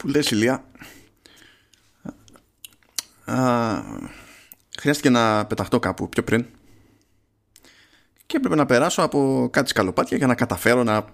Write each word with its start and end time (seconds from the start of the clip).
που 0.00 0.08
λες 0.08 0.30
Ηλία 0.30 0.64
α, 3.24 3.82
χρειάστηκε 4.78 5.10
να 5.10 5.46
πεταχτώ 5.46 5.78
κάπου 5.78 6.08
πιο 6.08 6.22
πριν 6.22 6.46
και 8.26 8.36
έπρεπε 8.36 8.54
να 8.54 8.66
περάσω 8.66 9.02
από 9.02 9.48
κάτι 9.52 9.68
σκαλοπάτια 9.68 10.16
για 10.16 10.26
να 10.26 10.34
καταφέρω 10.34 10.82
να 10.82 11.04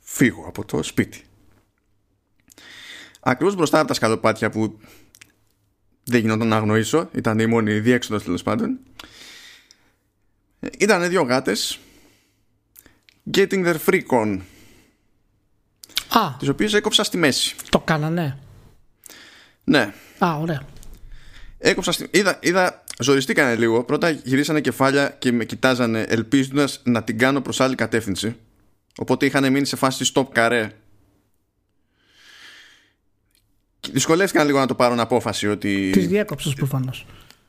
φύγω 0.00 0.44
από 0.46 0.64
το 0.64 0.82
σπίτι. 0.82 1.22
Ακριβώς 3.20 3.54
μπροστά 3.54 3.78
από 3.78 3.88
τα 3.88 3.94
σκαλοπάτια 3.94 4.50
που 4.50 4.78
δεν 6.04 6.20
γινόταν 6.20 6.48
να 6.48 6.56
αγνοήσω, 6.56 7.08
ήταν 7.12 7.38
η 7.38 7.46
μόνη 7.46 7.80
διέξοδος 7.80 8.24
τέλος 8.24 8.42
πάντων, 8.42 8.78
ήταν 10.78 11.08
δύο 11.08 11.22
γάτες 11.22 11.78
getting 13.34 13.64
their 13.64 13.76
freak 13.86 14.06
on 14.06 14.40
Α, 16.10 16.36
τις 16.38 16.48
οποίες 16.48 16.74
έκοψα 16.74 17.04
στη 17.04 17.16
μέση. 17.16 17.54
το 17.68 17.78
κάνανε. 17.80 18.38
Ναι, 19.64 19.92
Α, 20.18 20.34
ωραία. 20.36 20.62
έκοψα 21.58 21.92
στη... 21.92 22.08
Είδα, 22.10 22.38
είδα, 22.42 22.84
ζοριστήκανε 22.98 23.54
λίγο. 23.54 23.84
Πρώτα 23.84 24.10
γυρίσανε 24.10 24.60
κεφάλια 24.60 25.08
και 25.08 25.32
με 25.32 25.44
κοιτάζανε 25.44 26.00
ελπίζοντας 26.00 26.80
να 26.84 27.02
την 27.04 27.18
κάνω 27.18 27.40
προς 27.40 27.60
άλλη 27.60 27.74
κατεύθυνση. 27.74 28.36
Οπότε 28.98 29.26
είχαν 29.26 29.52
μείνει 29.52 29.66
σε 29.66 29.76
φάση 29.76 30.10
stop 30.14 30.26
καρέ. 30.32 30.72
Και 33.80 33.90
Δυσκολεύτηκαν 33.92 34.46
λίγο 34.46 34.58
να 34.58 34.66
το 34.66 34.74
πάρουν 34.74 35.00
απόφαση 35.00 35.48
ότι... 35.48 35.90
Τη 35.92 36.00
διέκοψες 36.00 36.54
προφανώς. 36.54 37.06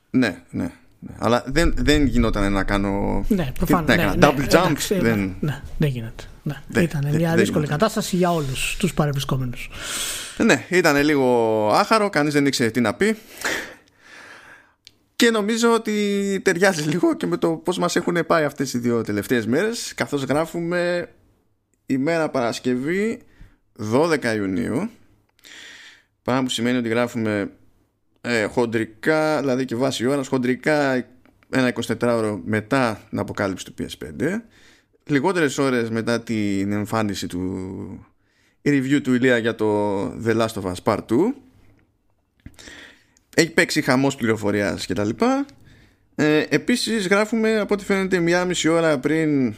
Ναι, 0.10 0.44
ναι, 0.50 0.64
ναι. 0.64 0.72
Αλλά 1.18 1.44
δεν, 1.48 1.74
δεν 1.78 2.06
γινόταν 2.06 2.52
να 2.52 2.64
κάνω... 2.64 3.26
Ναι, 3.28 3.52
προφανώς. 3.58 3.86
Τι 3.86 3.92
να 3.92 3.96
Ναι, 3.96 4.12
έκανα, 4.12 4.16
ναι, 4.16 4.28
double 4.28 4.44
jump. 4.44 4.48
εντάξει, 4.48 5.00
δεν... 5.00 5.20
ναι, 5.20 5.34
ναι, 5.40 5.62
δεν 5.78 5.90
γίνεται. 5.90 6.24
Ναι. 6.44 6.62
Δεν- 6.68 6.84
Ήταν 6.84 7.02
δεν- 7.04 7.16
μια 7.16 7.30
δεν 7.30 7.38
δύσκολη 7.40 7.66
γινόταν. 7.66 7.80
κατάσταση 7.88 8.16
για 8.16 8.32
όλους 8.32 8.76
τους 8.80 8.94
παρευρισκόμενους. 8.94 9.70
Ναι, 10.38 10.66
ήταν 10.70 11.04
λίγο 11.04 11.68
άχαρο, 11.74 12.10
κανείς 12.10 12.34
δεν 12.34 12.46
ήξερε 12.46 12.70
τι 12.70 12.82
να 12.82 12.94
πει. 12.94 13.18
Και 15.16 15.30
νομίζω 15.32 15.74
ότι 15.74 16.40
ταιριάζει 16.44 16.82
λίγο 16.82 17.16
και 17.16 17.28
με 17.28 17.38
το 17.38 17.50
πώς 17.52 17.78
μας 17.78 17.96
έχουν 17.96 18.18
πάει 18.28 18.44
αυτές 18.44 18.74
οι 18.74 18.78
δύο 18.78 19.02
τελευταίες 19.02 19.46
μέρες 19.46 19.94
καθώς 19.96 20.24
γράφουμε 20.24 21.10
ημέρα 21.86 22.30
Παρασκευή 22.30 23.22
12 23.94 24.24
Ιουνίου 24.36 24.90
πράγμα 26.24 26.44
που 26.44 26.50
σημαίνει 26.50 26.78
ότι 26.78 26.90
γράφουμε 26.90 27.52
ε, 28.22 28.44
χοντρικά, 28.44 29.40
δηλαδή 29.40 29.66
και 29.66 29.76
βάση 29.76 30.06
ώρας 30.06 30.28
χοντρικά 30.28 31.06
ένα 31.50 31.74
24ωρο 32.00 32.40
μετά 32.44 33.02
την 33.10 33.20
αποκάλυψη 33.20 33.66
του 33.66 33.74
PS5 33.80 34.42
λιγότερες 35.04 35.58
ώρες 35.58 35.90
μετά 35.90 36.22
την 36.22 36.72
εμφάνιση 36.72 37.28
του 37.28 38.06
η 38.62 38.70
review 38.70 39.02
του 39.04 39.14
Ηλία 39.14 39.38
για 39.38 39.56
το 39.56 40.02
The 40.08 40.38
Last 40.38 40.54
of 40.62 40.64
Us 40.64 40.84
Part 40.84 41.06
2 41.10 41.16
έχει 43.36 43.52
παίξει 43.52 43.82
χαμός 43.82 44.16
πληροφορίας 44.16 44.86
και 44.86 44.94
τα 44.94 45.04
λοιπά. 45.04 45.46
Ε, 46.16 46.46
επίσης 46.50 47.08
γράφουμε 47.08 47.60
από 47.60 47.74
ό,τι 47.74 47.84
φαίνεται 47.84 48.20
μία 48.20 48.46
μισή 48.46 48.68
ώρα 48.68 49.00
πριν 49.00 49.54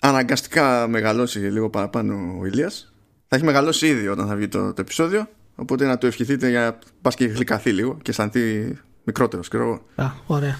αναγκαστικά 0.00 0.88
μεγαλώσει 0.88 1.38
λίγο 1.38 1.70
παραπάνω 1.70 2.38
ο 2.40 2.46
Ηλίας. 2.46 2.92
Θα 3.28 3.36
έχει 3.36 3.44
μεγαλώσει 3.44 3.86
ήδη 3.86 4.08
όταν 4.08 4.26
θα 4.26 4.36
βγει 4.36 4.48
το, 4.48 4.72
το 4.72 4.80
επεισόδιο 4.80 5.28
οπότε 5.60 5.86
να 5.86 5.98
το 5.98 6.06
ευχηθείτε 6.06 6.48
για 6.48 6.60
να 6.60 6.78
πας 7.02 7.14
και 7.14 7.24
γλυκαθεί 7.24 7.72
λίγο 7.72 7.98
και 8.02 8.10
αισθανθεί 8.10 8.72
μικρότερος 9.04 9.48
ξέρω 9.48 9.64
εγώ 9.64 10.06
Α, 10.06 10.12
ωραία. 10.26 10.58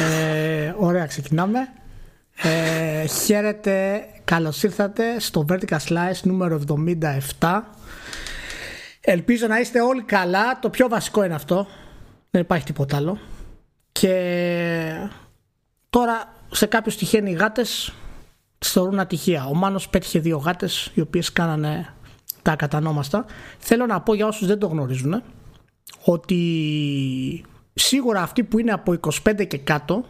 ε, 0.00 0.74
ωραία, 0.76 1.06
ξεκινάμε. 1.06 1.58
Ε, 2.42 3.06
χαίρετε, 3.06 4.04
καλώς 4.24 4.62
ήρθατε 4.62 5.20
στο 5.20 5.44
Vertical 5.48 5.78
Slice 5.88 6.20
νούμερο 6.22 6.60
77. 7.38 7.60
Ελπίζω 9.00 9.46
να 9.46 9.58
είστε 9.60 9.80
όλοι 9.80 10.02
καλά. 10.02 10.58
Το 10.58 10.70
πιο 10.70 10.88
βασικό 10.88 11.24
είναι 11.24 11.34
αυτό. 11.34 11.66
Δεν 12.30 12.40
υπάρχει 12.42 12.64
τίποτα 12.64 12.96
άλλο. 12.96 13.18
Και 13.92 14.12
τώρα 15.90 16.34
σε 16.50 16.66
κάποιους 16.66 16.96
τυχαίνει 16.96 17.30
οι 17.30 17.34
γάτες 17.34 17.92
τις 18.58 18.70
θεωρούν 18.72 18.98
ατυχία. 18.98 19.46
Ο 19.46 19.54
Μάνος 19.54 19.88
πέτυχε 19.88 20.18
δύο 20.18 20.36
γάτες 20.38 20.90
οι 20.94 21.00
οποίες 21.00 21.32
κάνανε 21.32 21.94
τα 22.48 22.54
ακατανόμαστα. 22.54 23.24
Θέλω 23.58 23.86
να 23.86 24.00
πω 24.00 24.14
για 24.14 24.26
όσους 24.26 24.46
δεν 24.46 24.58
το 24.58 24.66
γνωρίζουν 24.66 25.22
ότι 26.04 27.44
σίγουρα 27.74 28.22
αυτοί 28.22 28.44
που 28.44 28.58
είναι 28.58 28.72
από 28.72 28.94
25 29.26 29.46
και 29.46 29.58
κάτω 29.58 30.04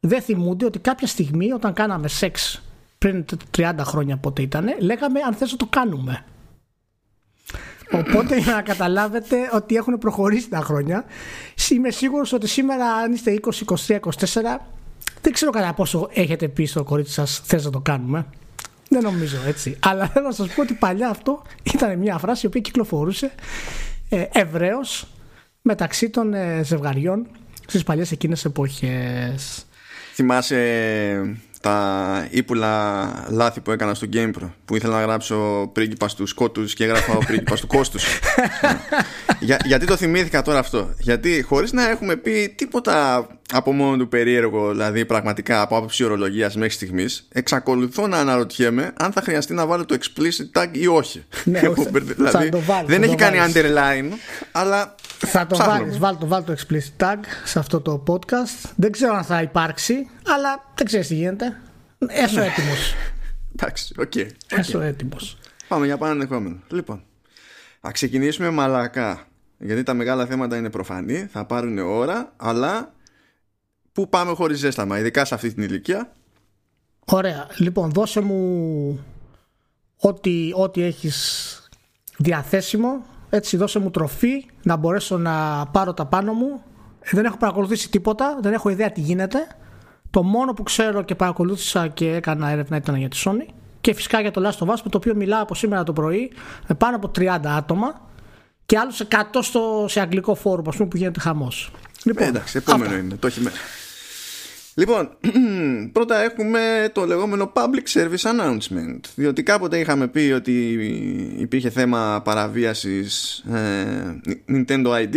δεν 0.00 0.22
θυμούνται 0.22 0.64
ότι 0.64 0.78
κάποια 0.78 1.06
στιγμή 1.06 1.52
όταν 1.52 1.72
κάναμε 1.72 2.08
σεξ 2.08 2.62
πριν 2.98 3.24
30 3.56 3.72
χρόνια 3.80 4.16
πότε 4.16 4.42
ήταν 4.42 4.66
λέγαμε 4.80 5.20
αν 5.26 5.34
θες 5.34 5.50
να 5.50 5.56
το 5.56 5.66
κάνουμε 5.66 6.24
Οπότε 7.92 8.38
για 8.38 8.54
να 8.54 8.62
καταλάβετε 8.62 9.36
ότι 9.52 9.74
έχουν 9.74 9.98
προχωρήσει 9.98 10.48
τα 10.48 10.60
χρόνια 10.60 11.04
είμαι 11.70 11.90
σίγουρος 11.90 12.32
ότι 12.32 12.48
σήμερα 12.48 12.92
αν 12.92 13.12
είστε 13.12 13.40
20, 13.42 13.50
23, 13.86 13.98
24 14.00 14.00
δεν 15.20 15.32
ξέρω 15.32 15.50
κατά 15.50 15.74
πόσο 15.74 16.08
έχετε 16.12 16.48
πει 16.48 16.64
στο 16.64 16.84
κορίτσι 16.84 17.12
σας 17.12 17.40
θες 17.44 17.64
να 17.64 17.70
το 17.70 17.80
κάνουμε 17.80 18.26
δεν 18.92 19.02
νομίζω 19.02 19.36
έτσι. 19.46 19.76
Αλλά 19.80 20.08
θέλω 20.08 20.26
να 20.26 20.32
σας 20.32 20.48
πω 20.48 20.62
ότι 20.62 20.74
παλιά 20.74 21.08
αυτό 21.08 21.42
ήταν 21.62 21.98
μια 21.98 22.18
φράση 22.18 22.40
η 22.44 22.48
οποία 22.48 22.60
κυκλοφορούσε 22.60 23.32
ε, 24.08 24.24
ευρέως 24.32 25.06
μεταξύ 25.62 26.10
των 26.10 26.34
ε, 26.34 26.60
ζευγαριών 26.64 27.26
στις 27.66 27.82
παλιές 27.82 28.12
εκείνες 28.12 28.44
εποχές. 28.44 29.66
Θυμάσαι 30.14 31.36
τα 31.60 32.26
ύπουλα 32.30 33.06
λάθη 33.30 33.60
που 33.60 33.70
έκανα 33.70 33.94
στο 33.94 34.06
GamePro 34.12 34.50
που 34.64 34.76
ήθελα 34.76 34.98
να 34.98 35.02
γράψω 35.02 35.70
πρίγκιπας 35.72 36.14
του 36.14 36.26
σκότους 36.26 36.74
και 36.74 36.84
έγραφα 36.84 37.12
ο 37.12 37.18
πρίγκιπας 37.18 37.60
του 37.60 37.66
κόστους. 37.66 38.04
Για, 39.40 39.58
γιατί 39.64 39.86
το 39.86 39.96
θυμήθηκα 39.96 40.42
τώρα 40.42 40.58
αυτό; 40.58 40.94
Γιατί 40.98 41.42
χωρίς 41.42 41.72
να 41.72 41.88
έχουμε 41.88 42.16
πει 42.16 42.54
τίποτα 42.56 43.26
από 43.52 43.72
μόνο 43.72 43.96
του 43.96 44.08
περίεργο 44.08 44.70
δηλαδή 44.70 45.04
πραγματικά 45.04 45.60
από 45.62 45.76
άποψη 45.76 46.04
ορολογίας 46.04 46.56
μέχρι 46.56 46.72
στιγμής 46.72 47.28
εξακολουθώ 47.32 48.06
να 48.06 48.18
αναρωτιέμαι 48.18 48.92
αν 48.96 49.12
θα 49.12 49.20
χρειαστεί 49.22 49.54
να 49.54 49.66
βάλω 49.66 49.84
το 49.84 49.96
explicit 50.00 50.60
tag 50.60 50.68
ή 50.72 50.86
όχι 50.86 51.24
Ναι, 51.44 51.58
Έχω 51.58 51.70
όχι, 51.76 51.82
θα- 51.82 51.90
μπερδε- 51.90 52.16
θα 52.16 52.24
δηλαδή, 52.30 52.48
το 52.48 52.60
βάλεις, 52.60 52.88
δεν 52.88 52.98
θα 52.98 53.04
έχει 53.04 53.14
το 53.16 53.22
κάνει 53.24 53.38
βάλεις. 53.38 53.54
underline 53.56 54.16
αλλά 54.52 54.94
Θα 55.18 55.46
το 55.46 55.54
ψάχνω. 55.54 55.72
βάλεις, 55.78 55.98
βάλ 55.98 56.16
το, 56.18 56.26
βάλ 56.26 56.44
το 56.44 56.54
explicit 56.58 57.04
tag 57.04 57.16
σε 57.44 57.58
αυτό 57.58 57.80
το 57.80 58.02
podcast. 58.06 58.70
Δεν 58.76 58.92
ξέρω 58.92 59.14
αν 59.14 59.24
θα 59.24 59.42
υπάρξει, 59.42 59.94
αλλά 60.26 60.64
δεν 60.74 60.86
ξέρεις 60.86 61.06
τι 61.06 61.14
γίνεται. 61.14 61.56
Έσο 62.08 62.40
έτοιμος. 62.40 62.94
εντάξει 63.56 63.94
OK 63.98 64.12
OK. 64.16 64.58
Έσο 64.58 64.80
έτοιμος. 64.80 65.38
Πάμε 65.68 65.86
για 65.86 65.96
πάνω 65.96 66.12
ενδεχόμενο. 66.12 66.56
Λοιπόν, 66.68 67.02
θα 67.80 67.90
ξεκινήσουμε 67.90 68.50
μαλακά. 68.50 69.24
Γιατί 69.58 69.82
τα 69.82 69.94
μεγάλα 69.94 70.26
θέματα 70.26 70.56
είναι 70.56 70.70
προφανή, 70.70 71.28
θα 71.32 71.44
πάρουν 71.44 71.78
ώρα, 71.78 72.32
αλλά 72.36 72.92
πού 73.92 74.08
πάμε 74.08 74.32
χωρίς 74.34 74.58
ζέσταμα, 74.58 74.98
ειδικά 74.98 75.24
σε 75.24 75.34
αυτή 75.34 75.54
την 75.54 75.62
ηλικία. 75.62 76.12
Ωραία. 77.04 77.46
Λοιπόν, 77.56 77.90
δώσε 77.90 78.20
μου 78.20 79.04
ό,τι, 79.96 80.50
ό,τι 80.54 80.82
έχεις 80.82 81.68
διαθέσιμο. 82.16 83.04
Έτσι, 83.30 83.56
δώσε 83.56 83.78
μου 83.78 83.90
τροφή 83.90 84.44
να 84.62 84.76
μπορέσω 84.76 85.18
να 85.18 85.66
πάρω 85.72 85.94
τα 85.94 86.06
πάνω 86.06 86.32
μου. 86.32 86.62
Ε, 87.00 87.10
Δεν 87.12 87.24
έχω 87.24 87.36
παρακολουθήσει 87.36 87.90
τίποτα, 87.90 88.38
δεν 88.42 88.52
έχω 88.52 88.68
ιδέα 88.68 88.92
τι 88.92 89.00
γίνεται. 89.00 89.46
Το 90.10 90.22
μόνο 90.22 90.52
που 90.52 90.62
ξέρω 90.62 91.02
και 91.02 91.14
παρακολούθησα 91.14 91.88
και 91.88 92.12
έκανα 92.14 92.48
έρευνα 92.50 92.76
ήταν 92.76 92.94
για 92.96 93.08
τη 93.08 93.22
Sony. 93.24 93.52
Και 93.80 93.94
φυσικά 93.94 94.20
για 94.20 94.30
το 94.30 94.48
Last 94.48 94.66
of 94.66 94.68
Us, 94.70 94.76
με 94.84 94.90
το 94.90 94.96
οποίο 94.96 95.14
μιλάω 95.14 95.42
από 95.42 95.54
σήμερα 95.54 95.82
το 95.82 95.92
πρωί 95.92 96.32
με 96.68 96.74
πάνω 96.74 96.96
από 96.96 97.10
30 97.18 97.26
άτομα 97.56 98.08
και 98.66 98.78
άλλους 98.78 99.00
100 99.10 99.14
στο, 99.40 99.84
σε 99.88 100.00
αγγλικό 100.00 100.34
φόρουμ, 100.34 100.68
ας 100.68 100.76
πούμε, 100.76 100.88
που 100.88 100.96
γίνεται 100.96 101.20
χαμός. 101.20 101.70
Λοιπόν, 102.04 102.24
Ε, 102.24 102.28
εντάξει, 102.28 102.56
επόμενο 102.56 102.84
αυτά. 102.84 102.98
είναι, 102.98 103.14
το 103.16 103.26
έχει 103.26 103.40
μέσα. 103.40 103.56
Λοιπόν, 104.80 105.16
πρώτα 105.92 106.22
έχουμε 106.22 106.90
το 106.92 107.06
λεγόμενο 107.06 107.52
Public 107.54 107.92
Service 107.92 108.30
Announcement 108.32 109.00
διότι 109.14 109.42
κάποτε 109.42 109.78
είχαμε 109.78 110.08
πει 110.08 110.32
ότι 110.34 110.52
υπήρχε 111.38 111.70
θέμα 111.70 112.20
παραβίασης 112.24 113.38
ε, 113.52 114.20
Nintendo 114.48 114.86
ID 114.86 115.16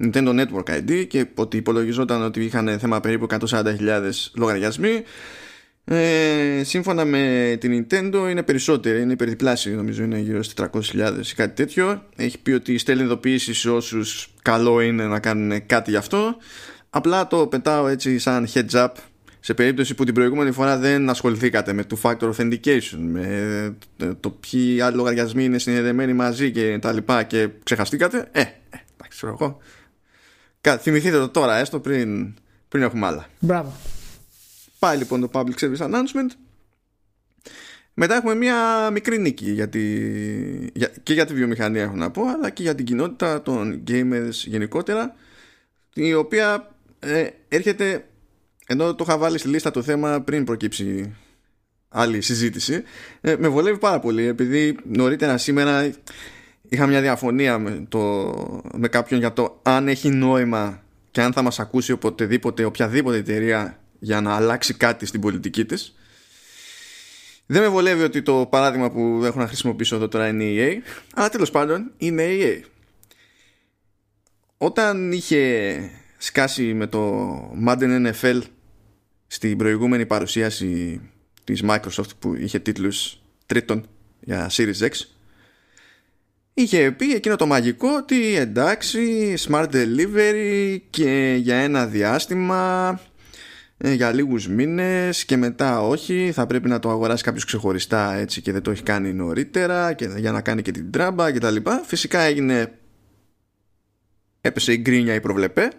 Nintendo 0.00 0.40
Network 0.40 0.78
ID 0.78 1.06
και 1.08 1.26
ότι 1.34 1.56
υπολογιζόταν 1.56 2.22
ότι 2.22 2.44
είχαν 2.44 2.78
θέμα 2.78 3.00
περίπου 3.00 3.26
140.000 3.48 3.64
λογαριασμοί. 4.34 5.02
Ε, 5.84 6.62
σύμφωνα 6.64 7.04
με 7.04 7.56
την 7.60 7.86
Nintendo 7.90 8.30
είναι 8.30 8.42
περισσότεροι, 8.42 9.02
είναι 9.02 9.12
υπερδιπλάσιοι 9.12 9.72
νομίζω 9.76 10.02
είναι 10.02 10.18
γύρω 10.18 10.42
στις 10.42 10.66
400.000 10.94 11.12
ή 11.30 11.34
κάτι 11.34 11.54
τέτοιο. 11.54 12.08
Έχει 12.16 12.38
πει 12.38 12.50
ότι 12.50 12.78
στέλνει 12.78 13.02
ειδοποιήσεις 13.02 13.58
σε 13.58 13.70
όσους 13.70 14.34
καλό 14.42 14.80
είναι 14.80 15.06
να 15.06 15.20
κάνουν 15.20 15.66
κάτι 15.66 15.90
γι' 15.90 15.96
αυτό 15.96 16.36
απλά 16.94 17.26
το 17.26 17.46
πετάω 17.46 17.86
έτσι 17.86 18.18
σαν 18.18 18.48
heads 18.54 18.70
up 18.70 18.88
σε 19.40 19.54
περίπτωση 19.54 19.94
που 19.94 20.04
την 20.04 20.14
προηγούμενη 20.14 20.52
φορά 20.52 20.78
δεν 20.78 21.10
ασχοληθήκατε 21.10 21.72
με 21.72 21.84
two-factor 21.90 22.32
authentication 22.34 22.98
με 22.98 23.76
το 24.20 24.30
ποιοι 24.30 24.80
άλλοι 24.80 24.96
λογαριασμοί 24.96 25.44
είναι 25.44 25.58
συνδεδεμένοι 25.58 26.12
μαζί 26.12 26.50
και 26.50 26.78
τα 26.78 26.92
λοιπά 26.92 27.22
και 27.22 27.48
ξεχαστήκατε 27.62 28.28
ε, 28.32 28.40
ε 28.40 28.44
εντάξει 28.70 29.08
ξέρω 29.08 29.32
εγώ 29.40 29.58
Κα- 30.60 30.78
θυμηθείτε 30.78 31.18
το 31.18 31.28
τώρα 31.28 31.56
έστω 31.58 31.80
πριν, 31.80 32.34
πριν 32.68 32.82
έχουμε 32.82 33.06
άλλα 33.06 33.26
Μπράβο. 33.38 33.72
Πάει 34.78 34.96
λοιπόν 34.96 35.20
το 35.20 35.28
Public 35.32 35.54
Service 35.60 35.86
Announcement. 35.86 36.30
Μετά 37.94 38.14
έχουμε 38.14 38.34
μια 38.34 38.90
μικρή 38.90 39.18
νίκη 39.18 39.50
για 39.50 39.68
τη, 39.68 39.80
για, 40.72 40.90
και 41.02 41.12
για 41.12 41.26
τη 41.26 41.34
βιομηχανία 41.34 41.82
έχω 41.82 41.96
να 41.96 42.10
πω 42.10 42.22
αλλά 42.28 42.50
και 42.50 42.62
για 42.62 42.74
την 42.74 42.84
κοινότητα 42.84 43.42
των 43.42 43.82
gamers 43.88 44.30
γενικότερα 44.30 45.14
η 45.94 46.14
οποία 46.14 46.71
ε, 47.04 47.28
έρχεται 47.48 48.06
ενώ 48.66 48.94
το 48.94 49.04
είχα 49.08 49.18
βάλει 49.18 49.38
στη 49.38 49.48
λίστα 49.48 49.70
το 49.70 49.82
θέμα 49.82 50.20
πριν 50.20 50.44
προκύψει 50.44 51.16
άλλη 51.88 52.20
συζήτηση 52.20 52.82
ε, 53.20 53.36
με 53.38 53.48
βολεύει 53.48 53.78
πάρα 53.78 53.98
πολύ 53.98 54.26
επειδή 54.26 54.76
νωρίτερα 54.84 55.38
σήμερα 55.38 55.92
είχα 56.68 56.86
μια 56.86 57.00
διαφωνία 57.00 57.58
με, 57.58 57.84
το, 57.88 58.00
με 58.76 58.88
κάποιον 58.88 59.20
για 59.20 59.32
το 59.32 59.60
αν 59.62 59.88
έχει 59.88 60.08
νόημα 60.08 60.82
και 61.10 61.22
αν 61.22 61.32
θα 61.32 61.42
μας 61.42 61.58
ακούσει 61.58 61.92
οποτεδήποτε 61.92 62.64
οποιαδήποτε 62.64 63.16
εταιρεία 63.16 63.78
για 63.98 64.20
να 64.20 64.34
αλλάξει 64.34 64.74
κάτι 64.74 65.06
στην 65.06 65.20
πολιτική 65.20 65.64
της. 65.64 65.96
Δεν 67.46 67.62
με 67.62 67.68
βολεύει 67.68 68.02
ότι 68.02 68.22
το 68.22 68.46
παράδειγμα 68.50 68.90
που 68.90 69.20
έχω 69.24 69.38
να 69.38 69.46
χρησιμοποιήσω 69.46 69.96
εδώ 69.96 70.08
τώρα 70.08 70.28
είναι 70.28 70.44
η 70.44 70.56
EA 70.58 70.88
αλλά 71.14 71.28
τέλος 71.28 71.50
πάντων 71.50 71.90
είναι 71.96 72.22
η 72.22 72.40
EA 72.42 72.66
όταν 74.56 75.12
είχε 75.12 76.01
σκάσει 76.24 76.74
με 76.74 76.86
το 76.86 77.34
Madden 77.66 78.06
NFL 78.06 78.40
στην 79.26 79.56
προηγούμενη 79.56 80.06
παρουσίαση 80.06 81.00
της 81.44 81.62
Microsoft 81.68 82.10
που 82.18 82.34
είχε 82.34 82.58
τίτλους 82.58 83.22
τρίτων 83.46 83.86
για 84.20 84.50
Series 84.50 84.78
X. 84.78 84.90
Είχε 86.54 86.90
πει 86.90 87.12
εκείνο 87.12 87.36
το 87.36 87.46
μαγικό 87.46 87.88
ότι 87.96 88.36
εντάξει 88.36 89.34
smart 89.48 89.68
delivery 89.72 90.78
και 90.90 91.38
για 91.40 91.56
ένα 91.56 91.86
διάστημα 91.86 93.00
ε, 93.78 93.92
για 93.92 94.12
λίγους 94.12 94.48
μήνες 94.48 95.24
και 95.24 95.36
μετά 95.36 95.80
όχι 95.80 96.30
θα 96.34 96.46
πρέπει 96.46 96.68
να 96.68 96.78
το 96.78 96.90
αγοράσει 96.90 97.22
κάποιος 97.22 97.44
ξεχωριστά 97.44 98.14
έτσι 98.14 98.40
και 98.40 98.52
δεν 98.52 98.62
το 98.62 98.70
έχει 98.70 98.82
κάνει 98.82 99.12
νωρίτερα 99.12 99.92
και 99.92 100.08
για 100.16 100.32
να 100.32 100.40
κάνει 100.40 100.62
και 100.62 100.70
την 100.70 100.90
τράμπα 100.90 101.32
και 101.32 101.38
τα 101.38 101.50
λοιπά. 101.50 101.82
Φυσικά 101.86 102.20
έγινε 102.20 102.72
έπεσε 104.42 104.72
η 104.72 104.76
γκρίνια 104.76 105.14
η 105.14 105.20
προβλεπέ. 105.20 105.70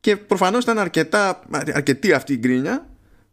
Και 0.00 0.16
προφανώς 0.16 0.62
ήταν 0.62 0.78
αρκετά, 0.78 1.42
αρκετή 1.50 2.12
αυτή 2.12 2.32
η 2.32 2.36
γκρίνια 2.38 2.88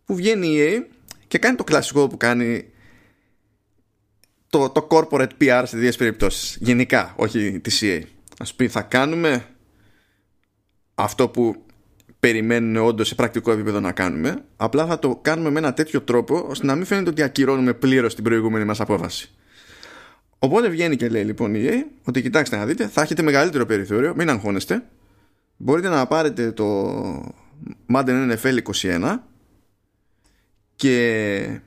που 0.06 0.15
βγαίνει 0.15 0.48
η 0.48 0.59
EA 0.59 0.83
και 1.27 1.38
κάνει 1.38 1.56
το 1.56 1.63
κλασικό 1.63 2.07
που 2.07 2.18
κάνει 2.18 2.69
το, 4.50 4.69
το 4.69 4.88
corporate 4.92 5.30
PR 5.42 5.63
σε 5.65 5.77
δύο 5.77 5.92
περιπτώσεις. 5.98 6.57
Γενικά 6.62 7.13
όχι 7.18 7.59
της 7.59 7.81
EA 7.83 8.01
ας 8.39 8.54
πει 8.54 8.68
θα 8.68 8.81
κάνουμε 8.81 9.45
αυτό 10.95 11.30
που 11.30 11.65
περιμένουν 12.19 12.75
όντως 12.75 13.07
σε 13.07 13.15
πρακτικό 13.15 13.51
επίπεδο 13.51 13.80
να 13.80 13.92
κάνουμε. 13.92 14.45
Απλά 14.56 14.86
θα 14.86 15.00
το 15.00 15.15
κάνουμε 15.21 15.50
με 15.50 15.60
ένα 15.60 15.74
τέτοιο 15.74 16.01
τρόπο 16.01 16.45
ώστε 16.50 16.65
να 16.65 16.75
μην 16.75 16.86
φαίνεται 16.86 17.10
ότι 17.10 17.21
ακυρώνουμε 17.21 17.74
πλήρως 17.74 18.15
την 18.15 18.24
προηγούμενη 18.24 18.65
μας 18.65 18.80
απόφαση 18.80 19.31
οπότε 20.39 20.69
βγαίνει 20.69 20.95
και 20.95 21.10
λέει 21.10 21.24
λοιπόν 21.24 21.56
η 21.56 21.68
EA 21.68 21.74
ότι 22.04 22.22
κοιτάξτε 22.22 22.57
να 22.57 22.66
δείτε 22.66 22.88
θα 22.88 23.01
έχετε 23.01 23.22
μεγαλύτερο 23.22 23.66
περιθώριο 23.66 24.16
μην 24.16 24.30
αγχώνεστε. 24.30 24.84
Μπορείτε 25.57 25.89
να 25.89 26.07
πάρετε 26.07 26.51
το 26.51 26.92
Madden 27.94 28.36
NFL 28.36 28.57
21 28.74 29.18
και 30.75 31.62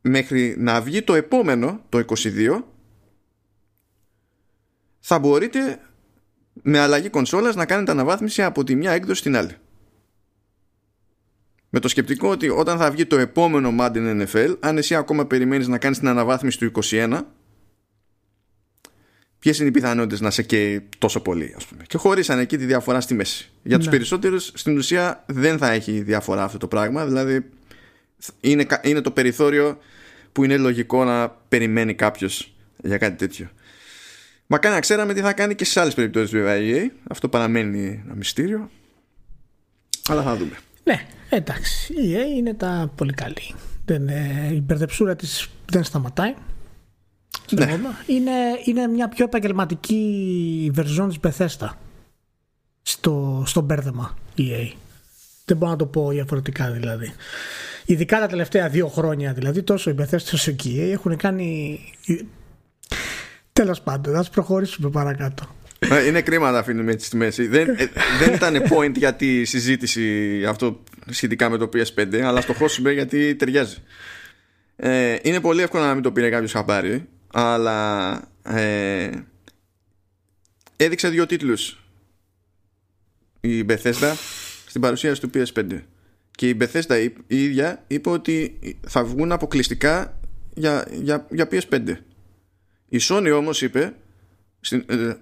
μέχρι 0.00 0.54
να 0.58 0.80
βγει 0.80 1.02
το 1.02 1.14
επόμενο 1.14 1.80
το 1.88 2.04
22 2.08 2.62
θα 5.00 5.18
μπορείτε 5.18 5.80
με 6.62 6.78
αλλαγή 6.78 7.08
κονσόλας 7.08 7.54
να 7.54 7.66
κάνετε 7.66 7.90
αναβάθμιση 7.90 8.42
από 8.42 8.64
τη 8.64 8.74
μια 8.74 8.92
έκδοση 8.92 9.20
στην 9.20 9.36
άλλη 9.36 9.56
με 11.70 11.80
το 11.80 11.88
σκεπτικό 11.88 12.30
ότι 12.30 12.48
όταν 12.48 12.78
θα 12.78 12.90
βγει 12.90 13.06
το 13.06 13.18
επόμενο 13.18 13.74
Madden 13.80 14.22
NFL 14.22 14.56
αν 14.60 14.78
εσύ 14.78 14.94
ακόμα 14.94 15.26
περιμένεις 15.26 15.68
να 15.68 15.78
κάνεις 15.78 15.98
την 15.98 16.08
αναβάθμιση 16.08 16.58
του 16.58 16.72
21 16.82 17.20
ποιες 19.38 19.58
είναι 19.58 19.68
οι 19.68 19.70
πιθανότητες 19.70 20.20
να 20.20 20.30
σε 20.30 20.42
καίει 20.42 20.88
τόσο 20.98 21.20
πολύ, 21.20 21.54
ας 21.56 21.66
πούμε. 21.66 21.82
Και 21.86 21.98
χωρίσαν 21.98 22.38
εκεί 22.38 22.56
τη 22.56 22.64
διαφορά 22.64 23.00
στη 23.00 23.14
μέση. 23.14 23.50
Για 23.62 23.76
ναι. 23.76 23.84
του 23.84 23.90
περισσότερους, 23.90 24.50
στην 24.54 24.76
ουσία 24.76 25.24
δεν 25.26 25.58
θα 25.58 25.70
έχει 25.70 26.00
διαφορά 26.00 26.42
αυτό 26.44 26.58
το 26.58 26.68
πράγμα. 26.68 27.06
Δηλαδή, 27.06 27.44
είναι, 28.40 28.66
είναι 28.82 29.00
το 29.00 29.10
περιθώριο 29.10 29.78
που 30.32 30.44
είναι 30.44 30.56
λογικό 30.56 31.04
να 31.04 31.28
περιμένει 31.28 31.94
κάποιος 31.94 32.54
για 32.76 32.98
κάτι 32.98 33.16
τέτοιο. 33.16 33.50
Μα 34.46 34.58
κάνει 34.58 34.74
να 34.74 34.80
ξέραμε 34.80 35.14
τι 35.14 35.20
θα 35.20 35.32
κάνει 35.32 35.54
και 35.54 35.64
σε 35.64 35.80
άλλες 35.80 35.94
περιπτώσεις 35.94 36.30
βέβαια 36.30 36.56
η 36.56 36.72
EA. 36.74 36.90
Αυτό 37.08 37.28
παραμένει 37.28 38.02
ένα 38.04 38.14
μυστήριο. 38.14 38.70
Αλλά 40.08 40.22
θα 40.22 40.36
δούμε. 40.36 40.56
Ναι, 40.84 41.06
εντάξει. 41.28 41.92
Η 41.92 42.14
EA 42.14 42.36
είναι 42.36 42.54
τα 42.54 42.92
πολύ 42.94 43.12
καλή. 43.12 43.54
Δεν, 43.84 44.08
ε, 44.08 44.50
η 44.52 44.60
μπερδεψούρα 44.60 45.16
της 45.16 45.48
δεν 45.70 45.84
σταματάει. 45.84 46.34
Ναι. 47.50 47.78
Είναι, 48.06 48.32
είναι 48.64 48.86
μια 48.86 49.08
πιο 49.08 49.24
επαγγελματική 49.24 50.72
version 50.76 51.08
της 51.08 51.18
Bethesda 51.22 51.68
στο, 52.82 53.42
στο 53.46 53.60
μπέρδεμα 53.60 54.16
EA. 54.38 54.72
Δεν 55.44 55.56
μπορώ 55.56 55.70
να 55.70 55.78
το 55.78 55.86
πω 55.86 56.10
διαφορετικά 56.10 56.70
δηλαδή. 56.70 57.12
Ειδικά 57.84 58.20
τα 58.20 58.26
τελευταία 58.26 58.68
δύο 58.68 58.88
χρόνια 58.88 59.32
δηλαδή 59.32 59.62
τόσο 59.62 59.90
η 59.90 59.94
Bethesda 59.98 60.32
όσο 60.32 60.52
και 60.52 60.68
η 60.68 60.88
EA 60.88 60.92
έχουν 60.92 61.16
κάνει... 61.16 61.80
Τέλος 63.52 63.80
πάντων, 63.80 64.16
ας 64.16 64.30
προχωρήσουμε 64.30 64.90
παρακάτω. 64.90 65.44
Ε, 65.78 66.06
είναι 66.06 66.22
κρίμα 66.22 66.50
να 66.50 66.58
αφήνουμε 66.58 66.92
έτσι 66.92 67.06
στη 67.06 67.16
μέση. 67.16 67.46
Δεν, 67.46 67.68
ε, 67.68 67.90
δεν 68.18 68.34
ήταν 68.34 68.62
point 68.70 68.96
για 68.96 69.14
τη 69.14 69.44
συζήτηση 69.44 70.44
αυτό 70.48 70.80
σχετικά 71.10 71.48
με 71.48 71.56
το 71.56 71.68
PS5, 71.72 72.16
αλλά 72.16 72.40
στο 72.40 72.52
χώσουμε 72.52 72.92
γιατί 72.92 73.34
ταιριάζει. 73.34 73.76
Ε, 74.76 75.16
είναι 75.22 75.40
πολύ 75.40 75.62
εύκολο 75.62 75.84
να 75.84 75.94
μην 75.94 76.02
το 76.02 76.12
πήρε 76.12 76.30
κάποιος 76.30 76.52
χαμπάρι 76.52 77.08
αλλά 77.32 78.20
ε, 78.42 79.10
έδειξε 80.76 81.08
δύο 81.08 81.26
τίτλους. 81.26 81.82
Η 83.40 83.64
Bethesda 83.68 84.12
στην 84.66 84.80
παρουσίαση 84.80 85.20
του 85.20 85.30
PS5 85.34 85.80
και 86.30 86.48
η 86.48 86.56
Bethesda 86.60 87.10
η 87.26 87.44
ίδια 87.44 87.84
είπε 87.86 88.10
ότι 88.10 88.58
θα 88.86 89.04
βγουν 89.04 89.32
αποκλειστικά 89.32 90.20
για, 90.54 90.88
για, 90.92 91.26
για 91.30 91.48
PS5 91.50 91.96
η 92.88 92.98
Sony 93.00 93.32
όμως 93.34 93.62
είπε 93.62 93.94
ε, 94.70 95.12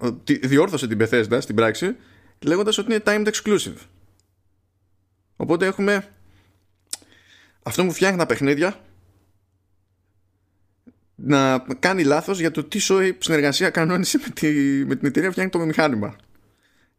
διόρθωσε 0.41 0.87
την 0.87 0.97
Bethesda 1.01 1.37
στην 1.41 1.55
πράξη 1.55 1.95
λέγοντας 2.45 2.77
ότι 2.77 2.93
είναι 2.93 3.03
timed 3.05 3.27
exclusive 3.27 3.77
οπότε 5.37 5.65
έχουμε 5.65 6.07
αυτό 7.63 7.85
που 7.85 7.91
φτιάχνει 7.91 8.17
τα 8.17 8.25
παιχνίδια 8.25 8.75
να 11.15 11.65
κάνει 11.79 12.03
λάθος 12.03 12.39
για 12.39 12.51
το 12.51 12.63
τι 12.63 12.79
σοϊ 12.79 13.17
συνεργασία 13.19 13.69
κανόνισε 13.69 14.17
με, 14.17 14.29
τη, 14.33 14.47
με 14.85 14.95
την 14.95 15.07
εταιρεία 15.07 15.27
που 15.27 15.31
φτιάχνει 15.31 15.51
το 15.51 15.59
μηχάνημα. 15.59 16.15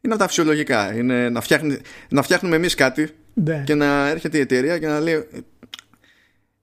Είναι 0.00 0.16
τα 0.16 0.26
φυσιολογικά. 0.26 0.94
Είναι 0.94 1.28
να, 1.28 1.40
φτιάχνει, 1.40 1.78
να 2.08 2.22
φτιάχνουμε 2.22 2.56
εμείς 2.56 2.74
κάτι 2.74 3.10
ναι. 3.34 3.62
και 3.66 3.74
να 3.74 4.08
έρχεται 4.08 4.38
η 4.38 4.40
εταιρεία 4.40 4.78
και 4.78 4.86
να 4.86 5.00
λέει. 5.00 5.28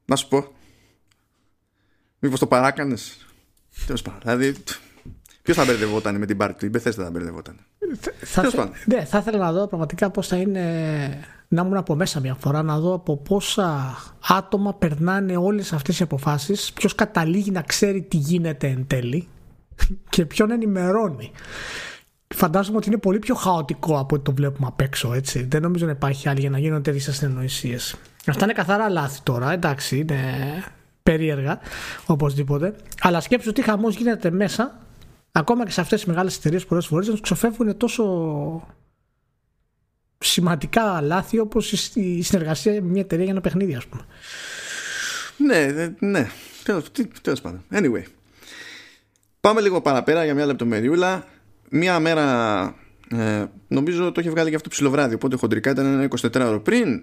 Να 0.05 0.15
σου 0.15 0.27
πω. 0.27 0.53
Μήπως 2.19 2.39
το 2.39 2.47
παράκανες; 2.47 3.25
Τέλος 3.85 4.01
πάντων. 4.01 4.19
Δηλαδή, 4.23 4.55
ποιος 5.41 5.57
θα 5.57 5.65
μπερδευόταν 5.65 6.15
με 6.15 6.25
την 6.25 6.37
πάρτι 6.37 6.69
του, 6.69 6.77
η 6.77 6.91
θα 6.91 7.09
μπερδευόταν. 7.11 7.59
Θα, 8.19 8.49
θα, 8.49 8.71
ναι, 8.85 9.05
θα 9.05 9.17
ήθελα 9.17 9.37
να 9.37 9.51
δω 9.51 9.67
πραγματικά 9.67 10.09
πώς 10.09 10.27
θα 10.27 10.35
είναι 10.35 11.25
να 11.47 11.61
ήμουν 11.61 11.77
από 11.77 11.95
μέσα 11.95 12.19
μια 12.19 12.33
φορά 12.33 12.63
να 12.63 12.79
δω 12.79 12.93
από 12.93 13.17
πόσα 13.17 13.97
άτομα 14.27 14.73
περνάνε 14.73 15.37
όλες 15.37 15.73
αυτές 15.73 15.99
οι 15.99 16.03
αποφάσεις 16.03 16.73
ποιος 16.73 16.95
καταλήγει 16.95 17.51
να 17.51 17.61
ξέρει 17.61 18.01
τι 18.01 18.17
γίνεται 18.17 18.67
εν 18.67 18.87
τέλει 18.87 19.27
και 20.09 20.25
ποιον 20.25 20.51
ενημερώνει. 20.51 21.31
Φαντάζομαι 22.35 22.77
ότι 22.77 22.87
είναι 22.87 22.97
πολύ 22.97 23.19
πιο 23.19 23.35
χαοτικό 23.35 23.99
από 23.99 24.15
ό,τι 24.15 24.23
το 24.23 24.33
βλέπουμε 24.33 24.67
απ' 24.67 24.81
έξω 24.81 25.13
έτσι. 25.13 25.43
Δεν 25.43 25.61
νομίζω 25.61 25.85
να 25.85 25.91
υπάρχει 25.91 26.29
άλλη 26.29 26.39
για 26.39 26.49
να 26.49 26.57
γίνονται 26.57 26.81
τέτοιες 26.81 27.07
ασθενοησίες 27.07 27.95
αυτά 28.31 28.43
είναι 28.43 28.53
καθαρά 28.53 28.89
λάθη 28.89 29.19
τώρα 29.23 29.51
εντάξει 29.51 29.97
είναι 29.97 30.19
περίεργα 31.03 31.59
οπωσδήποτε. 32.05 32.75
Αλλά 33.01 33.19
σκέψου 33.19 33.49
ότι 33.49 33.61
χαμός 33.61 33.95
γίνεται 33.95 34.31
μέσα 34.31 34.79
ακόμα 35.31 35.65
και 35.65 35.71
σε 35.71 35.81
αυτές 35.81 35.99
τις 35.99 36.07
μεγάλες 36.07 36.37
εταιρείες 36.37 36.65
πολλές 36.65 36.85
φορές 36.85 37.05
να 37.05 37.11
τους 37.11 37.21
ξεφεύγουν 37.21 37.77
τόσο 37.77 38.03
σημαντικά 40.27 41.01
λάθη 41.01 41.39
όπως 41.39 41.71
η 41.93 42.21
συνεργασία 42.21 42.73
με 42.73 42.79
μια 42.81 43.01
εταιρεία 43.01 43.23
για 43.23 43.33
ένα 43.33 43.41
παιχνίδι, 43.41 43.75
ας 43.75 43.85
πούμε. 43.85 44.05
Ναι, 45.37 45.89
ναι. 45.99 46.29
Τέλος 47.21 47.41
πάντων. 47.41 47.63
Anyway. 47.71 48.03
Πάμε 49.41 49.61
λίγο 49.61 49.81
παραπέρα 49.81 50.23
για 50.23 50.33
μια 50.33 50.45
λεπτομεριούλα. 50.45 51.25
Μία 51.69 51.99
μέρα, 51.99 52.75
ε, 53.09 53.45
νομίζω 53.67 54.11
το 54.11 54.21
είχε 54.21 54.29
βγάλει 54.29 54.49
και 54.49 54.55
αυτό 54.55 54.69
ψηλοβράδυ, 54.69 55.15
οπότε 55.15 55.35
χοντρικά 55.35 55.71
ήταν 55.71 55.85
ένα 55.85 56.07
24 56.21 56.47
ώρο 56.47 56.59
πριν 56.59 57.01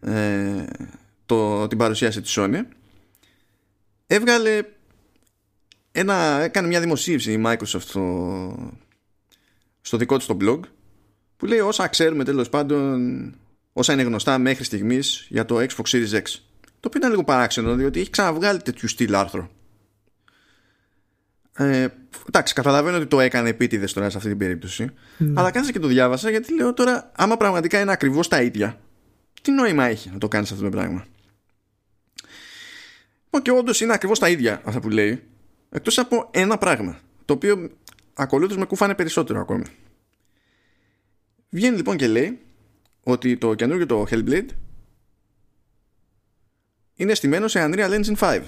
ε, 0.00 0.64
το, 1.26 1.66
την 1.66 1.78
παρουσίαση 1.78 2.20
της 2.20 2.34
Sony. 2.38 2.60
Έβγαλε 4.06 4.62
ένα, 5.92 6.14
έκανε 6.42 6.66
μια 6.66 6.80
δημοσίευση 6.80 7.32
η 7.32 7.42
Microsoft 7.46 7.80
στο, 7.80 8.74
στο 9.80 9.96
δικό 9.96 10.18
του 10.18 10.26
το 10.26 10.36
blog 10.40 10.60
που 11.40 11.46
λέει 11.46 11.58
όσα 11.58 11.88
ξέρουμε 11.88 12.24
τέλος 12.24 12.48
πάντων 12.48 13.34
όσα 13.72 13.92
είναι 13.92 14.02
γνωστά 14.02 14.38
μέχρι 14.38 14.64
στιγμής 14.64 15.26
για 15.28 15.44
το 15.44 15.56
Xbox 15.56 15.84
Series 15.84 16.12
X 16.12 16.22
το 16.62 16.88
οποίο 16.88 16.96
ήταν 16.96 17.10
λίγο 17.10 17.24
παράξενο 17.24 17.74
διότι 17.74 18.00
έχει 18.00 18.10
ξαναβγάλει 18.10 18.62
τέτοιου 18.62 18.88
στυλ 18.88 19.14
άρθρο 19.14 19.50
ε, 21.56 21.88
εντάξει, 22.28 22.54
καταλαβαίνω 22.54 22.96
ότι 22.96 23.06
το 23.06 23.20
έκανε 23.20 23.48
επίτηδες 23.48 23.92
τώρα 23.92 24.10
σε 24.10 24.16
αυτή 24.16 24.28
την 24.28 24.38
περίπτωση. 24.38 24.90
Mm. 25.20 25.32
Αλλά 25.34 25.50
κάθεσα 25.50 25.72
και 25.72 25.78
το 25.78 25.86
διάβασα 25.86 26.30
γιατί 26.30 26.54
λέω 26.54 26.74
τώρα, 26.74 27.10
άμα 27.16 27.36
πραγματικά 27.36 27.80
είναι 27.80 27.92
ακριβώς 27.92 28.28
τα 28.28 28.42
ίδια, 28.42 28.80
τι 29.42 29.50
νόημα 29.50 29.84
έχει 29.84 30.10
να 30.10 30.18
το 30.18 30.28
κάνεις 30.28 30.50
αυτό 30.52 30.64
το 30.64 30.70
πράγμα; 30.70 31.06
Και 33.42 33.50
όντως 33.50 33.80
είναι 33.80 33.92
ακριβώς 33.92 34.18
τα 34.18 34.28
ίδια 34.28 34.60
αυτά 34.64 34.80
που 34.80 34.88
λέει, 34.88 35.22
εκτός 35.70 35.98
από 35.98 36.28
ένα 36.30 36.58
πράγμα, 36.58 36.98
το 37.24 37.32
οποίο 37.32 37.70
ακολούθως 38.14 38.56
με 38.56 38.64
κουφάνε 38.64 38.94
περισσότερο 38.94 39.40
ακόμη. 39.40 39.64
Βγαίνει 41.50 41.76
λοιπόν 41.76 41.96
και 41.96 42.06
λέει 42.06 42.38
ότι 43.02 43.36
το 43.36 43.54
καινούργιο 43.54 43.86
το 43.86 44.06
Hellblade 44.10 44.46
είναι 46.94 47.14
στημένο 47.14 47.48
σε 47.48 47.64
Unreal 47.64 48.00
Engine 48.00 48.16
5. 48.18 48.42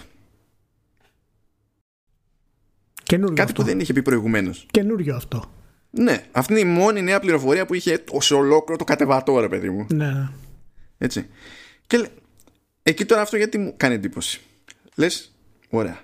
Καινούριο 3.02 3.34
Κάτι 3.36 3.50
αυτό. 3.50 3.62
που 3.62 3.68
δεν 3.68 3.80
είχε 3.80 3.92
πει 3.92 4.02
προηγουμένως. 4.02 4.66
Καινούριο 4.70 5.16
αυτό. 5.16 5.52
Ναι, 5.90 6.26
αυτή 6.32 6.52
είναι 6.52 6.60
η 6.60 6.64
μόνη 6.64 7.02
νέα 7.02 7.20
πληροφορία 7.20 7.66
που 7.66 7.74
είχε 7.74 8.04
σε 8.18 8.34
ολόκληρο 8.34 8.78
το 8.78 8.84
κατεβατό, 8.84 9.40
ρε 9.40 9.48
παιδί 9.48 9.70
μου. 9.70 9.86
Ναι, 9.90 10.10
ναι. 10.12 10.28
Έτσι. 10.98 11.26
Και 11.86 11.96
λέ- 11.96 12.10
εκεί 12.82 13.04
τώρα 13.04 13.20
αυτό 13.20 13.36
γιατί 13.36 13.58
μου 13.58 13.74
κάνει 13.76 13.94
εντύπωση. 13.94 14.40
Λες, 14.94 15.34
ωραία. 15.70 16.00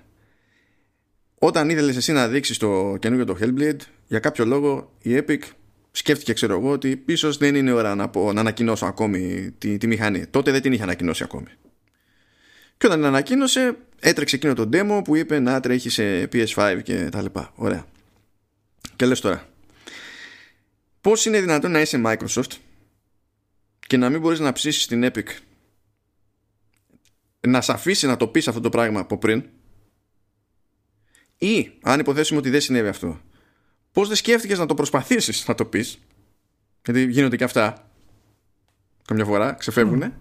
Όταν 1.39 1.69
ήθελες 1.69 1.95
εσύ 1.95 2.11
να 2.11 2.27
δείξεις 2.27 2.57
το 2.57 2.97
καινούργιο 2.99 3.25
το 3.25 3.37
Hellblade, 3.41 3.79
για 4.07 4.19
κάποιο 4.19 4.45
λόγο 4.45 4.93
η 5.01 5.11
Epic 5.27 5.39
σκέφτηκε, 5.99 6.33
ξέρω 6.33 6.53
εγώ, 6.53 6.71
ότι 6.71 7.03
ίσω 7.05 7.31
δεν 7.31 7.55
είναι 7.55 7.71
ώρα 7.71 7.95
να, 7.95 8.09
πω, 8.09 8.33
να 8.33 8.39
ανακοινώσω 8.39 8.85
ακόμη 8.85 9.51
τη, 9.57 9.77
τη 9.77 9.87
μηχανή. 9.87 10.27
Τότε 10.27 10.51
δεν 10.51 10.61
την 10.61 10.73
είχε 10.73 10.83
ανακοινώσει 10.83 11.23
ακόμη. 11.23 11.47
Και 12.77 12.85
όταν 12.85 12.97
την 12.97 13.07
ανακοίνωσε, 13.07 13.77
έτρεξε 13.99 14.35
εκείνο 14.35 14.53
το 14.53 14.69
demo 14.73 15.01
που 15.03 15.15
είπε 15.15 15.39
να 15.39 15.59
τρέχει 15.59 15.89
σε 15.89 16.29
PS5 16.33 16.79
και 16.83 17.09
τα 17.09 17.21
λοιπά. 17.21 17.51
Ωραία. 17.55 17.85
Και 18.95 19.05
λες 19.05 19.19
τώρα, 19.19 19.49
πώς 21.01 21.25
είναι 21.25 21.39
δυνατόν 21.39 21.71
να 21.71 21.81
είσαι 21.81 22.01
Microsoft 22.05 22.51
και 23.87 23.97
να 23.97 24.09
μην 24.09 24.19
μπορείς 24.19 24.39
να 24.39 24.53
ψήσεις 24.53 24.87
την 24.87 25.11
Epic; 25.13 25.27
Να 27.47 27.61
σε 27.61 27.71
αφήσει 27.71 28.07
να 28.07 28.17
το 28.17 28.27
πεις 28.27 28.47
αυτό 28.47 28.61
το 28.61 28.69
πράγμα 28.69 28.99
από 28.99 29.17
πριν; 29.17 29.43
Ή 31.37 31.71
αν 31.81 31.99
υποθέσουμε 31.99 32.39
ότι 32.39 32.49
δεν 32.49 32.61
συνέβη 32.61 32.87
αυτό 32.87 33.21
πώς 33.99 34.07
δεν 34.07 34.17
σκέφτηκες 34.17 34.59
να 34.59 34.65
το 34.65 34.73
προσπαθήσεις 34.73 35.47
να 35.47 35.55
το 35.55 35.65
πεις; 35.65 35.99
Γιατί 36.85 37.05
γίνονται 37.05 37.35
και 37.35 37.43
αυτά 37.43 37.89
καμιά 39.07 39.25
φορά 39.25 39.53
ξεφεύγουνε 39.53 40.13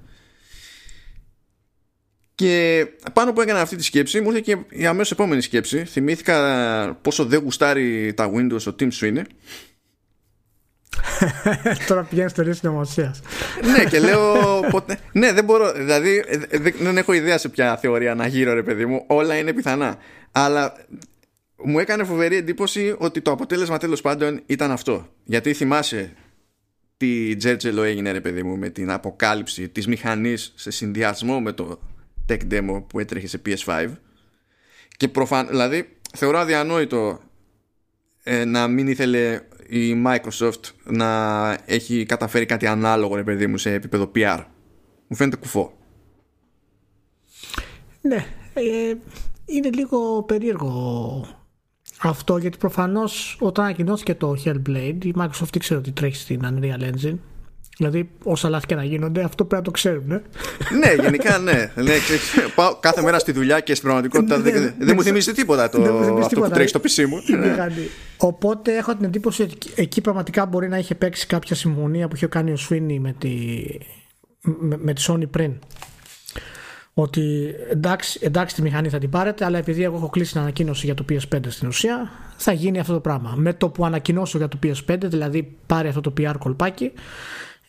και 2.35 2.87
πάνω 3.13 3.33
που 3.33 3.41
έκανα 3.41 3.61
αυτή 3.61 3.77
τη 3.77 3.83
σκέψη 3.83 4.21
μου 4.21 4.31
ήρθε 4.31 4.41
και 4.41 4.57
η 4.69 4.87
αμέσως 4.87 5.11
επόμενη 5.11 5.41
σκέψη 5.41 5.85
θυμήθηκα 5.85 6.99
πόσο 7.03 7.25
δεν 7.25 7.41
γουστάρει 7.43 8.15
τα 8.15 8.31
Windows 8.35 8.63
ο 8.67 8.75
Tim 8.81 8.89
Sweeney 9.01 9.23
Τώρα 11.89 12.03
πηγαίνεις 12.03 12.31
στο 12.31 12.43
ρίσκο 12.43 12.69
νομοσίας. 12.69 13.21
ναι, 13.77 13.85
και 13.85 13.99
λέω. 13.99 14.35
Ποτέ... 14.71 14.99
ναι, 15.13 15.33
δεν 15.33 15.45
μπορώ. 15.45 15.73
Δηλαδή, 15.73 16.25
ε, 16.27 16.59
δεν, 16.59 16.75
δεν 16.79 16.97
έχω 16.97 17.13
ιδέα 17.13 17.39
σε 17.39 17.49
ποια 17.49 17.77
θεωρία 17.77 18.15
να 18.15 18.27
γύρω, 18.27 18.55
ρε 18.55 18.63
παιδί 18.63 18.87
μου. 18.87 19.05
Όλα 19.07 19.37
είναι 19.37 19.53
πιθανά. 19.53 19.97
Αλλά 20.33 20.75
μου 21.65 21.79
έκανε 21.79 22.05
φοβερή 22.05 22.37
εντύπωση 22.37 22.95
ότι 22.99 23.21
το 23.21 23.31
αποτέλεσμα 23.31 23.79
τέλος 23.79 24.01
πάντων 24.01 24.43
ήταν 24.47 24.71
αυτό. 24.71 25.09
Γιατί 25.25 25.53
θυμάσαι 25.55 26.13
τι 26.97 27.37
τζέρτζελο 27.37 27.83
έγινε, 27.83 28.11
ρε 28.11 28.21
παιδί 28.21 28.43
μου, 28.43 28.57
με 28.57 28.69
την 28.69 28.91
αποκάλυψη 28.91 29.69
της 29.69 29.87
μηχανής 29.87 30.53
σε 30.57 30.71
συνδυασμό 30.71 31.41
με 31.41 31.53
το 31.53 31.79
tech 32.29 32.41
demo 32.51 32.85
που 32.87 32.99
έτρεχε 32.99 33.27
σε 33.27 33.43
PS5. 33.47 33.89
Και 34.97 35.09
προφανώς, 35.09 35.51
δηλαδή, 35.51 35.89
θεωρώ 36.17 36.39
αδιανόητο 36.39 37.21
ε, 38.23 38.45
να 38.45 38.69
μην 38.69 38.89
ήθελε 38.89 39.41
η 39.69 40.03
Microsoft 40.07 40.61
να 40.85 41.51
έχει 41.67 42.05
καταφέρει 42.07 42.47
κάτι 42.47 42.67
ανάλογο 42.67 43.15
ρε 43.15 43.25
παιδί 43.25 43.47
μου 43.47 43.59
σε 43.59 43.73
επίπεδο 43.73 44.11
PR 44.15 44.45
μου 45.07 45.17
φαίνεται 45.17 45.37
κουφό 45.37 45.79
Ναι, 48.01 48.27
ε, 48.55 48.95
είναι 49.45 49.71
λίγο 49.71 50.23
περίεργο 50.23 51.38
αυτό 52.03 52.37
γιατί 52.37 52.59
προφανώς 52.59 53.37
όταν 53.41 53.65
ανακοινώθηκε 53.65 54.15
το 54.15 54.35
Hellblade 54.45 55.05
η 55.05 55.15
Microsoft 55.19 55.55
ήξερε 55.57 55.81
ότι 55.81 55.93
τρέχει 55.93 56.17
στην 56.17 56.41
Unreal 56.45 56.83
Engine 56.83 57.19
Δηλαδή, 57.79 58.11
όσα 58.23 58.49
λάθη 58.49 58.67
και 58.67 58.75
να 58.75 58.85
γίνονται, 58.85 59.23
αυτό 59.23 59.45
πρέπει 59.45 59.55
να 59.55 59.63
το 59.63 59.71
ξέρουν. 59.71 60.11
Ε; 60.11 60.23
ναι, 60.79 61.03
γενικά 61.03 61.39
ναι. 61.39 61.73
ναι 61.75 61.99
ξέρεις, 61.99 62.33
πάω 62.55 62.77
κάθε 62.81 63.03
μέρα 63.03 63.19
στη 63.19 63.33
δουλειά 63.33 63.61
και 63.61 63.75
στην 63.75 63.87
πραγματικότητα 63.87 64.41
δεν, 64.41 64.53
δεν, 64.53 64.75
δεν 64.79 64.95
μου 64.95 65.03
θυμίζει 65.03 65.33
τίποτα 65.33 65.69
το, 65.69 65.83
δεν 65.83 65.93
μου 65.93 65.99
θυμίζει 65.99 66.19
αυτό 66.19 66.29
τίποτα. 66.29 66.49
που 66.49 66.55
τρέχει 66.55 66.69
στο 66.69 66.81
PC 66.81 67.07
μου. 67.09 67.23
Η 67.27 67.49
μηχανή. 67.49 67.89
Οπότε 68.17 68.77
έχω 68.77 68.97
την 68.97 69.05
εντύπωση 69.05 69.43
ότι 69.43 69.57
εκεί 69.75 70.01
πραγματικά 70.01 70.47
μπορεί 70.47 70.69
να 70.69 70.79
είχε 70.79 70.95
παίξει 70.95 71.27
κάποια 71.27 71.55
συμφωνία 71.55 72.09
που 72.09 72.15
είχε 72.15 72.27
κάνει 72.27 72.51
ο 72.51 72.57
Sweeney 72.71 72.99
με 73.01 73.15
τη, 73.19 73.29
με, 74.41 74.77
με 74.79 74.93
τη 74.93 75.05
Sony 75.09 75.31
πριν. 75.31 75.53
Ότι 77.01 77.55
εντάξει, 77.71 78.19
εντάξει 78.23 78.55
τη 78.55 78.63
μηχανή 78.63 78.89
θα 78.89 78.99
την 78.99 79.11
πάρετε, 79.11 79.45
αλλά 79.45 79.59
επειδή 79.59 79.83
εγώ 79.83 79.97
έχω 79.97 80.09
κλείσει 80.09 80.33
την 80.33 80.41
ανακοίνωση 80.41 80.87
για 80.87 80.95
το 80.95 81.05
PS5 81.09 81.41
στην 81.49 81.69
ουσία, 81.69 82.11
θα 82.37 82.53
γίνει 82.53 82.79
αυτό 82.79 82.93
το 82.93 83.01
πράγμα. 83.01 83.35
Με 83.37 83.53
το 83.53 83.69
που 83.69 83.85
ανακοινώσω 83.85 84.39
για 84.39 84.49
το 84.49 84.59
PS5, 84.63 84.97
δηλαδή 85.03 85.57
πάρει 85.67 85.89
αυτό 85.89 86.01
το 86.01 86.13
PR 86.19 86.35
κολπάκι, 86.39 86.93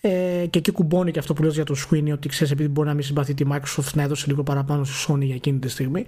ε, 0.01 0.09
και 0.49 0.59
εκεί 0.59 0.71
κουμπώνει 0.71 1.11
και 1.11 1.19
αυτό 1.19 1.33
που 1.33 1.41
λέω 1.41 1.51
για 1.51 1.63
το 1.63 1.75
Sweeney 1.77 2.11
ότι 2.13 2.29
ξέρεις 2.29 2.53
επειδή 2.53 2.69
μπορεί 2.69 2.87
να 2.87 2.93
μην 2.93 3.03
συμπαθεί 3.03 3.33
τη 3.33 3.45
Microsoft 3.51 3.93
να 3.93 4.01
έδωσε 4.01 4.25
λίγο 4.27 4.43
παραπάνω 4.43 4.83
στη 4.83 5.05
Sony 5.07 5.21
για 5.21 5.35
εκείνη 5.35 5.59
τη 5.59 5.67
στιγμή. 5.67 6.05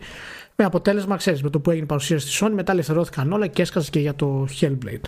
Με 0.55 0.65
αποτέλεσμα, 0.65 1.15
ξέρεις, 1.15 1.43
με 1.43 1.49
το 1.49 1.59
που 1.59 1.71
έγινε 1.71 1.85
παρουσίαση 1.85 2.31
στη 2.31 2.45
Sony, 2.45 2.51
μετά 2.53 2.71
ελευθερώθηκαν 2.71 3.31
όλα 3.31 3.47
και 3.47 3.61
έσκασε 3.61 3.89
και 3.89 3.99
για 3.99 4.15
το 4.15 4.47
Hellblade. 4.61 5.05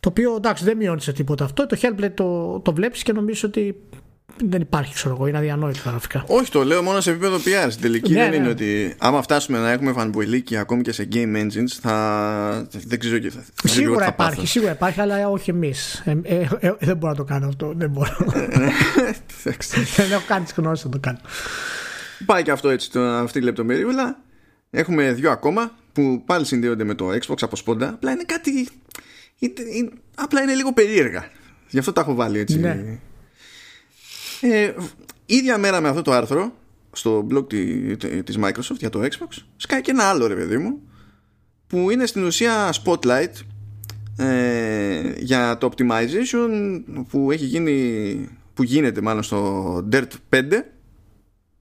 Το 0.00 0.08
οποίο 0.08 0.34
εντάξει 0.36 0.64
δεν 0.64 0.76
μειώνεις 0.76 1.02
σε 1.02 1.12
τίποτα 1.12 1.44
αυτό. 1.44 1.66
Το 1.66 1.78
Hellblade 1.82 2.12
το, 2.14 2.60
το 2.60 2.72
βλέπεις 2.72 3.02
και 3.02 3.12
νομίζεις 3.12 3.42
ότι 3.42 3.76
δεν 4.44 4.60
υπάρχει, 4.60 4.94
ξέρω 4.94 5.14
εγώ, 5.14 5.26
είναι 5.26 5.38
αδιανόητο 5.38 5.78
τα 5.84 5.90
γραφικά. 5.90 6.24
Όχι, 6.26 6.50
το 6.50 6.64
λέω 6.64 6.82
μόνο 6.82 7.00
σε 7.00 7.10
επίπεδο 7.10 7.36
PR. 7.36 7.66
Στην 7.68 7.82
τελική 7.82 8.12
Ναι, 8.12 8.20
δεν 8.20 8.30
ναι. 8.30 8.36
είναι 8.36 8.48
ότι 8.48 8.94
άμα 8.98 9.22
φτάσουμε 9.22 9.58
να 9.58 9.70
έχουμε 9.70 9.92
φανμποηλίκια 9.92 10.60
ακόμη 10.60 10.82
και 10.82 10.92
σε 10.92 11.08
game 11.12 11.36
engines, 11.36 11.66
θα. 11.80 12.66
Δεν 12.86 12.98
ξέρω 12.98 13.18
και 13.18 13.30
θα. 13.30 13.40
θα 13.40 13.52
δει 13.62 13.68
Σίγουρα 13.68 13.94
ότι 13.94 14.04
θα 14.04 14.10
υπάρχει, 14.12 14.34
πάθω. 14.36 14.46
σίγουρα 14.46 14.72
υπάρχει, 14.72 15.00
αλλά 15.00 15.28
όχι 15.28 15.50
εμείς. 15.50 16.02
Ε, 16.04 16.16
ε, 16.22 16.48
ε, 16.60 16.74
δεν 16.78 16.96
μπορώ 16.96 17.12
να 17.12 17.18
το 17.18 17.24
κάνω 17.24 17.46
αυτό. 17.46 17.72
Δεν 17.76 17.90
μπορώ. 17.90 18.16
Εντάξει. 19.44 19.80
δεν 19.96 20.12
έχω 20.12 20.24
κάνει 20.26 20.44
τις 20.44 20.52
γνώσεις 20.56 20.84
να 20.84 20.90
το 20.90 20.98
κάνω. 21.00 21.18
Πάει 22.26 22.42
και 22.42 22.50
αυτό 22.50 22.68
έτσι, 22.68 22.90
το, 22.90 23.00
αυτή 23.00 23.38
η 23.38 23.42
λεπτομεριούλα. 23.42 24.18
Έχουμε 24.70 25.12
δύο 25.12 25.30
ακόμα 25.30 25.70
που 25.92 26.22
πάλι 26.26 26.44
συνδέονται 26.44 26.84
με 26.84 26.94
το 26.94 27.08
Xbox 27.08 27.36
από 27.40 27.56
σπόντα. 27.56 27.88
Απλά 27.88 28.10
είναι 28.10 28.24
κάτι. 28.26 28.50
είναι- 29.38 29.52
είναι- 29.76 29.90
απλά 30.14 30.42
είναι 30.42 30.54
λίγο 30.54 30.72
περίεργα. 30.72 31.30
Γι' 31.68 31.78
αυτό 31.78 31.92
τα 31.92 32.00
έχω 32.00 32.14
βάλει 32.14 32.38
έτσι. 32.38 32.58
Ναι. 32.58 32.98
Ε, 34.40 34.72
ίδια 35.26 35.58
μέρα 35.58 35.80
με 35.80 35.88
αυτό 35.88 36.02
το 36.02 36.12
άρθρο 36.12 36.52
στο 36.92 37.26
blog 37.30 37.48
τη- 37.48 37.96
τη- 37.96 38.22
της 38.22 38.38
Microsoft 38.42 38.76
για 38.78 38.90
το 38.90 39.00
Xbox 39.02 39.36
σκάει 39.56 39.80
και 39.80 39.90
ένα 39.90 40.04
άλλο 40.04 40.26
ρε 40.26 40.34
παιδί 40.34 40.56
μου 40.58 40.80
που 41.66 41.90
είναι 41.90 42.06
στην 42.06 42.24
ουσία 42.24 42.72
spotlight 42.84 43.32
ε, 44.16 45.12
για 45.18 45.58
το 45.58 45.70
optimization 45.72 46.80
που 47.08 47.30
έχει 47.30 47.44
γίνει 47.44 48.28
που 48.54 48.62
γίνεται 48.62 49.00
μάλλον 49.00 49.22
στο 49.22 49.74
Dirt 49.92 50.08
5 50.30 50.42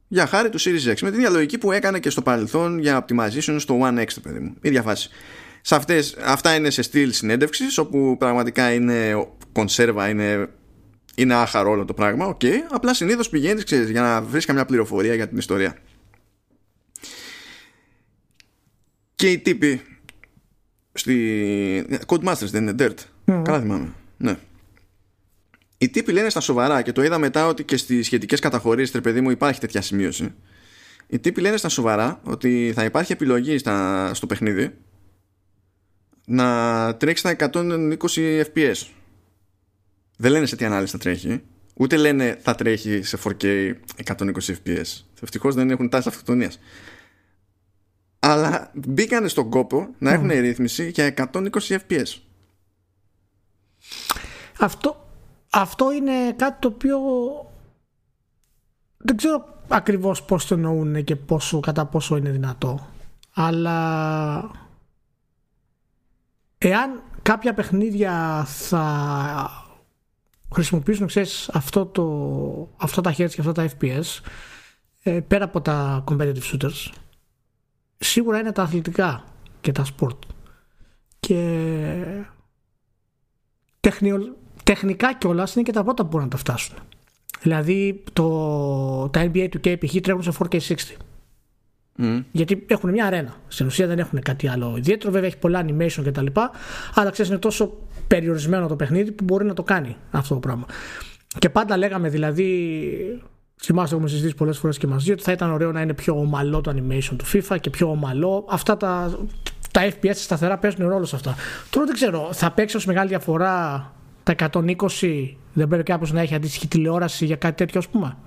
για 0.08 0.26
χάρη 0.26 0.50
του 0.50 0.60
Series 0.62 0.92
X 0.92 1.00
με 1.02 1.10
την 1.10 1.14
ίδια 1.20 1.30
λογική 1.30 1.58
που 1.58 1.72
έκανε 1.72 2.00
και 2.00 2.10
στο 2.10 2.22
παρελθόν 2.22 2.80
για 2.80 3.06
optimization 3.06 3.56
στο 3.58 3.80
One 3.82 4.00
X 4.00 4.08
το 4.14 4.20
παιδί 4.22 4.40
μου. 4.40 4.56
Ίδια 4.62 4.82
φάση. 4.82 5.10
Σε 5.62 5.76
αυτές, 5.76 6.16
αυτά 6.26 6.56
είναι 6.56 6.70
σε 6.70 6.82
στυλ 6.82 7.12
συνέντευξης 7.12 7.78
όπου 7.78 8.16
πραγματικά 8.20 8.74
είναι 8.74 9.28
κονσέρβα 9.52 10.10
είναι 10.10 10.50
είναι 11.16 11.34
άχαρο 11.34 11.70
όλο 11.70 11.86
το 11.86 11.94
πράγμα, 11.94 12.26
οκ. 12.26 12.42
Απλά 12.70 12.94
συνήθως 12.94 13.30
πηγαίνεις 13.30 13.64
για 13.90 14.02
να 14.02 14.22
βρεις 14.22 14.46
καμιά 14.46 14.66
πληροφορία 14.66 15.16
για 15.16 15.28
την 15.28 15.38
ιστορία. 15.38 15.78
Και 19.16 19.32
οι 19.32 19.40
τύποι 19.40 19.82
στη. 20.94 21.86
Codemasters 22.06 22.50
δεν 22.52 22.68
είναι 22.68 22.76
Dirt. 22.80 22.98
Καλά 23.44 23.60
θυμάμαι. 23.60 23.94
Ναι. 24.18 24.38
Οι 25.78 25.90
τύποι 25.90 26.12
λένε 26.12 26.30
στα 26.30 26.40
σοβαρά 26.40 26.82
και 26.82 26.92
το 26.92 27.04
είδα 27.04 27.18
μετά 27.18 27.48
ότι 27.48 27.64
και 27.64 27.78
στις 27.78 28.06
σχετικές 28.06 28.40
καταχωρήσεις, 28.40 28.92
τρε 28.92 29.02
παιδί 29.02 29.22
μου, 29.22 29.30
υπάρχει 29.30 29.60
τέτοια 29.60 29.82
σημείωση. 29.82 30.34
Οι 31.08 31.20
τύποι 31.20 31.42
λένε 31.42 31.58
στα 31.58 31.70
σοβαρά 31.70 32.20
ότι 32.24 32.72
θα 32.76 32.84
υπάρχει 32.84 33.12
επιλογή 33.12 33.58
στα, 33.58 34.14
στο 34.14 34.28
παιχνίδι 34.28 34.74
να 36.26 36.96
τρέξεις 36.96 37.20
στα 37.20 37.50
120 37.52 38.44
FPS. 38.54 38.88
Δεν 40.18 40.32
λένε 40.32 40.46
σε 40.46 40.56
τι 40.56 40.66
ανάλυση 40.66 40.92
θα 40.92 40.98
τρέχει. 40.98 41.44
Ούτε 41.76 41.98
λένε 41.98 42.40
θα 42.42 42.56
τρέχει 42.56 43.02
σε 43.04 43.20
4K 43.24 43.74
120 44.04 44.32
FPS. 44.32 45.04
Ευτυχώς 45.22 45.56
δεν 45.56 45.70
έχουν 45.70 45.90
τάση 45.90 46.08
αυτοκτονίας. 46.08 46.60
Αλλά 48.20 48.72
μπήκανε 48.74 49.28
στον 49.28 49.50
κόπο 49.50 49.88
να 49.98 50.12
έχουν 50.12 50.28
ρύθμιση 50.28 50.90
για 50.90 51.14
120 51.32 51.50
FPS. 51.68 52.20
Αυτό, 54.60 55.10
αυτό 55.50 55.92
είναι 55.92 56.34
κάτι 56.36 56.58
το 56.60 56.68
οποίο 56.68 57.00
δεν 58.98 59.18
ξέρω 59.18 59.64
ακριβώς 59.68 60.24
πώς 60.24 60.46
το 60.46 60.54
εννοούν 60.54 61.04
και 61.04 61.16
πόσο, 61.16 61.60
κατά 61.60 61.86
πόσο 61.86 62.18
είναι 62.18 62.30
δυνατό. 62.30 62.88
Αλλά 63.34 64.52
εάν 66.58 67.04
κάποια 67.22 67.54
παιχνίδια 67.54 68.46
θα 68.48 69.65
χρησιμοποιήσουν 70.56 71.08
ξέρεις, 71.08 71.50
αυτό 71.54 71.86
το, 71.86 72.70
αυτά 72.78 73.02
τα 73.02 73.12
hertz 73.12 73.30
και 73.30 73.42
αυτά 73.42 73.52
τα 73.52 73.70
FPS 73.70 74.20
ε, 75.04 75.20
πέρα 75.20 75.46
από 75.46 75.62
τα 75.62 76.04
competitive 76.08 76.54
shooters 76.54 76.92
σίγουρα 77.98 78.40
είναι 78.40 78.52
τα 78.52 78.62
αθλητικά 78.62 79.24
και 79.62 79.72
τα 79.72 79.86
sport 79.86 80.18
και 81.20 82.26
τεχνιο, 83.80 84.38
τεχνικά 84.64 85.14
κιόλας 85.14 85.56
είναι 85.56 85.64
και 85.64 85.72
τα 85.72 85.84
πρώτα 85.84 86.04
που 86.04 86.10
μπορούν 86.10 86.26
να 86.26 86.32
τα 86.32 86.38
φτάσουν 86.38 86.76
δηλαδή 87.42 88.04
το, 88.14 89.10
τα 89.10 89.26
NBA 89.26 89.48
του 89.52 89.60
k 89.64 89.76
π.χ. 89.80 89.96
τρέχουν 90.02 90.24
σε 90.24 90.32
4K60 90.40 90.96
Mm. 91.98 92.24
Γιατί 92.32 92.66
έχουν 92.68 92.90
μια 92.90 93.06
αρένα. 93.06 93.36
Στην 93.48 93.66
ουσία 93.66 93.88
δεν 93.88 94.00
έχουν 94.00 94.22
κάτι 94.22 94.48
άλλο 94.48 94.74
ιδιαίτερο. 94.78 95.12
Βέβαια 95.12 95.28
έχει 95.28 95.38
πολλά 95.38 95.66
animation 95.68 96.04
κτλ. 96.06 96.26
Αλλά 96.94 97.10
ξέρεις, 97.10 97.32
είναι 97.32 97.40
τόσο 97.40 97.78
περιορισμένο 98.08 98.68
το 98.68 98.76
παιχνίδι 98.76 99.12
που 99.12 99.24
μπορεί 99.24 99.46
να 99.46 99.54
το 99.54 99.64
κάνει 99.64 99.96
αυτό 100.12 100.34
το 100.34 100.40
πράγμα. 100.40 100.66
Και 101.40 101.50
πάντα 101.50 101.78
λέγαμε 101.78 102.10
δηλαδή. 102.10 103.22
Θυμάστε, 103.62 103.96
έχουμε 103.96 104.10
συζητήσει 104.10 104.36
πολλές 104.36 104.58
φορές 104.58 104.78
και 104.78 104.88
μαζί 104.88 105.12
ότι 105.12 105.24
θα 105.24 105.32
ήταν 105.32 105.52
ωραίο 105.52 105.72
να 105.72 105.82
είναι 105.82 105.94
πιο 105.94 106.20
ομαλό 106.20 106.62
το 106.62 106.74
animation 106.76 107.16
του 107.18 107.26
FIFA 107.26 107.58
και 107.60 107.70
πιο 107.70 107.90
ομαλό. 107.90 108.46
Αυτά 108.50 108.78
τα, 108.78 109.20
τα 109.72 109.82
FPS 109.90 110.16
σταθερά 110.16 110.58
παίζουν 110.58 110.88
ρόλο 110.88 111.06
σε 111.06 111.16
αυτά. 111.16 111.36
Τώρα 111.70 111.86
δεν 111.86 111.96
ξέρω, 111.96 112.30
θα 112.34 112.52
παίξει 112.52 112.76
ως 112.76 112.86
μεγάλη 112.86 113.10
διαφορά 113.10 113.94
τα 114.24 114.36
120, 114.52 114.68
δεν 115.54 115.68
πρέπει 115.68 115.84
κάποιος 115.84 116.12
να 116.12 116.22
έχει 116.22 116.36
αντίστοιχη 116.36 116.68
τηλεόραση 116.68 117.26
για 117.26 117.36
κάτι 117.36 117.56
τέτοιο, 117.56 117.80
ας 117.80 117.88
πούμε; 117.88 118.18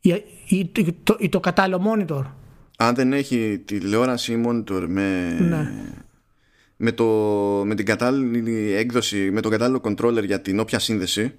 Ή, 0.00 0.22
ή, 0.48 0.70
το, 1.02 1.16
ή 1.18 1.28
το 1.28 1.40
κατάλληλο 1.40 1.80
monitor; 1.86 2.22
Αν 2.76 2.94
δεν 2.94 3.12
έχει 3.12 3.62
τηλεόραση 3.64 4.42
monitor 4.46 4.84
με, 4.88 5.36
ναι. 5.40 5.70
Με, 6.76 6.92
το, 6.92 7.04
με 7.64 7.74
την 7.74 7.86
κατάλληλη 7.86 8.72
έκδοση, 8.72 9.30
με 9.32 9.40
τον 9.40 9.50
κατάλληλο 9.50 9.80
controller 9.84 10.24
για 10.24 10.40
την 10.40 10.60
όποια 10.60 10.78
σύνδεση, 10.78 11.34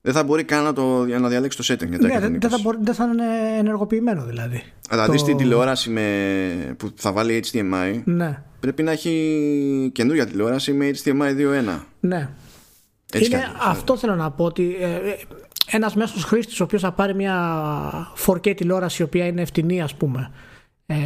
δεν 0.00 0.12
θα 0.12 0.24
μπορεί 0.24 0.44
καν 0.44 0.64
να, 0.64 0.72
το, 0.72 1.04
να 1.06 1.28
διαλέξει 1.28 1.58
το 1.58 1.74
setting. 1.74 1.88
Για 1.88 2.20
ναι, 2.20 2.38
δεν, 2.38 2.50
θα 2.50 2.58
μπορεί, 2.62 2.78
δεν 2.80 2.94
θα 2.94 3.04
είναι 3.04 3.58
ενεργοποιημένο 3.58 4.24
δηλαδή. 4.24 4.62
Αλλά 4.88 5.06
το... 5.06 5.24
την 5.24 5.36
τηλεόραση 5.36 5.90
με, 5.90 6.74
που 6.76 6.92
θα 6.94 7.12
βάλει 7.12 7.44
HDMI, 7.52 8.02
ναι. 8.04 8.42
πρέπει 8.60 8.82
να 8.82 8.90
έχει 8.90 9.90
καινούργια 9.94 10.26
τηλεόραση 10.26 10.72
με 10.72 10.90
HDMI 11.04 11.10
2.1. 11.10 11.80
Ναι. 12.00 12.28
Έτσι 13.12 13.30
είναι, 13.30 13.42
αυτό 13.66 13.96
θέλω 13.96 14.14
να 14.14 14.30
πω 14.30 14.44
ότι 14.44 14.76
ε, 14.80 14.94
ε 14.94 15.16
ένας 15.66 15.94
μέσος 15.94 16.24
χρήστης 16.24 16.60
ο 16.60 16.64
οποίος 16.64 16.82
θα 16.82 16.92
πάρει 16.92 17.14
μια 17.14 17.36
4K 18.26 18.56
τηλεόραση 18.56 19.02
η 19.02 19.04
οποία 19.04 19.26
είναι 19.26 19.44
φτηνή, 19.44 19.82
ας 19.82 19.94
πούμε, 19.94 20.30
ε, 20.86 20.96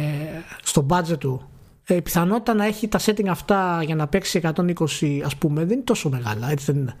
στο 0.63 0.85
budget 0.89 1.17
του 1.17 1.49
ε, 1.89 1.95
η 1.95 2.01
πιθανότητα 2.01 2.53
να 2.53 2.65
έχει 2.65 2.87
τα 2.87 2.99
setting 2.99 3.27
αυτά 3.27 3.81
για 3.85 3.95
να 3.95 4.07
παίξει 4.07 4.41
120 4.43 4.73
ας 5.25 5.35
πούμε 5.35 5.61
δεν 5.61 5.71
είναι 5.73 5.83
τόσο 5.83 6.09
μεγάλα 6.09 6.51
έτσι 6.51 6.65
δεν 6.65 6.81
είναι 6.81 6.95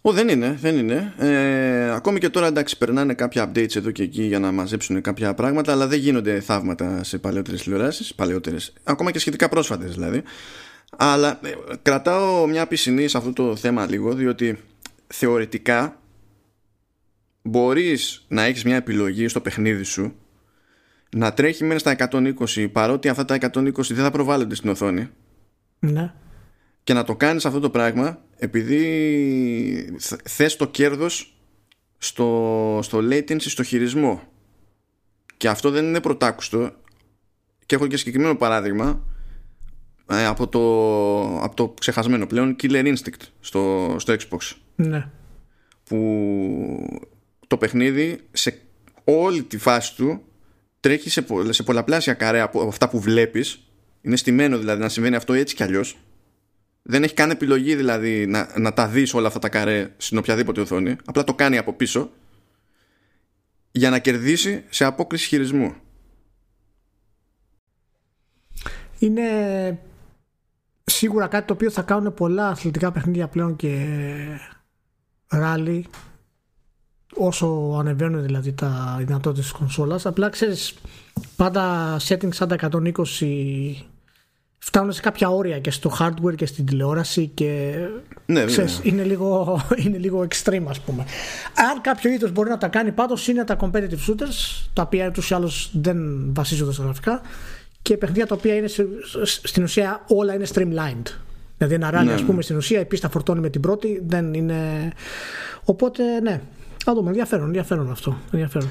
Ο, 0.00 0.12
δεν 0.12 0.28
είναι, 0.28 0.58
δεν 0.60 0.76
είναι. 0.76 1.12
Ε, 1.18 1.94
ακόμη 1.94 2.18
και 2.18 2.28
τώρα 2.28 2.46
εντάξει 2.46 2.78
περνάνε 2.78 3.14
κάποια 3.14 3.50
updates 3.50 3.76
εδώ 3.76 3.90
και 3.90 4.02
εκεί 4.02 4.22
για 4.22 4.38
να 4.38 4.52
μαζέψουν 4.52 5.00
κάποια 5.00 5.34
πράγματα 5.34 5.72
αλλά 5.72 5.86
δεν 5.86 5.98
γίνονται 5.98 6.40
θαύματα 6.40 7.04
σε 7.04 7.18
παλαιότερες 7.18 7.62
τηλεοράσεις, 7.62 8.14
παλαιότερες, 8.14 8.72
ακόμα 8.84 9.10
και 9.10 9.18
σχετικά 9.18 9.48
πρόσφατες 9.48 9.92
δηλαδή. 9.92 10.22
Αλλά 10.96 11.40
ε, 11.42 11.50
κρατάω 11.82 12.46
μια 12.46 12.66
πισινή 12.66 13.08
σε 13.08 13.16
αυτό 13.16 13.32
το 13.32 13.56
θέμα 13.56 13.86
λίγο 13.86 14.14
διότι 14.14 14.58
θεωρητικά 15.06 16.00
μπορείς 17.42 18.24
να 18.28 18.42
έχεις 18.42 18.64
μια 18.64 18.76
επιλογή 18.76 19.28
στο 19.28 19.40
παιχνίδι 19.40 19.82
σου 19.82 20.14
να 21.16 21.32
τρέχει 21.32 21.64
μέσα 21.64 21.78
στα 21.78 22.08
120 22.10 22.68
παρότι 22.72 23.08
αυτά 23.08 23.24
τα 23.24 23.38
120 23.54 23.72
δεν 23.72 24.04
θα 24.04 24.10
προβάλλονται 24.10 24.54
στην 24.54 24.70
οθόνη 24.70 25.08
ναι. 25.78 26.12
και 26.84 26.92
να 26.92 27.04
το 27.04 27.16
κάνεις 27.16 27.44
αυτό 27.44 27.60
το 27.60 27.70
πράγμα 27.70 28.22
επειδή 28.36 29.96
θες 30.24 30.56
το 30.56 30.66
κέρδος 30.66 31.38
στο, 31.98 32.78
στο 32.82 32.98
latency, 32.98 33.40
στο 33.40 33.62
χειρισμό 33.62 34.22
και 35.36 35.48
αυτό 35.48 35.70
δεν 35.70 35.84
είναι 35.84 36.00
πρωτάκουστο 36.00 36.72
και 37.66 37.74
έχω 37.74 37.86
και 37.86 37.96
συγκεκριμένο 37.96 38.36
παράδειγμα 38.36 39.02
ε, 40.10 40.26
από, 40.26 40.48
το, 40.48 40.60
από 41.42 41.56
το 41.56 41.68
ξεχασμένο 41.68 42.26
πλέον 42.26 42.56
Killer 42.62 42.94
Instinct 42.94 43.22
στο, 43.40 43.94
στο 43.98 44.14
Xbox 44.14 44.56
ναι. 44.76 45.10
που 45.84 47.00
το 47.46 47.56
παιχνίδι 47.56 48.20
σε 48.32 48.60
όλη 49.04 49.42
τη 49.42 49.58
φάση 49.58 49.96
του 49.96 50.22
τρέχει 50.80 51.10
σε, 51.10 51.26
σε 51.50 51.62
πολλαπλάσια 51.62 52.14
καρέ 52.14 52.40
από 52.40 52.62
αυτά 52.62 52.88
που 52.88 53.00
βλέπεις. 53.00 53.62
Είναι 54.00 54.16
στημένο 54.16 54.58
δηλαδή 54.58 54.80
να 54.80 54.88
συμβαίνει 54.88 55.16
αυτό 55.16 55.32
έτσι 55.32 55.54
κι 55.54 55.62
αλλιώς. 55.62 55.98
Δεν 56.82 57.02
έχει 57.02 57.14
καν 57.14 57.30
επιλογή 57.30 57.74
δηλαδή 57.74 58.26
να, 58.26 58.58
να 58.58 58.72
τα 58.72 58.88
δεις 58.88 59.14
όλα 59.14 59.26
αυτά 59.26 59.38
τα 59.38 59.48
καρέ 59.48 59.94
στην 59.96 60.18
οποιαδήποτε 60.18 60.60
οθόνη. 60.60 60.96
Απλά 61.04 61.24
το 61.24 61.34
κάνει 61.34 61.58
από 61.58 61.72
πίσω 61.72 62.10
για 63.70 63.90
να 63.90 63.98
κερδίσει 63.98 64.64
σε 64.68 64.84
απόκριση 64.84 65.26
χειρισμού. 65.26 65.74
Είναι 68.98 69.78
σίγουρα 70.84 71.26
κάτι 71.26 71.46
το 71.46 71.52
οποίο 71.52 71.70
θα 71.70 71.82
κάνουν 71.82 72.14
πολλά 72.14 72.48
αθλητικά 72.48 72.92
παιχνίδια 72.92 73.28
πλέον 73.28 73.56
και 73.56 73.86
ράλι 75.28 75.86
όσο 77.14 77.76
ανεβαίνουν 77.78 78.22
δηλαδή 78.22 78.52
τα 78.52 78.96
δυνατότητες 78.98 79.44
της 79.44 79.52
κονσόλας. 79.52 80.06
Απλά 80.06 80.28
ξέρεις, 80.28 80.74
πάντα 81.36 81.96
settings 82.08 82.34
σαν 82.34 82.48
τα 82.48 82.56
120 82.56 82.92
φτάνουν 84.58 84.92
σε 84.92 85.00
κάποια 85.00 85.28
όρια 85.28 85.58
και 85.58 85.70
στο 85.70 85.92
hardware 85.98 86.34
και 86.36 86.46
στην 86.46 86.66
τηλεόραση 86.66 87.26
και 87.26 87.74
ναι, 88.26 88.44
ξέρεις, 88.44 88.80
είναι, 88.82 89.02
λίγο, 89.02 89.60
είναι 89.84 89.98
λίγο 89.98 90.26
extreme 90.30 90.64
ας 90.68 90.80
πούμε. 90.80 91.04
Αν 91.72 91.80
κάποιο 91.80 92.10
είδος 92.10 92.32
μπορεί 92.32 92.48
να 92.50 92.58
τα 92.58 92.68
κάνει 92.68 92.92
πάντως 92.92 93.28
είναι 93.28 93.44
τα 93.44 93.56
competitive 93.60 94.08
shooters 94.08 94.66
τα 94.72 94.82
οποία 94.82 95.10
τους 95.10 95.30
ή 95.30 95.34
άλλως 95.34 95.70
δεν 95.72 95.98
βασίζονται 96.34 96.72
στα 96.72 96.82
γραφικά 96.82 97.20
και 97.82 97.96
παιχνίδια 97.96 98.26
τα 98.26 98.34
οποία 98.34 98.54
είναι 98.54 98.68
στην 99.42 99.62
ουσία 99.62 100.04
όλα 100.06 100.34
είναι 100.34 100.46
streamlined. 100.54 101.10
Δηλαδή 101.56 101.74
ένα 101.74 101.90
ράλι 101.90 102.06
ναι, 102.06 102.14
ας 102.14 102.22
πούμε 102.22 102.36
ναι. 102.36 102.42
στην 102.42 102.56
ουσία 102.56 102.80
η 102.80 102.84
πίστα 102.84 103.08
φορτώνει 103.08 103.40
με 103.40 103.50
την 103.50 103.60
πρώτη 103.60 104.02
δεν 104.06 104.34
είναι... 104.34 104.92
Οπότε 105.64 106.20
ναι, 106.20 106.40
θα 106.88 106.94
δούμε. 106.94 107.08
Ενδιαφέρον, 107.08 107.46
ενδιαφέρον 107.46 107.90
αυτό. 107.90 108.18
Ενδιαφέρον. 108.32 108.68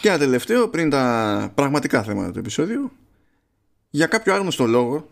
Και 0.00 0.08
ένα 0.08 0.18
τελευταίο 0.18 0.68
πριν 0.68 0.90
τα 0.90 1.52
πραγματικά 1.54 2.02
θέματα 2.02 2.32
του 2.32 2.38
επεισόδιου. 2.38 2.90
Για 3.90 4.06
κάποιο 4.06 4.34
άγνωστο 4.34 4.66
λόγο, 4.66 5.08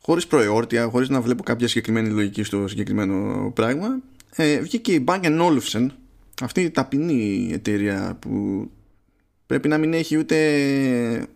χωρίς 0.00 0.26
προεόρτια, 0.26 0.86
χωρίς 0.86 1.08
να 1.08 1.20
βλέπω 1.20 1.42
κάποια 1.42 1.68
συγκεκριμένη 1.68 2.08
λογική 2.08 2.42
στο 2.42 2.68
συγκεκριμένο 2.68 3.50
πράγμα, 3.54 4.00
ε, 4.36 4.60
βγήκε 4.60 4.92
η 4.92 5.04
Bang 5.08 5.24
Olufsen, 5.24 5.86
αυτή 6.42 6.60
η 6.60 6.70
ταπεινή 6.70 7.50
εταιρεία 7.52 8.16
που 8.20 8.70
πρέπει 9.46 9.68
να 9.68 9.78
μην 9.78 9.94
έχει 9.94 10.16
ούτε, 10.16 11.26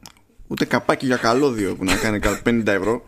ούτε 0.47 0.65
καπάκι 0.65 1.07
για 1.07 1.17
καλώδιο 1.17 1.75
που 1.77 1.85
να 1.85 1.97
κάνει 1.97 2.19
50 2.45 2.67
ευρώ 2.67 3.05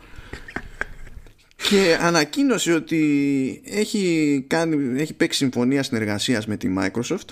και 1.68 1.98
ανακοίνωσε 2.00 2.72
ότι 2.72 3.62
έχει, 3.64 4.44
κάνει, 4.46 5.00
έχει 5.00 5.14
παίξει 5.14 5.38
συμφωνία 5.38 5.82
συνεργασίας 5.82 6.46
με 6.46 6.56
τη 6.56 6.74
Microsoft 6.78 7.28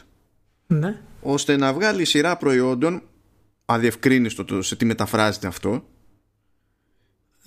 ναι. 0.66 1.00
ώστε 1.20 1.56
να 1.56 1.72
βγάλει 1.72 2.04
σειρά 2.04 2.36
προϊόντων 2.36 3.02
αδιευκρίνιστο 3.64 4.44
το 4.44 4.62
σε 4.62 4.76
τι 4.76 4.84
μεταφράζεται 4.84 5.46
αυτό 5.46 5.84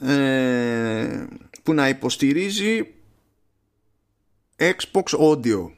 ε, 0.01 1.25
που 1.63 1.73
να 1.73 1.89
υποστηρίζει 1.89 2.87
Xbox 4.57 5.19
Audio. 5.19 5.71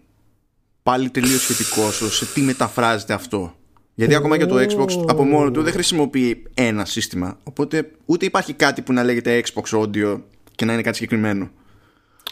Πάλι 0.84 1.10
τελείως 1.10 1.42
σχετικό 1.42 1.92
σε 1.92 2.26
τι 2.26 2.42
μεταφράζεται 2.42 3.14
αυτό. 3.14 3.56
Γιατί 3.94 4.16
ακόμα 4.16 4.38
και 4.38 4.46
το 4.46 4.56
Xbox 4.56 5.06
από 5.08 5.24
μόνο 5.24 5.52
του 5.52 5.62
δεν 5.64 5.74
χρησιμοποιεί 5.74 6.44
ένα 6.54 6.86
σύστημα 6.86 7.40
οπότε 7.44 7.92
ούτε 8.06 8.26
υπάρχει 8.26 8.54
κάτι 8.54 8.82
που 8.82 8.94
να 8.94 9.04
λέγεται 9.04 9.44
Xbox 9.46 9.80
Audio 9.80 10.22
και 10.62 10.68
να 10.68 10.74
είναι 10.74 10.82
κάτι 10.82 10.96
συγκεκριμένο. 10.96 11.50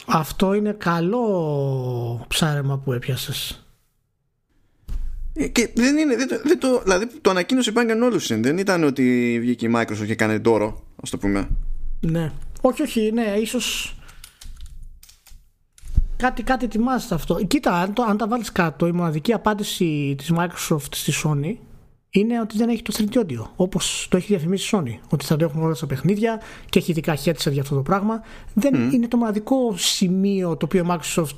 Αυτό 0.05 0.53
είναι 0.53 0.71
καλό 0.71 2.25
ψάρεμα 2.27 2.77
που 2.77 2.93
έπιασες. 2.93 3.67
Ε, 5.33 5.47
και 5.47 5.69
δεν 5.75 5.97
είναι, 5.97 6.15
δεν, 6.15 6.27
δεν 6.43 6.59
το, 6.59 6.81
δηλαδή 6.83 7.07
το 7.21 7.29
ανακοίνωσε 7.29 7.69
η 7.69 7.73
Bang 7.75 8.13
Olufsen. 8.13 8.39
Δεν 8.41 8.57
ήταν 8.57 8.83
ότι 8.83 9.37
βγήκε 9.41 9.65
η 9.65 9.71
Microsoft 9.75 10.05
και 10.05 10.11
έκανε 10.11 10.39
τόρο, 10.39 10.83
ας 11.01 11.09
το 11.09 11.17
πούμε. 11.17 11.49
Ναι. 11.99 12.31
Όχι, 12.61 12.81
όχι, 12.81 13.11
ναι, 13.13 13.35
ίσως 13.41 13.95
κάτι, 16.17 16.43
κάτι 16.43 16.65
ετοιμάζεται 16.65 17.15
αυτό. 17.15 17.43
Κοίτα, 17.45 17.81
αν, 17.81 17.93
το, 17.93 18.03
αν 18.03 18.17
τα 18.17 18.27
βάλεις 18.27 18.51
κάτω, 18.51 18.87
η 18.87 18.91
μοναδική 18.91 19.33
απάντηση 19.33 20.15
της 20.17 20.31
Microsoft 20.35 20.93
στη 20.93 21.13
Sony 21.23 21.55
είναι 22.09 22.39
ότι 22.39 22.57
δεν 22.57 22.69
έχει 22.69 22.81
το 22.81 22.93
3D 22.97 23.17
audio. 23.17 23.47
Όπως 23.55 24.07
το 24.09 24.17
έχει 24.17 24.27
διαφημίσει 24.27 24.75
η 24.75 24.79
Sony. 24.79 24.99
Ότι 25.09 25.25
θα 25.25 25.35
το 25.35 25.45
έχουν 25.45 25.63
όλα 25.63 25.73
στα 25.73 25.87
παιχνίδια 25.87 26.41
και 26.69 26.79
έχει 26.79 26.91
ειδικά 26.91 27.17
headset 27.25 27.51
για 27.51 27.61
αυτό 27.61 27.75
το 27.75 27.81
πράγμα. 27.81 28.23
Δεν 28.53 28.91
είναι 28.91 29.07
το 29.07 29.17
μοναδικό 29.17 29.73
σημείο 29.77 30.57
το 30.57 30.65
οποίο 30.65 30.83
η 30.83 30.87
Microsoft 30.89 31.37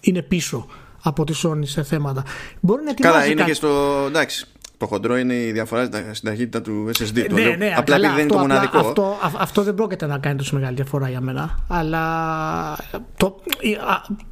είναι 0.00 0.22
πίσω 0.22 0.66
από 1.02 1.24
τη 1.24 1.40
Sony 1.42 1.62
σε 1.66 1.82
θέματα. 1.82 2.24
Μπορεί 2.60 2.84
να 2.84 2.94
Καλά, 2.94 3.26
είναι 3.26 3.44
και 3.44 3.54
στο. 3.54 4.04
Εντάξει. 4.08 4.46
Το 4.78 4.86
χοντρό 4.86 5.16
είναι 5.16 5.34
η 5.34 5.52
διαφορά 5.52 5.84
στην 6.12 6.28
ταχύτητα 6.28 6.62
του 6.62 6.90
SSD. 6.98 7.24
το 7.28 7.34
ναι, 7.34 7.42
λέω. 7.42 7.56
Ναι, 7.56 7.74
απλά 7.76 7.96
επειδή 7.96 8.12
δεν 8.12 8.20
είναι 8.20 8.32
το 8.32 8.38
μοναδικό. 8.38 8.78
Αυτό, 8.78 9.16
αυτό 9.38 9.62
δεν 9.62 9.74
πρόκειται 9.74 10.06
να 10.06 10.18
κάνει 10.18 10.36
τόσο 10.36 10.56
μεγάλη 10.56 10.74
διαφορά 10.74 11.08
για 11.08 11.20
μένα. 11.20 11.64
Αλλά 11.68 12.76
το, 13.16 13.40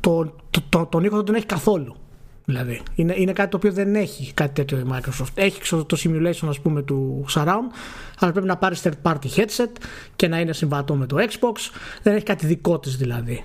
το, 0.00 0.34
το, 0.50 0.60
το, 0.68 0.86
τον 0.86 1.04
ήχο 1.04 1.16
δεν 1.16 1.24
τον 1.24 1.34
έχει 1.34 1.46
καθόλου. 1.46 1.96
Δηλαδή, 2.44 2.82
είναι, 2.94 3.14
είναι 3.16 3.32
κάτι 3.32 3.50
το 3.50 3.56
οποίο 3.56 3.72
δεν 3.72 3.94
έχει 3.94 4.32
κάτι 4.34 4.52
τέτοιο 4.54 4.78
η 4.78 4.84
Microsoft. 4.92 5.32
Έχει 5.34 5.60
το 5.86 5.96
simulation 6.04 6.48
ας 6.48 6.60
πούμε 6.60 6.82
του 6.82 7.24
surround, 7.34 7.70
αλλά 8.18 8.32
πρέπει 8.32 8.46
να 8.46 8.56
πάρεις 8.56 8.82
third 8.84 9.10
party 9.12 9.28
headset 9.36 9.70
και 10.16 10.28
να 10.28 10.40
είναι 10.40 10.52
συμβατό 10.52 10.94
με 10.94 11.06
το 11.06 11.16
Xbox. 11.18 11.70
Δεν 12.02 12.14
έχει 12.14 12.24
κάτι 12.24 12.46
δικό 12.46 12.78
της 12.78 12.96
δηλαδή. 12.96 13.44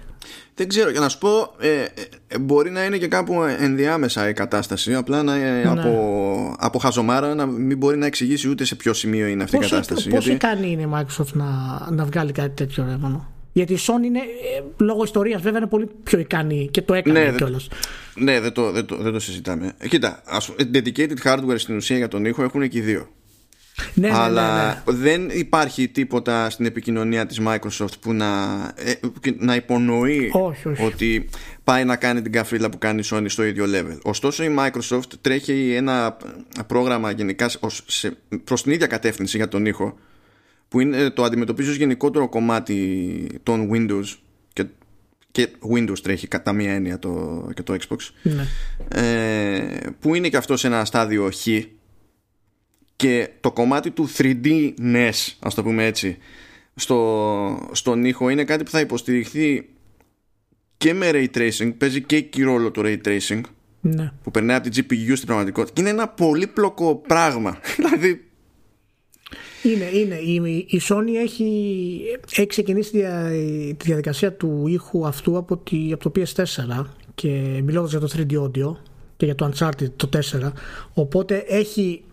Δεν 0.55 0.67
ξέρω, 0.67 0.89
για 0.89 0.99
να 0.99 1.09
σου 1.09 1.17
πω, 1.17 1.53
ε, 1.59 1.85
ε, 2.27 2.39
μπορεί 2.39 2.69
να 2.69 2.83
είναι 2.83 2.97
και 2.97 3.07
κάπου 3.07 3.43
ενδιάμεσα 3.59 4.29
η 4.29 4.33
κατάσταση. 4.33 4.95
Απλά 4.95 5.23
να, 5.23 5.35
ε, 5.35 5.63
ναι. 5.63 5.69
από, 5.69 6.55
από 6.59 6.79
χαζομάρα 6.79 7.35
να 7.35 7.45
μην 7.45 7.77
μπορεί 7.77 7.97
να 7.97 8.05
εξηγήσει 8.05 8.49
ούτε 8.49 8.63
σε 8.63 8.75
ποιο 8.75 8.93
σημείο 8.93 9.27
είναι 9.27 9.43
αυτή 9.43 9.55
η 9.55 9.59
κατάσταση. 9.59 10.09
Πώς 10.09 10.25
γιατί... 10.25 10.45
ικανή 10.45 10.71
είναι 10.71 10.81
η 10.81 10.89
Microsoft 10.93 11.31
να, 11.33 11.45
να 11.91 12.05
βγάλει 12.05 12.31
κάτι 12.31 12.49
τέτοιο 12.55 12.85
ρεύμα. 12.89 13.29
Γιατί 13.53 13.73
η 13.73 13.79
Sony 13.79 14.05
είναι, 14.05 14.19
ε, 14.19 14.63
λόγω 14.77 15.03
ιστορίας 15.03 15.41
βέβαια, 15.41 15.59
είναι 15.59 15.69
πολύ 15.69 15.89
πιο 16.03 16.19
ικανή 16.19 16.69
και 16.71 16.81
το 16.81 16.93
έκανε 16.93 17.19
ναι, 17.19 17.35
κιόλας. 17.35 17.67
Ναι, 18.19 18.39
δεν 18.39 18.51
το, 18.51 18.71
δεν, 18.71 18.85
το, 18.85 18.95
δεν 18.97 19.11
το 19.11 19.19
συζητάμε. 19.19 19.73
Κοίτα, 19.89 20.21
ας, 20.25 20.51
dedicated 20.73 21.17
hardware 21.23 21.55
στην 21.59 21.75
ουσία 21.75 21.97
για 21.97 22.07
τον 22.07 22.25
ήχο 22.25 22.43
έχουν 22.43 22.69
και 22.69 22.77
οι 22.77 22.81
δύο. 22.81 23.09
Ναι, 23.93 24.07
ναι, 24.07 24.17
Αλλά 24.17 24.67
ναι, 24.67 24.93
δεν 24.93 25.29
υπάρχει 25.29 25.87
τίποτα 25.87 26.49
στην 26.49 26.65
επικοινωνία 26.65 27.25
της 27.25 27.41
Microsoft 27.47 27.99
που 27.99 28.13
να, 28.13 28.53
ε, 28.75 28.93
να 29.37 29.55
υπονοεί 29.55 30.31
ότι 30.85 31.29
πάει 31.63 31.85
να 31.85 31.95
κάνει 31.95 32.21
την 32.21 32.31
καφρίλα 32.31 32.69
που 32.69 32.77
κάνει 32.77 32.99
η 32.99 33.07
Sony 33.11 33.25
στο 33.27 33.43
ίδιο 33.43 33.65
level. 33.67 33.97
Ωστόσο 34.01 34.43
η 34.43 34.55
Microsoft 34.59 35.09
τρέχει 35.21 35.73
ένα 35.75 36.17
πρόγραμμα 36.67 37.11
γενικά 37.11 37.49
σε, 37.85 38.17
προς 38.43 38.63
την 38.63 38.71
ίδια 38.71 38.87
κατεύθυνση 38.87 39.37
για 39.37 39.47
τον 39.47 39.65
ήχο 39.65 39.97
που 40.67 40.79
είναι, 40.79 41.09
το 41.09 41.23
αντιμετωπίζει 41.23 41.69
ως 41.69 41.75
γενικότερο 41.75 42.29
κομμάτι 42.29 43.39
των 43.43 43.69
Windows 43.73 44.05
και, 45.31 45.45
και 45.45 45.51
Windows 45.73 45.99
τρέχει 45.99 46.27
κατά 46.27 46.53
μία 46.53 46.73
έννοια 46.73 46.99
το, 46.99 47.47
και 47.53 47.63
το 47.63 47.77
Xbox 47.79 47.97
ναι. 48.21 48.47
ε, 48.87 49.89
που 49.99 50.15
είναι 50.15 50.29
και 50.29 50.37
αυτό 50.37 50.57
σε 50.57 50.67
ένα 50.67 50.85
στάδιο 50.85 51.31
Χ 51.31 51.47
και 52.95 53.29
το 53.39 53.51
κομμάτι 53.51 53.91
του 53.91 54.09
3D 54.17 54.73
NES 54.81 55.33
ας 55.39 55.53
το 55.53 55.63
πούμε 55.63 55.85
έτσι 55.85 56.17
στο, 56.75 57.69
στον 57.71 58.05
ήχο 58.05 58.29
είναι 58.29 58.43
κάτι 58.43 58.63
που 58.63 58.69
θα 58.69 58.79
υποστηριχθεί 58.79 59.69
και 60.77 60.93
με 60.93 61.09
Ray 61.13 61.27
Tracing 61.37 61.73
παίζει 61.77 62.01
και 62.01 62.15
εκεί 62.15 62.43
ρόλο 62.43 62.71
το 62.71 62.81
Ray 62.85 62.97
Tracing 63.05 63.41
ναι. 63.81 64.11
που 64.23 64.31
περνάει 64.31 64.57
από 64.57 64.69
την 64.69 64.85
GPU 64.85 65.11
στην 65.13 65.25
πραγματικότητα 65.25 65.73
και 65.73 65.81
είναι 65.81 65.89
ένα 65.89 66.07
πολύπλοκο 66.07 66.95
πράγμα 66.95 67.59
δηλαδή 67.75 68.28
είναι, 69.63 69.85
είναι. 69.93 70.15
Η, 70.15 70.65
η 70.69 70.81
Sony 70.89 71.15
έχει, 71.23 72.01
έχει 72.31 72.47
ξεκινήσει 72.47 72.91
τη 73.77 73.85
διαδικασία 73.85 74.33
του 74.33 74.67
ήχου 74.67 75.07
αυτού 75.07 75.37
από, 75.37 75.57
τη, 75.57 75.91
από 75.91 76.09
το 76.09 76.21
PS4 76.21 76.85
και 77.15 77.61
μιλώντας 77.63 77.91
για 77.91 77.99
το 77.99 78.09
3D 78.15 78.33
audio 78.43 78.75
και 79.17 79.25
για 79.25 79.35
το 79.35 79.51
Uncharted 79.53 79.91
το 79.95 80.09
4 80.31 80.51
οπότε 80.93 81.43
έχει 81.47 82.03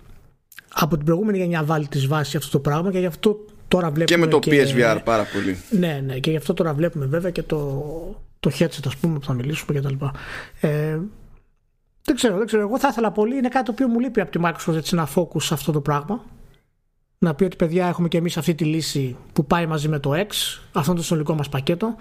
από 0.72 0.96
την 0.96 1.04
προηγούμενη 1.04 1.38
γενιά 1.38 1.64
βάλει 1.64 1.86
τις 1.86 2.06
βάσεις 2.06 2.34
αυτό 2.34 2.50
το 2.50 2.58
πράγμα 2.58 2.90
και 2.90 2.98
γι' 2.98 3.06
αυτό 3.06 3.44
τώρα 3.68 3.90
βλέπουμε 3.90 4.04
και 4.04 4.16
με 4.16 4.26
το 4.26 4.38
και, 4.38 4.64
PSVR 4.64 4.98
πάρα 5.04 5.26
πολύ 5.32 5.58
ναι, 5.70 6.02
ναι 6.06 6.18
και 6.18 6.30
γι' 6.30 6.36
αυτό 6.36 6.54
τώρα 6.54 6.74
βλέπουμε 6.74 7.06
βέβαια 7.06 7.30
και 7.30 7.42
το, 7.42 7.58
το 8.40 8.50
headset 8.58 8.86
ας 8.86 8.96
πούμε 8.96 9.18
που 9.18 9.24
θα 9.24 9.32
μιλήσουμε 9.32 9.78
και 9.78 9.84
τα 9.84 9.90
λοιπά 9.90 10.12
ε, 10.60 10.98
δεν 12.06 12.14
ξέρω, 12.14 12.36
δεν 12.36 12.46
ξέρω. 12.46 12.62
Εγώ 12.62 12.78
θα 12.78 12.88
ήθελα 12.88 13.10
πολύ. 13.10 13.36
Είναι 13.36 13.48
κάτι 13.48 13.64
το 13.64 13.72
οποίο 13.72 13.88
μου 13.88 14.00
λείπει 14.00 14.20
από 14.20 14.30
τη 14.30 14.38
Microsoft 14.42 14.76
έτσι, 14.76 14.94
να 14.94 15.08
focus 15.14 15.42
σε 15.42 15.54
αυτό 15.54 15.72
το 15.72 15.80
πράγμα 15.80 16.24
να 17.18 17.34
πει 17.34 17.44
ότι 17.44 17.56
παιδιά 17.56 17.86
έχουμε 17.86 18.08
και 18.08 18.18
εμείς 18.18 18.36
αυτή 18.36 18.54
τη 18.54 18.64
λύση 18.64 19.16
που 19.32 19.44
πάει 19.46 19.66
μαζί 19.66 19.88
με 19.88 19.98
το 19.98 20.10
X 20.10 20.60
αυτό 20.72 20.90
είναι 20.90 21.00
το 21.00 21.06
συνολικό 21.06 21.34
μας 21.34 21.48
πακέτο 21.48 21.94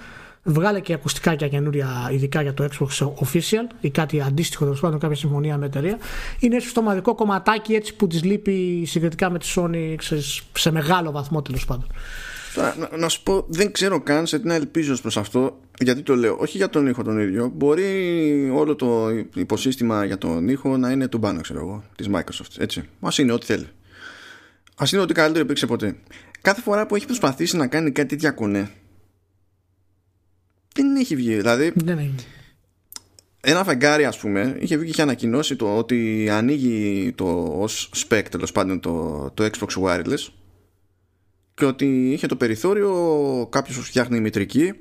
βγάλε 0.44 0.80
και 0.80 0.94
ακουστικά 0.94 1.36
καινούρια 1.36 2.10
ειδικά 2.12 2.42
για 2.42 2.54
το 2.54 2.68
Xbox 2.72 3.08
Official 3.08 3.76
ή 3.80 3.90
κάτι 3.90 4.22
αντίστοιχο 4.22 4.64
τέλος 4.64 4.80
πάντων 4.80 5.00
κάποια 5.00 5.16
συμφωνία 5.16 5.58
με 5.58 5.66
εταιρεία 5.66 5.98
είναι 6.40 6.56
έτσι 6.56 6.68
στο 6.68 6.80
ομαδικό 6.80 7.16
κομματάκι 7.16 7.74
έτσι 7.74 7.96
που 7.96 8.08
τη 8.08 8.18
λείπει 8.18 8.84
συγκριτικά 8.86 9.30
με 9.30 9.40
τη 9.40 9.54
Sony 9.56 9.94
ξέρεις, 9.98 10.42
σε 10.54 10.72
μεγάλο 10.72 11.12
βαθμό 11.12 11.42
τέλος 11.42 11.66
πάντων 11.66 11.88
να, 12.56 12.98
να 12.98 13.10
σου 13.10 13.24
πω, 13.24 13.46
δεν 13.48 13.72
ξέρω 13.72 14.02
καν 14.02 14.26
σε 14.26 14.40
τι 14.40 14.48
να 14.48 14.54
ελπίζω 14.54 14.96
προς 15.02 15.18
αυτό, 15.18 15.60
γιατί 15.80 16.02
το 16.02 16.16
λέω. 16.16 16.38
Όχι 16.40 16.58
για 16.58 16.70
τον 16.70 16.88
ήχο 16.88 17.04
τον 17.04 17.20
ίδιο. 17.20 17.52
Μπορεί 17.56 18.52
όλο 18.54 18.76
το 18.76 19.10
υποσύστημα 19.34 20.06
για 20.06 20.18
τον 20.18 20.50
ήχο 20.50 20.78
να 20.78 20.92
είναι 20.92 21.08
του 21.08 21.18
μπάνο, 21.18 21.42
ξέρω 21.42 21.60
εγώ, 21.60 21.84
της 21.96 22.10
Microsoft. 22.14 22.58
Έτσι. 22.58 22.84
Μα 23.00 23.12
είναι 23.18 23.32
ό,τι 23.32 23.46
θέλει. 23.46 23.68
Α 24.76 24.86
είναι 24.94 25.02
ότι 25.02 25.14
καλύτερο 25.14 25.44
υπήρξε 25.44 25.66
ποτέ. 25.66 25.96
Κάθε 26.42 26.62
φορά 26.62 26.86
που 26.86 26.96
έχει 26.96 27.06
προσπαθήσει 27.06 27.58
να 27.58 27.68
κάνει 27.68 27.92
κάτι 27.92 28.08
τέτοια 28.08 28.32
κονέ, 28.32 28.70
δεν 30.76 30.96
έχει 30.96 31.16
βγει. 31.16 31.36
Δηλαδή, 31.36 31.72
δεν 31.76 31.98
έχει. 31.98 32.16
Ένα 33.42 33.64
φεγγάρι, 33.64 34.06
ας 34.06 34.18
πούμε, 34.18 34.58
είχε 34.60 34.76
βγει 34.76 34.86
και 34.86 34.92
είχε 34.92 35.02
ανακοινώσει 35.02 35.56
το 35.56 35.78
ότι 35.78 36.30
ανοίγει 36.30 37.12
το 37.16 37.56
ως 37.60 37.92
spec 37.96 38.24
τέλος 38.32 38.52
πάντων 38.52 38.80
το, 38.80 39.32
το 39.34 39.50
Xbox 39.52 39.84
Wireless 39.84 40.28
και 41.54 41.66
ότι 41.66 42.12
είχε 42.12 42.28
το 42.28 42.36
περιθώριο 42.36 43.48
κάποιος 43.52 43.78
που 43.78 43.84
φτιάχνει 43.84 44.20
μητρική 44.20 44.74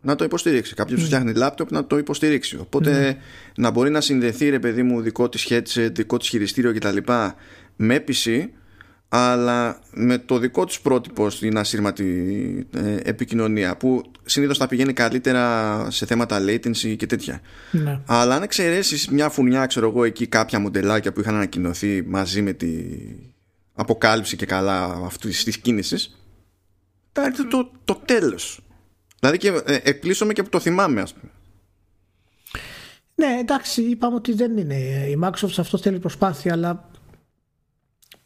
να 0.00 0.14
το 0.14 0.24
υποστηρίξει. 0.24 0.74
Κάποιος 0.74 0.98
που 0.98 1.04
mm. 1.04 1.08
φτιάχνει 1.08 1.32
λάπτοπ 1.32 1.70
να 1.70 1.86
το 1.86 1.98
υποστηρίξει. 1.98 2.56
Οπότε 2.56 2.90
ναι. 2.90 3.16
να 3.56 3.70
μπορεί 3.70 3.90
να 3.90 4.00
συνδεθεί, 4.00 4.48
ρε 4.48 4.58
παιδί 4.58 4.82
μου, 4.82 5.00
δικό 5.00 5.28
της 5.28 5.46
headset, 5.50 5.90
δικό 5.92 6.16
της 6.16 6.28
χειριστήριο 6.28 6.74
κτλ. 6.74 6.96
με 7.76 8.04
PC 8.08 8.46
αλλά 9.16 9.78
με 9.92 10.18
το 10.18 10.38
δικό 10.38 10.64
τους 10.64 10.80
πρότυπο 10.80 11.30
στην 11.30 11.58
ασύρματη 11.58 12.66
ε, 12.74 12.96
επικοινωνία 13.02 13.76
που 13.76 14.02
συνήθως 14.24 14.58
θα 14.58 14.66
πηγαίνει 14.66 14.92
καλύτερα 14.92 15.86
σε 15.90 16.06
θέματα 16.06 16.40
latency 16.46 16.96
και 16.96 17.06
τέτοια. 17.06 17.40
Ναι. 17.70 18.00
αλλά 18.06 18.34
αν 18.34 18.42
εξαιρέσεις 18.42 19.08
μια 19.08 19.28
φουνιά 19.28 19.66
ξέρω 19.66 19.88
εγώ 19.88 20.04
εκεί 20.04 20.26
κάποια 20.26 20.58
μοντελάκια 20.58 21.12
που 21.12 21.20
είχαν 21.20 21.34
ανακοινωθεί 21.34 22.02
μαζί 22.02 22.42
με 22.42 22.52
τη 22.52 22.68
αποκάλυψη 23.74 24.36
και 24.36 24.46
καλά 24.46 25.00
αυτού 25.04 25.28
της 25.28 25.58
κίνησης 25.58 26.18
θα 27.12 27.24
έρθει 27.24 27.48
το, 27.48 27.70
το 27.84 28.00
τέλος. 28.04 28.60
Δηλαδή 29.20 29.38
και 29.38 29.48
ε, 29.64 29.78
εκπλήσωμαι 29.82 30.32
και 30.32 30.42
που 30.42 30.48
το 30.48 30.60
θυμάμαι 30.60 31.00
ας 31.00 31.14
πούμε. 31.14 31.32
Ναι 33.14 33.38
εντάξει 33.40 33.82
είπαμε 33.82 34.14
ότι 34.14 34.32
δεν 34.32 34.56
είναι. 34.56 34.74
Η 35.08 35.18
Microsoft 35.22 35.50
σε 35.50 35.60
αυτό 35.60 35.78
θέλει 35.78 35.98
προσπάθεια 35.98 36.52
αλλά 36.52 36.88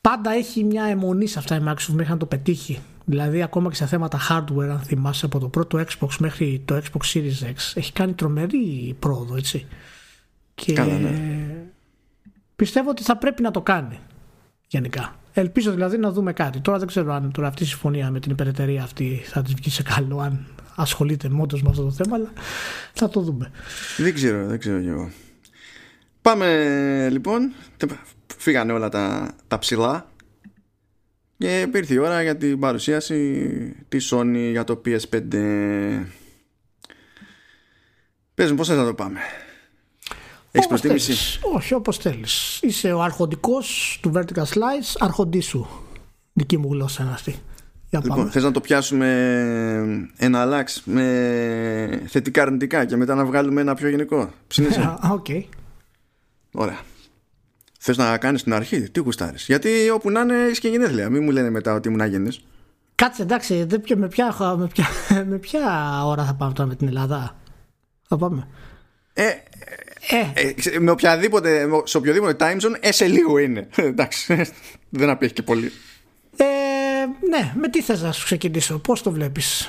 πάντα 0.00 0.30
έχει 0.30 0.64
μια 0.64 0.84
αιμονή 0.84 1.26
σε 1.26 1.38
αυτά 1.38 1.56
η 1.56 1.61
Microsoft 1.66 1.92
μέχρι 1.92 2.12
να 2.12 2.18
το 2.18 2.26
πετύχει. 2.26 2.78
Δηλαδή, 3.04 3.42
ακόμα 3.42 3.68
και 3.68 3.74
σε 3.74 3.87
θέματα 3.87 4.18
hardware, 4.30 4.68
αν 4.70 4.80
θυμάσαι, 4.80 5.26
από 5.26 5.38
το 5.38 5.48
πρώτο 5.48 5.78
Xbox 5.78 6.08
μέχρι 6.18 6.62
το 6.64 6.76
Xbox 6.76 7.12
Series 7.14 7.44
X, 7.44 7.72
έχει 7.74 7.92
κάνει 7.92 8.12
τρομερή 8.12 8.96
πρόοδο, 8.98 9.37
έτσι. 9.37 9.66
Και 10.54 10.72
Καλά, 10.72 10.98
ναι. 10.98 11.11
πιστεύω 12.56 12.90
ότι 12.90 13.02
θα 13.02 13.16
πρέπει 13.16 13.42
να 13.42 13.50
το 13.50 13.61
κάνει 13.61 13.98
γενικά. 14.66 15.16
Ελπίζω 15.32 15.72
δηλαδή 15.72 15.98
να 15.98 16.12
δούμε 16.12 16.32
κάτι. 16.32 16.61
Τώρα 16.61 16.78
δεν 16.78 16.87
ξέρω 16.87 17.12
αν 17.12 17.32
τώρα 17.32 17.48
αυτή 17.48 17.62
η 17.62 17.66
συμφωνία 17.66 18.11
με 18.11 18.20
την 18.20 18.30
υπερεταιρεία 18.30 18.82
αυτή 18.82 19.22
θα 19.24 19.42
της 19.42 19.54
βγει 19.54 19.70
σε 19.70 19.82
καλό, 19.82 20.18
αν 20.18 20.46
ασχολείται 20.76 21.28
μόνο 21.28 21.58
με 21.62 21.68
αυτό 21.68 21.82
το 21.82 21.90
θέμα, 21.90 22.16
αλλά 22.16 22.32
θα 22.92 23.08
το 23.08 23.20
δούμε. 23.20 23.50
Δεν 23.96 24.14
ξέρω, 24.14 24.46
δεν 24.46 24.58
ξέρω 24.58 24.80
κι 24.80 24.88
εγώ. 24.88 25.11
Πάμε 26.22 27.08
λοιπόν 27.11 27.52
φύγανε 28.48 28.72
όλα 28.72 28.88
τα, 28.88 29.30
τα 29.48 29.58
ψηλά 29.58 30.11
και 31.38 31.68
ήρθε 31.74 31.94
η 31.94 31.98
ώρα 31.98 32.22
για 32.22 32.37
την 32.37 32.58
παρουσίαση 32.58 33.76
της 33.88 34.12
Sony 34.14 34.48
για 34.50 34.64
το 34.64 34.82
PS5 34.84 35.20
Πες 38.34 38.50
μου 38.50 38.56
πώς 38.56 38.68
θα 38.68 38.84
το 38.84 38.94
πάμε; 38.94 39.20
Έχεις 40.50 40.68
προτίμηση; 40.68 41.38
Όχι 41.54 41.74
όπως 41.74 41.98
θέλεις 41.98 42.61
Είσαι 42.62 42.92
ο 42.92 43.02
αρχοντικός 43.02 43.98
του 44.02 44.12
Vertical 44.14 44.42
Slice 44.42 44.96
Αρχοντήσου 44.98 45.66
Δική 46.32 46.56
μου 46.58 46.72
γλώσσα 46.72 47.02
είναι 47.02 47.12
αυτή 47.12 47.38
για 47.90 48.00
Λοιπόν, 48.02 48.30
θες 48.30 48.42
να 48.42 48.50
το 48.50 48.61
πιάσουμε 48.61 49.08
ένα 50.16 50.40
αλλάξ 50.40 50.82
με 50.84 52.02
θετικά 52.06 52.42
αρνητικά 52.42 52.84
και 52.84 52.96
μετά 52.96 53.14
να 53.14 53.24
βγάλουμε 53.24 53.61
ένα 53.61 53.74
πιο 53.74 53.88
γενικό; 53.88 54.30
Ψήνεσαι; 54.46 54.96
Ok. 55.11 55.27
Okay. 55.28 55.44
Ωραία. 56.52 56.78
Θες 57.88 57.96
να 57.96 58.18
κάνεις 58.18 58.42
την 58.42 58.53
αρχή, 58.53 58.90
τι 58.90 59.01
γουστάρεις; 59.01 59.44
Γιατί 59.46 59.90
όπου 59.90 60.11
να 60.11 60.20
είναι 60.20 60.44
έχει 60.44 60.61
και 60.61 60.68
γενέθλια. 60.68 61.11
Μην 61.11 61.22
μου 61.22 61.31
λένε 61.31 61.51
μετά 61.51 61.74
ότι 61.74 61.88
ήμουν 61.88 62.01
άγενε. 62.01 62.31
Κάτσε 62.94 63.22
εντάξει, 63.22 63.64
δεν, 63.64 63.83
με, 63.96 64.09
ποια, 64.09 64.37
με, 64.57 64.66
ποια, 64.66 64.87
με 65.27 65.38
ποια 65.38 65.62
ώρα 66.05 66.24
θα 66.24 66.35
πάμε 66.35 66.53
τώρα 66.53 66.68
με 66.68 66.74
την 66.74 66.87
Ελλάδα; 66.87 67.37
Θα 68.09 68.16
πάμε. 68.16 68.48
Ε, 69.12 69.27
ε, 70.09 70.44
ε. 70.74 70.79
με 70.79 70.90
οποιαδήποτε, 70.90 71.68
σε 71.85 71.96
οποιοδήποτε 71.96 72.37
time 72.38 72.61
zone, 72.61 72.77
ε, 72.81 72.92
σε 72.92 73.07
λίγο 73.07 73.38
είναι. 73.38 73.68
εντάξει, 73.77 74.44
δεν 74.88 75.11
απέχει 75.11 75.33
και 75.33 75.42
πολύ. 75.42 75.72
Ε, 76.37 76.44
ναι, 77.29 77.53
με 77.57 77.68
τι 77.68 77.83
θες 77.83 78.03
να 78.03 78.12
σου 78.12 78.24
ξεκινήσω, 78.24 78.79
πώς 78.79 79.03
το 79.03 79.11
βλέπεις; 79.11 79.68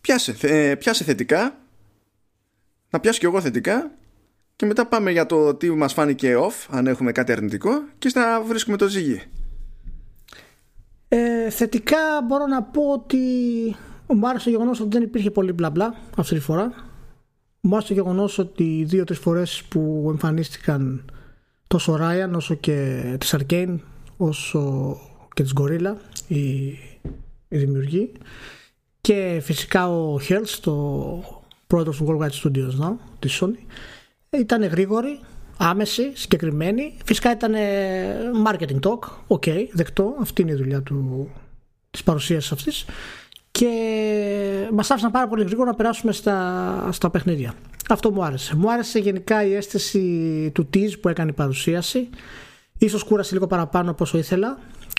Πιάσε, 0.00 0.36
ε, 0.40 0.74
πιάσε 0.74 1.04
θετικά 1.04 1.58
να 2.90 3.00
πιάσω 3.00 3.18
και 3.18 3.26
εγώ 3.26 3.40
θετικά 3.40 3.90
και 4.56 4.66
μετά 4.66 4.86
πάμε 4.86 5.10
για 5.10 5.26
το 5.26 5.54
τι 5.54 5.70
μας 5.70 5.92
φάνηκε 5.92 6.36
off 6.38 6.66
αν 6.70 6.86
έχουμε 6.86 7.12
κάτι 7.12 7.32
αρνητικό 7.32 7.70
και 7.98 8.10
να 8.14 8.42
βρίσκουμε 8.42 8.76
το 8.76 8.88
ζυγί 8.88 9.22
ε, 11.08 11.50
θετικά 11.50 11.96
μπορώ 12.26 12.46
να 12.46 12.62
πω 12.62 12.82
ότι 12.92 13.18
μου 14.06 14.28
άρεσε 14.28 14.44
το 14.44 14.50
γεγονός 14.50 14.80
ότι 14.80 14.88
δεν 14.88 15.02
υπήρχε 15.02 15.30
πολύ 15.30 15.52
μπλα 15.52 15.70
μπλα 15.70 15.94
αυτή 16.16 16.34
τη 16.34 16.40
φορά. 16.40 16.72
Μου 17.60 17.74
άρεσε 17.74 17.88
το 17.88 17.94
γεγονός 17.94 18.38
ότι 18.38 18.78
οι 18.78 18.84
δύο-τρεις 18.84 19.18
φορές 19.18 19.62
που 19.68 20.06
εμφανίστηκαν 20.10 21.04
τόσο 21.66 21.92
ο 21.92 21.96
Ράιαν 21.96 22.34
όσο 22.34 22.54
και 22.54 23.02
της 23.20 23.36
Arkane 23.38 23.76
όσο 24.16 24.96
και 25.34 25.42
της 25.42 25.52
Guerrilla 25.60 25.94
οι, 26.26 26.44
οι 27.48 27.58
δημιουργοί. 27.58 28.12
Και 29.00 29.40
φυσικά 29.42 29.88
ο 29.88 30.18
Hulst 30.28 30.58
ο 30.60 31.24
πρόεδρος 31.66 31.96
του 31.96 32.06
Worldwide 32.08 32.42
Studios 32.42 32.80
no, 32.80 32.92
της 33.18 33.42
Sony 33.42 33.58
ήταν 34.38 34.64
γρήγοροι, 34.64 35.20
άμεση, 35.56 36.12
συγκεκριμένοι 36.14 36.96
φυσικά 37.04 37.30
ήταν 37.30 37.54
marketing 38.46 38.80
talk 38.80 38.98
ok, 39.26 39.42
okay, 39.46 39.66
δεκτό, 39.72 40.16
αυτή 40.20 40.42
είναι 40.42 40.52
η 40.52 40.54
δουλειά 40.54 40.82
του, 40.82 41.28
της 41.90 42.02
παρουσίασης 42.02 42.52
αυτής 42.52 42.84
και 43.50 43.70
μας 44.72 44.90
άφησαν 44.90 45.10
πάρα 45.10 45.28
πολύ 45.28 45.44
γρήγορα 45.44 45.70
να 45.70 45.76
περάσουμε 45.76 46.12
στα, 46.12 46.88
στα 46.92 47.10
παιχνίδια. 47.10 47.54
Αυτό 47.88 48.10
μου 48.10 48.24
άρεσε. 48.24 48.56
Μου 48.56 48.72
άρεσε 48.72 48.98
γενικά 48.98 49.44
η 49.44 49.54
αίσθηση 49.54 50.50
του 50.54 50.68
tease 50.74 51.00
που 51.00 51.08
έκανε 51.08 51.30
η 51.30 51.34
παρουσίαση. 51.34 52.08
Ίσως 52.78 53.04
κούρασε 53.04 53.34
λίγο 53.34 53.46
παραπάνω 53.46 53.90
από 53.90 54.04
όσο 54.04 54.18
ήθελα, 54.18 54.58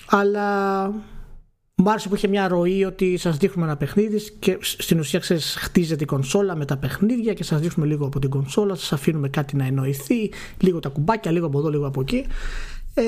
αλλά 0.10 0.86
μου 1.76 1.90
άρεσε 1.90 2.10
που 2.10 2.16
είχε 2.16 2.28
μια 2.28 2.48
ροή 2.48 2.84
ότι 2.84 3.18
σας 3.18 3.38
δείχνουμε 3.38 3.68
ένα 3.68 3.78
παιχνίδι 3.78 4.32
και 4.40 4.58
στην 4.62 5.00
ουσία 5.00 5.20
ξέρεις, 5.20 5.56
χτίζεται 5.60 6.04
η 6.04 6.08
κονσόλα 6.08 6.56
με 6.56 6.66
τα 6.66 6.78
παιχνίδια 6.78 7.34
και 7.34 7.44
σας 7.44 7.62
δείχνουμε 7.62 7.90
λίγο 7.90 8.06
από 8.06 8.20
την 8.20 8.30
κονσόλα, 8.30 8.76
σας 8.76 8.94
αφήνουμε 8.94 9.30
κάτι 9.30 9.56
να 9.56 9.66
εννοηθεί, 9.66 10.32
λίγο 10.58 10.80
τα 10.80 10.90
κουμπάκια, 10.90 11.32
λίγο 11.32 11.46
από 11.46 11.60
εδώ, 11.60 11.70
λίγο 11.70 11.88
από 11.88 12.02
εκεί. 12.02 12.26
Ε, 12.94 13.04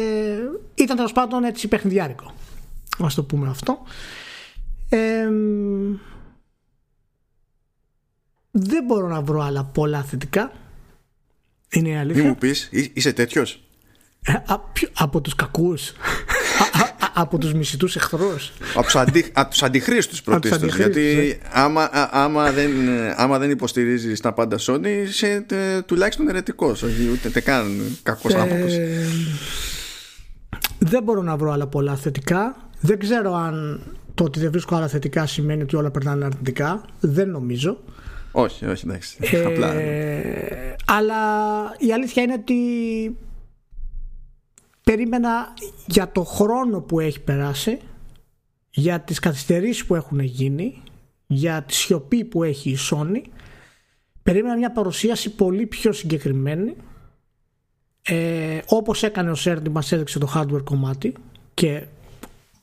ήταν 0.76 0.96
τέλος 0.96 1.12
πάντων 1.12 1.44
έτσι 1.44 1.68
παιχνιδιάρικο. 1.68 2.34
Α 3.04 3.08
το 3.16 3.24
πούμε 3.24 3.50
αυτό 3.50 3.80
δεν 8.52 8.84
μπορώ 8.84 9.08
να 9.08 9.22
βρω 9.22 9.42
άλλα 9.42 9.64
πολλά 9.64 10.04
θετικά. 10.04 10.52
Είναι 11.70 11.90
η 11.90 11.96
αλήθεια. 11.96 12.24
Μη 12.24 12.30
μου 12.30 12.36
πεις, 12.36 12.70
είσαι 12.72 13.14
τέτοιος; 13.14 13.64
Ε, 14.26 14.34
από 14.94 15.22
τους 15.22 15.36
κακούς. 15.36 15.92
από 17.20 17.38
τους 17.38 17.54
μισητούς 17.54 17.96
εχθρούς. 17.96 18.52
Από 18.76 18.84
τους, 18.84 18.96
αντι, 18.96 19.32
αντιχρίστους 19.62 20.22
πρωτίστως. 20.22 20.76
γιατί 20.76 21.38
άμα, 21.52 21.90
άμα, 22.12 22.52
δεν, 22.52 22.72
άμα 23.16 23.38
δεν 23.38 23.50
υποστηρίζεις 23.50 24.20
τα 24.20 24.34
πάντα 24.34 24.58
Sony 24.60 24.86
είσαι 25.06 25.46
τουλάχιστον 25.86 26.30
ερετικός. 26.30 26.84
Όχι 26.84 27.10
ούτε 27.12 27.40
καν 27.40 27.98
κακός 28.04 28.34
ε, 28.34 28.40
άνθρωπος. 28.40 28.74
Δεν 30.80 31.04
μπορώ 31.04 31.22
να 31.22 31.38
βρω 31.38 31.52
άλλα 31.52 31.68
πολλά 31.68 31.96
θετικά. 31.96 32.70
Δεν 32.80 33.00
ξέρω 33.00 33.34
αν 33.34 33.82
το 34.14 34.24
ότι 34.24 34.40
δεν 34.40 34.52
βρίσκω 34.52 34.76
άλλα 34.76 34.88
θετικά 34.88 35.26
σημαίνει 35.26 35.62
ότι 35.62 35.76
όλα 35.76 35.92
περνάνε 35.92 36.26
αρνητικά. 36.26 36.86
Δεν 37.00 37.30
νομίζω. 37.30 37.84
Όχι, 38.32 38.66
όχι, 38.66 38.86
εντάξει. 38.88 39.18
Ε, 39.20 39.46
Απλά... 39.46 39.74
Αλλά 40.86 41.16
η 41.78 41.94
αλήθεια 41.94 42.24
είναι 42.24 42.34
ότι 42.34 42.56
περίμενα 44.88 45.54
για 45.86 46.12
το 46.12 46.24
χρόνο 46.24 46.82
που 46.82 47.00
έχει 47.00 47.20
περάσει, 47.20 47.80
για 48.70 49.00
τις 49.00 49.20
καθυστερήσεις 49.20 49.86
που 49.86 49.96
έχουν 49.96 50.20
γίνει, 50.20 50.82
για 51.28 51.64
τη 51.64 51.74
σιωπή 51.74 52.24
που 52.24 52.44
έχει 52.44 52.70
η 52.70 52.78
Sony, 52.92 53.22
περίμενα 54.24 54.58
μια 54.58 54.72
παρουσίαση 54.72 55.36
πολύ 55.36 55.66
πιο 55.66 55.92
συγκεκριμένη, 55.92 56.76
ε, 58.02 58.60
όπως 58.68 59.04
έκανε 59.04 59.32
ο 59.32 59.36
Σέρντι 59.36 59.70
μας 59.70 59.92
έδειξε 59.92 60.20
το 60.20 60.32
hardware 60.36 60.64
κομμάτι 60.64 61.14
και 61.54 61.86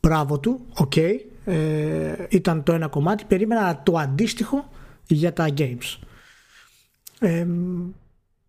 μπράβο 0.00 0.38
του, 0.38 0.60
ok, 0.74 0.92
okay, 0.96 1.14
ε, 1.44 2.14
ήταν 2.28 2.62
το 2.62 2.72
ένα 2.72 2.88
κομμάτι. 2.88 3.24
Περίμενα 3.24 3.82
το 3.82 3.98
αντίστοιχο 3.98 4.68
για 5.06 5.32
τα 5.32 5.48
games. 5.56 5.98
Ε, 7.18 7.46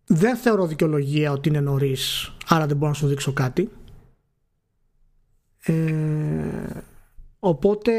δεν 0.06 0.36
θεωρώ 0.36 0.66
δικαιολογία 0.66 1.32
ότι 1.32 1.48
είναι 1.48 1.60
νωρίς, 1.60 2.32
άρα 2.46 2.66
δεν 2.66 2.76
μπορώ 2.76 2.90
να 2.90 2.96
σου 2.96 3.06
δείξω 3.06 3.32
κάτι 3.32 3.70
ε, 5.62 5.74
οπότε 7.38 7.92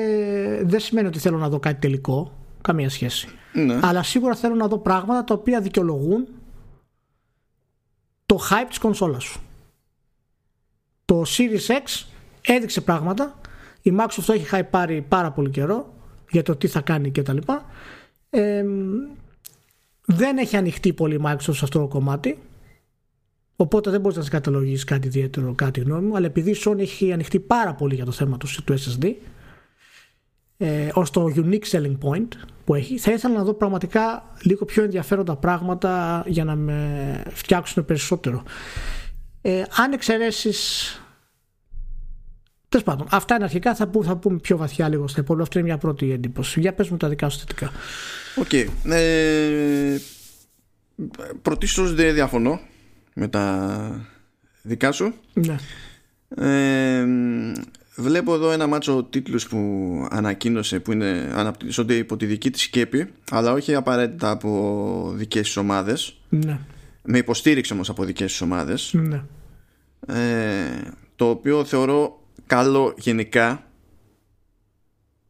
δεν 0.63 0.79
σημαίνει 0.79 1.07
ότι 1.07 1.19
θέλω 1.19 1.37
να 1.37 1.49
δω 1.49 1.59
κάτι 1.59 1.79
τελικό 1.79 2.37
καμία 2.61 2.89
σχέση 2.89 3.27
ναι. 3.53 3.79
αλλά 3.81 4.03
σίγουρα 4.03 4.35
θέλω 4.35 4.55
να 4.55 4.67
δω 4.67 4.77
πράγματα 4.77 5.23
τα 5.23 5.33
οποία 5.33 5.61
δικαιολογούν 5.61 6.27
το 8.25 8.39
hype 8.49 8.65
της 8.69 8.77
κονσόλας 8.77 9.23
σου 9.23 9.39
το 11.05 11.23
Series 11.27 11.67
X 11.67 12.05
έδειξε 12.41 12.81
πράγματα 12.81 13.39
η 13.81 13.95
Microsoft 13.99 14.23
το 14.25 14.33
έχει 14.33 14.63
πάρει 14.63 15.01
πάρα 15.01 15.31
πολύ 15.31 15.49
καιρό 15.49 15.93
για 16.29 16.43
το 16.43 16.55
τι 16.55 16.67
θα 16.67 16.81
κάνει 16.81 17.11
και 17.11 17.21
τα 17.21 17.33
λοιπά. 17.33 17.65
Ε, 18.29 18.63
δεν 20.09 20.37
έχει 20.37 20.55
ανοιχτεί 20.55 20.93
πολύ 20.93 21.15
η 21.15 21.21
Microsoft 21.25 21.37
σε 21.39 21.63
αυτό 21.63 21.79
το 21.79 21.87
κομμάτι. 21.87 22.39
Οπότε 23.55 23.89
δεν 23.89 24.01
μπορείς 24.01 24.17
να 24.17 24.23
σε 24.23 24.29
καταλογίσεις 24.29 24.83
κάτι 24.83 25.07
ιδιαίτερο, 25.07 25.53
κάτι 25.53 25.79
γνώμη 25.79 26.07
μου. 26.07 26.15
Αλλά 26.15 26.25
επειδή 26.25 26.51
η 26.51 26.57
Sony 26.65 26.79
έχει 26.79 27.11
ανοιχτεί 27.13 27.39
πάρα 27.39 27.73
πολύ 27.73 27.95
για 27.95 28.05
το 28.05 28.11
θέμα 28.11 28.37
του, 28.37 28.47
του 28.63 28.73
SSD, 28.79 29.13
ε, 30.57 30.89
ως 30.93 31.09
το 31.09 31.33
unique 31.35 31.69
selling 31.71 31.97
point 32.01 32.27
που 32.65 32.75
έχει, 32.75 32.97
θα 32.97 33.11
ήθελα 33.11 33.33
να 33.33 33.43
δω 33.43 33.53
πραγματικά 33.53 34.33
λίγο 34.41 34.65
πιο 34.65 34.83
ενδιαφέροντα 34.83 35.35
πράγματα 35.35 36.23
για 36.27 36.43
να 36.43 36.55
με 36.55 37.23
φτιάξουν 37.29 37.85
περισσότερο. 37.85 38.43
Ε, 39.41 39.63
αν 39.75 39.91
εξαιρέσεις 39.91 40.91
Τέλος 42.69 42.85
πάντων, 42.85 43.07
αυτά 43.09 43.35
είναι 43.35 43.43
αρχικά. 43.43 43.75
Θα, 43.75 43.87
που, 43.87 44.03
θα 44.03 44.15
πούμε 44.15 44.37
πιο 44.39 44.57
βαθιά 44.57 44.89
λίγο 44.89 45.07
στα 45.07 45.21
υπόλοιπα. 45.21 45.43
Αυτή 45.43 45.57
είναι 45.57 45.67
μια 45.67 45.77
πρώτη 45.77 46.11
εντύπωση. 46.11 46.59
Για 46.59 46.73
πες 46.73 46.89
μου 46.89 46.97
τα 46.97 47.09
δικά 47.09 47.29
σου 47.29 47.39
θετικά. 47.39 47.71
Ok. 48.35 48.47
Okay. 48.51 48.67
Ε, 48.91 49.97
Πρωτίστως 51.41 51.93
δεν 51.93 52.13
διαφωνώ 52.13 52.59
με 53.13 53.27
τα 53.27 54.07
δικά 54.61 54.91
σου. 54.91 55.13
Ναι. 55.33 55.55
Ε, 56.35 57.05
βλέπω 57.95 58.33
εδώ 58.33 58.51
ένα 58.51 58.67
μάτσο 58.67 59.03
τίτλους 59.03 59.47
που 59.47 59.57
ανακοίνωσε 60.09 60.79
που 60.79 60.91
είναι, 60.91 61.31
αναπτύσσονται 61.33 61.93
υπό 61.95 62.17
τη 62.17 62.25
δική 62.25 62.49
της 62.49 62.61
σκέπη 62.61 63.11
αλλά 63.31 63.51
όχι 63.51 63.75
απαραίτητα 63.75 64.29
από 64.29 65.11
δικές 65.15 65.41
της 65.41 65.57
ομάδες 65.57 66.17
ναι. 66.29 66.59
με 67.03 67.17
υποστήριξη 67.17 67.73
όμως 67.73 67.89
από 67.89 68.03
δικές 68.03 68.31
της 68.31 68.41
ομάδες 68.41 68.93
ναι. 68.93 69.21
ε, 70.07 70.91
το 71.15 71.29
οποίο 71.29 71.65
θεωρώ 71.65 72.16
καλό 72.47 72.93
γενικά 72.97 73.71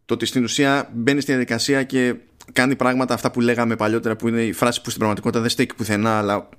το 0.06 0.14
ότι 0.14 0.26
στην 0.26 0.44
ουσία 0.44 0.90
μπαίνει 0.94 1.22
στη 1.22 1.32
διαδικασία 1.32 1.84
και 1.84 2.16
κάνει 2.54 2.76
πράγματα 2.76 3.14
αυτά 3.14 3.32
που 3.32 3.42
λέγαμε 3.42 3.76
παλιότερα 3.76 4.16
που 4.16 4.28
είναι 4.28 4.42
η 4.42 4.54
φράση 4.54 4.78
που 4.82 4.86
στην 4.86 4.98
πραγματικότητα 4.98 5.42
δεν 5.42 5.50
στέκει 5.50 5.76
πουθενά 5.76 6.18
αλλά 6.18 6.50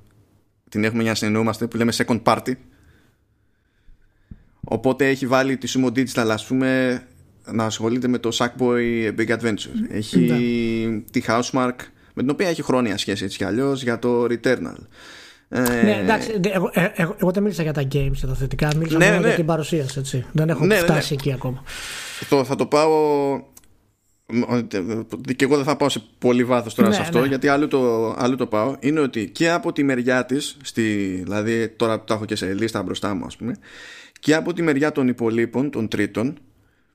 την 0.68 0.84
έχουμε 0.84 1.02
για 1.02 1.10
να 1.10 1.16
συνεννοούμαστε 1.16 1.66
που 1.66 1.76
λέμε 1.76 1.92
second 1.96 2.22
party. 2.22 2.52
Οπότε 4.60 5.08
έχει 5.08 5.26
βάλει 5.26 5.56
τη 5.56 5.72
Sumo 5.74 5.86
Digital 5.86 6.28
ας 6.30 6.46
πούμε 6.46 7.02
να 7.44 7.64
ασχολείται 7.64 8.08
με 8.08 8.18
το 8.18 8.30
Sackboy 8.32 9.14
Big 9.18 9.38
Adventure 9.38 9.88
έχει 9.90 10.18
ναι. 10.18 11.00
τη 11.10 11.22
Housemark 11.26 11.76
με 12.14 12.22
την 12.22 12.30
οποία 12.30 12.48
έχει 12.48 12.62
χρόνια 12.62 12.98
σχέση 12.98 13.24
έτσι 13.24 13.36
κι 13.36 13.44
αλλιώς 13.44 13.82
για 13.82 13.98
το 13.98 14.24
Returnal 14.24 14.76
ε, 15.48 15.60
ναι, 15.60 15.98
εντάξει, 16.02 16.40
εγώ, 16.44 16.70
ε, 16.72 16.88
εγώ, 16.94 17.16
εγώ, 17.20 17.30
δεν 17.30 17.42
μίλησα 17.42 17.62
για 17.62 17.72
τα 17.72 17.82
games 17.82 18.16
και 18.20 18.26
τα 18.26 18.34
θετικά, 18.34 18.70
μίλησα 18.76 18.98
ναι, 18.98 19.06
μόνο 19.06 19.20
ναι. 19.20 19.26
για 19.26 19.36
την 19.36 19.46
παρουσίαση. 19.46 19.98
Έτσι. 19.98 20.24
Δεν 20.32 20.48
έχω 20.48 20.64
ναι, 20.64 20.74
ναι, 20.74 20.80
φτάσει 20.80 21.14
εκεί 21.14 21.32
ακόμα. 21.32 21.62
Το, 22.28 22.44
θα 22.44 22.54
το 22.56 22.66
πάω. 22.66 22.96
Και 25.36 25.44
εγώ 25.44 25.56
δεν 25.56 25.64
θα 25.64 25.76
πάω 25.76 25.88
σε 25.88 26.02
πολύ 26.18 26.44
βάθος 26.44 26.74
τώρα 26.74 26.92
σε 26.92 27.00
αυτό, 27.00 27.24
γιατί 27.24 27.48
άλλο 27.48 27.68
το, 27.68 28.10
άλλο 28.18 28.36
το 28.36 28.46
πάω. 28.46 28.76
Είναι 28.80 29.00
ότι 29.00 29.30
και 29.30 29.50
από 29.50 29.72
τη 29.72 29.82
μεριά 29.82 30.24
της, 30.24 30.56
δηλαδή 30.74 31.68
τώρα 31.68 32.04
το 32.04 32.14
έχω 32.14 32.24
και 32.24 32.36
σε 32.36 32.54
λίστα 32.54 32.82
μπροστά 32.82 33.14
μου, 33.14 33.24
ας 33.24 33.36
πούμε, 33.36 33.54
και 34.20 34.34
από 34.34 34.52
τη 34.52 34.62
μεριά 34.62 34.92
των 34.92 35.08
υπολείπων, 35.08 35.70
των 35.70 35.88
τρίτων, 35.88 36.38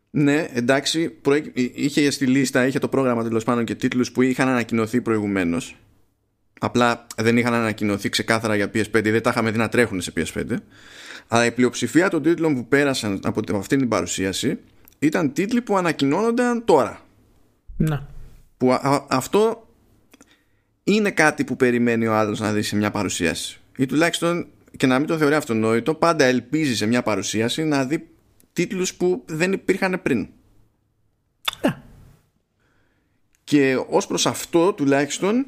ναι, 0.10 0.48
εντάξει, 0.54 1.20
είχε 1.74 2.12
στη 2.12 2.26
λίστα, 2.26 2.68
είχε 2.68 2.80
το 2.80 2.88
πρόγραμμα 2.88 3.24
τέλος 3.24 3.44
πάντων 3.44 3.66
και 3.66 3.76
τίτλους 3.76 4.12
που 4.12 4.22
είχαν 4.22 4.48
ανακοινωθεί 4.48 5.02
προηγουμένως 5.02 5.76
Απλά 6.64 7.06
δεν 7.18 7.38
είχαν 7.38 7.54
ανακοινωθεί 7.54 8.10
ξεκάθαρα 8.10 8.56
για 8.56 8.66
PS5, 8.66 9.04
δεν 9.04 9.22
τα 9.22 9.30
είχαμε 9.30 9.52
δει 9.52 9.58
να 9.58 9.70
τρέχουν 9.70 10.02
σε 10.02 10.14
PS5. 10.16 10.44
Αλλά 11.28 11.46
η 11.46 11.52
πλειοψηφία 11.52 12.10
των 12.10 12.22
τίτλων 12.22 12.56
που 12.56 12.68
πέρασαν 12.68 13.20
από 13.24 13.58
αυτή 13.58 13.78
την 13.78 13.88
παρουσίαση 13.88 14.60
ήταν 15.00 15.34
τίτλοι 15.34 15.62
που 15.62 15.78
ανακοινώνονταν 15.78 16.66
τώρα. 16.66 17.02
Να. 17.78 18.08
Που 18.58 18.78
αυτό 19.10 19.68
είναι 20.84 21.12
κάτι 21.12 21.44
που 21.44 21.56
περιμένει 21.56 22.08
ο 22.08 22.14
άλλος 22.14 22.40
να 22.40 22.52
δει 22.54 22.62
σε 22.62 22.76
μια 22.76 22.92
παρουσίαση. 22.92 23.60
Ή 23.78 23.86
τουλάχιστον 23.86 24.48
και 24.78 24.88
να 24.88 25.00
μην 25.00 25.08
το 25.08 25.18
θεωρεί 25.18 25.36
αυτονόητο, 25.36 25.94
πάντα 25.94 26.26
ελπίζει 26.26 26.76
σε 26.76 26.86
μια 26.86 27.04
παρουσίαση 27.04 27.64
να 27.64 27.86
δει 27.86 28.08
τίτλους 28.54 28.94
που 28.94 29.24
δεν 29.26 29.52
υπήρχαν 29.52 30.02
πριν. 30.02 30.28
Ναι. 31.62 31.78
Και 33.44 33.78
ως 33.90 34.08
προς 34.08 34.26
αυτό 34.26 34.74
τουλάχιστον 34.74 35.46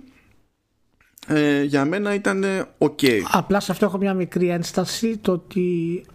ε, 1.28 1.64
για 1.64 1.86
μένα 1.86 2.14
ήταν 2.14 2.46
ok. 2.78 3.22
Απλά 3.32 3.60
σε 3.60 3.72
αυτό 3.72 3.86
έχω 3.86 3.98
μια 3.98 4.14
μικρή 4.14 4.50
ένσταση 4.50 5.18
το 5.18 5.32
ότι 5.32 6.06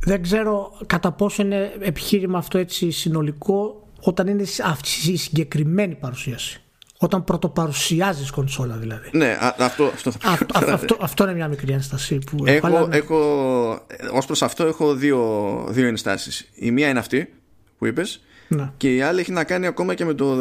δεν 0.00 0.22
ξέρω 0.22 0.78
κατά 0.86 1.12
πόσο 1.12 1.42
είναι 1.42 1.72
επιχείρημα 1.80 2.38
αυτό 2.38 2.58
έτσι 2.58 2.90
συνολικό 2.90 3.88
όταν 4.00 4.26
είναι 4.26 4.44
αυτή 4.64 5.12
η 5.12 5.16
συγκεκριμένη 5.16 5.94
παρουσίαση. 5.94 6.60
Όταν 6.98 7.24
πρωτοπαρουσιάζεις 7.24 8.30
κονσόλα 8.30 8.76
δηλαδή. 8.76 9.10
Ναι, 9.12 9.38
αυτό, 9.58 9.84
αυτό, 9.84 10.10
θα 10.10 10.18
αυτό, 10.30 10.58
αυτό, 10.72 10.96
αυτό 11.00 11.24
είναι 11.24 11.34
μια 11.34 11.48
μικρή 11.48 11.72
ένσταση 11.72 12.18
που 12.18 12.44
έχω. 12.46 12.66
έχω, 12.66 12.88
έχω 12.90 13.86
ως 14.12 14.26
προς 14.26 14.42
αυτό 14.42 14.64
έχω 14.64 14.94
δύο, 14.94 15.20
δύο 15.68 15.86
ενστάσεις. 15.86 16.48
Η 16.54 16.70
μία 16.70 16.88
είναι 16.88 16.98
αυτή 16.98 17.34
που 17.78 17.86
είπες 17.86 18.20
ναι. 18.48 18.70
και 18.76 18.94
η 18.94 19.00
άλλη 19.00 19.20
έχει 19.20 19.32
να 19.32 19.44
κάνει 19.44 19.66
ακόμα 19.66 19.94
και 19.94 20.04
με, 20.04 20.14
το, 20.14 20.36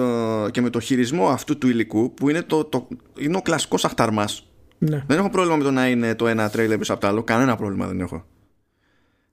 και 0.51 0.61
με 0.61 0.69
το 0.69 0.79
χειρισμό 0.79 1.27
αυτού 1.27 1.57
του 1.57 1.67
υλικού 1.67 2.13
που 2.13 2.29
είναι, 2.29 2.41
το, 2.41 2.63
το, 2.63 2.87
είναι 3.17 3.37
ο 3.37 3.41
κλασικός 3.41 3.85
αχταρμάς. 3.85 4.47
Ναι. 4.77 5.03
Δεν 5.07 5.17
έχω 5.17 5.29
πρόβλημα 5.29 5.57
με 5.57 5.63
το 5.63 5.71
να 5.71 5.87
είναι 5.87 6.15
το 6.15 6.27
ένα 6.27 6.49
τρέιλερ 6.49 6.77
πίσω 6.77 6.93
από 6.93 7.01
το 7.01 7.07
άλλο. 7.07 7.23
Κανένα 7.23 7.55
πρόβλημα 7.55 7.87
δεν 7.87 7.99
έχω. 7.99 8.25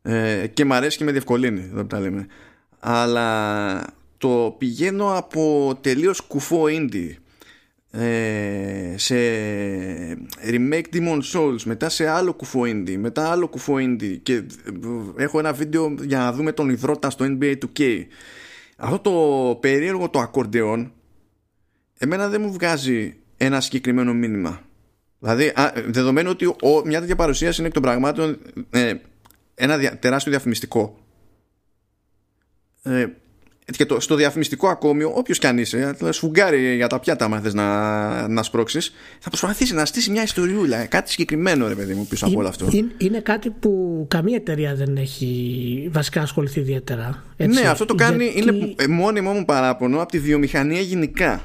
Ε, 0.02 0.46
και 0.46 0.64
μ' 0.64 0.72
αρέσει 0.72 0.98
και 0.98 1.04
με 1.04 1.10
διευκολύνει 1.10 1.60
εδώ 1.60 1.80
που 1.80 1.86
τα 1.86 2.00
λέμε. 2.00 2.26
Αλλά 2.78 3.94
το 4.18 4.54
πηγαίνω 4.58 5.16
από 5.16 5.72
τελείως 5.80 6.20
κουφό 6.20 6.64
indie 6.66 7.10
ε, 7.90 8.94
σε 8.96 9.14
remake 10.50 10.84
Demon 10.92 11.20
Souls 11.32 11.62
μετά 11.64 11.88
σε 11.88 12.08
άλλο 12.08 12.32
κουφό 12.32 12.60
indie 12.64 12.96
μετά 12.96 13.30
άλλο 13.30 13.48
κουφό 13.48 13.74
indie 13.74 14.18
και 14.22 14.34
ε, 14.34 14.42
έχω 15.16 15.38
ένα 15.38 15.52
βίντεο 15.52 15.94
για 16.02 16.18
να 16.18 16.32
δούμε 16.32 16.52
τον 16.52 16.70
υδρότα 16.70 17.10
στο 17.10 17.26
NBA 17.28 17.54
2K 17.58 18.04
αυτό 18.82 18.98
το 18.98 19.56
περίεργο 19.60 20.08
το 20.08 20.18
ακορντεόν 20.18 20.92
εμένα 21.98 22.28
δεν 22.28 22.40
μου 22.40 22.52
βγάζει 22.52 23.16
ένα 23.36 23.60
συγκεκριμένο 23.60 24.14
μήνυμα. 24.14 24.60
Δηλαδή 25.18 25.46
α, 25.48 25.72
δεδομένου 25.86 26.30
ότι 26.30 26.46
ο, 26.46 26.82
μια 26.84 27.00
τέτοια 27.00 27.16
παρουσίαση 27.16 27.58
είναι 27.58 27.68
εκ 27.68 27.74
των 27.74 27.82
πραγμάτων 27.82 28.38
ε, 28.70 28.94
ένα 29.54 29.96
τεράστιο 29.98 30.30
διαφημιστικό 30.30 30.98
ε, 32.82 33.06
και 33.70 33.86
το, 33.86 34.00
στο 34.00 34.14
διαφημιστικό 34.14 34.68
ακόμη, 34.68 35.04
όποιος 35.04 35.38
κι 35.38 35.46
αν 35.46 35.58
είσαι, 35.58 35.94
θα 35.98 36.12
σφουγγάρει 36.12 36.74
για 36.74 36.86
τα 36.86 37.00
πιάτα, 37.00 37.24
αν 37.24 37.40
θες 37.42 37.54
να, 37.54 38.28
να 38.28 38.42
σπρώξεις, 38.42 38.92
θα 39.18 39.28
προσπαθήσει 39.28 39.74
να 39.74 39.84
στήσει 39.84 40.10
μια 40.10 40.22
ιστοριούλα, 40.22 40.86
κάτι 40.86 41.10
συγκεκριμένο, 41.10 41.68
ρε 41.68 41.74
παιδί 41.74 41.94
μου, 41.94 42.06
πίσω 42.06 42.26
από 42.26 42.38
όλο 42.38 42.48
αυτό. 42.48 42.68
Είναι, 42.70 42.90
είναι 42.98 43.20
κάτι 43.20 43.50
που 43.50 44.04
καμία 44.10 44.36
εταιρεία 44.36 44.74
δεν 44.74 44.96
έχει 44.96 45.88
βασικά 45.92 46.20
ασχοληθεί 46.22 46.60
ιδιαίτερα. 46.60 47.24
Έτσι, 47.36 47.62
ναι, 47.62 47.68
αυτό 47.68 47.84
το 47.84 47.94
κάνει, 47.94 48.24
γιατί... 48.24 48.48
είναι 48.48 48.74
μόνιμο 48.88 49.32
μου 49.32 49.44
παράπονο 49.44 50.02
από 50.02 50.10
τη 50.10 50.18
βιομηχανία 50.18 50.80
γενικά. 50.80 51.42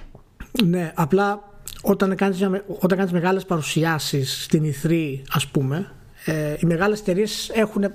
Ναι, 0.63 0.91
απλά 0.95 1.41
όταν 1.82 2.15
κάνεις, 2.15 2.39
όταν 2.80 2.97
κάνεις 2.97 3.12
μεγάλες 3.12 3.45
παρουσιάσεις 3.45 4.43
στην 4.43 4.63
Ιθρή 4.63 5.21
ας 5.30 5.47
πούμε 5.47 5.91
ε, 6.25 6.56
οι 6.60 6.65
μεγάλες 6.65 6.99
εταιρείες 6.99 7.51
έχουν 7.53 7.91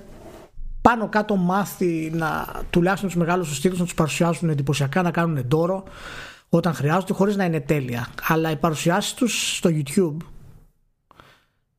πάνω 0.83 1.09
κάτω 1.09 1.35
μάθει 1.35 2.11
να 2.13 2.47
τουλάχιστον 2.69 3.09
τους 3.09 3.17
μεγάλους 3.17 3.47
τους 3.47 3.59
τίτλου 3.59 3.77
να 3.77 3.83
τους 3.83 3.93
παρουσιάζουν 3.93 4.49
εντυπωσιακά, 4.49 5.01
να 5.01 5.11
κάνουν 5.11 5.37
εντόρο 5.37 5.83
όταν 6.49 6.73
χρειάζονται, 6.73 7.13
χωρίς 7.13 7.35
να 7.35 7.45
είναι 7.45 7.59
τέλεια. 7.59 8.07
Αλλά 8.27 8.51
οι 8.51 8.55
παρουσιάσεις 8.55 9.13
τους 9.13 9.57
στο 9.57 9.69
YouTube, 9.69 10.17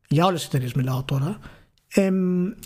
για 0.09 0.27
όλες 0.27 0.39
τις 0.39 0.49
εταιρείες 0.49 0.73
μιλάω 0.73 1.03
τώρα, 1.03 1.39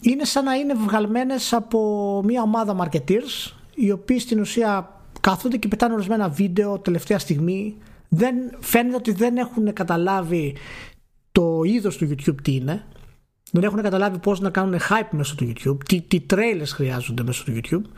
είναι 0.03 0.25
σαν 0.25 0.45
να 0.45 0.55
είναι 0.55 0.75
βγαλμένες 0.75 1.53
από 1.53 2.23
μια 2.25 2.43
ομάδα 2.43 2.77
marketeers, 2.81 3.53
οι 3.75 3.91
οποίοι 3.91 4.19
στην 4.19 4.41
ουσία 4.41 5.01
κάθονται 5.21 5.57
και 5.57 5.69
πετάνε 5.69 5.95
ορισμένα 5.95 6.29
βίντεο 6.29 6.79
τελευταία 6.79 7.19
στιγμή. 7.19 7.77
Δεν, 8.09 8.35
φαίνεται 8.59 8.97
ότι 8.97 9.13
δεν 9.13 9.37
έχουν 9.37 9.73
καταλάβει 9.73 10.57
το 11.33 11.61
είδος 11.65 11.97
του 11.97 12.09
YouTube 12.09 12.43
τι 12.43 12.55
είναι 12.55 12.85
δεν 13.51 13.63
έχουν 13.63 13.83
καταλάβει 13.83 14.19
πώς 14.19 14.41
να 14.41 14.51
κάνουν 14.51 14.79
hype 14.89 15.09
μέσω 15.11 15.35
του 15.35 15.53
YouTube, 15.53 15.85
τι, 15.89 16.01
τι 16.01 16.27
trailers 16.31 16.67
χρειάζονται 16.67 17.23
μέσω 17.23 17.45
του 17.45 17.61
YouTube 17.63 17.91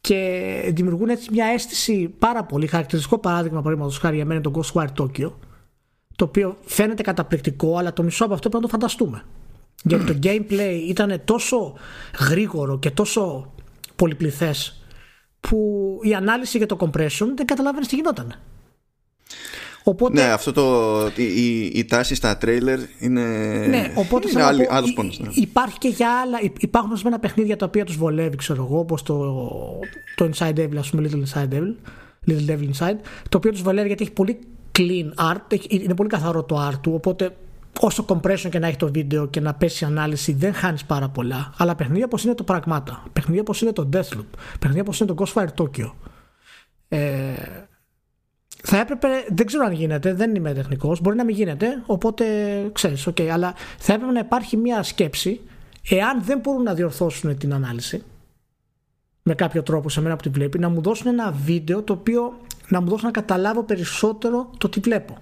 και 0.00 0.72
δημιουργούν 0.74 1.08
έτσι 1.08 1.28
μια 1.32 1.46
αίσθηση 1.46 2.08
πάρα 2.18 2.44
πολύ 2.44 2.66
χαρακτηριστικό 2.66 3.18
παράδειγμα 3.18 3.58
παραδείγματος 3.62 3.98
χάρη 3.98 4.16
για 4.16 4.24
μένα 4.24 4.40
το 4.40 4.50
Ghostwire 4.54 4.92
Tokyo 4.98 5.32
το 6.16 6.24
οποίο 6.24 6.56
φαίνεται 6.64 7.02
καταπληκτικό 7.02 7.76
αλλά 7.76 7.92
το 7.92 8.02
μισό 8.02 8.24
από 8.24 8.34
αυτό 8.34 8.48
πρέπει 8.48 8.64
να 8.64 8.70
το 8.70 8.76
φανταστούμε. 8.76 9.24
Γιατί 9.82 10.04
το 10.04 10.18
gameplay 10.22 10.84
ήταν 10.88 11.20
τόσο 11.24 11.74
γρήγορο 12.28 12.78
και 12.78 12.90
τόσο 12.90 13.52
πολυπληθές 13.96 14.84
που 15.40 15.98
η 16.02 16.14
ανάλυση 16.14 16.58
για 16.58 16.66
το 16.66 16.76
compression 16.80 17.26
δεν 17.34 17.46
καταλάβαινες 17.46 17.88
τι 17.88 17.96
γινόταν 17.96 18.34
Οπότε... 19.88 20.22
Ναι, 20.22 20.32
αυτό 20.32 20.52
το, 20.52 21.06
η, 21.16 21.64
η, 21.64 21.84
τάση 21.84 22.14
στα 22.14 22.36
τρέιλερ 22.36 22.78
είναι, 22.98 23.22
ναι, 23.68 23.92
οπότε 23.94 24.28
είναι 24.30 24.42
άλλη, 24.42 24.66
άλλος 24.70 24.92
πόνος. 24.92 25.18
Ναι. 25.18 25.28
Υπάρχει 25.34 25.78
και 25.78 25.88
για 25.88 26.20
άλλα, 26.20 26.38
υπάρχουν 26.58 26.90
ορισμένα 26.90 27.18
παιχνίδια 27.18 27.56
τα 27.56 27.66
οποία 27.66 27.84
τους 27.84 27.96
βολεύει, 27.96 28.36
ξέρω 28.36 28.64
εγώ, 28.64 28.78
όπως 28.78 29.02
το, 29.02 29.44
το 30.14 30.30
Inside 30.32 30.54
Devil, 30.54 30.76
ας 30.78 30.90
πούμε, 30.90 31.08
Little 31.08 31.22
Inside 31.28 31.48
Devil, 31.48 31.74
Little 32.30 32.50
Devil 32.50 32.70
Inside, 32.72 32.96
το 33.28 33.36
οποίο 33.36 33.50
τους 33.50 33.62
βολεύει 33.62 33.86
γιατί 33.86 34.02
έχει 34.02 34.12
πολύ 34.12 34.38
clean 34.78 35.32
art, 35.32 35.56
είναι 35.68 35.94
πολύ 35.94 36.08
καθαρό 36.08 36.42
το 36.42 36.68
art 36.68 36.78
του, 36.80 36.92
οπότε 36.94 37.36
όσο 37.80 38.04
compression 38.08 38.48
και 38.50 38.58
να 38.58 38.66
έχει 38.66 38.76
το 38.76 38.90
βίντεο 38.92 39.26
και 39.26 39.40
να 39.40 39.54
πέσει 39.54 39.84
η 39.84 39.86
ανάλυση 39.86 40.32
δεν 40.32 40.54
χάνεις 40.54 40.84
πάρα 40.84 41.08
πολλά, 41.08 41.54
αλλά 41.56 41.74
παιχνίδια 41.74 42.04
όπως 42.04 42.24
είναι 42.24 42.34
το 42.34 42.42
Πραγμάτα, 42.42 43.02
παιχνίδια 43.12 43.40
όπως 43.40 43.60
είναι 43.60 43.72
το 43.72 43.88
Deathloop, 43.92 44.38
παιχνίδια 44.58 44.82
όπως 44.82 45.00
είναι 45.00 45.14
το 45.14 45.24
Ghostfire 45.24 45.62
Tokyo, 45.62 45.92
ε, 46.88 47.32
θα 48.62 48.78
έπρεπε, 48.78 49.08
δεν 49.28 49.46
ξέρω 49.46 49.64
αν 49.64 49.72
γίνεται, 49.72 50.14
δεν 50.14 50.34
είμαι 50.34 50.52
τεχνικός, 50.52 51.00
μπορεί 51.00 51.16
να 51.16 51.24
μην 51.24 51.36
γίνεται, 51.36 51.82
οπότε 51.86 52.24
ξέρεις, 52.72 53.08
okay, 53.08 53.26
αλλά 53.26 53.54
θα 53.78 53.92
έπρεπε 53.92 54.12
να 54.12 54.18
υπάρχει 54.18 54.56
μια 54.56 54.82
σκέψη, 54.82 55.40
εάν 55.88 56.22
δεν 56.24 56.38
μπορούν 56.38 56.62
να 56.62 56.74
διορθώσουν 56.74 57.38
την 57.38 57.54
ανάλυση 57.54 58.02
με 59.22 59.34
κάποιο 59.34 59.62
τρόπο 59.62 59.88
σε 59.88 60.00
μένα 60.00 60.16
που 60.16 60.22
τη 60.22 60.28
βλέπει, 60.28 60.58
να 60.58 60.68
μου 60.68 60.82
δώσουν 60.82 61.06
ένα 61.06 61.32
βίντεο 61.32 61.82
το 61.82 61.92
οποίο 61.92 62.40
να 62.68 62.80
μου 62.80 62.88
δώσουν 62.88 63.06
να 63.06 63.12
καταλάβω 63.12 63.62
περισσότερο 63.62 64.50
το 64.58 64.68
τι 64.68 64.80
βλέπω. 64.80 65.18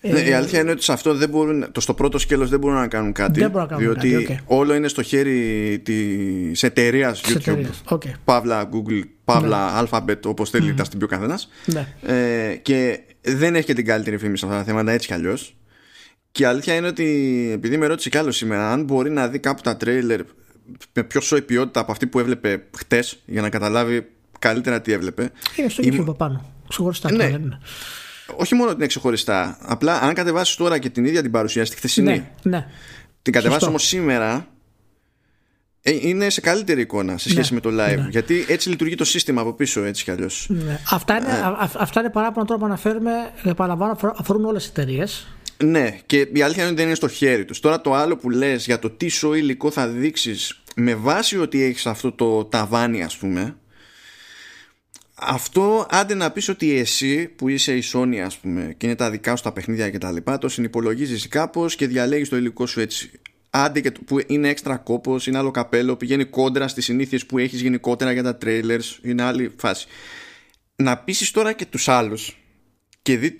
Ναι, 0.00 0.20
η 0.20 0.32
αλήθεια 0.32 0.60
είναι 0.60 0.70
ότι 0.70 0.82
σε 0.82 0.92
αυτό 0.92 1.14
δεν 1.14 1.28
μπορούν, 1.28 1.72
το 1.72 1.80
στο 1.80 1.94
πρώτο 1.94 2.18
σκέλος 2.18 2.50
δεν 2.50 2.58
μπορούν 2.58 2.76
να 2.76 2.88
κάνουν 2.88 3.12
κάτι. 3.12 3.40
Δεν 3.40 3.50
μπορούν 3.50 3.68
να 3.68 3.76
κάνουν 3.76 3.84
διότι 3.84 4.24
κάτι, 4.24 4.40
όλο 4.46 4.74
είναι 4.74 4.88
στο 4.88 5.02
χέρι 5.02 5.80
της 5.84 6.62
εταιρείας 6.62 7.20
YouTube. 7.24 7.64
Okay. 7.88 8.10
Παύλα 8.24 8.68
Google, 8.72 9.02
Παύλα 9.24 9.82
ναι. 9.82 9.88
Alphabet, 9.88 10.20
όπως 10.24 10.50
θέλει, 10.50 10.72
mm. 10.72 10.76
τα 10.76 10.84
στην 10.84 11.02
ο 11.02 11.06
καθένας. 11.06 11.48
Ναι. 11.64 11.86
Ε, 12.02 12.54
και 12.54 13.00
δεν 13.20 13.54
έχει 13.54 13.66
και 13.66 13.74
την 13.74 13.84
καλύτερη 13.84 14.18
φήμη 14.18 14.38
σε 14.38 14.46
αυτά 14.46 14.58
τα 14.58 14.64
θέματα 14.64 14.92
έτσι 14.92 15.06
κι 15.06 15.14
αλλιώς. 15.14 15.56
Και 16.32 16.42
η 16.42 16.46
αλήθεια 16.46 16.74
είναι 16.74 16.86
ότι 16.86 17.50
επειδή 17.52 17.76
με 17.76 17.86
ρώτησε 17.86 18.08
κι 18.08 18.18
άλλο 18.18 18.30
σήμερα, 18.30 18.72
αν 18.72 18.84
μπορεί 18.84 19.10
να 19.10 19.28
δει 19.28 19.38
κάπου 19.38 19.62
τα 19.62 19.76
τρέιλερ 19.76 20.20
με 20.92 21.02
πιο 21.02 21.20
σοή 21.20 21.42
ποιότητα 21.42 21.80
από 21.80 21.92
αυτή 21.92 22.06
που 22.06 22.18
έβλεπε 22.18 22.62
χτες, 22.76 23.18
για 23.26 23.40
να 23.40 23.48
καταλάβει 23.48 24.06
καλύτερα 24.38 24.80
τι 24.80 24.92
έβλεπε. 24.92 25.30
Είναι 25.56 25.68
στο 25.68 25.82
YouTube 25.86 26.08
η... 26.08 26.14
πάνω. 26.16 26.52
Ξεχωριστά 26.68 27.12
ναι. 27.12 27.38
Ναι 28.30 28.36
όχι 28.36 28.54
μόνο 28.54 28.68
ότι 28.68 28.78
είναι 28.78 28.86
ξεχωριστά. 28.86 29.58
Απλά 29.60 30.00
αν 30.00 30.14
κατεβάσεις 30.14 30.54
τώρα 30.56 30.78
και 30.78 30.88
την 30.90 31.04
ίδια 31.04 31.22
την 31.22 31.30
παρουσίαση 31.30 31.70
τη 31.70 31.76
χθεσινή. 31.76 32.10
Ναι, 32.10 32.30
ναι. 32.42 32.66
Την 33.22 33.32
κατεβάσει 33.32 33.66
όμως 33.66 33.86
σήμερα. 33.86 34.46
Ε, 35.82 35.98
είναι 36.00 36.30
σε 36.30 36.40
καλύτερη 36.40 36.80
εικόνα 36.80 37.18
σε 37.18 37.28
σχέση 37.28 37.54
ναι, 37.54 37.60
με 37.62 37.70
το 37.70 37.82
live. 37.82 37.96
Ναι. 37.96 38.08
Γιατί 38.10 38.44
έτσι 38.48 38.68
λειτουργεί 38.68 38.94
το 38.94 39.04
σύστημα 39.04 39.40
από 39.40 39.52
πίσω, 39.52 39.84
έτσι 39.84 40.04
κι 40.04 40.10
αλλιώς. 40.10 40.46
Ναι. 40.48 40.80
Αυτά, 40.90 41.16
είναι, 41.16 41.28
ε. 41.28 41.68
αυτά 41.78 42.00
είναι 42.00 42.10
παράπονα 42.10 42.46
τώρα 42.46 42.60
που 42.60 42.66
αναφέρουμε. 42.66 43.10
Επαναλαμβάνω, 43.44 43.98
αφορούν 44.16 44.44
όλες 44.44 44.62
τις 44.62 44.70
εταιρείες. 44.70 45.26
Ναι, 45.64 45.98
και 46.06 46.16
η 46.32 46.42
αλήθεια 46.42 46.62
είναι 46.62 46.66
ότι 46.66 46.74
δεν 46.74 46.86
είναι 46.86 46.94
στο 46.94 47.08
χέρι 47.08 47.44
τους. 47.44 47.60
Τώρα 47.60 47.80
το 47.80 47.94
άλλο 47.94 48.16
που 48.16 48.30
λες 48.30 48.64
για 48.64 48.78
το 48.78 48.90
τι 48.90 49.08
σο 49.08 49.34
υλικό 49.34 49.70
θα 49.70 49.88
δείξεις 49.88 50.62
με 50.74 50.94
βάση 50.94 51.38
ότι 51.38 51.62
έχεις 51.62 51.86
αυτό 51.86 52.12
το 52.12 52.44
ταβάνι, 52.44 53.02
ας 53.02 53.16
πούμε, 53.16 53.56
αυτό 55.20 55.86
άντε 55.90 56.14
να 56.14 56.30
πεις 56.30 56.48
ότι 56.48 56.74
εσύ 56.78 57.26
που 57.26 57.48
είσαι 57.48 57.76
η 57.76 57.82
Sony 57.92 58.16
ας 58.16 58.38
πούμε 58.38 58.74
και 58.76 58.86
είναι 58.86 58.94
τα 58.94 59.10
δικά 59.10 59.36
σου 59.36 59.42
τα 59.42 59.52
παιχνίδια 59.52 59.90
και 59.90 59.98
τα 59.98 60.12
λοιπά 60.12 60.38
το 60.38 60.48
συνυπολογίζεις 60.48 61.28
κάπως 61.28 61.76
και 61.76 61.86
διαλέγεις 61.86 62.28
το 62.28 62.36
υλικό 62.36 62.66
σου 62.66 62.80
έτσι. 62.80 63.10
Άντε 63.50 63.80
και 63.80 63.90
που 63.90 64.18
είναι 64.26 64.48
έξτρα 64.48 64.76
κόπος 64.76 65.26
είναι 65.26 65.38
άλλο 65.38 65.50
καπέλο 65.50 65.96
πηγαίνει 65.96 66.24
κόντρα 66.24 66.68
στις 66.68 66.84
συνήθειες 66.84 67.26
που 67.26 67.38
έχεις 67.38 67.60
γενικότερα 67.60 68.12
για 68.12 68.22
τα 68.22 68.38
trailers 68.42 68.98
είναι 69.02 69.22
άλλη 69.22 69.54
φάση. 69.56 69.86
Να 70.76 70.96
πείσεις 70.96 71.30
τώρα 71.30 71.52
και 71.52 71.66
τους 71.66 71.88
άλλους 71.88 72.38
και 73.02 73.16
δει 73.16 73.38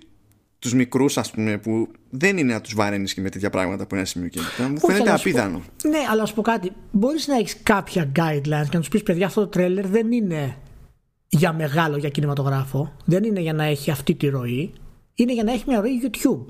τους 0.58 0.74
μικρούς 0.74 1.18
ας 1.18 1.30
πούμε 1.30 1.58
που 1.58 1.88
δεν 2.10 2.38
είναι 2.38 2.52
να 2.52 2.60
τους 2.60 2.74
βαραίνεις 2.74 3.14
και 3.14 3.20
με 3.20 3.28
τέτοια 3.28 3.50
πράγματα 3.50 3.86
που 3.86 3.94
είναι 3.94 4.04
σημείο 4.04 4.28
και 4.28 4.40
μου 4.70 4.78
φαίνεται 4.78 5.12
απίθανο 5.12 5.62
ναι 5.82 5.98
αλλά 6.10 6.26
σου 6.26 6.34
πω 6.34 6.42
κάτι. 6.42 6.72
Μπορείς 6.90 7.26
να 7.26 7.36
έχεις 7.36 7.56
κάποια 7.62 8.12
guidelines 8.16 8.42
και 8.42 8.72
να 8.72 8.78
τους 8.78 8.88
πεις 8.88 9.02
παιδιά 9.02 9.26
αυτό 9.26 9.48
το 9.48 9.60
trailer 9.60 9.84
δεν 9.84 10.12
είναι 10.12 10.56
για 11.30 11.52
μεγάλο 11.52 11.96
για 11.96 12.08
κινηματογράφο. 12.08 12.92
Δεν 13.04 13.24
είναι 13.24 13.40
για 13.40 13.52
να 13.52 13.64
έχει 13.64 13.90
αυτή 13.90 14.14
τη 14.14 14.28
ροή. 14.28 14.72
Είναι 15.14 15.32
για 15.32 15.44
να 15.44 15.52
έχει 15.52 15.64
μια 15.66 15.80
ροή 15.80 16.00
YouTube. 16.04 16.44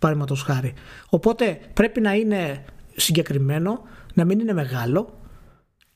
Παραδείγματος 0.00 0.42
χάρη. 0.42 0.72
Οπότε 1.08 1.58
πρέπει 1.72 2.00
να 2.00 2.14
είναι 2.14 2.64
συγκεκριμένο, 2.96 3.82
να 4.14 4.24
μην 4.24 4.40
είναι 4.40 4.52
μεγάλο 4.52 5.18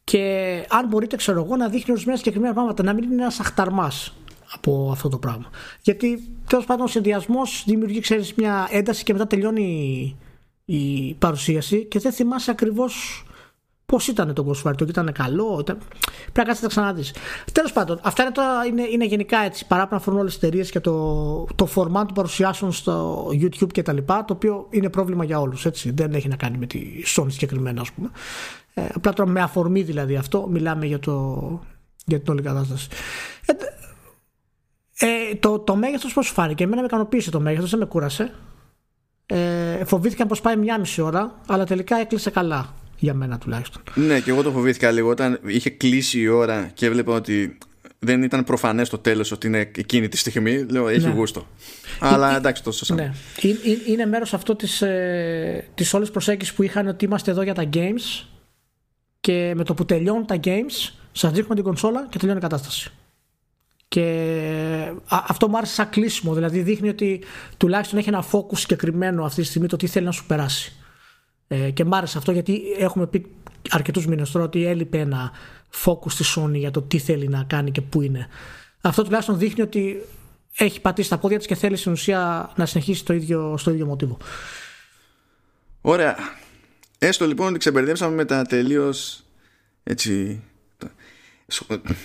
και 0.05 0.64
αν 0.68 0.87
μπορείτε, 0.87 1.16
ξέρω 1.16 1.45
εγώ, 1.45 1.57
να 1.57 1.68
δείχνει 1.68 1.93
ορισμένα 1.93 2.18
συγκεκριμένα 2.18 2.55
πράγματα, 2.55 2.83
να 2.83 2.93
μην 2.93 3.05
είναι 3.05 3.22
ένας 3.22 3.41
αχταρμάς. 3.41 4.14
από 4.53 4.89
αυτό 4.93 5.09
το 5.09 5.18
πράγμα. 5.18 5.51
Γιατί 5.83 6.33
τέλος 6.49 6.64
πάντων 6.64 6.85
ο 6.85 6.89
συνδυασμός 6.89 7.64
δημιουργεί 7.66 8.01
ξέρεις, 8.01 8.35
μια 8.35 8.68
ένταση 8.70 9.05
και 9.05 9.12
μετά 9.12 9.26
τελειώνει 9.26 10.16
η 10.64 11.14
παρουσίαση 11.14 11.85
και 11.85 11.99
δεν 11.99 12.12
θυμάσαι 12.12 12.51
ακριβώς 12.51 13.24
πώς 13.91 14.09
ήταν 14.09 14.34
το 14.34 14.47
Ghost 14.49 14.70
Fighter, 14.70 14.88
ήταν 14.88 15.12
καλό. 15.12 15.59
Ήταν... 15.61 15.78
Πρέπει 16.32 16.34
να 16.34 16.45
κάτσει 16.45 16.62
να 16.62 16.68
τα 16.68 16.74
ξαναδείς. 16.74 17.14
Τέλος 17.53 17.72
πάντων, 17.72 18.01
αυτά 18.03 18.22
είναι, 18.22 18.32
τώρα, 18.32 18.64
είναι, 18.64 18.82
είναι 18.82 19.05
γενικά 19.05 19.38
έτσι. 19.38 19.66
Παράπονα 19.66 20.01
φορούν 20.01 20.20
όλες 20.20 20.34
τις 20.34 20.43
εταιρείες 20.43 20.70
και 20.70 20.80
το, 20.80 21.45
το 21.55 21.68
format 21.74 22.05
του 22.07 22.14
παρουσιάσεων 22.14 22.72
στο 22.72 23.26
YouTube 23.32 23.78
κτλ. 23.78 23.97
Το 23.97 24.24
οποίο 24.28 24.66
είναι 24.70 24.91
πρόβλημα 24.91 25.24
για 25.24 25.41
όλους. 25.41 25.66
Δεν 25.84 26.14
έχει 26.14 26.28
να 26.28 26.36
κάνει 26.36 26.59
με 26.59 26.66
τη 26.66 26.80
Sony 27.16 27.26
συγκεκριμένα, 27.28 27.80
ας 27.80 27.93
πούμε. 27.93 28.11
Ε, 28.74 28.86
απλά 28.95 29.12
τώρα 29.12 29.30
με 29.30 29.41
αφορμή 29.41 29.82
δηλαδή 29.82 30.16
αυτό 30.16 30.47
μιλάμε 30.51 30.86
για, 30.86 30.99
το, 30.99 31.61
για 32.05 32.20
την 32.20 32.32
όλη 32.32 32.43
κατάσταση. 32.43 32.88
Ε, 33.47 33.53
ε, 35.07 35.34
το, 35.34 35.59
το 35.59 35.76
μέγεθος 35.76 36.12
πώς 36.12 36.28
φάνηκε; 36.28 36.64
Εμένα 36.64 36.80
με 36.80 36.86
ικανοποίησε 36.86 37.30
το 37.30 37.41
μέγεθος, 37.41 37.70
δεν 37.70 37.78
με 37.78 37.84
κούρασε. 37.84 38.32
Ε, 39.26 39.84
φοβήθηκα 39.84 40.26
πως 40.26 40.41
πάει 40.41 40.57
μια 40.57 40.78
μισή 40.78 41.01
ώρα, 41.01 41.34
αλλά 41.47 41.64
τελικά 41.64 41.97
έκλεισε 41.97 42.30
καλά 42.30 42.74
για 43.01 43.14
μένα 43.14 43.38
τουλάχιστον. 43.38 43.82
Ναι, 43.94 44.20
και 44.20 44.30
εγώ 44.30 44.42
το 44.42 44.51
φοβήθηκα 44.51 44.90
λίγο 44.90 45.09
όταν 45.09 45.40
είχε 45.46 45.70
κλείσει 45.70 46.20
η 46.20 46.28
ώρα 46.28 46.70
και 46.74 46.86
έβλεπα 46.86 47.12
ότι 47.12 47.59
δεν 47.98 48.22
ήταν 48.22 48.44
προφανές 48.44 48.88
το 48.88 48.98
τέλος 48.98 49.32
ότι 49.32 49.46
είναι 49.46 49.59
εκείνη 49.59 50.09
τη 50.09 50.16
στιγμή. 50.16 50.66
Λέω, 50.70 50.88
έχει 50.88 51.07
ναι. 51.07 51.12
γούστο. 51.12 51.46
Αλλά 52.01 52.36
εντάξει, 52.36 52.62
το 52.62 52.72
σωστά. 52.72 52.94
Ναι. 52.94 53.12
Είναι 53.86 54.07
μέρος 54.07 54.34
αυτό 54.34 54.57
της 54.57 54.82
ε, 54.82 55.64
της 55.74 55.94
όλης 55.94 56.11
προσέγγισης 56.11 56.55
που 56.55 56.62
είχαν 56.62 56.88
ότι 56.88 57.05
είμαστε 57.05 57.30
εδώ 57.30 57.42
για 57.42 57.55
τα 57.55 57.68
games 57.72 58.24
και 59.20 59.53
με 59.57 59.64
το 59.64 59.74
που 59.74 59.84
τελειώνουν 59.84 60.26
τα 60.26 60.40
games, 60.44 60.92
σας 61.12 61.32
δείχνουμε 61.32 61.55
την 61.55 61.64
κονσόλα 61.64 62.07
και 62.11 62.18
τελειώνει 62.18 62.38
η 62.38 62.42
κατάσταση. 62.42 62.90
Και 63.88 64.92
αυτό 65.09 65.48
μου 65.48 65.57
άρεσε 65.57 65.72
σαν 65.72 65.88
κλείσιμο. 65.90 66.34
Δηλαδή 66.34 66.61
δείχνει 66.61 66.88
ότι 66.88 67.22
τουλάχιστον 67.57 67.98
έχει 67.98 68.09
ένα 68.09 68.24
focus 68.32 68.59
συγκεκριμένο 68.59 69.24
αυτή 69.24 69.40
τη 69.40 69.46
στιγμή 69.46 69.68
το 69.68 69.76
τι 69.76 69.86
θέλει 69.86 70.05
να 70.05 70.12
σου 70.12 70.26
περάσει. 70.26 70.74
Ε, 71.53 71.70
και 71.70 71.84
μ' 71.84 71.94
άρεσε 71.94 72.18
αυτό 72.18 72.32
γιατί 72.32 72.62
έχουμε 72.78 73.07
πει 73.07 73.26
αρκετούς 73.70 74.07
μήνες 74.07 74.30
τώρα 74.30 74.44
ότι 74.44 74.64
έλειπε 74.64 74.98
ένα 74.98 75.32
focus 75.84 76.11
στη 76.11 76.24
Sony 76.36 76.55
για 76.55 76.70
το 76.70 76.82
τι 76.82 76.98
θέλει 76.98 77.28
να 77.28 77.44
κάνει 77.44 77.70
και 77.70 77.80
πού 77.80 78.03
είναι. 78.03 78.28
Αυτό 78.80 79.03
τουλάχιστον 79.05 79.38
δείχνει 79.38 79.62
ότι 79.62 80.03
έχει 80.57 80.80
πατήσει 80.80 81.09
τα 81.09 81.18
πόδια 81.18 81.38
της 81.38 81.46
και 81.46 81.55
θέλει 81.55 81.76
στην 81.76 81.92
ουσία 81.92 82.51
να 82.57 82.66
συνεχίσει 82.66 83.05
το 83.05 83.12
ίδιο, 83.12 83.57
στο 83.57 83.70
ίδιο 83.70 83.86
μοτίβο. 83.86 84.16
Ωραία. 85.80 86.16
Έστω 86.98 87.26
λοιπόν 87.26 87.48
ότι 87.48 87.59
ξεμπερδέψαμε 87.59 88.14
με 88.14 88.24
τα 88.24 88.42
τελείως 88.42 89.24
έτσι. 89.82 90.42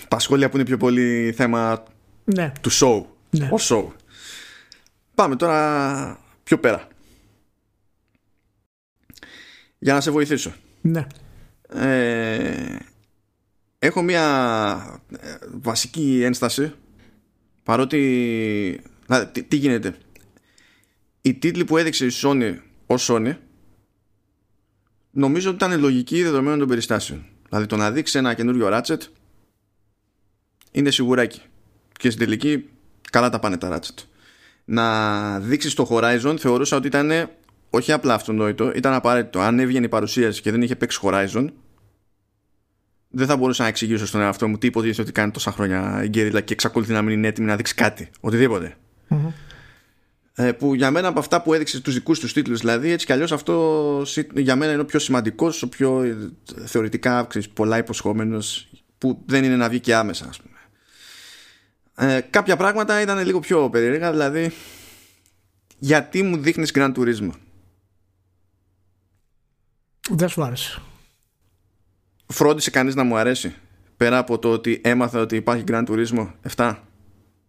Τα 0.08 0.18
σχόλια 0.18 0.48
που 0.48 0.56
είναι 0.56 0.64
πιο 0.64 0.76
πολύ 0.76 1.34
θέμα 1.36 1.82
ναι. 2.24 2.52
του 2.60 2.70
show. 2.72 3.04
Ναι. 3.30 3.48
Ο 3.52 3.56
show. 3.60 3.84
Πάμε 5.14 5.36
τώρα 5.36 6.18
πιο 6.42 6.58
πέρα. 6.58 6.88
Για 9.78 9.94
να 9.94 10.00
σε 10.00 10.10
βοηθήσω. 10.10 10.52
Ναι. 10.80 11.06
Ε, 11.68 12.76
έχω 13.78 14.02
μια 14.02 15.00
ε, 15.18 15.34
βασική 15.52 16.22
ένσταση 16.22 16.72
παρότι 17.62 18.80
τι, 19.32 19.42
τι 19.42 19.56
γίνεται 19.56 19.96
οι 21.20 21.34
τίτλοι 21.34 21.64
που 21.64 21.76
έδειξε 21.76 22.06
η 22.06 22.10
Sony 22.22 22.56
ως 22.86 23.10
Sony 23.10 23.36
νομίζω 25.10 25.50
ότι 25.50 25.64
ήταν 25.64 25.80
λογική 25.80 26.22
δεδομένων 26.22 26.58
των 26.58 26.68
περιστάσεων 26.68 27.24
δηλαδή 27.48 27.66
το 27.66 27.76
να 27.76 27.90
δείξει 27.90 28.18
ένα 28.18 28.34
καινούριο 28.34 28.68
Ratchet 28.70 29.00
είναι 30.70 30.90
σιγουράκι 30.90 31.40
και 31.92 32.10
στην 32.10 32.24
τελική 32.24 32.68
καλά 33.10 33.28
τα 33.30 33.38
πάνε 33.38 33.56
τα 33.56 33.78
Ratchet 33.78 34.04
να 34.64 35.40
δείξεις 35.40 35.74
το 35.74 35.88
Horizon 35.90 36.36
θεωρούσα 36.38 36.76
ότι 36.76 36.86
ήταν 36.86 37.30
όχι 37.70 37.92
απλά 37.92 38.14
αυτονόητο, 38.14 38.72
ήταν 38.74 38.92
απαραίτητο. 38.92 39.40
Αν 39.40 39.58
έβγαινε 39.58 39.86
η 39.86 39.88
παρουσίαση 39.88 40.40
και 40.40 40.50
δεν 40.50 40.62
είχε 40.62 40.76
παίξει 40.76 41.00
Horizon, 41.02 41.46
δεν 43.08 43.26
θα 43.26 43.36
μπορούσα 43.36 43.62
να 43.62 43.68
εξηγήσω 43.68 44.06
στον 44.06 44.20
εαυτό 44.20 44.48
μου 44.48 44.58
τι 44.58 44.66
υποτίθεται 44.66 45.02
ότι 45.02 45.12
κάνει 45.12 45.30
τόσα 45.30 45.52
χρόνια 45.52 46.00
η 46.04 46.08
Γκέριλα 46.08 46.40
και 46.40 46.52
εξακολουθεί 46.52 46.92
να 46.92 47.02
μην 47.02 47.12
είναι 47.12 47.28
έτοιμη 47.28 47.46
να 47.46 47.56
δείξει 47.56 47.74
κάτι. 47.74 48.10
Οτιδήποτε. 48.20 48.76
Mm-hmm. 49.10 49.32
Ε, 50.38 50.52
που 50.52 50.74
για 50.74 50.90
μένα 50.90 51.08
από 51.08 51.18
αυτά 51.18 51.42
που 51.42 51.54
έδειξες 51.54 51.80
τους 51.80 51.94
δικούς 51.94 52.20
τους 52.20 52.32
τίτλους, 52.32 52.60
δηλαδή 52.60 52.90
έτσι 52.90 53.06
κι 53.06 53.12
αλλιώς 53.12 53.32
αυτό 53.32 54.02
για 54.34 54.56
μένα 54.56 54.72
είναι 54.72 54.80
ο 54.80 54.84
πιο 54.84 54.98
σημαντικός, 54.98 55.62
ο 55.62 55.68
πιο 55.68 56.02
ε, 56.02 56.16
θεωρητικά 56.64 57.24
ξέρεις, 57.28 57.48
πολλά 57.48 57.78
υποσχόμενος, 57.78 58.68
που 58.98 59.22
δεν 59.26 59.44
είναι 59.44 59.56
να 59.56 59.68
βγει 59.68 59.80
και 59.80 59.94
άμεσα, 59.94 60.26
ας 60.28 60.40
πούμε. 60.40 60.56
Ε, 62.14 62.20
κάποια 62.20 62.56
πράγματα 62.56 63.00
ήταν 63.00 63.24
λίγο 63.24 63.40
πιο 63.40 63.70
περίεργα, 63.70 64.10
δηλαδή 64.10 64.52
γιατί 65.78 66.22
μου 66.22 66.36
δείχνεις 66.36 66.70
Grand 66.74 66.94
Turismo; 66.94 67.30
Δεν 70.10 70.28
σου 70.28 70.42
άρεσε. 70.42 70.80
Φρόντισε 72.26 72.70
κανείς 72.70 72.94
να 72.94 73.02
μου 73.02 73.16
αρέσει. 73.16 73.54
Πέρα 73.96 74.18
από 74.18 74.38
το 74.38 74.52
ότι 74.52 74.80
έμαθα 74.84 75.20
ότι 75.20 75.36
υπάρχει 75.36 75.64
Grand 75.66 75.84
Turismo 75.86 76.30
7, 76.56 76.76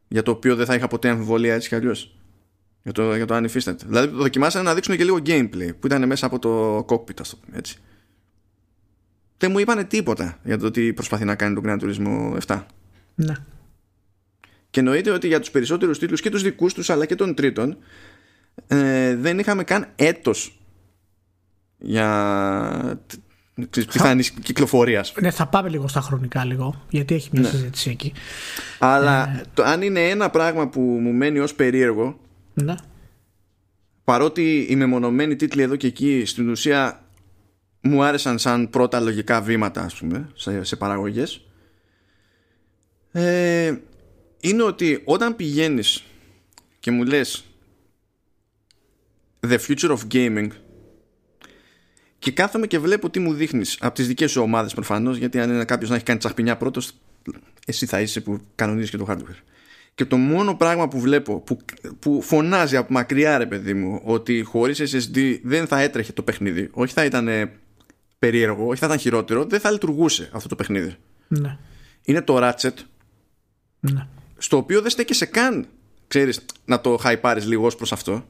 για 0.07 0.23
το 0.23 0.31
οποίο 0.31 0.55
δεν 0.55 0.65
θα 0.65 0.75
είχα 0.75 0.87
ποτέ 0.87 1.09
αμφιβολία 1.09 1.53
έτσι 1.53 1.67
κι 1.67 1.75
αλλιώς. 1.75 2.15
Για 2.83 2.91
το, 2.91 3.15
για 3.15 3.25
το 3.25 3.33
αν 3.33 3.43
υφίσταται. 3.43 3.85
Δηλαδή 3.87 4.15
δοκιμάσανε 4.15 4.63
να 4.63 4.73
δείξουν 4.73 4.97
και 4.97 5.03
λίγο 5.03 5.17
gameplay 5.25 5.69
που 5.79 5.85
ήταν 5.87 6.07
μέσα 6.07 6.25
από 6.25 6.39
το 6.39 6.77
cockpit, 6.77 7.21
ας 7.21 7.29
το 7.29 7.37
πούμε 7.45 7.57
έτσι. 7.57 7.77
Δεν 9.37 9.51
μου 9.51 9.59
είπανε 9.59 9.83
τίποτα 9.83 10.39
για 10.43 10.57
το 10.57 10.65
ότι 10.65 10.93
προσπαθεί 10.93 11.25
να 11.25 11.35
κάνει 11.35 11.55
το 11.55 11.61
Grand 11.65 11.79
Turismo 11.79 12.37
7. 12.45 12.63
Ναι. 13.15 13.33
Και 14.69 14.79
εννοείται 14.79 15.09
ότι 15.11 15.27
για 15.27 15.39
τους 15.39 15.51
περισσότερους 15.51 15.99
τίτλους 15.99 16.21
και 16.21 16.29
τους 16.29 16.41
δικούς 16.41 16.73
τους 16.73 16.89
αλλά 16.89 17.05
και 17.05 17.15
των 17.15 17.35
τρίτων 17.35 17.77
ε, 18.67 19.15
δεν 19.15 19.39
είχαμε 19.39 19.63
καν 19.63 19.87
έτος 19.95 20.56
για 21.77 23.01
πιθανή 23.69 24.23
κυκλοφορίας. 24.23 25.13
Ναι, 25.21 25.31
θα 25.31 25.47
πάμε 25.47 25.69
λίγο 25.69 25.87
στα 25.87 26.01
χρονικά 26.01 26.45
λίγο, 26.45 26.85
γιατί 26.89 27.15
έχει 27.15 27.29
μια 27.31 27.41
ναι. 27.41 27.47
συζήτηση 27.47 27.89
εκεί. 27.89 28.13
Αλλά 28.79 29.29
ε, 29.29 29.43
το, 29.53 29.63
αν 29.63 29.81
είναι 29.81 30.09
ένα 30.09 30.29
πράγμα 30.29 30.67
που 30.67 30.81
μου 30.81 31.11
μένει 31.11 31.39
ως 31.39 31.53
περίεργο, 31.53 32.19
ναι. 32.53 32.75
παρότι 34.03 34.67
οι 34.69 34.75
μεμονωμένοι 34.75 35.35
τίτλοι 35.35 35.61
εδώ 35.61 35.75
και 35.75 35.87
εκεί 35.87 36.25
στην 36.25 36.49
ουσία 36.49 37.01
μου 37.81 38.03
άρεσαν 38.03 38.39
σαν 38.39 38.69
πρώτα 38.69 38.99
λογικά 38.99 39.41
βήματα, 39.41 39.81
ας 39.81 39.95
πούμε, 39.95 40.29
σε, 40.33 40.63
σε 40.63 40.75
παραγωγές, 40.75 41.41
ε, 43.11 43.75
είναι 44.39 44.63
ότι 44.63 45.01
όταν 45.05 45.35
πηγαίνεις 45.35 46.03
και 46.79 46.91
μου 46.91 47.03
λες 47.03 47.45
The 49.47 49.57
Future 49.67 49.89
of 49.89 49.99
Gaming 50.11 50.49
και 52.27 52.33
κάθομαι 52.33 52.67
και 52.67 52.79
βλέπω 52.79 53.09
τι 53.09 53.19
μου 53.19 53.33
δείχνεις 53.33 53.77
από 53.79 53.95
τις 53.95 54.07
δικές 54.07 54.31
σου 54.31 54.41
ομάδες 54.41 54.73
προφανώς, 54.73 55.17
γιατί 55.17 55.39
αν 55.39 55.49
είναι 55.49 55.65
κάποιος 55.65 55.89
να 55.89 55.95
έχει 55.95 56.05
κάνει 56.05 56.19
τσαχπινιά 56.19 56.57
πρώτος, 56.57 56.91
εσύ 57.65 57.85
θα 57.85 58.01
είσαι 58.01 58.21
που 58.21 58.39
κανονίζεις 58.55 58.89
και 58.89 58.97
το 58.97 59.05
hardware. 59.09 59.39
Και 59.95 60.05
το 60.05 60.17
μόνο 60.17 60.55
πράγμα 60.55 60.87
που 60.87 60.99
βλέπω 60.99 61.39
που, 61.39 61.57
που 61.99 62.21
φωνάζει 62.21 62.77
από 62.77 62.93
μακριά, 62.93 63.37
ρε 63.37 63.45
παιδί 63.45 63.73
μου, 63.73 64.01
ότι 64.03 64.41
χωρίς 64.41 64.81
SSD 64.93 65.39
δεν 65.43 65.67
θα 65.67 65.79
έτρεχε 65.79 66.13
το 66.13 66.21
παιχνίδι, 66.21 66.69
όχι 66.71 66.93
θα 66.93 67.05
ήταν 67.05 67.51
περίεργο, 68.19 68.67
όχι 68.67 68.79
θα 68.79 68.85
ήταν 68.85 68.99
χειρότερο, 68.99 69.45
δεν 69.45 69.59
θα 69.59 69.71
λειτουργούσε 69.71 70.29
αυτό 70.33 70.47
το 70.47 70.55
παιχνίδι. 70.55 70.95
Ναι. 71.27 71.57
Είναι 72.03 72.21
το 72.21 72.37
Ratchet, 72.39 72.73
ναι. 73.79 74.07
στο 74.37 74.57
οποίο 74.57 74.81
δεν 74.81 74.89
στέκεσαι 74.89 75.25
καν, 75.25 75.67
ξέρεις, 76.07 76.45
να 76.65 76.81
το 76.81 76.97
χαϊπάρεις 76.97 77.45
λίγο 77.45 77.65
ως 77.65 77.75
προς 77.75 77.91
αυτό. 77.91 78.29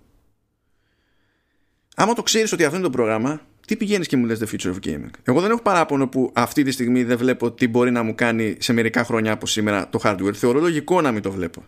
Άμα 1.96 2.14
το 2.14 2.24
ξέρεις 2.24 2.52
ότι 2.52 2.64
αυτό 2.64 2.76
είναι 2.76 2.86
το 2.86 2.92
πρόγραμμα, 2.92 3.42
τι 3.68 3.76
πηγαίνεις 3.76 4.08
και 4.08 4.18
μου 4.18 4.26
λες 4.26 4.40
the 4.40 4.48
future 4.48 4.72
of 4.72 4.88
gaming; 4.88 5.10
Εγώ 5.24 5.42
δεν 5.42 5.52
έχω 5.52 5.62
παράπονο 5.62 6.08
που 6.08 6.32
αυτή 6.34 6.64
τη 6.64 6.72
στιγμή 6.72 7.04
δεν 7.04 7.18
βλέπω 7.18 7.52
τι 7.52 7.68
μπορεί 7.68 7.92
να 7.92 8.04
μου 8.04 8.16
κάνει 8.16 8.56
σε 8.60 8.74
μερικά 8.74 9.04
χρόνια 9.04 9.32
από 9.32 9.48
σήμερα 9.48 9.90
το 9.90 10.00
hardware. 10.04 10.34
Θεωρώ 10.34 10.60
λογικό 10.60 11.02
να 11.02 11.12
μην 11.12 11.22
το 11.22 11.32
βλέπω. 11.32 11.64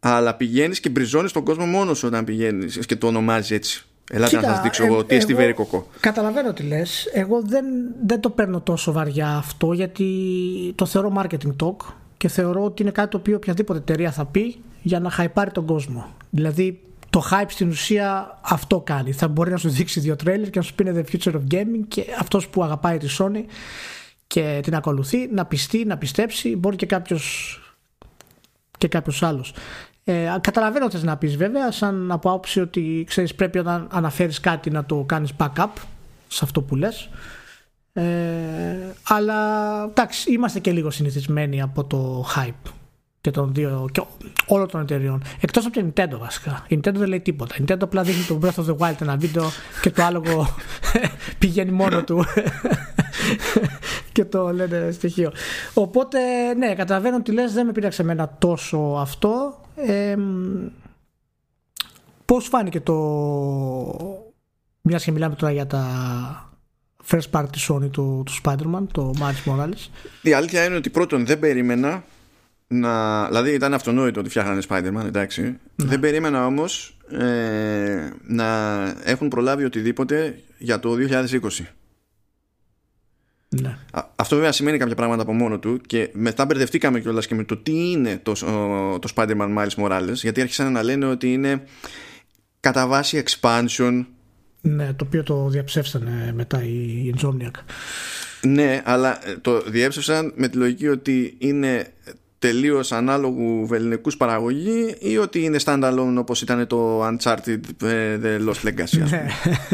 Αλλά 0.00 0.34
πηγαίνεις 0.34 0.80
και 0.80 0.88
μπριζώνεις 0.88 1.32
τον 1.32 1.44
κόσμο 1.44 1.66
μόνος 1.66 1.98
σου 1.98 2.06
όταν 2.06 2.24
πηγαίνεις 2.24 2.86
και 2.86 2.96
το 2.96 3.06
ονομάζεις 3.06 3.50
έτσι. 3.50 3.84
Ελάτε 4.10 4.36
Κοίτα, 4.36 4.48
να 4.48 4.54
σας 4.54 4.62
δείξω 4.62 4.84
εγώ 4.84 5.04
τι 5.04 5.14
εστιβέρει 5.14 5.52
κοκό. 5.52 5.86
Καταλαβαίνω 6.00 6.52
τι 6.52 6.62
λες. 6.62 7.10
Εγώ 7.12 7.42
δεν, 7.42 7.64
δεν 8.06 8.20
το 8.20 8.30
παίρνω 8.30 8.60
τόσο 8.60 8.92
βαριά 8.92 9.28
αυτό 9.28 9.72
γιατί 9.72 10.06
το 10.74 10.86
θεωρώ 10.86 11.12
marketing 11.16 11.56
talk 11.64 11.76
και 12.16 12.28
θεωρώ 12.28 12.64
ότι 12.64 12.82
είναι 12.82 12.90
κάτι 12.90 13.10
το 13.10 13.16
οποίο 13.16 13.36
οποιαδήποτε 13.36 13.78
εταιρεία 13.78 14.12
θα 14.12 14.24
πει 14.24 14.56
για 14.82 15.00
να 15.00 15.10
χαϊπάρει 15.10 15.50
τον 15.50 15.66
κόσμο. 15.66 16.14
Δηλαδή 16.30 16.80
το 17.14 17.22
hype 17.30 17.46
στην 17.48 17.68
ουσία 17.68 18.38
αυτό 18.42 18.80
κάνει. 18.80 19.12
Θα 19.12 19.28
μπορεί 19.28 19.50
να 19.50 19.56
σου 19.56 19.68
δείξει 19.68 20.00
δύο 20.00 20.16
τρέλερ 20.16 20.50
και 20.50 20.58
να 20.58 20.64
σου 20.64 20.74
πει 20.74 20.84
The 20.86 21.04
Future 21.12 21.32
of 21.32 21.40
Gaming 21.54 21.84
και 21.88 22.04
αυτός 22.20 22.48
που 22.48 22.64
αγαπάει 22.64 22.98
τη 22.98 23.16
Sony 23.18 23.44
και 24.26 24.60
την 24.62 24.74
ακολουθεί 24.74 25.28
να 25.32 25.44
πιστεί, 25.44 25.84
να 25.84 25.98
πιστέψει, 25.98 26.56
μπορεί 26.56 26.76
και 26.76 26.86
κάποιος 26.86 27.58
και 28.78 28.88
κάποιος 28.88 29.22
άλλος. 29.22 29.54
Ε, 30.04 30.34
καταλαβαίνω 30.40 30.88
τι 30.88 31.04
να 31.04 31.16
πεις 31.16 31.36
βέβαια, 31.36 31.70
σαν 31.70 32.12
από 32.12 32.30
άποψη 32.30 32.60
ότι 32.60 33.04
ξέρεις 33.08 33.34
πρέπει 33.34 33.58
όταν 33.58 33.88
αναφέρεις 33.90 34.40
κάτι 34.40 34.70
να 34.70 34.84
το 34.84 35.04
κάνεις 35.06 35.30
backup 35.38 35.70
σε 36.28 36.40
αυτό 36.42 36.62
που 36.62 36.76
λες. 36.76 37.08
Ε, 37.92 38.04
αλλά 39.08 39.82
εντάξει, 39.84 40.32
είμαστε 40.32 40.60
και 40.60 40.72
λίγο 40.72 40.90
συνηθισμένοι 40.90 41.62
από 41.62 41.84
το 41.84 42.26
hype 42.36 42.70
και 43.24 43.30
των 43.30 43.54
δύο, 43.54 43.88
και 43.92 44.02
όλων 44.46 44.68
των 44.68 44.80
εταιριών. 44.80 45.22
Εκτός 45.40 45.66
από 45.66 45.74
την 45.74 45.92
Nintendo 45.92 46.18
βασικά. 46.18 46.64
Η 46.68 46.76
Nintendo 46.76 46.94
δεν 46.94 47.08
λέει 47.08 47.20
τίποτα. 47.20 47.54
Η 47.58 47.64
Nintendo 47.66 47.82
απλά 47.82 48.02
δείχνει 48.02 48.24
το 48.24 48.38
Breath 48.42 48.64
of 48.64 48.66
the 48.66 48.76
Wild 48.76 49.00
ένα 49.00 49.16
βίντεο 49.16 49.50
και 49.80 49.90
το 49.90 50.02
άλογο 50.02 50.48
πηγαίνει 51.38 51.70
μόνο 51.70 52.04
του. 52.04 52.24
και 54.12 54.24
το 54.24 54.52
λένε 54.52 54.90
στοιχείο. 54.90 55.32
Οπότε, 55.74 56.18
ναι, 56.54 56.74
καταλαβαίνω 56.74 57.16
ότι 57.16 57.32
λες 57.32 57.52
δεν 57.52 57.66
με 57.66 57.72
πήραξε 57.72 58.02
εμένα 58.02 58.36
τόσο 58.38 58.78
αυτό. 58.78 59.60
Ε, 59.76 60.16
πώς 62.24 62.46
φάνηκε 62.46 62.80
το... 62.80 62.94
Μιας 64.80 65.04
και 65.04 65.12
μιλάμε 65.12 65.34
τώρα 65.34 65.52
για 65.52 65.66
τα 65.66 65.84
first 67.10 67.30
party 67.30 67.68
Sony 67.68 67.90
του, 67.90 68.22
του 68.26 68.32
Spider-Man, 68.42 68.84
το 68.92 69.12
Miles 69.18 69.50
Morales. 69.50 69.88
Η 70.22 70.32
αλήθεια 70.32 70.64
είναι 70.64 70.76
ότι 70.76 70.90
πρώτον 70.90 71.26
δεν 71.26 71.38
περίμενα 71.38 72.04
να... 72.66 73.26
Δηλαδή 73.26 73.52
ήταν 73.52 73.74
αυτονόητο 73.74 74.20
ότι 74.20 74.28
φτιάχνανε 74.28 74.62
Spider-Man, 74.68 75.04
εντάξει. 75.06 75.42
Ναι. 75.42 75.58
Δεν 75.76 76.00
περίμενα 76.00 76.46
όμως 76.46 76.96
ε, 77.10 78.10
να 78.26 78.80
έχουν 79.04 79.28
προλάβει 79.28 79.64
οτιδήποτε 79.64 80.38
για 80.58 80.80
το 80.80 80.94
2020. 81.08 81.38
Ναι. 83.62 83.76
Αυτό 84.16 84.34
βέβαια 84.36 84.52
σημαίνει 84.52 84.78
κάποια 84.78 84.94
πράγματα 84.94 85.22
από 85.22 85.32
μόνο 85.32 85.58
του 85.58 85.80
και 85.86 86.10
μετά 86.12 86.44
μπερδευτήκαμε 86.44 87.00
κιόλας 87.00 87.26
και 87.26 87.34
με 87.34 87.44
το 87.44 87.56
τι 87.56 87.90
είναι 87.90 88.20
το, 88.22 88.32
το 88.98 89.12
Spider-Man 89.14 89.56
Miles 89.56 89.74
Morales 89.76 90.14
γιατί 90.14 90.40
άρχισαν 90.40 90.72
να 90.72 90.82
λένε 90.82 91.06
ότι 91.06 91.32
είναι 91.32 91.62
κατά 92.60 92.86
βάση 92.86 93.22
expansion. 93.26 94.04
Ναι, 94.60 94.92
το 94.92 95.04
οποίο 95.04 95.22
το 95.22 95.48
διαψεύσανε 95.48 96.32
μετά 96.34 96.64
η 96.64 97.14
Insomniac. 97.16 97.54
Ναι, 98.42 98.82
αλλά 98.84 99.18
το 99.40 99.60
διέψευσαν 99.60 100.32
με 100.36 100.48
τη 100.48 100.56
λογική 100.56 100.88
ότι 100.88 101.34
είναι 101.38 101.92
τελείως 102.44 102.92
ανάλογου 102.92 103.66
βεληνικούς 103.66 104.16
παραγωγή 104.16 104.94
ή 104.98 105.18
ότι 105.18 105.44
είναι 105.44 105.58
standalone 105.64 106.14
όπως 106.18 106.42
ήταν 106.42 106.66
το 106.66 107.06
Uncharted 107.06 107.60
ε, 107.82 108.18
The 108.22 108.48
Lost 108.48 108.68
Legacy. 108.68 109.08
Ναι. 109.10 109.26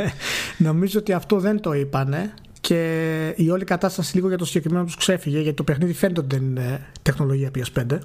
Νομίζω 0.69 0.99
ότι 0.99 1.13
αυτό 1.13 1.39
δεν 1.39 1.61
το 1.61 1.73
είπανε 1.73 2.35
και 2.61 3.33
η 3.37 3.51
όλη 3.51 3.65
κατάσταση 3.65 4.15
λίγο 4.15 4.29
για 4.29 4.37
το 4.39 4.45
συγκεκριμένο 4.45 4.85
τους 4.85 4.97
ξέφυγε 4.97 5.41
γιατί 5.41 5.57
το 5.57 5.63
παιχνίδι 5.63 5.93
φαίνεται 5.93 6.21
ότι 6.21 6.37
δεν 6.37 6.45
είναι 6.45 6.87
τεχνολογία 7.03 7.51
PS5. 7.55 7.99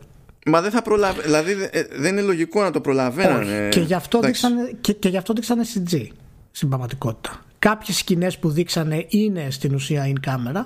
Μα 0.45 0.61
δεν 0.61 0.72
θα 0.72 0.82
προλαβ... 0.82 1.20
Δηλαδή 1.20 1.51
ε, 1.72 1.84
δεν 1.95 2.11
είναι 2.11 2.26
λογικό 2.26 2.61
να 2.61 2.72
το 2.72 2.82
προλαβαίνανε. 2.82 3.70
Και 3.72 3.80
γι' 3.80 3.93
αυτό 3.93 4.20
δείξανε, 4.20 4.72
και, 4.82 4.93
και 4.93 5.09
γι 5.09 5.18
αυτό 5.18 5.34
δείξανε 5.34 5.63
CG 5.74 6.07
στην 6.51 6.68
πραγματικότητα. 6.68 7.41
Κάποιες 7.59 7.97
σκηνές 7.97 8.38
που 8.38 8.49
δείξανε 8.49 9.05
είναι 9.09 9.47
στην 9.49 9.74
ουσία 9.74 10.13
in 10.13 10.30
camera, 10.30 10.61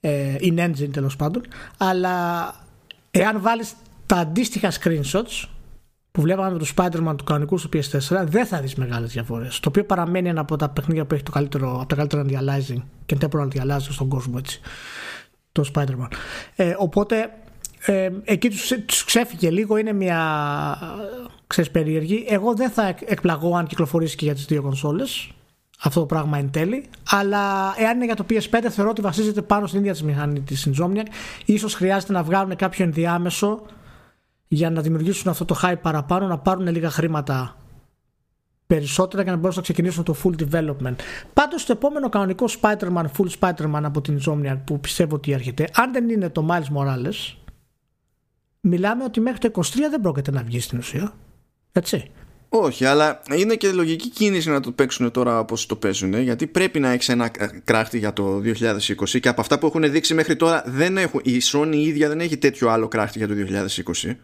ε, 0.00 0.34
in 0.40 0.58
engine 0.58 0.90
τέλος 0.92 1.16
πάντων, 1.16 1.42
αλλά 1.76 2.26
εάν 3.20 3.40
βάλεις 3.40 3.74
τα 4.06 4.16
αντίστοιχα 4.16 4.72
screenshots 4.72 5.48
που 6.10 6.20
βλέπαμε 6.20 6.52
με 6.52 6.58
το 6.58 6.66
Spider-Man 6.76 7.14
του 7.16 7.24
κανονικού 7.24 7.58
στο 7.58 7.68
PS4 7.72 8.24
δεν 8.24 8.46
θα 8.46 8.60
δεις 8.60 8.74
μεγάλες 8.74 9.12
διαφορές. 9.12 9.60
Το 9.60 9.68
οποίο 9.68 9.84
παραμένει 9.84 10.28
ένα 10.28 10.40
από 10.40 10.56
τα 10.56 10.68
παιχνίδια 10.68 11.04
που 11.04 11.14
έχει 11.14 11.22
το 11.22 11.30
καλύτερο, 11.30 11.76
από 11.80 11.86
τα 11.86 11.96
καλύτερα 11.96 12.24
anti-aliasing 12.26 12.82
και 13.06 13.16
temporal 13.20 13.48
anti-aliasing 13.48 13.90
στον 13.90 14.08
κόσμο 14.08 14.34
έτσι. 14.38 14.60
Το 15.52 15.70
Spider-Man. 15.74 16.08
Ε, 16.56 16.74
οπότε 16.78 17.30
ε, 17.80 18.10
εκεί 18.24 18.48
τους, 18.50 18.72
τους 18.86 19.04
ξέφυγε 19.04 19.50
λίγο, 19.50 19.76
είναι 19.76 19.92
μια 19.92 20.20
ξέρεις, 21.46 21.70
περίεργη. 21.70 22.24
Εγώ 22.28 22.54
δεν 22.54 22.70
θα 22.70 22.94
εκπλαγώ 23.04 23.56
αν 23.56 23.66
κυκλοφορήσει 23.66 24.16
και 24.16 24.24
για 24.24 24.34
τις 24.34 24.44
δύο 24.44 24.62
κονσόλες 24.62 25.30
αυτό 25.82 26.00
το 26.00 26.06
πράγμα 26.06 26.38
εν 26.38 26.50
τέλει. 26.50 26.84
Αλλά 27.10 27.74
εάν 27.76 27.96
είναι 27.96 28.04
για 28.04 28.16
το 28.16 28.24
PS5, 28.30 28.66
θεωρώ 28.70 28.90
ότι 28.90 29.00
βασίζεται 29.00 29.42
πάνω 29.42 29.66
στην 29.66 29.80
ίδια 29.80 29.92
της 29.92 30.02
μηχανή 30.02 30.40
της 30.40 30.68
Insomniac. 30.70 31.06
Ίσως 31.44 31.74
χρειάζεται 31.74 32.12
να 32.12 32.22
βγάλουν 32.22 32.56
κάποιο 32.56 32.84
ενδιάμεσο 32.84 33.66
για 34.48 34.70
να 34.70 34.80
δημιουργήσουν 34.80 35.30
αυτό 35.30 35.44
το 35.44 35.60
hype 35.62 35.80
παραπάνω, 35.82 36.26
να 36.26 36.38
πάρουν 36.38 36.68
λίγα 36.68 36.90
χρήματα 36.90 37.56
περισσότερα 38.66 39.22
για 39.22 39.32
να 39.32 39.38
μπορέσουν 39.38 39.62
να 39.66 39.72
ξεκινήσουν 39.72 40.04
το 40.04 40.16
full 40.24 40.42
development. 40.42 40.94
Πάντως 41.32 41.64
το 41.64 41.72
επόμενο 41.72 42.08
κανονικό 42.08 42.46
Spider-Man, 42.60 43.04
full 43.16 43.28
Spider-Man 43.40 43.80
από 43.82 44.00
την 44.00 44.20
Insomniac 44.20 44.58
που 44.64 44.80
πιστεύω 44.80 45.14
ότι 45.14 45.32
έρχεται, 45.32 45.68
αν 45.74 45.92
δεν 45.92 46.08
είναι 46.08 46.28
το 46.28 46.46
Miles 46.50 46.76
Morales, 46.76 47.36
μιλάμε 48.60 49.04
ότι 49.04 49.20
μέχρι 49.20 49.38
το 49.38 49.60
23 49.62 49.62
δεν 49.90 50.00
πρόκειται 50.00 50.30
να 50.30 50.42
βγει 50.42 50.60
στην 50.60 50.78
ουσία. 50.78 51.12
Έτσι. 51.72 52.10
Όχι, 52.48 52.84
αλλά 52.84 53.22
είναι 53.34 53.54
και 53.54 53.72
λογική 53.72 54.08
κίνηση 54.08 54.50
να 54.50 54.60
το 54.60 54.70
παίξουν 54.70 55.10
τώρα 55.10 55.38
όπως 55.38 55.66
το 55.66 55.76
παίζουν, 55.76 56.20
γιατί 56.20 56.46
πρέπει 56.46 56.80
να 56.80 56.90
έχεις 56.90 57.08
ένα 57.08 57.30
κράχτη 57.64 57.98
για 57.98 58.12
το 58.12 58.42
2020 58.44 59.20
και 59.20 59.28
από 59.28 59.40
αυτά 59.40 59.58
που 59.58 59.66
έχουν 59.66 59.90
δείξει 59.90 60.14
μέχρι 60.14 60.36
τώρα 60.36 60.62
δεν 60.66 60.96
έχουν, 60.96 61.20
η 61.24 61.40
Sony 61.52 61.72
η 61.72 61.82
ίδια 61.82 62.08
δεν 62.08 62.20
έχει 62.20 62.36
τέτοιο 62.36 62.68
άλλο 62.68 62.88
κράχτη 62.88 63.18
για 63.18 63.28
το 63.28 63.34
2020. 64.04 64.14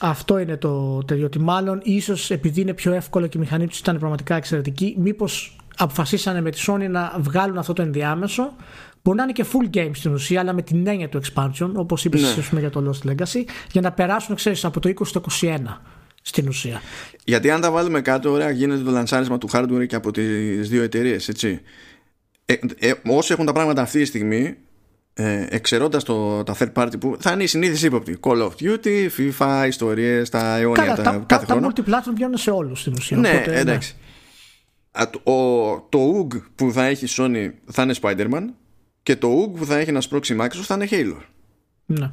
Αυτό 0.00 0.38
είναι 0.38 0.56
το 0.56 1.04
τέτοιο. 1.04 1.26
Ότι 1.26 1.38
μάλλον 1.38 1.80
ίσως 1.82 2.30
επειδή 2.30 2.60
είναι 2.60 2.74
πιο 2.74 2.92
εύκολο 2.92 3.26
και 3.26 3.38
η 3.38 3.40
μηχανή 3.40 3.66
τους 3.66 3.78
ήταν 3.78 3.98
πραγματικά 3.98 4.34
εξαιρετική, 4.34 4.94
μήπως 4.98 5.56
αποφασίσανε 5.76 6.40
με 6.40 6.50
τη 6.50 6.64
Sony 6.66 6.86
να 6.90 7.16
βγάλουν 7.18 7.58
αυτό 7.58 7.72
το 7.72 7.82
ενδιάμεσο. 7.82 8.54
Μπορεί 9.02 9.16
να 9.16 9.22
είναι 9.22 9.32
και 9.32 9.44
full 9.52 9.76
game 9.76 9.90
στην 9.92 10.12
ουσία, 10.12 10.40
αλλά 10.40 10.52
με 10.52 10.62
την 10.62 10.86
έννοια 10.86 11.08
του 11.08 11.20
expansion, 11.22 11.70
όπως 11.74 12.04
είπες 12.04 12.50
ναι. 12.50 12.60
για 12.60 12.70
το 12.70 12.90
Lost 12.90 13.10
Legacy, 13.10 13.44
για 13.72 13.80
να 13.80 13.92
περάσουν, 13.92 14.34
ξέρεις, 14.34 14.64
από 14.64 14.80
το 14.80 14.88
20 14.88 14.94
στο 15.02 15.20
21 15.40 15.56
στην 16.28 16.48
ουσία. 16.48 16.82
Γιατί 17.24 17.50
αν 17.50 17.60
τα 17.60 17.70
βάλουμε 17.70 18.00
κάτω, 18.00 18.30
ωραία, 18.30 18.50
γίνεται 18.50 18.82
το 18.82 18.90
λανσάρισμα 18.90 19.38
του 19.38 19.48
hardware 19.52 19.86
και 19.86 19.94
από 19.94 20.10
τις 20.10 20.68
δύο 20.68 20.82
εταιρείες, 20.82 21.28
έτσι. 21.28 21.60
Ε, 22.44 22.54
ε, 22.78 22.92
όσοι 23.06 23.32
έχουν 23.32 23.46
τα 23.46 23.52
πράγματα 23.52 23.82
αυτή 23.82 23.98
τη 23.98 24.04
στιγμή, 24.04 24.56
ε, 25.14 25.46
εξαιρώντας 25.48 26.04
το, 26.04 26.44
τα 26.44 26.56
third 26.58 26.72
party 26.72 27.00
που 27.00 27.16
θα 27.20 27.32
είναι 27.32 27.42
η 27.42 27.46
συνήθιση 27.46 27.86
ύποπτη 27.86 28.18
Call 28.20 28.42
of 28.42 28.50
Duty, 28.60 29.08
FIFA, 29.16 29.64
ιστορίες 29.66 30.28
τα 30.28 30.56
αιώνια 30.56 30.82
Καλά, 30.82 30.96
τα, 30.96 31.02
τα, 31.02 31.24
κάθε 31.26 31.46
τα, 31.46 31.52
χρόνο 31.52 31.72
τα 31.72 31.82
multiplatform 31.82 32.12
βγαίνουν 32.14 32.36
σε 32.36 32.50
όλους 32.50 32.80
στην 32.80 32.92
ουσία 32.92 33.16
ναι, 33.16 33.28
οπότε, 33.28 33.58
εντάξει 33.58 33.94
ναι. 34.98 35.32
ο, 35.32 35.86
το 35.88 35.98
UG 36.20 36.40
που 36.54 36.72
θα 36.72 36.84
έχει 36.84 37.06
Sony 37.08 37.50
θα 37.70 37.82
είναι 37.82 37.94
Spider-Man 38.00 38.44
και 39.02 39.16
το 39.16 39.42
UG 39.42 39.58
που 39.58 39.64
θα 39.64 39.76
έχει 39.76 39.92
να 39.92 40.00
σπρώξει 40.00 40.36
Microsoft 40.40 40.64
θα 40.64 40.74
είναι 40.74 40.88
Halo 40.90 41.22
ναι 41.86 42.10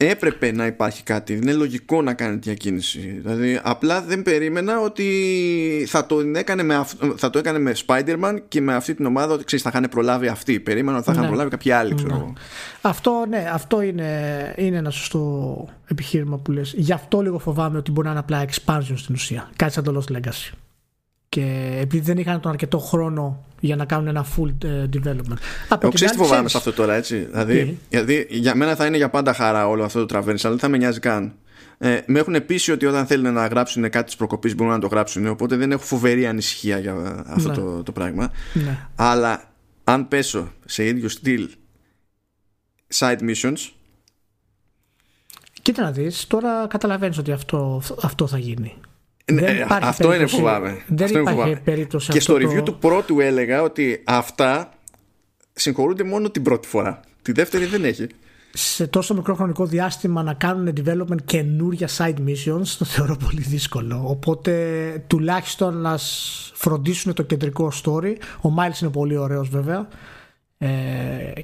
έπρεπε 0.00 0.52
να 0.52 0.66
υπάρχει 0.66 1.02
κάτι. 1.02 1.32
Είναι 1.32 1.52
λογικό 1.52 2.02
να 2.02 2.14
κάνει 2.14 2.36
διακίνηση. 2.36 2.98
Δηλαδή, 2.98 3.60
απλά 3.62 4.02
δεν 4.02 4.22
περίμενα 4.22 4.80
ότι 4.80 5.84
θα 5.88 6.06
το 6.06 6.20
έκανε 6.34 6.62
με, 6.62 6.84
θα 7.16 7.30
το 7.30 7.38
έκανε 7.38 7.58
με 7.58 7.74
Spider-Man 7.86 8.38
και 8.48 8.60
με 8.60 8.74
αυτή 8.74 8.94
την 8.94 9.06
ομάδα 9.06 9.34
ότι 9.34 9.44
ξέρεις, 9.44 9.64
θα 9.64 9.70
είχαν 9.74 9.88
προλάβει 9.90 10.26
αυτοί. 10.26 10.60
Περίμενα 10.60 10.96
ότι 10.96 11.06
θα 11.06 11.12
είχαν 11.12 11.22
ναι. 11.22 11.28
προλάβει 11.28 11.50
κάποιοι 11.50 11.72
άλλοι. 11.72 11.94
Ξέρω. 11.94 12.16
Ναι. 12.16 12.32
Αυτό, 12.80 13.24
ναι, 13.28 13.50
αυτό 13.52 13.82
είναι, 13.82 14.54
είναι 14.56 14.76
ένα 14.76 14.90
σωστό 14.90 15.68
επιχείρημα 15.86 16.36
που 16.38 16.52
λες. 16.52 16.74
Γι' 16.76 16.92
αυτό 16.92 17.20
λίγο 17.20 17.38
φοβάμαι 17.38 17.78
ότι 17.78 17.90
μπορεί 17.90 18.06
να 18.06 18.12
είναι 18.12 18.22
απλά 18.22 18.44
expansion 18.44 18.94
στην 18.96 19.14
ουσία. 19.14 19.50
Κάτι 19.56 19.72
σαν 19.72 19.84
το 19.84 20.02
Lost 20.02 20.16
Legacy 20.16 20.52
και 21.28 21.76
επειδή 21.80 22.04
δεν 22.04 22.18
είχαν 22.18 22.40
τον 22.40 22.50
αρκετό 22.50 22.78
χρόνο 22.78 23.44
για 23.60 23.76
να 23.76 23.84
κάνουν 23.84 24.06
ένα 24.06 24.26
full 24.36 24.64
ε, 24.64 24.84
development. 24.92 25.38
Εγώ 25.80 25.92
ξέρεις 25.92 26.12
τι 26.12 26.18
φοβάμαι 26.18 26.48
σε 26.48 26.56
αυτό 26.56 26.72
τώρα 26.72 26.94
έτσι 26.94 27.28
δηλαδή, 27.30 27.78
δηλαδή 27.88 28.26
για 28.30 28.54
μένα 28.54 28.74
θα 28.74 28.86
είναι 28.86 28.96
για 28.96 29.10
πάντα 29.10 29.32
χαρά 29.32 29.68
όλο 29.68 29.84
αυτό 29.84 30.06
το 30.06 30.18
traverse 30.18 30.24
αλλά 30.26 30.36
δεν 30.50 30.58
θα 30.58 30.68
με 30.68 30.76
νοιάζει 30.76 31.00
καν 31.00 31.32
ε, 31.78 32.00
με 32.06 32.18
έχουν 32.18 32.46
πείσει 32.46 32.72
ότι 32.72 32.86
όταν 32.86 33.06
θέλουν 33.06 33.32
να 33.32 33.46
γράψουν 33.46 33.90
κάτι 33.90 34.04
της 34.04 34.16
προκοπής 34.16 34.54
μπορούν 34.54 34.72
να 34.72 34.78
το 34.78 34.86
γράψουν 34.86 35.26
οπότε 35.26 35.56
δεν 35.56 35.72
έχω 35.72 35.82
φοβερή 35.82 36.26
ανησυχία 36.26 36.78
για 36.78 37.24
αυτό 37.26 37.48
ναι. 37.48 37.54
το, 37.54 37.82
το 37.82 37.92
πράγμα 37.92 38.32
ναι. 38.52 38.78
αλλά 38.96 39.42
αν 39.84 40.08
πέσω 40.08 40.52
σε 40.64 40.86
ίδιο 40.86 41.08
στυλ 41.08 41.48
side 42.94 43.18
missions 43.20 43.70
Κοίτα 45.62 45.82
να 45.82 45.90
δεις, 45.90 46.26
τώρα 46.26 46.66
καταλαβαίνεις 46.66 47.18
ότι 47.18 47.32
αυτό, 47.32 47.82
αυτό 48.02 48.26
θα 48.26 48.38
γίνει 48.38 48.74
ναι, 49.32 49.66
αυτό 49.68 50.14
είναι 50.14 50.26
φοβάμαι. 50.26 50.82
Δεν 50.86 51.04
αυτό 51.04 51.18
υπάρχει 51.18 51.38
φοβάμαι. 51.38 51.60
περίπτωση 51.64 52.12
Και 52.12 52.20
στο 52.20 52.34
review 52.34 52.64
του 52.64 52.78
πρώτου 52.78 53.20
έλεγα 53.20 53.62
ότι 53.62 54.02
αυτά 54.04 54.72
συγχωρούνται 55.52 56.04
μόνο 56.04 56.30
την 56.30 56.42
πρώτη 56.42 56.68
φορά. 56.68 57.00
Τη 57.22 57.32
δεύτερη 57.32 57.64
δεν 57.64 57.84
έχει. 57.84 58.06
Σε 58.52 58.86
τόσο 58.86 59.14
μικρό 59.14 59.34
χρονικό 59.34 59.66
διάστημα 59.66 60.22
να 60.22 60.34
κάνουν 60.34 60.72
development 60.76 61.22
καινούρια 61.24 61.88
side 61.96 62.16
missions 62.26 62.66
το 62.78 62.84
θεωρώ 62.84 63.16
πολύ 63.16 63.40
δύσκολο. 63.40 64.02
Οπότε 64.06 65.04
τουλάχιστον 65.06 65.76
να 65.76 65.98
φροντίσουν 66.54 67.14
το 67.14 67.22
κεντρικό 67.22 67.72
story. 67.84 68.14
Ο 68.40 68.48
Miles 68.58 68.82
είναι 68.82 68.90
πολύ 68.90 69.16
ωραίος 69.16 69.48
βέβαια. 69.48 69.88
Ε, 70.58 70.68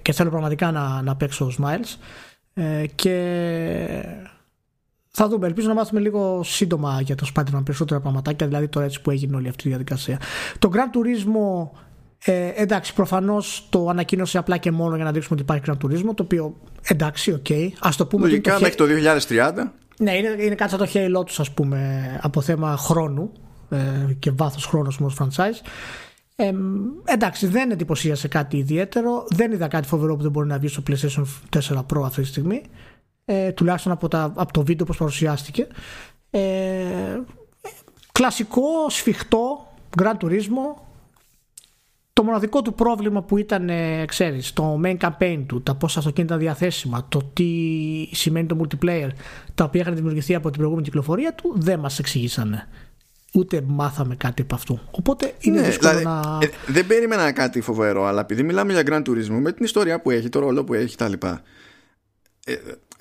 και 0.03 0.13
θέλω 0.13 0.31
πραγματικά 0.31 0.71
να, 0.71 1.03
να 1.03 1.17
παίξω 1.17 1.45
ο 1.45 1.55
Miles. 1.63 1.97
Ε, 2.55 2.87
και 2.95 3.17
θα 5.17 5.29
δούμε. 5.29 5.47
Ελπίζω 5.47 5.69
να 5.69 5.75
μάθουμε 5.75 6.01
λίγο 6.01 6.43
σύντομα 6.45 7.01
για 7.01 7.15
το 7.15 7.27
Spider-Man 7.35 7.61
περισσότερα 7.65 8.01
πραγματάκια, 8.01 8.47
δηλαδή 8.47 8.69
το 8.69 8.81
έτσι 8.81 9.01
που 9.01 9.11
έγινε 9.11 9.37
όλη 9.37 9.49
αυτή 9.49 9.67
η 9.67 9.69
διαδικασία. 9.69 10.21
Το 10.59 10.71
Gran 10.73 10.97
Turismo, 10.97 11.69
ε, 12.25 12.49
εντάξει, 12.55 12.95
προφανώς 12.95 13.67
το 13.71 13.89
ανακοίνωσε 13.89 14.39
απλά 14.39 14.57
και 14.57 14.71
μόνο 14.71 14.97
για 14.97 15.05
να 15.05 15.13
δείξουμε 15.13 15.41
ότι 15.41 15.53
υπάρχει 15.53 15.63
Gran 15.67 15.87
Turismo, 15.87 16.15
το 16.15 16.23
οποίο 16.23 16.57
εντάξει, 16.83 17.33
ok. 17.33 17.47
Okay. 17.49 17.69
Α 17.79 17.91
το 17.97 18.07
πούμε. 18.07 18.27
Λογικά 18.27 18.61
μέχρι 18.61 18.75
το 18.75 18.85
2030. 19.29 19.73
Ναι, 19.99 20.17
είναι, 20.17 20.37
είναι 20.39 20.55
κάτι 20.55 20.71
σαν 20.71 20.79
το 20.79 20.89
Halo 20.95 21.27
τους, 21.27 21.41
ας 21.41 21.51
πούμε, 21.51 21.79
από 22.23 22.41
θέμα 22.41 22.77
χρόνου 22.77 23.33
ε, 23.69 23.79
και 24.19 24.31
βάθος 24.31 24.67
χρόνου 24.67 24.89
ως 25.01 25.17
franchise. 25.19 25.67
Ε, 26.37 26.53
εντάξει, 27.05 27.47
δεν 27.47 27.71
εντυπωσίασε 27.71 28.29
κάτι 28.29 28.57
ιδιαίτερο. 28.57 29.27
Δεν 29.29 29.53
είδα 29.53 29.69
κάτι 29.69 29.89
φοβερό 29.89 30.17
που 30.17 30.23
δεν 30.23 30.31
μπορεί 30.31 30.47
να 30.47 30.59
βγει 30.59 30.69
στο 30.69 30.83
PlayStation 30.87 31.25
4 31.59 31.77
Pro 31.77 32.03
αυτή 32.05 32.21
τη 32.21 32.27
στιγμή. 32.27 32.63
Ε, 33.25 33.53
τουλάχιστον 33.53 33.93
από, 33.93 34.09
τα, 34.09 34.33
από 34.35 34.53
το 34.53 34.65
βίντεο 34.65 34.85
όπως 34.85 34.97
παρουσιάστηκε. 34.97 35.67
Ε, 36.31 37.21
κλασικό, 38.13 38.89
σφιχτό, 38.89 39.67
Grand 40.03 40.17
Turismo. 40.25 40.83
Το 42.13 42.23
μοναδικό 42.23 42.63
του 42.63 42.75
πρόβλημα 42.75 43.23
που 43.23 43.37
ήταν, 43.37 43.69
ε, 43.69 44.05
ξέρεις, 44.05 44.53
το 44.53 44.81
main 44.85 44.97
campaign 44.99 45.45
του, 45.47 45.63
τα 45.63 45.75
πόσα 45.75 45.99
αυτοκίνητα 45.99 46.37
διαθέσιμα, 46.37 47.07
το 47.09 47.31
τι 47.33 47.49
σημαίνει 48.13 48.47
το 48.47 48.61
multiplayer, 48.61 49.09
τα 49.55 49.65
οποία 49.65 49.81
είχαν 49.81 49.95
δημιουργηθεί 49.95 50.35
από 50.35 50.49
την 50.49 50.57
προηγούμενη 50.57 50.87
κυκλοφορία 50.87 51.35
του, 51.35 51.53
δεν 51.57 51.79
μας 51.79 51.99
εξηγήσανε 51.99 52.69
ούτε 53.35 53.63
μάθαμε 53.67 54.17
κάτι 54.17 54.43
από 54.43 54.55
αυτού. 54.55 54.81
Οπότε 54.91 55.35
είναι 55.41 55.61
ναι, 55.61 55.67
δύσκολο 55.67 55.99
δηλαδή, 55.99 56.27
να. 56.29 56.39
Ε, 56.43 56.51
δεν 56.67 56.87
περίμενα 56.87 57.33
κάτι 57.33 57.61
φοβερό, 57.61 58.05
αλλά 58.05 58.21
επειδή 58.21 58.43
μιλάμε 58.43 58.73
για 58.73 58.83
Grand 58.87 59.09
Turismo, 59.09 59.39
με 59.41 59.53
την 59.53 59.65
ιστορία 59.65 60.01
που 60.01 60.11
έχει, 60.11 60.29
το 60.29 60.39
ρόλο 60.39 60.65
που 60.65 60.75
έχει 60.75 60.97
κτλ. 60.97 61.13
Ε, 62.47 62.55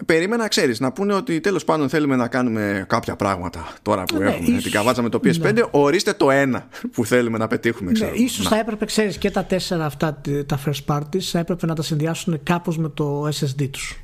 περίμενα, 0.05 0.47
ξέρεις, 0.47 0.79
να 0.79 0.91
πούνε 0.91 1.13
ότι 1.13 1.39
τέλος 1.39 1.63
πάντων 1.63 1.89
θέλουμε 1.89 2.15
να 2.15 2.27
κάνουμε 2.27 2.85
κάποια 2.89 3.15
πράγματα 3.15 3.73
τώρα 3.81 4.03
που 4.03 4.17
ναι, 4.17 4.29
έχουμε 4.29 4.47
ίσως, 4.47 4.63
την 4.63 4.71
καβάτσα 4.71 5.01
με 5.01 5.09
το 5.09 5.19
PS5. 5.23 5.53
Ναι. 5.53 5.61
Ορίστε 5.71 6.13
το 6.13 6.31
ένα 6.31 6.67
που 6.91 7.05
θέλουμε 7.05 7.37
να 7.37 7.47
πετύχουμε, 7.47 7.85
ναι, 7.85 7.93
ξέρω. 7.93 8.11
Ναι, 8.11 8.17
ίσως 8.17 8.47
θα 8.47 8.59
έπρεπε, 8.59 8.85
ξέρεις, 8.85 9.17
και 9.17 9.31
τα 9.31 9.43
τέσσερα 9.43 9.85
αυτά 9.85 10.21
τα 10.45 10.59
first 10.65 10.95
parties 10.95 11.19
θα 11.21 11.39
έπρεπε 11.39 11.65
να 11.65 11.75
τα 11.75 11.81
συνδυάσουν 11.81 12.43
κάπως 12.43 12.77
με 12.77 12.89
το 12.89 13.27
SSD 13.27 13.69
τους. 13.69 13.97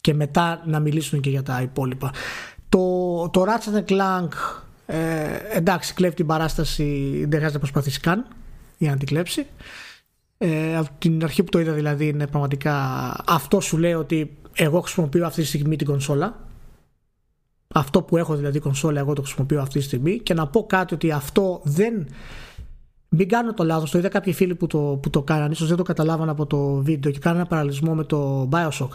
Και 0.00 0.14
μετά 0.14 0.62
να 0.66 0.80
μιλήσουν 0.80 1.20
και 1.20 1.30
για 1.30 1.42
τα 1.42 1.62
υπόλοιπα. 1.62 2.10
Το, 2.68 3.28
το 3.32 3.44
Ratchet 3.46 3.84
Clank 3.92 4.28
ε, 4.86 5.38
εντάξει, 5.50 5.94
κλέβει 5.94 6.14
την 6.14 6.26
παράσταση, 6.26 7.16
δεν 7.18 7.28
χρειάζεται 7.28 7.52
να 7.52 7.58
προσπαθήσει 7.58 8.00
καν 8.00 8.26
για 8.78 8.90
να 8.90 8.96
την 8.96 9.06
κλέψει. 9.06 9.46
Ε, 10.38 10.76
από 10.76 10.88
την 10.98 11.24
αρχή 11.24 11.42
που 11.42 11.50
το 11.50 11.60
είδα 11.60 11.72
δηλαδή 11.72 12.08
είναι 12.08 12.26
πραγματικά 12.26 12.76
αυτό 13.26 13.60
σου 13.60 13.78
λέει 13.78 13.92
ότι 13.92 14.36
εγώ 14.54 14.80
χρησιμοποιώ 14.80 15.26
αυτή 15.26 15.40
τη 15.40 15.46
στιγμή 15.46 15.76
την 15.76 15.86
κονσόλα 15.86 16.48
αυτό 17.74 18.02
που 18.02 18.16
έχω 18.16 18.34
δηλαδή 18.34 18.58
κονσόλα 18.58 19.00
εγώ 19.00 19.12
το 19.12 19.22
χρησιμοποιώ 19.22 19.60
αυτή 19.60 19.78
τη 19.78 19.84
στιγμή 19.84 20.18
και 20.18 20.34
να 20.34 20.46
πω 20.46 20.66
κάτι 20.66 20.94
ότι 20.94 21.10
αυτό 21.10 21.60
δεν 21.64 22.06
μην 23.08 23.28
κάνω 23.28 23.54
το 23.54 23.64
λάθος, 23.64 23.90
το 23.90 23.98
είδα 23.98 24.08
κάποιοι 24.08 24.32
φίλοι 24.32 24.54
που 24.54 24.66
το, 24.66 24.78
που 25.02 25.10
το 25.10 25.22
κάναν 25.22 25.50
ίσως 25.50 25.68
δεν 25.68 25.76
το 25.76 25.82
καταλάβαν 25.82 26.28
από 26.28 26.46
το 26.46 26.74
βίντεο 26.74 27.12
και 27.12 27.18
κάνανε 27.18 27.40
ένα 27.40 27.48
παραλυσμό 27.48 27.94
με 27.94 28.04
το 28.04 28.48
Bioshock 28.52 28.90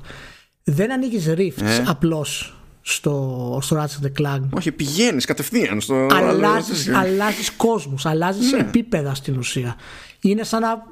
δεν 0.63 0.91
ανοίγεις 0.91 1.25
rifts 1.29 1.61
ε. 1.61 1.83
απλώς 1.87 2.57
στο, 2.81 3.59
στο 3.61 3.77
Ratchet 3.77 4.21
Clank. 4.21 4.41
Όχι, 4.49 4.71
πηγαίνεις 4.71 5.25
κατευθείαν 5.25 5.81
στο. 5.81 6.07
Αλλάζεις 6.11 6.89
αλλάζεις 6.89 7.51
κόσμους, 7.51 8.05
αλλάζεις 8.05 8.51
ναι. 8.51 8.59
επίπεδα 8.59 9.13
στην 9.13 9.37
ουσία. 9.37 9.75
Είναι 10.21 10.43
σαν 10.43 10.61
να 10.61 10.83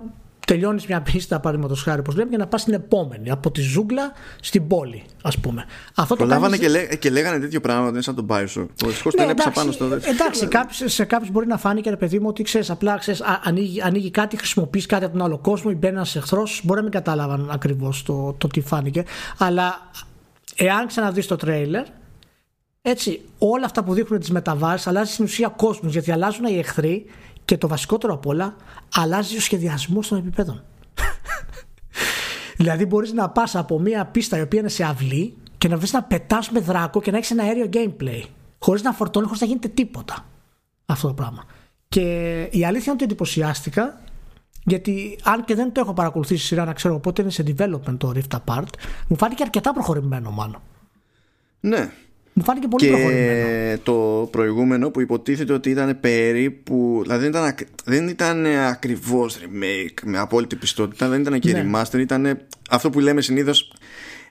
τελειώνεις 0.46 0.86
μια 0.86 1.02
πίστα, 1.02 1.40
παραδείγματος 1.40 1.82
χάρη, 1.84 2.00
όπως 2.00 2.16
λέμε, 2.16 2.30
για 2.30 2.38
να 2.38 2.48
πας 2.48 2.62
στην 2.62 2.74
επόμενη. 2.74 3.32
Από 3.32 3.52
τη 3.52 3.62
ζούγκλα 3.62 4.12
στην 4.42 4.68
πόλη, 4.68 5.04
ας 5.22 5.38
πούμε. 5.38 5.66
Αυτό 5.96 6.16
το 6.16 6.26
κάνεις... 6.28 6.60
και, 6.60 6.70
λέ, 6.70 6.86
και 6.86 7.10
λέγανε 7.10 7.40
τέτοιο 7.40 7.62
πράγμα, 7.62 7.92
δεν 7.92 8.02
σαν 8.02 8.16
τον 8.16 8.28
Bioshock. 8.30 8.68
Ο 8.84 8.88
δυστυχώ 8.88 9.10
ναι, 9.16 9.22
δεν 9.22 9.30
έπεσα 9.30 9.52
πάνω 9.52 9.72
στο 9.72 9.88
δεύτερο. 9.88 10.14
Εντάξει, 10.14 10.48
κάποιους, 10.48 10.94
σε 10.94 11.06
κάποιους 11.06 11.32
μπορεί 11.32 11.48
να 11.48 11.58
φάνηκε, 11.58 11.90
ρε 11.90 11.98
παιδί 11.98 12.20
μου, 12.20 12.28
ότι 12.28 12.44
ξέρεις, 12.44 12.70
απλά 12.70 12.98
ξέρεις, 12.98 13.22
ανοίγει, 13.44 13.82
ανοίγει 13.82 14.12
κάτι, 14.12 14.38
χρησιμοποιείς 14.38 14.86
κάτι 14.86 15.04
από 15.06 15.18
τον 15.18 15.26
άλλο 15.26 15.38
κόσμο 15.38 15.72
ή 15.74 15.78
μπαίνεις 15.78 16.16
ένα 16.16 16.24
εχθρός. 16.24 16.62
Μπορεί 16.64 16.78
να 16.78 16.84
μην 16.84 16.94
κατάλαβαν 16.94 17.50
ακριβώς 17.52 18.04
το, 18.04 18.36
το 18.38 18.48
τι 18.48 18.62
φάνηκε. 18.62 19.04
Αλλά 19.38 19.90
εάν 20.56 20.88
ξαναδείς 20.88 21.28
το 21.28 21.36
τρέιλερ, 21.36 21.86
έτσι, 22.82 23.22
όλα 23.38 23.66
αυτά 23.66 23.84
που 23.84 23.94
δείχνουν 23.94 24.20
τις 24.20 24.32
μεταβάσεις 24.32 24.88
αλλάζει 24.88 25.12
στην 25.12 25.26
ουσία 25.26 25.48
κόσμος 25.48 25.92
γιατί 25.92 26.12
αλλάζουν 26.12 26.46
οι 26.46 26.58
εχθροί 26.58 27.06
και 27.46 27.58
το 27.58 27.68
βασικότερο 27.68 28.14
απ' 28.14 28.26
όλα 28.26 28.56
αλλάζει 28.94 29.38
ο 29.38 29.40
σχεδιασμός 29.40 30.08
των 30.08 30.18
επιπέδων. 30.18 30.64
δηλαδή, 32.58 32.86
μπορείς 32.86 33.14
να 33.14 33.30
πας 33.30 33.56
από 33.56 33.80
μια 33.80 34.06
πίστα 34.06 34.38
η 34.38 34.42
οποία 34.42 34.60
είναι 34.60 34.70
σε 34.70 34.84
αυλή 34.84 35.38
και 35.58 35.68
να 35.68 35.78
βρεις 35.78 35.94
να 35.94 36.04
πετάς 36.04 36.50
με 36.50 36.60
δράκο 36.60 37.02
και 37.02 37.12
να 37.12 37.18
έχεις 37.18 37.32
ένα 37.32 37.44
αέριο 37.44 37.70
gameplay. 37.74 38.22
Χωρίς 38.60 38.82
να 38.82 38.92
φορτώνεις, 38.92 39.28
χωρίς 39.28 39.42
να 39.42 39.48
γίνεται 39.48 39.68
τίποτα. 39.68 40.26
Αυτό 40.86 41.08
το 41.08 41.14
πράγμα. 41.14 41.44
Και 41.88 42.02
η 42.52 42.66
αλήθεια 42.66 42.84
είναι 42.84 42.92
ότι 42.92 43.04
εντυπωσιάστηκα 43.04 44.00
γιατί 44.66 45.20
αν 45.24 45.44
και 45.44 45.56
δεν 45.56 45.72
το 45.72 45.80
έχω 45.80 45.94
παρακολουθήσει 45.94 46.46
σειρά 46.46 46.66
να 46.66 46.74
ξέρω 46.74 47.00
πότε 47.00 47.22
είναι 47.22 47.32
σε 47.32 47.44
development 47.48 47.98
το 47.98 48.14
Rift 48.16 48.40
Apart, 48.40 48.68
μου 49.08 49.18
φάνηκε 49.18 49.44
αρκετά 49.44 49.74
προχωρημένο 49.74 50.32
μάλλον. 50.32 50.62
Ναι. 51.60 51.92
Μου 52.38 52.44
φάνηκε 52.44 52.68
πολύ 52.68 52.86
και 52.86 52.92
προχωρημένο. 52.92 53.80
το 53.84 54.28
προηγούμενο 54.32 54.90
που 54.90 55.02
υποτίθεται 55.02 55.54
ότι 55.54 55.70
ήταν 55.70 56.00
περίπου. 56.00 57.00
Δηλαδή 57.04 57.22
δεν 57.22 57.30
ήταν, 57.30 57.56
δεν 57.86 58.08
ήταν 58.08 58.46
ακριβώς 58.46 59.38
remake 59.38 60.02
με 60.04 60.18
απόλυτη 60.18 60.56
πιστότητα, 60.56 61.10
δεν 61.10 61.22
ήταν 61.22 61.40
και 61.40 61.52
ναι. 61.52 61.66
remaster, 61.66 62.00
ήταν 62.00 62.40
αυτό 62.70 62.90
που 62.90 63.00
λέμε 63.00 63.22
συνήθως 63.22 63.74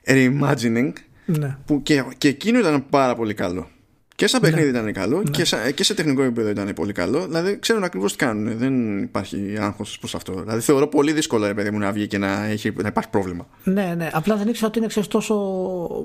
reimagining. 0.07 0.91
Ναι. 1.25 1.57
Που 1.65 1.81
και, 1.83 2.03
και 2.17 2.27
εκείνο 2.27 2.59
ήταν 2.59 2.85
πάρα 2.89 3.15
πολύ 3.15 3.33
καλό. 3.33 3.67
Και 4.15 4.27
σαν 4.27 4.41
παιχνίδι 4.41 4.71
ναι. 4.71 4.77
ήταν 4.77 4.93
καλό 4.93 5.17
ναι. 5.17 5.29
και, 5.29 5.45
σε, 5.45 5.71
και 5.71 5.83
σε 5.83 5.93
τεχνικό 5.93 6.21
επίπεδο 6.21 6.49
ήταν 6.49 6.73
πολύ 6.73 6.91
καλό. 6.91 7.25
Δηλαδή 7.25 7.59
ξέρουν 7.59 7.83
ακριβώς 7.83 8.11
τι 8.11 8.17
κάνουν. 8.17 8.57
Δεν 8.57 9.01
υπάρχει 9.01 9.57
άγχος 9.59 9.99
προς 9.99 10.15
αυτό. 10.15 10.33
Δηλαδή 10.33 10.59
θεωρώ 10.59 10.87
πολύ 10.87 11.11
δύσκολο 11.11 11.47
ρε 11.47 11.53
παιδί 11.53 11.71
μου 11.71 11.79
να 11.79 11.91
βγει 11.91 12.07
και 12.07 12.17
να, 12.17 12.45
έχει, 12.45 12.71
να 12.81 12.87
υπάρχει 12.87 13.09
πρόβλημα. 13.09 13.47
Ναι, 13.63 13.93
ναι. 13.97 14.09
Απλά 14.13 14.35
δεν 14.35 14.47
ήξερα 14.47 14.67
ότι 14.67 14.77
είναι 14.77 14.87
ξέρεις, 14.87 15.09
τόσο. 15.09 15.35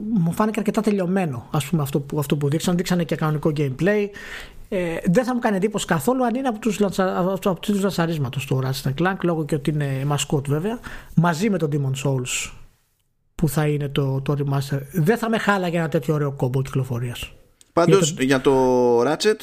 Μου 0.08 0.32
φάνηκε 0.32 0.58
αρκετά 0.58 0.80
τελειωμένο 0.80 1.48
ας 1.50 1.66
πούμε, 1.66 1.82
αυτό, 1.82 2.00
που, 2.00 2.18
αυτό 2.18 2.36
που 2.36 2.48
δείξαν. 2.48 2.76
Δείξανε 2.76 3.04
και 3.04 3.14
κανονικό 3.14 3.52
gameplay. 3.56 4.08
Ε, 4.68 4.96
δεν 5.04 5.24
θα 5.24 5.34
μου 5.34 5.40
κάνει 5.40 5.56
εντύπωση 5.56 5.86
καθόλου 5.86 6.24
αν 6.24 6.34
είναι 6.34 6.48
από 6.48 6.58
τους 6.58 6.78
λατσα, 6.78 7.38
λατσαρίσματο 7.80 8.40
του 8.46 8.62
Ratchet 8.64 9.02
Clank 9.02 9.16
λόγω 9.22 9.44
και 9.44 9.54
ότι 9.54 9.70
είναι 9.70 10.02
μασκότ 10.06 10.46
βέβαια. 10.48 10.78
Μαζί 11.14 11.50
με 11.50 11.58
τον 11.58 11.70
Demon 11.72 12.08
Souls 12.08 12.50
που 13.34 13.48
θα 13.48 13.66
είναι 13.66 13.88
το, 13.88 14.20
το 14.20 14.36
remaster. 14.38 14.78
Δεν 14.92 15.18
θα 15.18 15.28
με 15.28 15.38
χάλαγε 15.38 15.78
ένα 15.78 15.88
τέτοιο 15.88 16.14
ωραίο 16.14 16.32
κόμπο 16.32 16.62
κυκλοφορίας. 16.62 17.32
Πάντως 17.84 18.14
για, 18.18 18.40
το... 18.40 19.02
Ratchet 19.02 19.36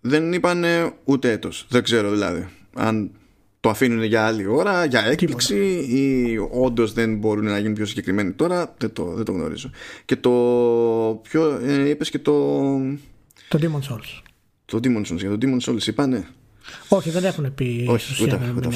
δεν 0.00 0.32
είπαν 0.32 0.64
ούτε 1.04 1.30
έτος. 1.30 1.66
Δεν 1.68 1.82
ξέρω 1.82 2.10
δηλαδή. 2.10 2.48
Αν 2.74 3.10
το 3.60 3.68
αφήνουν 3.68 4.02
για 4.02 4.26
άλλη 4.26 4.46
ώρα, 4.46 4.84
για 4.84 5.04
έκπληξη 5.04 5.56
ή 5.88 6.36
όντως 6.50 6.92
δεν 6.92 7.16
μπορούν 7.16 7.44
να 7.44 7.58
γίνουν 7.58 7.74
πιο 7.74 7.86
συγκεκριμένοι 7.86 8.32
τώρα, 8.32 8.74
δεν 8.78 8.92
το, 8.92 9.04
δεν 9.04 9.24
το 9.24 9.32
γνωρίζω. 9.32 9.70
Και 10.04 10.16
το. 10.16 10.30
Ποιο 11.22 11.60
ε, 11.64 11.88
είπες 11.88 12.10
και 12.10 12.18
το. 12.18 12.68
Το 13.48 13.58
Demon 13.60 13.92
Souls. 13.92 14.22
Το 14.64 14.80
Demon 14.82 15.12
Souls. 15.12 15.16
Για 15.16 15.30
το 15.30 15.38
Demon 15.42 15.70
Souls 15.70 15.86
είπανε. 15.86 16.26
Όχι, 16.88 17.10
δεν 17.10 17.24
έχουν 17.24 17.54
πει. 17.54 17.86
Όχι, 17.88 18.22
ούτε, 18.22 18.52
ούτε 18.56 18.68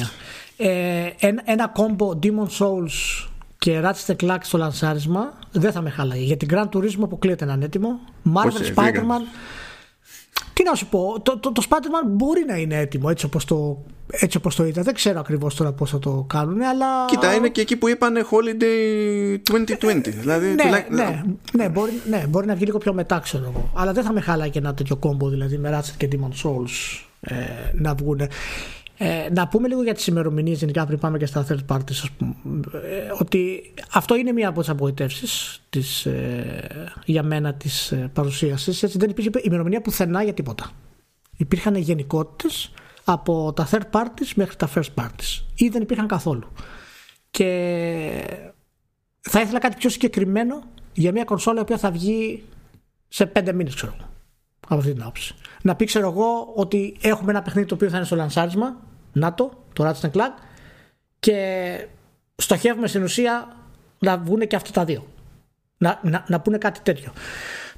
ε, 0.57 1.09
ένα, 1.19 1.41
ένα 1.45 1.67
κόμπο 1.67 2.19
Demon 2.23 2.47
Souls 2.59 3.27
και 3.57 3.81
Ratchet 3.83 4.15
Clank 4.15 4.37
στο 4.41 4.57
λανσάρισμα 4.57 5.33
δεν 5.51 5.71
θα 5.71 5.81
με 5.81 5.89
χάλαγε. 5.89 6.23
Για 6.23 6.37
την 6.37 6.47
Grand 6.51 6.69
Turismo 6.75 7.01
αποκλείεται 7.03 7.45
να 7.45 7.53
είναι 7.53 7.65
έτοιμο. 7.65 7.99
Marvel 8.33 8.75
Spider-Man. 8.75 9.21
Τι 10.53 10.63
να 10.63 10.75
σου 10.75 10.87
πω, 10.87 11.21
το, 11.23 11.37
το, 11.37 11.51
το 11.51 11.63
Spider-Man 11.69 12.07
μπορεί 12.07 12.45
να 12.47 12.55
είναι 12.55 12.77
έτοιμο 12.77 13.07
έτσι 13.11 13.25
όπως 13.25 13.45
το, 13.45 13.85
έτσι 14.11 14.37
όπως 14.37 14.55
το 14.55 14.65
είδα. 14.65 14.81
Δεν 14.81 14.93
ξέρω 14.93 15.19
ακριβώς 15.19 15.55
τώρα 15.55 15.71
πώς 15.71 15.89
θα 15.89 15.99
το 15.99 16.25
κάνουν, 16.29 16.61
αλλά... 16.61 17.05
Κοίτα, 17.05 17.33
είναι 17.33 17.49
και 17.49 17.61
εκεί 17.61 17.75
που 17.75 17.87
είπανε 17.87 18.25
Holiday 18.31 19.51
2020. 19.51 20.01
δηλαδή, 20.03 20.47
ναι, 20.47 20.85
ναι, 20.89 21.23
ναι, 21.53 21.69
μπορεί, 21.69 21.91
ναι, 22.09 22.25
μπορεί 22.29 22.45
να 22.45 22.55
βγει 22.55 22.65
λίγο 22.65 22.77
πιο 22.77 22.93
μετά, 22.93 23.19
ξέρω 23.19 23.43
εγώ. 23.43 23.69
Αλλά 23.73 23.93
δεν 23.93 24.03
θα 24.03 24.13
με 24.13 24.21
χάλαγε 24.21 24.59
ένα 24.59 24.73
τέτοιο 24.73 24.95
κόμπο, 24.95 25.29
δηλαδή 25.29 25.57
με 25.57 25.79
Ratchet 25.79 25.93
και 25.97 26.07
Demon 26.11 26.45
Souls 26.45 27.05
ε, 27.19 27.35
να 27.73 27.93
βγουν. 27.93 28.21
Ε, 28.99 29.27
να 29.31 29.47
πούμε 29.47 29.67
λίγο 29.67 29.83
για 29.83 29.93
τις 29.93 30.07
ημερομηνίες 30.07 30.59
γενικά 30.59 30.85
πριν 30.85 30.99
πάμε 30.99 31.17
και 31.17 31.25
στα 31.25 31.45
third 31.49 31.75
parties 31.75 31.89
ας 31.89 32.09
πούμε, 32.17 32.35
ε, 32.73 33.07
ότι 33.19 33.73
αυτό 33.91 34.15
είναι 34.15 34.31
μία 34.31 34.47
από 34.47 34.59
τις 34.59 34.69
απογοητεύσεις 34.69 35.61
της, 35.69 36.05
ε, 36.05 36.95
για 37.05 37.23
μένα 37.23 37.53
της 37.53 37.91
ε, 37.91 38.09
παρουσίασης. 38.13 38.83
Έτσι 38.83 38.97
δεν 38.97 39.09
υπήρχε 39.09 39.29
ημερομηνία 39.41 39.81
πουθενά 39.81 40.23
για 40.23 40.33
τίποτα. 40.33 40.71
Υπήρχαν 41.37 41.75
γενικότητες 41.75 42.71
από 43.03 43.53
τα 43.55 43.67
third 43.71 43.89
parties 43.91 44.31
μέχρι 44.35 44.55
τα 44.55 44.69
first 44.75 44.93
parties. 44.95 45.43
Ή 45.55 45.67
δεν 45.67 45.81
υπήρχαν 45.81 46.07
καθόλου. 46.07 46.47
Και 47.31 47.49
θα 49.19 49.41
ήθελα 49.41 49.59
κάτι 49.59 49.75
πιο 49.77 49.89
συγκεκριμένο 49.89 50.63
για 50.93 51.11
μια 51.11 51.23
κονσόλα 51.23 51.59
η 51.59 51.61
οποία 51.61 51.77
θα 51.77 51.91
βγει 51.91 52.43
σε 53.07 53.25
πέντε 53.25 53.53
μήνες 53.53 53.75
ξέρω 53.75 53.95
από 54.67 54.79
αυτή 54.79 54.93
την 54.93 55.01
άποψη. 55.01 55.35
Να 55.61 55.75
πει, 55.75 55.85
ξέρω 55.85 56.09
εγώ, 56.09 56.51
ότι 56.55 56.97
έχουμε 57.01 57.31
ένα 57.31 57.41
παιχνίδι 57.41 57.67
το 57.67 57.75
οποίο 57.75 57.89
θα 57.89 57.97
είναι 57.97 58.05
στο 58.05 58.15
λανσάρισμα, 58.15 58.77
να 59.17 59.33
το, 59.33 59.63
το 59.73 59.89
Ratchet 59.89 60.11
Clank, 60.11 60.33
και 61.19 61.87
στοχεύουμε 62.35 62.87
στην 62.87 63.03
ουσία 63.03 63.55
να 63.99 64.17
βγουν 64.17 64.47
και 64.47 64.55
αυτά 64.55 64.71
τα 64.71 64.85
δύο. 64.85 65.07
Να, 65.77 65.99
να, 66.03 66.25
να 66.27 66.39
πούνε 66.41 66.57
κάτι 66.57 66.79
τέτοιο. 66.83 67.13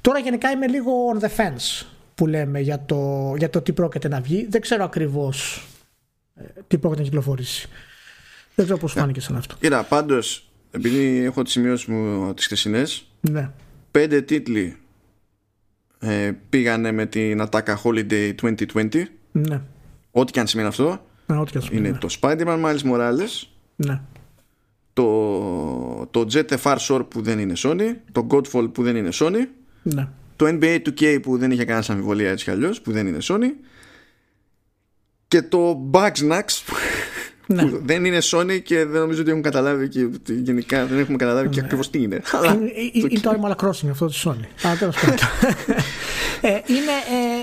Τώρα 0.00 0.18
γενικά 0.18 0.50
είμαι 0.50 0.66
λίγο 0.66 0.92
on 1.14 1.24
the 1.24 1.28
fence 1.36 1.86
που 2.14 2.26
λέμε 2.26 2.60
για 2.60 2.84
το, 2.86 3.34
για 3.38 3.50
το 3.50 3.60
τι 3.60 3.72
πρόκειται 3.72 4.08
να 4.08 4.20
βγει. 4.20 4.46
Δεν 4.50 4.60
ξέρω 4.60 4.84
ακριβώς 4.84 5.66
ε, 6.34 6.42
τι 6.66 6.78
πρόκειται 6.78 7.00
να 7.00 7.08
κυκλοφορήσει. 7.08 7.68
Δεν 8.54 8.64
ξέρω 8.64 8.80
πώς 8.80 8.92
φάνηκε 8.92 9.20
σαν 9.20 9.36
αυτό. 9.36 9.56
Κοίτα, 9.60 9.82
πάντως, 9.84 10.50
επειδή 10.70 11.24
έχω 11.24 11.42
τις 11.42 11.52
σημειώσεις 11.52 11.86
μου 11.86 12.34
τις 12.34 12.44
χθεσινές, 12.44 13.06
ναι. 13.20 13.50
πέντε 13.90 14.20
τίτλοι 14.20 14.76
ε, 15.98 16.32
πήγανε 16.48 16.92
με 16.92 17.06
την 17.06 17.42
Attack 17.50 17.76
Holiday 17.82 18.34
2020. 18.42 19.02
Ναι. 19.32 19.60
Ό,τι 20.10 20.32
και 20.32 20.40
αν 20.40 20.46
σημαίνει 20.46 20.68
αυτό. 20.68 21.04
Ναι, 21.30 21.38
ό,τι 21.38 21.50
και 21.50 21.58
αν 21.58 21.64
σημαίνει, 21.64 21.88
είναι 21.88 21.98
ναι. 22.02 22.08
το 22.08 22.16
Spider-Man 22.20 22.64
Miles 22.64 22.92
Morales. 22.92 23.48
Ναι. 23.76 24.00
το, 24.92 26.06
το 26.10 26.26
Jet 26.32 26.56
FR 26.62 26.76
Shore 26.88 27.06
που 27.08 27.22
δεν 27.22 27.38
είναι 27.38 27.52
Sony, 27.56 27.94
το 28.12 28.26
Godfall 28.30 28.72
που 28.72 28.82
δεν 28.82 28.96
είναι 28.96 29.08
Sony, 29.12 29.46
Ναι. 29.82 30.08
το 30.36 30.46
NBA 30.48 30.78
2K 30.86 31.18
που 31.22 31.38
δεν 31.38 31.50
είχε 31.50 31.64
κανένα 31.64 31.84
αμφιβολία 31.88 32.30
έτσι 32.30 32.44
κι 32.44 32.50
αλλιώς, 32.50 32.80
που 32.80 32.92
δεν 32.92 33.06
είναι 33.06 33.18
Sony, 33.22 33.50
και 35.28 35.42
το 35.42 35.90
Bugsnax 35.92 36.44
Ναι. 37.46 37.62
που 37.66 37.80
δεν 37.84 38.04
είναι 38.04 38.18
Sony 38.22 38.62
και 38.62 38.84
δεν 38.84 39.00
νομίζω 39.00 39.20
ότι 39.20 39.30
έχουν 39.30 39.42
καταλάβει 39.42 39.88
και 39.88 40.04
ότι 40.04 40.34
γενικά 40.34 40.86
δεν 40.86 40.98
έχουμε 40.98 41.16
καταλάβει 41.16 41.48
και 41.48 41.60
ακριβώς 41.60 41.90
τι 41.90 42.02
είναι. 42.02 42.20
Αλλά 42.32 42.52
Είναι, 42.52 42.70
είναι, 42.92 43.08
είναι 43.10 43.20
το 43.20 43.30
Animal 43.30 43.64
Crossing 43.64 43.88
αυτό 43.90 44.06
της 44.06 44.26
Sony. 44.28 44.44
Αλλά 44.62 44.76
τέλος 44.76 44.96
πάντων. 45.00 45.16
ε, 46.40 46.48
είναι, 46.48 46.94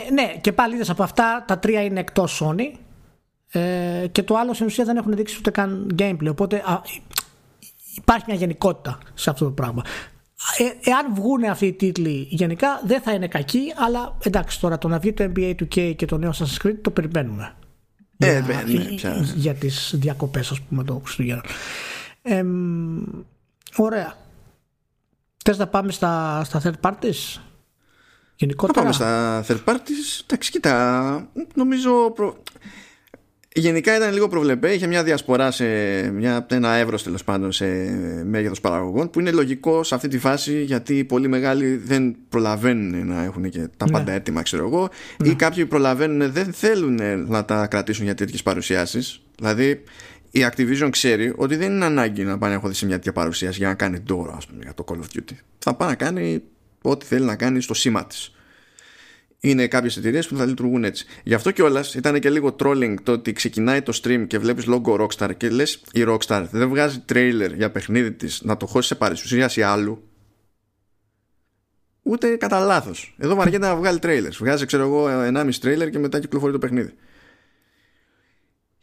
ε, 0.07 0.13
ναι, 0.13 0.33
και 0.41 0.51
πάλι 0.51 0.75
είδες 0.75 0.89
από 0.89 1.03
αυτά 1.03 1.43
τα 1.47 1.59
τρία 1.59 1.83
είναι 1.83 1.99
εκτός 1.99 2.43
Sony. 2.43 2.77
Ε, 3.57 4.07
και 4.07 4.23
το 4.23 4.35
άλλο 4.35 4.53
στην 4.53 4.65
ουσία 4.65 4.85
δεν 4.85 4.97
έχουν 4.97 5.15
δείξει 5.15 5.35
ούτε 5.39 5.49
καν 5.49 5.95
gameplay. 5.99 6.27
Οπότε 6.29 6.55
α, 6.65 6.81
υπάρχει 7.95 8.25
μια 8.27 8.37
γενικότητα 8.37 8.97
σε 9.13 9.29
αυτό 9.29 9.45
το 9.45 9.51
πράγμα. 9.51 9.83
Ε, 10.57 10.89
εάν 10.89 11.13
βγουν 11.13 11.43
αυτοί 11.43 11.65
οι 11.65 11.73
τίτλοι 11.73 12.27
γενικά 12.29 12.81
δεν 12.85 13.01
θα 13.01 13.11
είναι 13.11 13.27
κακοί, 13.27 13.73
αλλά 13.75 14.17
εντάξει 14.23 14.59
τώρα 14.59 14.77
το 14.77 14.87
να 14.87 14.99
βγει 14.99 15.13
το 15.13 15.31
NBA 15.35 15.55
2K 15.59 15.95
και 15.95 16.05
το 16.05 16.17
νέο 16.17 16.31
Assassin's 16.31 16.67
Creed 16.67 16.75
το 16.81 16.91
περιμένουμε. 16.91 17.55
Ε, 18.17 18.31
για, 18.31 18.63
ναι, 18.65 18.73
ναι, 18.73 18.95
πια. 18.95 19.15
για 19.35 19.53
τις 19.53 19.93
διακοπές 19.95 20.51
ας 20.51 20.61
πούμε 20.61 20.83
των 20.83 21.01
Χριστουγέννων. 21.01 21.43
Εμ, 22.21 23.03
ωραία. 23.75 24.15
Θες 25.43 25.57
να 25.57 25.67
πάμε 25.67 25.91
στα, 25.91 26.43
στα 26.43 26.61
third 26.63 26.89
parties? 26.89 27.35
Θα 27.35 27.41
Γενικότερα. 28.35 28.81
πάμε 28.81 28.93
στα 28.93 29.43
third 29.47 29.63
parties. 29.65 30.21
Εντάξει, 30.23 30.51
κοίτα, 30.51 31.29
νομίζω. 31.55 32.11
Προ... 32.11 32.43
Γενικά 33.59 33.95
ήταν 33.95 34.13
λίγο 34.13 34.27
προβλεπέ. 34.27 34.73
Είχε 34.73 34.87
μια 34.87 35.03
διασπορά 35.03 35.51
σε 35.51 35.65
μια, 36.11 36.45
ένα 36.49 36.73
εύρος 36.73 37.03
τέλος 37.03 37.23
πάντων 37.23 37.51
σε 37.51 37.65
μέγεθος 38.25 38.61
παραγωγών 38.61 39.09
που 39.09 39.19
είναι 39.19 39.31
λογικό 39.31 39.83
σε 39.83 39.95
αυτή 39.95 40.07
τη 40.07 40.19
φάση 40.19 40.63
γιατί 40.63 40.97
οι 40.97 41.03
πολύ 41.03 41.27
μεγάλοι 41.27 41.75
δεν 41.75 42.15
προλαβαίνουν 42.29 43.07
να 43.07 43.23
έχουν 43.23 43.49
και 43.49 43.67
τα 43.77 43.85
Ναι. 43.85 43.91
πάντα 43.91 44.11
έτοιμα, 44.11 44.41
ξέρω 44.41 44.65
εγώ, 44.65 44.89
ή 45.23 45.33
κάποιοι 45.35 45.65
προλαβαίνουν 45.65 46.31
δεν 46.31 46.53
θέλουν 46.53 46.99
να 47.27 47.45
τα 47.45 47.67
κρατήσουν 47.67 48.05
για 48.05 48.15
τέτοιες 48.15 48.43
παρουσιάσεις. 48.43 49.21
Δηλαδή 49.37 49.83
η 50.31 50.45
Activision 50.51 50.87
ξέρει 50.91 51.33
ότι 51.35 51.55
δεν 51.55 51.71
είναι 51.71 51.85
ανάγκη 51.85 52.23
να 52.23 52.37
πάει 52.37 52.49
να 52.49 52.55
έχω 52.55 52.73
σε 52.73 52.85
μια 52.85 52.95
τέτοια 52.95 53.11
παρουσίαση 53.11 53.57
για 53.57 53.67
να 53.67 53.73
κάνει 53.73 53.99
τώρα, 53.99 54.33
ας 54.33 54.45
πούμε, 54.47 54.59
για 54.63 54.73
το 54.73 54.85
Call 54.87 54.95
of 54.95 55.17
Duty. 55.17 55.35
Θα 55.59 55.73
πάει 55.73 55.89
να 55.89 55.95
κάνει 55.95 56.41
ό,τι 56.81 57.05
θέλει 57.05 57.25
να 57.25 57.35
κάνει 57.35 57.61
στο 57.61 57.73
σήμα 57.73 58.05
της 58.05 58.31
είναι 59.39 59.67
κάποιες 59.67 59.97
εταιρείες 59.97 60.27
που 60.27 60.37
θα 60.37 60.45
λειτουργούν 60.45 60.83
έτσι. 60.83 61.05
Γι' 61.23 61.33
αυτό 61.33 61.51
κιόλας 61.51 61.93
ήταν 61.95 62.19
και 62.19 62.29
λίγο 62.29 62.55
trolling 62.59 62.95
το 63.03 63.11
ότι 63.11 63.33
ξεκινάει 63.33 63.81
το 63.81 63.99
stream 64.03 64.25
και 64.27 64.39
βλέπεις 64.39 64.65
logo 64.67 64.99
Rockstar 64.99 65.29
και 65.37 65.49
λες 65.49 65.81
η 65.93 66.03
Rockstar 66.07 66.45
δεν 66.51 66.69
βγάζει 66.69 67.03
trailer 67.09 67.51
για 67.55 67.71
παιχνίδι 67.71 68.11
της 68.11 68.41
να 68.43 68.57
το 68.57 68.65
χώσει 68.65 68.87
σε 68.87 68.95
παρουσίαση 68.95 69.61
άλλου. 69.61 70.01
Ούτε 72.01 72.35
κατά 72.35 72.59
λάθος. 72.59 73.15
Εδώ 73.17 73.35
βαριέται 73.35 73.67
να 73.67 73.75
βγάλει 73.75 73.99
trailers. 74.01 74.35
Βγάζει, 74.39 74.65
ξέρω 74.65 74.83
εγώ, 74.83 75.07
1,5 75.07 75.49
trailer 75.61 75.89
και 75.91 75.99
μετά 75.99 76.19
κυκλοφορεί 76.19 76.51
το 76.51 76.59
παιχνίδι. 76.59 76.93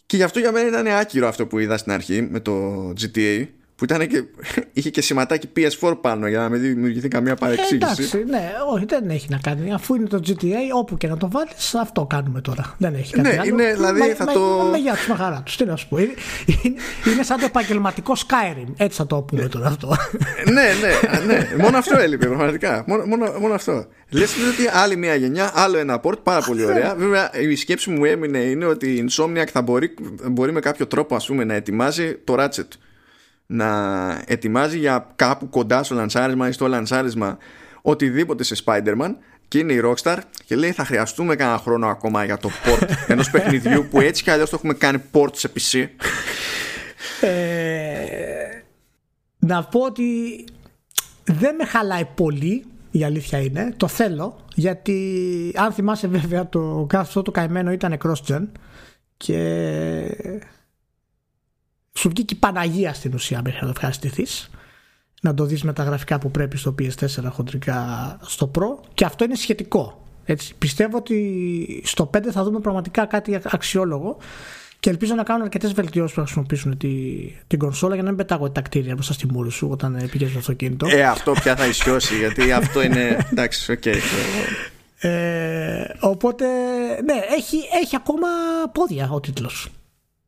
Και 0.07 0.17
γι' 0.17 0.23
αυτό 0.23 0.39
για 0.39 0.53
μένα 0.53 0.69
ήταν 0.69 0.87
άκυρο 0.87 1.29
αυτό 1.29 1.47
που 1.47 1.59
είδα 1.59 1.77
στην 1.77 1.93
αρχή 1.93 2.23
με 2.23 2.41
το 2.41 2.89
GTA 2.89 3.47
που 3.77 3.85
ήταν 3.85 4.07
και, 4.09 4.25
είχε 4.73 4.91
και 4.91 5.01
σηματάκι 5.01 5.49
PS4 5.57 5.95
πάνω 6.01 6.27
για 6.29 6.39
να 6.39 6.49
μην 6.49 6.61
δημιουργηθεί 6.61 7.09
καμία 7.09 7.33
Ε, 7.33 7.35
παρεξήγηση. 7.35 7.77
εντάξει, 8.03 8.25
ναι, 8.31 8.51
όχι, 8.75 8.85
δεν 8.85 9.11
έχει 9.11 9.27
να 9.31 9.39
κάνει. 9.39 9.73
Αφού 9.73 9.95
είναι 9.95 10.07
το 10.07 10.21
GTA, 10.27 10.45
όπου 10.75 10.97
και 10.97 11.07
να 11.09 11.17
το 11.17 11.29
βάλεις, 11.31 11.75
αυτό 11.75 12.05
κάνουμε 12.07 12.41
τώρα. 12.41 12.75
Δεν 12.79 12.95
έχει 12.95 13.13
κάτι 13.13 13.29
Ναι, 13.29 13.37
άλλο. 13.41 13.49
είναι, 13.49 13.73
δηλαδή, 13.75 14.01
με, 14.01 14.15
θα 14.15 14.25
με, 14.25 14.33
το- 14.33 14.69
Με 14.73 14.79
γεια 14.79 14.93
τους, 14.95 15.07
με 15.07 15.15
χαρά 15.15 15.43
τους. 15.45 15.57
Τι 15.57 15.65
να 15.65 15.77
σου 15.77 15.89
πω. 15.89 15.99
Είναι, 15.99 16.15
είναι, 16.47 16.77
είναι 17.13 17.23
σαν 17.23 17.39
το 17.39 17.45
επαγγελματικό 17.45 18.13
Skyrim. 18.17 18.73
Έτσι 18.77 18.97
θα 18.99 19.07
το 19.07 19.23
πούμε 19.23 19.49
τώρα 19.49 19.67
αυτό. 19.67 19.97
ναι, 20.53 20.53
ναι, 20.53 21.33
ναι. 21.35 21.63
Μόνο 21.63 21.77
αυτό 21.79 21.99
έλειπε 21.99 22.27
πραγματικά. 22.27 22.85
Μόνο, 22.87 23.05
μόνο, 23.05 23.33
μόνο 23.41 23.55
αυτό. 23.55 23.87
Λες 24.11 24.33
ότι 24.53 24.69
άλλη 24.73 24.97
μια 24.97 25.15
γενιά, 25.15 25.51
άλλο 25.55 25.79
ένα 25.79 26.01
port, 26.05 26.23
πάρα 26.23 26.41
πολύ 26.47 26.65
ωραία. 26.65 26.95
Βέβαια, 26.95 27.31
η 27.51 27.55
σκέψη 27.55 27.91
μου 27.91 28.05
έμεινε 28.05 28.39
είναι 28.39 28.65
ότι 28.65 28.87
η 28.91 29.05
Insomniac 29.11 29.47
θα 29.53 29.63
μπορεί, 29.63 29.95
μπορεί 30.31 30.53
με 30.53 30.61
κάποιο 30.61 30.87
τρόπο 30.87 31.15
ας 31.15 31.27
πούμε, 31.27 31.45
να 31.45 31.55
ετοιμάζει 31.55 32.15
το 32.25 32.35
Ratchet. 32.39 32.69
Να 33.55 34.23
ετοιμάζει 34.27 34.79
για 34.79 35.07
κάπου 35.17 35.49
κοντά 35.49 35.83
στο 35.83 35.95
λανσάρισμα 35.95 36.49
ή 36.49 36.53
στο 36.53 36.67
λανσάρισμα 36.67 37.39
οτιδήποτε 37.83 38.45
σε 38.45 38.57
Spider-Man 38.65 39.15
και 39.49 39.59
είναι 39.59 39.73
η 39.73 39.81
Rockstar 39.85 40.19
και 40.45 40.57
λέει 40.57 40.73
θα 40.73 40.85
χρειαστούμε 40.85 41.37
κανένα 41.37 41.59
χρόνο 41.59 41.87
ακόμα 41.87 42.25
για 42.25 42.37
το 42.37 42.51
port 42.65 42.89
ενός 43.13 43.31
παιχνιδιού 43.31 43.87
που 43.91 44.01
έτσι 44.01 44.23
κι 44.23 44.31
αλλιώς 44.31 44.51
το 44.51 44.57
έχουμε 44.57 44.75
κάνει 44.75 45.03
port 45.13 45.37
σε 45.37 45.51
PC. 45.55 45.87
Ε, 47.21 48.63
να 49.39 49.65
πω 49.65 49.81
ότι 49.81 50.05
δεν 51.25 51.55
με 51.55 51.65
χαλάει 51.65 52.05
πολύ 52.15 52.65
η 52.91 53.05
αλήθεια 53.05 53.39
είναι, 53.39 53.75
το 53.77 53.89
θέλω 53.89 54.37
γιατί 54.55 55.53
αν 55.57 55.73
θυμάσαι 55.73 56.07
βέβαια 56.07 56.49
το 56.49 56.87
κάθε 56.89 57.05
αυτό 57.05 57.23
το 57.23 57.31
καημένο 57.31 57.73
ήταν 57.73 57.99
cross-gen 58.05 58.47
και 59.17 59.37
σου 61.99 62.09
βγήκε 62.09 62.35
η 62.35 62.39
Παναγία 62.39 62.95
στην 62.95 63.15
ουσία 63.15 63.41
μέχρι 63.45 63.59
να 63.59 63.65
το 63.65 63.73
ευχαριστηθείς 63.77 64.51
να 65.21 65.35
το 65.35 65.45
δεις 65.45 65.63
με 65.63 65.73
τα 65.73 65.83
γραφικά 65.83 66.19
που 66.19 66.31
πρέπει 66.31 66.57
στο 66.57 66.75
PS4 66.79 67.25
χοντρικά 67.31 68.19
στο 68.23 68.51
Pro 68.55 68.89
και 68.95 69.05
αυτό 69.05 69.25
είναι 69.25 69.35
σχετικό 69.35 70.05
έτσι. 70.25 70.55
πιστεύω 70.59 70.97
ότι 70.97 71.83
στο 71.85 72.11
5 72.17 72.21
θα 72.31 72.43
δούμε 72.43 72.61
πραγματικά 72.61 73.05
κάτι 73.05 73.41
αξιόλογο 73.45 74.17
και 74.81 74.91
ελπίζω 74.91 75.15
να 75.15 75.23
κάνουν 75.23 75.43
αρκετές 75.43 75.73
βελτιώσεις 75.73 76.11
που 76.15 76.19
θα 76.21 76.25
χρησιμοποιήσουν 76.25 76.77
τη, 76.77 76.89
την 77.47 77.59
κονσόλα 77.59 77.95
για 77.95 78.03
να 78.03 78.09
μην 78.09 78.19
πετάγονται 78.19 78.51
τα 78.51 78.61
κτίρια 78.61 78.95
μπροστά 78.95 79.13
στη 79.13 79.27
μούρη 79.27 79.51
σου 79.51 79.69
όταν 79.71 79.95
ε, 79.95 80.07
πηγαίνεις 80.11 80.31
στο 80.31 80.39
αυτοκίνητο. 80.39 80.87
Ε, 80.91 81.05
αυτό 81.05 81.33
πια 81.33 81.57
θα 81.57 81.67
ισιώσει 81.67 82.19
γιατί 82.19 82.53
αυτό 82.63 82.83
είναι. 82.83 83.27
Εντάξει, 83.31 83.73
οκ. 83.73 83.85
Ε, 84.99 85.95
οπότε, 86.01 86.45
ναι, 87.05 87.15
έχει, 87.37 87.57
έχει 87.83 87.97
ακόμα 87.97 88.29
πόδια 88.73 89.09
ο 89.11 89.21
τίτλος. 89.21 89.69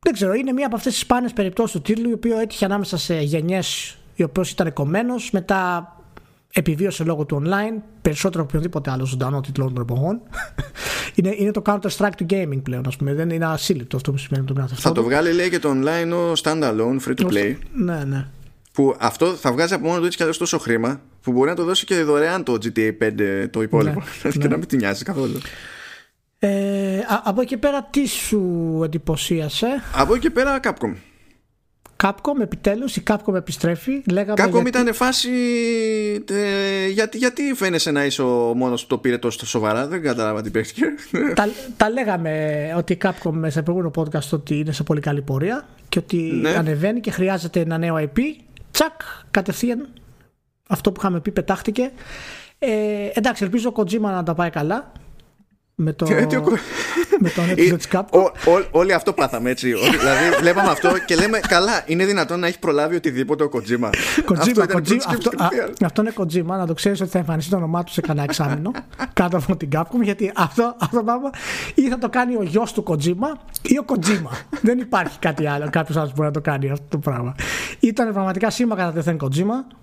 Δεν 0.07 0.15
ξέρω, 0.15 0.33
είναι 0.33 0.53
μία 0.53 0.67
από 0.67 0.77
αυτές 0.77 0.93
τις 0.93 1.03
σπάνιες 1.03 1.33
περιπτώσεις 1.33 1.73
του 1.73 1.83
τίτλου, 1.83 2.11
η 2.11 2.13
οποία 2.13 2.41
έτυχε 2.41 2.65
ανάμεσα 2.65 2.97
σε 2.99 3.21
γενιές 3.21 3.97
οι 4.15 4.23
οποίες 4.23 4.51
ήταν 4.51 4.73
κομμένος, 4.73 5.31
μετά 5.31 5.93
επιβίωσε 6.53 7.05
λόγω 7.05 7.25
του 7.25 7.43
online, 7.45 7.83
περισσότερο 8.03 8.43
από 8.43 8.51
οποιοδήποτε 8.53 8.91
άλλο 8.91 9.05
ζωντανό 9.05 9.41
τίτλο 9.41 9.71
των 9.75 9.83
εποχών. 9.83 10.21
είναι, 11.17 11.35
είναι 11.37 11.51
το 11.51 11.63
Counter-Strike 11.67 12.13
του 12.17 12.27
gaming 12.31 12.63
πλέον, 12.63 12.87
ας 12.87 12.97
πούμε. 12.97 13.15
Δεν 13.15 13.31
είναι 13.31 13.47
ασύλληπτο 13.47 13.97
αυτό 13.97 14.13
που 14.13 14.19
σημαίνει 14.19 14.45
το 14.45 14.55
Grand 14.59 14.63
Theft 14.63 14.77
Θα 14.77 14.91
Auto. 14.91 14.95
το 14.95 15.03
βγάλει 15.03 15.33
λέει 15.33 15.51
και 15.51 15.59
το 15.59 15.71
online 15.71 16.13
ο 16.13 16.33
standalone 16.43 16.99
free 17.07 17.15
to 17.17 17.27
play. 17.27 17.57
Ναι, 17.73 18.05
ναι. 18.05 18.27
Που 18.73 18.97
αυτό 18.99 19.27
θα 19.27 19.53
βγάζει 19.53 19.75
από 19.75 19.87
μόνο 19.87 19.99
του 19.99 20.05
έτσι 20.05 20.17
κι 20.17 20.23
αλλιώς 20.23 20.39
τόσο 20.39 20.59
χρήμα 20.59 21.01
που 21.23 21.33
μπορεί 21.33 21.49
να 21.49 21.57
το 21.57 21.65
δώσει 21.65 21.85
και 21.85 22.03
δωρεάν 22.03 22.43
το 22.43 22.53
GTA 22.53 22.91
5 23.03 23.47
το 23.51 23.63
υπόλοιπο. 23.63 24.03
Ναι, 24.23 24.31
και 24.31 24.39
ναι. 24.39 24.49
να 24.49 24.57
μην 24.57 24.67
την 24.67 24.79
νοιάζει 24.79 25.05
καθόλου. 25.05 25.41
Ε, 26.47 26.99
α- 26.99 27.21
από 27.25 27.41
εκεί 27.41 27.57
πέρα 27.57 27.83
τι 27.91 28.07
σου 28.09 28.81
εντυπωσίασε; 28.85 29.67
Από 29.95 30.13
εκεί 30.15 30.23
και 30.23 30.31
πέρα 30.31 30.61
Capcom. 30.63 30.95
Capcom 32.03 32.41
επιτέλους 32.41 32.97
η 32.97 33.03
Capcom 33.11 33.35
επιστρέφει 33.35 34.03
λέγαμε 34.11 34.43
Capcom 34.45 34.51
γιατί- 34.53 34.69
ήταν 34.69 34.95
φάση. 34.95 35.29
Ε, 36.31 36.87
γιατί, 36.89 37.19
γιατί 37.19 37.43
φαίνεσαι 37.55 37.91
να 37.91 38.05
είσαι 38.05 38.23
ο 38.23 38.55
μόνος 38.55 38.83
που 38.83 38.89
το 38.89 38.99
πήρε 38.99 39.19
τόσο 39.19 39.47
σοβαρά, 39.47 39.87
δεν 39.87 40.03
κατάλαβα 40.03 40.43
τι 40.43 40.51
παίχτηκε. 40.51 40.85
τα, 41.35 41.49
τα 41.77 41.91
λέγαμε 41.91 42.73
ότι 42.77 42.93
η 42.93 42.99
Capcom 43.03 43.33
σε 43.47 43.63
προηγούμενο 43.63 43.93
podcast 43.97 44.29
ότι 44.33 44.59
είναι 44.59 44.73
σε 44.73 44.83
πολύ 44.83 45.01
καλή 45.01 45.23
πορεία 45.23 45.67
και 45.89 45.99
ότι 45.99 46.17
Ναι. 46.17 46.51
ανεβαίνει 46.51 47.01
και 47.01 47.11
χρειάζεται 47.11 47.61
ένα 47.61 47.79
νέο 47.79 47.97
IP 48.15 48.19
τσακ 48.71 49.01
κατευθείαν 49.31 49.89
αυτό 50.69 50.93
που 50.93 51.01
είχαμε 51.01 51.21
πει 51.21 51.31
πετάχτηκε 51.31 51.91
ε, 52.59 52.69
εντάξει 53.15 53.45
ελπίζω 53.45 53.69
ο 53.69 53.81
Kojima 53.83 54.01
να 54.01 54.23
τα 54.23 54.35
πάει 54.35 54.51
καλά 54.51 54.93
με 55.79 55.93
το, 55.93 56.07
Ε, 56.11 56.27
τι 56.27 56.37
ο 56.37 56.45
Ko- 56.47 56.59
με 57.21 57.31
τον 57.31 57.45
Ε, 57.49 57.51
επεισόδιο 57.51 57.77
της 57.77 57.89
Capcom 57.93 58.05
ο- 58.47 58.51
ο- 58.51 58.69
όλοι 58.71 58.93
αυτό 58.93 59.13
πάθαμε 59.13 59.51
έτσι. 59.51 59.73
Ότι, 59.73 59.97
δηλαδή, 59.97 60.37
βλέπαμε 60.41 60.69
αυτό 60.71 60.99
και 61.07 61.15
λέμε, 61.17 61.39
καλά, 61.39 61.83
είναι 61.87 62.05
δυνατόν 62.05 62.41
να 62.41 62.47
έχει 62.47 62.59
προλάβει 62.59 62.97
οτιδήποτε 62.97 63.45
ο 63.45 63.51
Kojima. 63.53 63.61
Kojima, 63.89 64.37
αυτό 64.39 64.51
ήταν 64.51 64.65
η 64.65 64.67
πρώτη 64.67 64.91
Kojima, 64.95 65.01
σκέψη 65.01 65.07
αυτό, 65.09 65.29
α, 65.29 65.33
κατευθείαν. 65.37 65.73
αυτό 65.85 66.03
είναι 66.03 66.13
Kojima, 66.17 66.59
να 66.59 66.67
το 66.67 66.75
ξέρεις 66.75 67.01
ότι 67.01 67.11
θα 67.11 67.19
εμφανιστεί 67.19 67.51
το 67.51 67.57
όνομά 67.57 67.85
του 67.85 67.93
σε 67.93 68.01
κανένα 68.01 68.25
εξάμεινο 68.25 68.71
κάτω 69.21 69.37
από 69.37 69.57
την 69.57 69.69
Capcom. 69.73 70.01
Γιατί 70.03 70.33
αυτό, 70.37 70.77
αυτό 70.81 70.97
το 70.97 71.03
πράγμα 71.05 71.31
ή 71.75 71.89
θα 71.89 71.99
το 71.99 72.09
κάνει 72.09 72.37
ο 72.37 72.43
γιος 72.43 72.73
του 72.73 72.85
Kojima 72.87 73.39
ή 73.63 73.79
ο 73.79 73.85
Kojima. 73.87 74.31
Δεν 74.67 74.79
υπάρχει 74.79 75.19
κάτι 75.19 75.47
άλλο, 75.47 75.69
κάποιος 75.71 75.97
άλλος 75.97 76.09
που 76.09 76.15
μπορεί 76.17 76.29
να 76.29 76.35
το 76.35 76.41
κάνει 76.51 76.71
αυτό 76.71 76.85
το 76.89 76.99
πράγμα. 76.99 77.35
Ήταν 77.81 78.13
πραγματικά 78.13 78.51
σήμα 78.51 78.77
κατά 78.77 78.93
τεθέν 78.93 79.17
Kojima, 79.23 79.75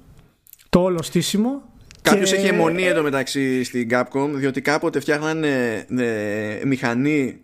το 0.69 0.79
όλο 0.81 1.01
στήσιμο. 1.01 1.61
Κάποιος 2.03 2.29
και- 2.29 2.35
έχει 2.35 2.47
αιμονή 2.47 2.83
εντωμεταξύ 2.83 3.63
στην 3.63 3.89
Capcom, 3.91 4.29
διότι 4.33 4.61
κάποτε 4.61 4.99
φτιάχνανε 4.99 5.85
ε, 5.99 6.65
μηχανή 6.65 7.41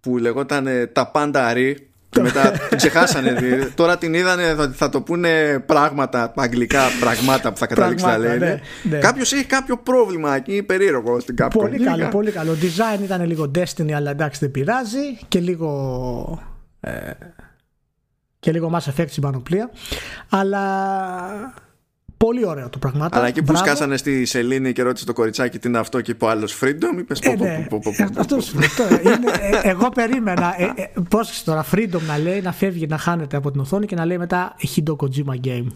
που 0.00 0.18
λεγόταν 0.18 0.66
ε, 0.66 0.86
τα 0.86 1.06
πάντα 1.10 1.52
ρί 1.52 1.86
και 2.10 2.20
μετά 2.20 2.50
την 2.50 2.76
ξεχάσανε. 2.76 3.32
δηλαδή. 3.40 3.70
Τώρα 3.70 3.98
την 3.98 4.14
είδανε, 4.14 4.54
θα, 4.54 4.72
θα 4.74 4.88
το 4.88 5.00
πούνε 5.00 5.58
πράγματα, 5.66 6.32
αγγλικά 6.36 6.80
πραγμάτα 7.00 7.52
που 7.52 7.58
θα 7.58 7.66
καταλήξει 7.66 8.04
να 8.04 8.10
Πράγματα, 8.10 8.34
λένε. 8.38 8.60
ναι, 8.82 8.90
ναι. 8.96 8.98
Κάποιος 8.98 9.32
έχει 9.32 9.44
κάποιο 9.44 9.76
πρόβλημα 9.78 10.36
εκεί 10.36 10.62
περίεργο 10.62 11.20
στην 11.20 11.34
Capcom. 11.42 11.48
Πολύ 11.52 11.76
Γενικά. 11.76 11.90
καλό, 11.90 12.08
πολύ 12.08 12.30
καλό. 12.30 12.52
Design 12.52 13.02
ήταν 13.02 13.26
λίγο 13.26 13.50
Destiny, 13.54 13.92
αλλά 13.92 14.10
εντάξει 14.10 14.38
δεν 14.40 14.50
πειράζει. 14.50 15.16
Και 15.28 15.40
λίγο. 15.40 16.42
Ε, 16.80 16.90
και 18.38 18.52
λίγο 18.52 18.70
Mass 18.74 18.90
Effect 18.92 19.08
στην 19.08 19.22
πανοπλία. 19.22 19.70
Αλλά 20.28 20.60
Πολύ 22.24 22.46
ωραίο 22.46 22.68
το 22.68 22.78
πραγμάτων. 22.78 23.18
Αλλά 23.18 23.28
εκεί 23.28 23.42
που 23.42 23.56
σκάσανε 23.56 23.96
στη 23.96 24.24
σελήνη 24.24 24.72
και 24.72 24.82
ρώτησε 24.82 25.04
το 25.04 25.12
κοριτσάκι 25.12 25.58
τι 25.58 25.68
είναι 25.68 25.78
αυτό 25.78 26.00
και 26.00 26.10
είπε 26.10 26.24
ο 26.24 26.28
άλλος 26.28 26.58
Freedom, 26.60 26.98
είπες 26.98 27.20
ε, 27.20 27.34
ναι. 27.34 27.66
Αυτό 28.16 28.36
Εγώ 29.62 29.88
περίμενα. 29.88 30.54
Ε, 30.58 30.72
ε, 30.74 30.90
Πώ 31.08 31.18
τώρα, 31.44 31.64
Freedom 31.74 32.00
να 32.06 32.18
λέει 32.18 32.40
να 32.40 32.52
φεύγει 32.52 32.86
να 32.86 32.98
χάνεται 32.98 33.36
από 33.36 33.50
την 33.50 33.60
οθόνη 33.60 33.86
και 33.86 33.94
να 33.94 34.04
λέει 34.04 34.18
μετά 34.18 34.56
Hideo 34.60 34.96
Kojima 34.96 35.46
Game 35.46 35.66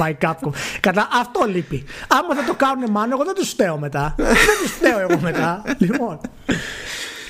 by, 0.00 0.12
Capcom. 0.20 0.50
Κατά 0.80 1.08
αυτό 1.20 1.46
λείπει. 1.48 1.84
Άμα 2.08 2.34
δεν 2.34 2.46
το 2.46 2.54
κάνουν 2.54 2.90
μάλλον, 2.90 3.12
εγώ 3.12 3.24
δεν 3.24 3.34
τους 3.34 3.48
φταίω 3.48 3.78
μετά. 3.78 4.14
δεν 4.16 4.26
τους 4.62 4.70
φταίω 4.70 4.98
εγώ 4.98 5.20
μετά. 5.20 5.62
Λοιπόν. 5.78 6.20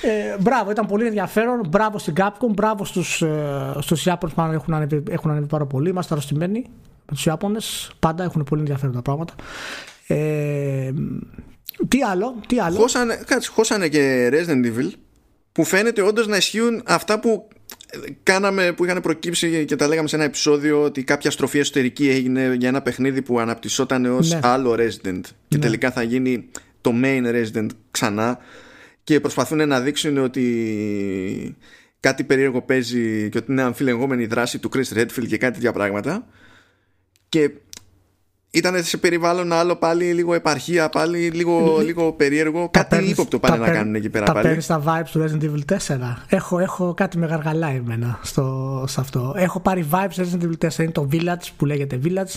Ε, 0.02 0.36
μπράβο, 0.40 0.70
ήταν 0.70 0.86
πολύ 0.86 1.06
ενδιαφέρον. 1.06 1.60
Μπράβο 1.68 1.98
στην 1.98 2.14
Capcom, 2.16 2.50
μπράβο 2.54 2.84
στους 2.84 3.22
στους 3.78 4.06
Ιάπωνες 4.06 4.34
που 4.34 4.42
έχουν 4.42 4.74
ανέβει, 4.74 5.02
έχουν 5.10 5.30
ανέβει 5.30 5.46
πάρα 5.46 5.66
πολύ. 5.66 5.88
Είμαστε 5.88 6.14
αρρωστημένοι 6.14 6.64
με 7.08 7.14
τους 7.14 7.26
Ιάπωνες. 7.26 7.90
Πάντα 7.98 8.24
έχουν 8.24 8.44
πολύ 8.44 8.60
ενδιαφέροντα 8.60 9.02
πράγματα. 9.02 9.34
Ε, 10.06 10.92
τι 11.88 12.02
άλλο, 12.02 12.40
τι 12.46 12.60
άλλο; 12.60 12.76
Χώσανε, 12.76 13.20
κάτσε, 13.26 13.50
χώσανε 13.50 13.88
και 13.88 14.28
Resident 14.32 14.66
Evil 14.66 14.90
που 15.52 15.64
φαίνεται 15.64 16.02
όντως 16.02 16.26
να 16.26 16.36
ισχύουν 16.36 16.82
αυτά 16.86 17.20
που 17.20 17.48
κάναμε 18.22 18.72
που 18.72 18.84
είχαν 18.84 19.00
προκύψει 19.00 19.64
και 19.64 19.76
τα 19.76 19.88
λέγαμε 19.88 20.08
σε 20.08 20.16
ένα 20.16 20.24
επεισόδιο 20.24 20.82
ότι 20.82 21.04
κάποια 21.04 21.30
στροφή 21.30 21.58
εσωτερική 21.58 22.08
έγινε 22.08 22.54
για 22.54 22.68
ένα 22.68 22.82
παιχνίδι 22.82 23.22
που 23.22 23.38
αναπτυσσόταν 23.38 24.04
ως 24.04 24.30
ναι. 24.30 24.38
άλλο 24.42 24.72
Resident 24.72 25.20
και 25.48 25.56
ναι. 25.56 25.58
τελικά 25.58 25.90
θα 25.90 26.02
γίνει 26.02 26.48
το 26.80 26.92
main 27.02 27.22
Resident 27.24 27.66
ξανά 27.90 28.38
και 29.04 29.20
προσπαθούν 29.20 29.68
να 29.68 29.80
δείξουν 29.80 30.18
ότι 30.18 31.56
κάτι 32.00 32.24
περίεργο 32.24 32.62
παίζει 32.62 33.28
και 33.28 33.38
ότι 33.38 33.52
είναι 33.52 33.62
αμφιλεγόμενη 33.62 34.22
η 34.22 34.26
δράση 34.26 34.58
του 34.58 34.70
Chris 34.74 34.96
Redfield 34.98 35.26
και 35.26 35.36
κάτι 35.36 35.54
τέτοια 35.54 35.72
πράγματα 35.72 36.26
και 37.28 37.50
ήταν 38.56 38.84
σε 38.84 38.96
περιβάλλον 38.96 39.52
άλλο 39.52 39.76
πάλι 39.76 40.12
λίγο 40.12 40.34
επαρχία, 40.34 40.88
πάλι 40.88 41.30
λίγο, 41.30 41.78
λίγο 41.84 42.12
περίεργο. 42.12 42.68
κάτι 42.70 43.04
ύποπτο 43.04 43.38
πάνε 43.38 43.56
να 43.56 43.70
κάνουν 43.70 43.94
εκεί 43.94 44.08
πέρα 44.08 44.24
τα 44.24 44.32
πάλι. 44.32 44.46
Παίρνεις 44.46 44.66
τα 44.66 44.82
vibes 44.86 45.08
του 45.10 45.24
Resident 45.24 45.44
Evil 45.44 45.76
4. 45.76 45.98
Έχω, 46.28 46.58
έχω 46.58 46.94
κάτι 46.94 47.18
με 47.18 47.26
γαργαλάει 47.26 47.76
εμένα 47.76 48.18
στο, 48.22 48.84
σε 48.88 49.00
αυτό. 49.00 49.34
Έχω 49.36 49.60
πάρει 49.60 49.86
vibes 49.90 50.22
Resident 50.22 50.42
Evil 50.42 50.68
4. 50.68 50.78
Είναι 50.78 50.90
το 50.90 51.08
Village 51.12 51.48
που 51.56 51.66
λέγεται 51.66 52.00
Village. 52.04 52.34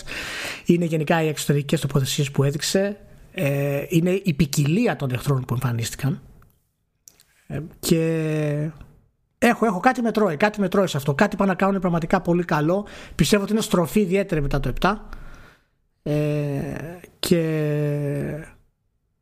Είναι 0.64 0.84
γενικά 0.84 1.22
οι 1.22 1.28
εξωτερικές 1.28 1.80
τοποθεσίες 1.80 2.30
που 2.30 2.44
έδειξε. 2.44 2.96
Ε, 3.32 3.84
είναι 3.88 4.10
η 4.10 4.34
ποικιλία 4.34 4.96
των 4.96 5.10
εχθρών 5.10 5.44
που 5.44 5.54
εμφανίστηκαν. 5.54 6.20
Ε, 7.46 7.60
και 7.80 8.70
Έχω, 9.42 9.66
έχω 9.66 9.80
κάτι 9.80 10.02
με 10.02 10.10
τρώει, 10.10 10.36
κάτι 10.36 10.60
με 10.60 10.68
τρώει 10.68 10.86
σε 10.86 10.96
αυτό. 10.96 11.14
Κάτι 11.14 11.36
πάνε 11.36 11.50
να 11.50 11.56
κάνουν 11.56 11.80
πραγματικά 11.80 12.20
πολύ 12.20 12.44
καλό. 12.44 12.86
Πιστεύω 13.14 13.42
ότι 13.42 13.52
είναι 13.52 13.60
στροφή 13.60 14.00
ιδιαίτερη 14.00 14.42
μετά 14.42 14.60
το 14.60 14.72
7. 14.80 14.96
Ε, 16.02 16.12
και 17.18 17.40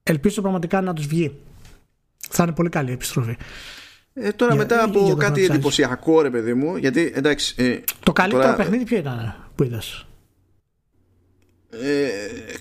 ελπίζω 0.03 0.41
πραγματικά 0.41 0.81
να 0.81 0.93
τους 0.93 1.07
βγει. 1.07 1.39
Θα 2.31 2.43
είναι 2.43 2.53
πολύ 2.53 2.69
καλή 2.69 2.91
η 2.91 2.93
επιστροφή. 2.93 3.37
Ε, 4.13 4.33
τώρα 4.33 4.55
για, 4.55 4.63
μετά 4.63 4.85
από 4.85 5.15
κάτι 5.19 5.45
εντυπωσιακό 5.45 6.21
ρε 6.21 6.31
παιδί 6.31 6.55
μου 6.55 6.77
γιατί 6.77 7.13
εντάξει 7.15 7.55
ε, 7.59 7.79
Το 8.03 8.13
καλύτερο 8.13 8.43
τώρα... 8.43 8.57
παιχνίδι 8.57 8.85
ποιο 8.85 8.97
ήταν 8.97 9.35
που 9.55 9.63
είδες; 9.63 10.07
Ε, 11.71 12.09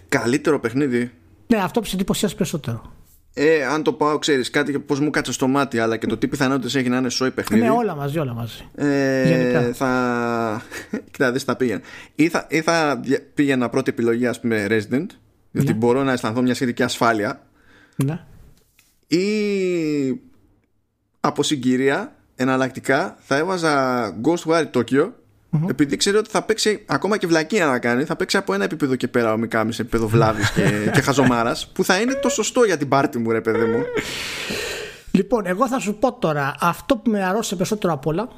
Καλύτερο 0.09 0.59
παιχνίδι 0.59 1.11
Ναι 1.47 1.57
αυτό 1.57 1.79
που 1.79 1.85
σε 1.85 1.95
εντυπωσιάζει 1.95 2.35
περισσότερο 2.35 2.96
ε, 3.39 3.65
αν 3.65 3.83
το 3.83 3.93
πάω, 3.93 4.17
ξέρεις 4.17 4.49
κάτι 4.49 4.79
πώς 4.79 4.99
μου 4.99 5.09
κάτσε 5.09 5.31
στο 5.31 5.47
μάτι, 5.47 5.79
αλλά 5.79 5.97
και 5.97 6.07
το 6.07 6.17
τι 6.17 6.27
πιθανότητες 6.27 6.75
έχει 6.75 6.89
να 6.89 6.97
είναι 6.97 7.09
σόι 7.09 7.31
παιχνίδι. 7.31 7.63
Ναι, 7.63 7.69
όλα 7.69 7.95
μαζί, 7.95 8.19
όλα 8.19 8.33
μαζί. 8.33 8.69
Ε, 8.75 9.27
Γενικά. 9.27 9.73
Θα. 9.73 10.61
Κοίτα, 11.11 11.31
δεν 11.31 11.41
θα 11.41 11.55
πήγαινε. 11.55 11.81
Ή 12.15 12.27
θα, 12.29 12.47
ή 12.49 12.61
θα 12.61 13.01
πήγαινα 13.33 13.69
πρώτη 13.69 13.89
επιλογή, 13.89 14.27
ας 14.27 14.39
πούμε, 14.39 14.67
Resident, 14.69 15.05
γιατί 15.51 15.71
ναι. 15.71 15.77
μπορώ 15.77 16.03
να 16.03 16.11
αισθανθώ 16.11 16.41
μια 16.41 16.53
σχετική 16.53 16.83
ασφάλεια. 16.83 17.41
Ναι. 17.95 18.19
Ή 19.07 20.21
από 21.19 21.43
συγκυρία, 21.43 22.15
εναλλακτικά, 22.35 23.17
θα 23.19 23.35
έβαζα 23.35 24.13
Ghostwire 24.23 24.71
Tokyo 24.71 25.11
Mm-hmm. 25.51 25.69
Επειδή 25.69 25.95
ξέρει 25.95 26.17
ότι 26.17 26.29
θα 26.29 26.41
παίξει 26.41 26.83
ακόμα 26.85 27.17
και 27.17 27.27
βλακία 27.27 27.65
να 27.65 27.79
κάνει, 27.79 28.03
θα 28.03 28.15
παίξει 28.15 28.37
από 28.37 28.53
ένα 28.53 28.63
επίπεδο 28.63 28.95
και 28.95 29.07
πέρα 29.07 29.33
ο 29.33 29.37
Μικάμι 29.37 29.73
σε 29.73 29.81
επίπεδο 29.81 30.07
βλάβης 30.07 30.51
και, 30.51 30.71
και 30.93 31.01
χαζομάρας, 31.01 31.67
που 31.67 31.83
θα 31.83 32.01
είναι 32.01 32.13
το 32.13 32.29
σωστό 32.29 32.63
για 32.63 32.77
την 32.77 32.87
πάρτη 32.87 33.17
μου, 33.17 33.31
ρε 33.31 33.41
παιδί 33.41 33.65
μου. 33.65 33.83
Λοιπόν, 35.11 35.45
εγώ 35.45 35.67
θα 35.67 35.79
σου 35.79 35.95
πω 35.95 36.13
τώρα 36.13 36.55
αυτό 36.59 36.97
που 36.97 37.11
με 37.11 37.23
αρρώστησε 37.23 37.55
περισσότερο 37.55 37.93
απ' 37.93 38.05
όλα 38.05 38.29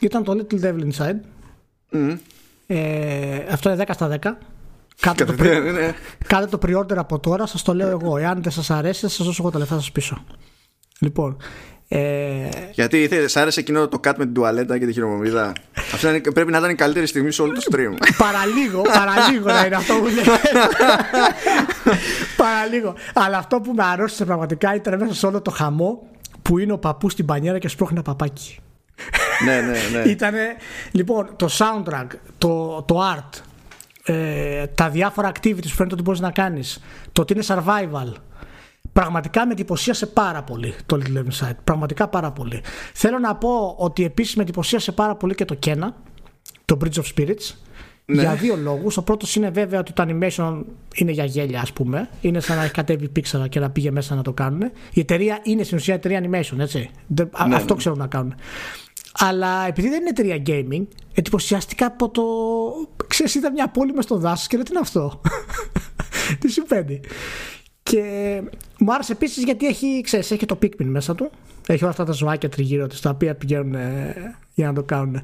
ήταν 0.00 0.24
το 0.24 0.32
Little 0.32 0.64
Devil 0.64 0.92
Inside. 0.92 1.20
Mm. 1.92 2.18
Ε, 2.66 3.44
αυτό 3.50 3.70
είναι 3.70 3.84
10 3.86 3.90
στα 3.94 4.18
10. 4.22 4.30
Κάντε 5.00 5.24
το, 5.24 5.32
pre- 5.38 5.62
ναι, 5.62 5.70
ναι. 5.70 6.46
το 6.50 6.58
pre-order 6.66 6.96
από 6.96 7.18
τώρα, 7.18 7.46
σας 7.46 7.62
το 7.62 7.74
λέω 7.74 7.88
εγώ. 7.88 8.16
Εάν 8.16 8.42
δεν 8.42 8.52
σας 8.52 8.70
αρέσει, 8.70 9.00
θα 9.00 9.08
σας 9.08 9.26
δώσω 9.26 9.42
εγώ 9.42 9.50
τα 9.50 9.58
λεφτά 9.58 9.74
σας 9.74 9.92
πίσω. 9.92 10.24
Λοιπόν, 10.98 11.36
ε... 11.88 12.48
Γιατί 12.72 13.08
σ' 13.28 13.36
άρεσε 13.36 13.60
εκείνο 13.60 13.88
το 13.88 14.00
cut 14.06 14.12
με 14.16 14.24
την 14.24 14.34
τουαλέτα 14.34 14.78
και 14.78 14.86
τη 14.86 14.92
χειρομοβίδα. 14.92 15.52
Αυτό 15.94 16.08
είναι, 16.08 16.20
πρέπει 16.20 16.50
να 16.50 16.58
ήταν 16.58 16.70
η 16.70 16.74
καλύτερη 16.74 17.06
στιγμή 17.06 17.30
σε 17.30 17.42
όλο 17.42 17.52
το 17.52 17.60
stream. 17.70 17.94
παραλίγο, 18.18 18.82
παραλίγο 18.82 19.46
να 19.46 19.66
είναι 19.66 19.76
αυτό 19.76 19.94
που 19.94 20.04
λέει. 20.04 20.24
παραλίγο. 22.36 22.94
Αλλά 23.14 23.38
αυτό 23.38 23.60
που 23.60 23.72
με 23.72 23.84
αρρώστησε 23.84 24.24
πραγματικά 24.24 24.74
ήταν 24.74 24.98
μέσα 24.98 25.14
σε 25.14 25.26
όλο 25.26 25.40
το 25.40 25.50
χαμό 25.50 26.06
που 26.42 26.58
είναι 26.58 26.72
ο 26.72 26.78
παππούς 26.78 27.12
στην 27.12 27.26
πανιέρα 27.26 27.58
και 27.58 27.68
σπρώχνει 27.68 27.94
ένα 27.94 28.04
παπάκι. 28.04 28.58
ναι, 29.44 29.60
ναι, 29.60 29.78
ναι. 29.92 30.10
Ήτανε, 30.10 30.56
λοιπόν, 30.90 31.28
το 31.36 31.48
soundtrack, 31.58 32.06
το, 32.38 32.82
το 32.82 33.00
art, 33.14 33.40
ε, 34.04 34.66
τα 34.66 34.88
διάφορα 34.88 35.32
activities 35.32 35.62
που 35.62 35.68
φαίνεται 35.68 35.94
ότι 35.94 36.02
μπορείς 36.02 36.20
να 36.20 36.30
κάνεις, 36.30 36.82
το 37.12 37.20
ότι 37.20 37.32
είναι 37.32 37.42
survival, 37.46 38.12
Πραγματικά 38.96 39.46
με 39.46 39.52
εντυπωσίασε 39.52 40.06
πάρα 40.06 40.42
πολύ 40.42 40.74
το 40.86 40.98
Little 41.02 41.18
Inside. 41.18 41.56
Πραγματικά 41.64 42.08
πάρα 42.08 42.32
πολύ. 42.32 42.60
Θέλω 42.92 43.18
να 43.18 43.36
πω 43.36 43.74
ότι 43.78 44.04
επίσης 44.04 44.36
με 44.36 44.42
εντυπωσίασε 44.42 44.92
πάρα 44.92 45.16
πολύ 45.16 45.34
και 45.34 45.44
το 45.44 45.54
Κένα, 45.54 45.96
το 46.64 46.78
Bridge 46.84 47.00
of 47.00 47.04
Spirits. 47.16 47.54
Ναι. 48.04 48.20
Για 48.20 48.34
δύο 48.34 48.56
λόγους. 48.56 48.96
Ο 48.96 49.02
πρώτος 49.02 49.36
είναι 49.36 49.50
βέβαια 49.50 49.80
ότι 49.80 49.92
το 49.92 50.06
animation 50.08 50.62
είναι 50.94 51.12
για 51.12 51.24
γέλια, 51.24 51.60
ας 51.60 51.72
πούμε. 51.72 52.08
Είναι 52.20 52.40
σαν 52.40 52.56
να 52.56 52.62
έχει 52.62 52.72
κατέβει 52.72 53.12
Pixar 53.16 53.48
και 53.48 53.60
να 53.60 53.70
πήγε 53.70 53.90
μέσα 53.90 54.14
να 54.14 54.22
το 54.22 54.32
κάνουν. 54.32 54.62
Η 54.92 55.00
εταιρεία 55.00 55.40
είναι 55.42 55.62
στην 55.62 55.76
ουσία 55.76 55.94
εταιρεία 55.94 56.20
animation, 56.22 56.58
έτσι. 56.58 56.90
Ναι, 57.06 57.54
αυτό 57.54 57.72
ναι. 57.72 57.78
ξέρουν 57.78 57.98
να 57.98 58.06
κάνουν. 58.06 58.34
Αλλά 59.18 59.66
επειδή 59.66 59.88
δεν 59.88 60.00
είναι 60.00 60.08
εταιρεία 60.08 60.42
gaming, 60.46 60.86
εντυπωσιαστικά 61.14 61.86
από 61.86 62.08
το. 62.08 62.22
Ξέρεις, 63.06 63.34
ήταν 63.34 63.52
μια 63.52 63.68
πόλη 63.68 63.92
μες 63.92 64.04
στο 64.04 64.16
δάσος 64.16 64.46
και 64.46 64.56
λέω 64.56 64.64
τι 64.64 64.70
είναι 64.70 64.80
αυτό; 64.80 65.20
τι 66.40 66.50
συμβαίνει; 66.50 67.00
Και 67.90 68.42
μου 68.78 68.92
άρεσε 68.94 69.12
επίσης 69.12 69.44
γιατί 69.44 69.66
έχει, 69.66 70.00
ξέρεις, 70.04 70.30
έχει 70.30 70.46
το 70.46 70.58
Pikmin 70.62 70.84
μέσα 70.84 71.14
του. 71.14 71.30
Έχει 71.66 71.82
όλα 71.82 71.90
αυτά 71.90 72.04
τα 72.04 72.12
ζωάκια 72.12 72.48
τριγύρω 72.48 72.86
της 72.86 73.00
τα 73.00 73.10
οποία 73.10 73.34
πηγαίνουν 73.34 73.74
ε, 73.74 74.14
για 74.54 74.66
να 74.66 74.72
το 74.72 74.82
κάνουν. 74.82 75.20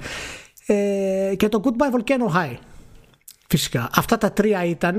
Ε, 0.66 1.32
και 1.36 1.48
το 1.48 1.60
Goodbye 1.64 1.98
Volcano 1.98 2.36
High. 2.36 2.56
Φυσικά. 3.48 3.90
Αυτά 3.94 4.18
τα 4.18 4.32
τρία 4.32 4.64
ήταν 4.64 4.98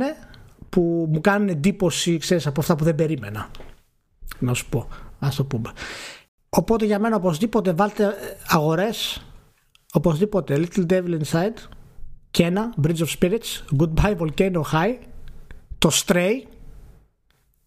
που 0.70 1.10
μου 1.12 1.22
κάνουν 1.22 1.50
εντύπωση, 1.50 2.18
ξέρεις, 2.18 2.48
από 2.48 2.60
αυτά 2.60 2.76
που 2.76 2.84
δεν 2.84 2.96
περίμενα. 2.96 3.50
Να 4.40 4.54
σου 4.54 4.70
πω. 4.70 4.88
Α 5.20 5.28
το 5.36 5.44
πούμε. 5.44 5.72
Οπότε 6.50 6.86
για 6.86 7.00
μένα 7.00 7.16
οπωσδήποτε 7.16 7.74
βάλτε 7.74 8.14
αγορές 8.48 9.26
οπωσδήποτε 9.94 10.66
Little 10.66 10.86
Devil 10.90 11.20
Inside 11.22 11.68
και 12.32 12.44
ένα 12.44 12.74
Bridge 12.84 12.98
of 12.98 13.08
Spirits 13.20 13.80
Goodbye 13.80 14.18
Volcano 14.18 14.62
High 14.72 14.96
το 15.78 15.90
Stray 16.06 16.34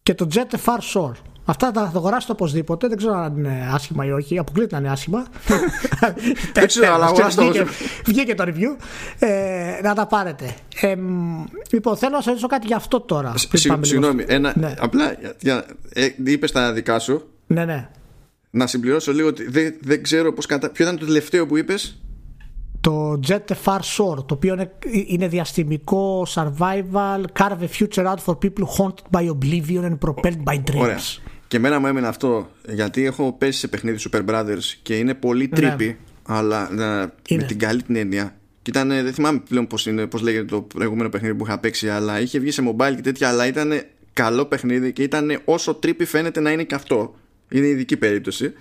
και 0.06 0.14
το 0.14 0.28
Jet 0.34 0.56
Far 0.64 0.78
Shore. 0.94 1.12
Αυτά 1.44 1.66
θα 1.66 1.72
τα 1.72 1.80
αγοράσετε 1.80 2.32
οπωσδήποτε. 2.32 2.88
Δεν 2.88 2.96
ξέρω 2.96 3.14
αν 3.14 3.36
είναι 3.36 3.68
άσχημα 3.72 4.04
ή 4.04 4.10
όχι. 4.10 4.38
Αποκλείται 4.38 4.74
να 4.74 4.80
είναι 4.80 4.90
άσχημα. 4.90 5.26
Δεν 6.54 6.66
ξέρω, 6.66 6.94
αλλά 6.94 7.12
βγήκε, 7.36 7.66
βγήκε 8.06 8.34
το 8.34 8.44
review. 8.46 8.82
Ε, 9.18 9.80
να 9.82 9.94
τα 9.94 10.06
πάρετε. 10.06 10.54
Ε, 10.80 10.94
λοιπόν, 11.70 11.96
θέλω 11.96 12.10
να 12.10 12.16
σας 12.16 12.26
ρωτήσω 12.26 12.46
κάτι 12.46 12.66
για 12.66 12.76
αυτό 12.76 13.00
τώρα. 13.00 13.34
Συγγνώμη, 13.80 14.24
ένα, 14.26 14.52
ναι. 14.56 14.74
απλά 14.78 15.16
για, 15.40 15.64
ε, 15.92 16.08
είπες 16.24 16.52
τα 16.52 16.72
δικά 16.72 16.98
σου. 16.98 17.22
Ναι, 17.46 17.64
ναι. 17.64 17.88
Να 18.50 18.66
συμπληρώσω 18.66 19.12
λίγο 19.12 19.28
ότι 19.28 19.50
δεν, 19.50 19.74
δεν 19.80 20.02
ξέρω 20.02 20.32
πώς 20.32 20.46
κατα... 20.46 20.70
Ποιο 20.70 20.84
ήταν 20.84 20.98
το 20.98 21.06
τελευταίο 21.06 21.46
που 21.46 21.56
είπες 21.56 21.98
το 22.86 23.20
Jet 23.28 23.54
Far 23.64 23.78
Shore 23.78 24.26
το 24.26 24.34
οποίο 24.34 24.54
είναι, 24.54 24.70
είναι 25.06 25.28
διαστημικό 25.28 26.26
survival 26.34 27.24
carve 27.38 27.58
a 27.60 27.68
future 27.78 28.06
out 28.06 28.18
for 28.24 28.34
people 28.38 28.64
haunted 28.78 29.10
by 29.10 29.28
oblivion 29.28 29.84
and 29.84 29.98
propelled 30.08 30.44
by 30.44 30.54
dreams. 30.54 30.80
Ωραία. 30.80 30.98
και 31.48 31.56
εμένα 31.56 31.78
μου 31.78 31.86
έμεινε 31.86 32.06
αυτό 32.06 32.50
γιατί 32.68 33.04
έχω 33.04 33.32
πέσει 33.32 33.58
σε 33.58 33.68
παιχνίδι 33.68 34.08
Super 34.10 34.24
Brothers 34.26 34.74
και 34.82 34.96
είναι 34.96 35.14
πολύ 35.14 35.48
τρύπη 35.48 35.86
ναι. 35.86 35.96
αλλά 36.22 36.70
ναι, 36.70 37.36
με 37.36 37.42
την 37.46 37.58
καλή 37.58 37.82
την 37.82 37.96
έννοια. 37.96 38.36
Και 38.62 38.70
ήταν, 38.70 38.88
δεν 38.88 39.12
θυμάμαι 39.12 39.42
πλέον 39.48 39.66
πώς, 39.66 39.86
είναι, 39.86 40.06
πώς 40.06 40.20
λέγεται 40.20 40.44
το 40.44 40.60
προηγούμενο 40.60 41.08
παιχνίδι 41.08 41.34
που 41.34 41.44
είχα 41.46 41.58
παίξει 41.58 41.88
αλλά 41.88 42.20
είχε 42.20 42.38
βγει 42.38 42.50
σε 42.50 42.62
mobile 42.68 42.92
και 42.94 43.02
τέτοια 43.02 43.28
αλλά 43.28 43.46
ήταν 43.46 43.82
καλό 44.12 44.44
παιχνίδι 44.44 44.92
και 44.92 45.02
ήταν 45.02 45.40
όσο 45.44 45.74
τρύπη 45.74 46.04
φαίνεται 46.04 46.40
να 46.40 46.50
είναι 46.50 46.62
και 46.62 46.74
αυτό. 46.74 47.14
Είναι 47.48 47.66
ειδική 47.66 47.96
περίπτωση. 47.96 48.52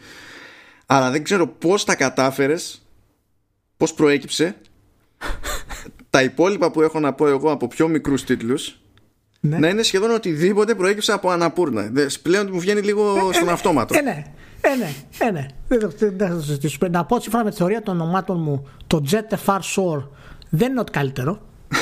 Αλλά 0.86 1.12
δεν 1.12 1.24
ξέρω 1.24 1.48
πώς 1.48 1.84
τα 1.84 1.96
κατάφερες 1.96 2.85
πώς 3.78 3.94
προέκυψε 3.94 4.56
τα 6.10 6.24
υπόλοιπα 6.24 6.72
που 6.72 6.82
έχω 6.82 7.00
να 7.00 7.14
πω 7.14 7.28
εγώ 7.28 7.52
από 7.52 7.68
πιο 7.68 7.88
μικρούς 7.88 8.24
τίτλους 8.24 8.80
ναι. 9.40 9.58
να 9.58 9.68
είναι 9.68 9.82
σχεδόν 9.82 10.12
οτιδήποτε 10.12 10.76
προέκυψε 10.76 11.12
από 11.12 11.30
αναπούρνα. 11.30 11.92
Πλέον 12.22 12.50
μου 12.52 12.60
βγαίνει 12.60 12.82
λίγο 12.82 13.30
ε, 13.30 13.34
στον 13.34 13.48
ε, 13.48 13.52
αυτόματο. 13.52 13.96
Ε, 13.98 14.02
ναι. 14.02 14.24
Ε, 14.62 14.76
ναι, 14.76 14.94
ε, 15.18 15.32
ναι. 15.32 15.46
Δεν, 15.68 15.92
θα 16.18 16.36
το 16.36 16.42
συζητήσουμε. 16.42 16.90
Να 16.90 17.06
πω 17.06 17.20
σύμφωνα 17.20 17.44
με 17.44 17.50
τη 17.50 17.56
θεωρία 17.56 17.82
των 17.82 18.02
ονομάτων 18.02 18.42
μου, 18.42 18.68
το 18.88 19.04
Jet 19.12 19.38
Far 19.46 19.60
Shore 19.60 20.08
δεν 20.50 20.72
είναι 20.72 20.80
ό,τι 20.80 20.92
καλύτερο. 20.92 21.42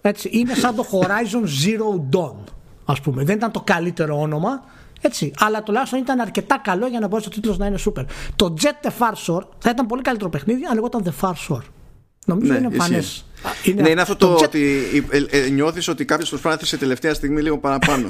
Έτσι, 0.00 0.28
είναι 0.32 0.54
σαν 0.54 0.74
το 0.74 0.86
Horizon 0.90 1.44
Zero 1.64 2.16
Dawn, 2.16 2.44
ας 2.84 3.00
πούμε. 3.00 3.24
Δεν 3.24 3.36
ήταν 3.36 3.50
το 3.50 3.60
καλύτερο 3.60 4.20
όνομα, 4.20 4.64
έτσι, 5.00 5.32
αλλά 5.38 5.62
τουλάχιστον 5.62 5.98
ήταν 5.98 6.20
αρκετά 6.20 6.60
καλό 6.64 6.86
για 6.86 7.00
να 7.00 7.08
μπορέσει 7.08 7.28
ο 7.28 7.30
τίτλος 7.30 7.58
να 7.58 7.66
είναι 7.66 7.78
super. 7.86 8.04
Το 8.36 8.54
Jet 8.60 8.86
The 8.86 8.90
Far 8.98 9.12
Shore 9.12 9.42
θα 9.58 9.70
ήταν 9.70 9.86
πολύ 9.86 10.02
καλύτερο 10.02 10.30
παιχνίδι 10.30 10.64
αν 10.64 10.74
λεγόταν 10.74 11.02
The 11.04 11.24
Far 11.24 11.32
Shore. 11.32 11.62
Νομίζω 12.26 12.52
ναι, 12.52 12.58
είναι 12.58 12.66
εμφανές. 12.66 13.24
Είναι, 13.64 13.82
ναι, 13.82 13.88
είναι 13.88 14.00
αυτό 14.00 14.16
το, 14.16 14.34
το 14.34 14.44
ότι 14.44 14.84
ε, 15.10 15.38
ε, 15.38 15.48
νιώθεις 15.48 15.88
ότι 15.88 16.04
κάποιος 16.04 16.28
προσπάθησε 16.28 16.76
τελευταία 16.76 17.14
στιγμή 17.14 17.42
λίγο 17.42 17.58
παραπάνω. 17.58 18.06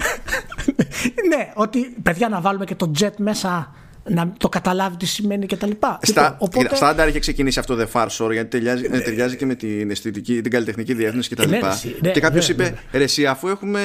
ναι, 1.30 1.53
ότι 1.55 1.97
παιδιά 2.03 2.28
να 2.28 2.41
βάλουμε 2.41 2.64
και 2.64 2.74
το 2.74 2.91
jet 3.01 3.12
μέσα 3.16 3.74
να 4.05 4.32
το 4.39 4.49
καταλάβει 4.49 4.97
τι 4.97 5.07
σημαίνει 5.07 5.47
και 5.47 5.57
τα 5.57 5.66
λοιπά. 5.66 5.99
Στα, 6.03 6.22
λοιπόν, 6.22 6.36
οπότε... 6.41 6.76
Στάνταρ 6.76 7.09
είχε 7.09 7.18
ξεκινήσει 7.18 7.59
αυτό 7.59 7.76
The 7.78 7.86
Far 7.93 8.07
Shore 8.07 8.32
γιατί 8.32 8.49
ταιριάζει, 8.49 8.89
ναι. 8.89 9.01
ταιριάζει 9.01 9.36
και 9.36 9.47
με 9.47 9.55
την 9.55 9.91
αισθητική, 9.91 10.41
την 10.41 10.51
καλλιτεχνική 10.51 10.95
διεύθυνση 10.95 11.28
και 11.28 11.34
τα 11.34 11.47
λοιπά. 11.47 11.80
Ναι, 12.01 12.11
και 12.11 12.20
κάποιος 12.20 12.49
είπε, 12.49 12.74
ρε 12.93 13.03
εσύ 13.03 13.26
αφού 13.26 13.49
έχουμε 13.49 13.80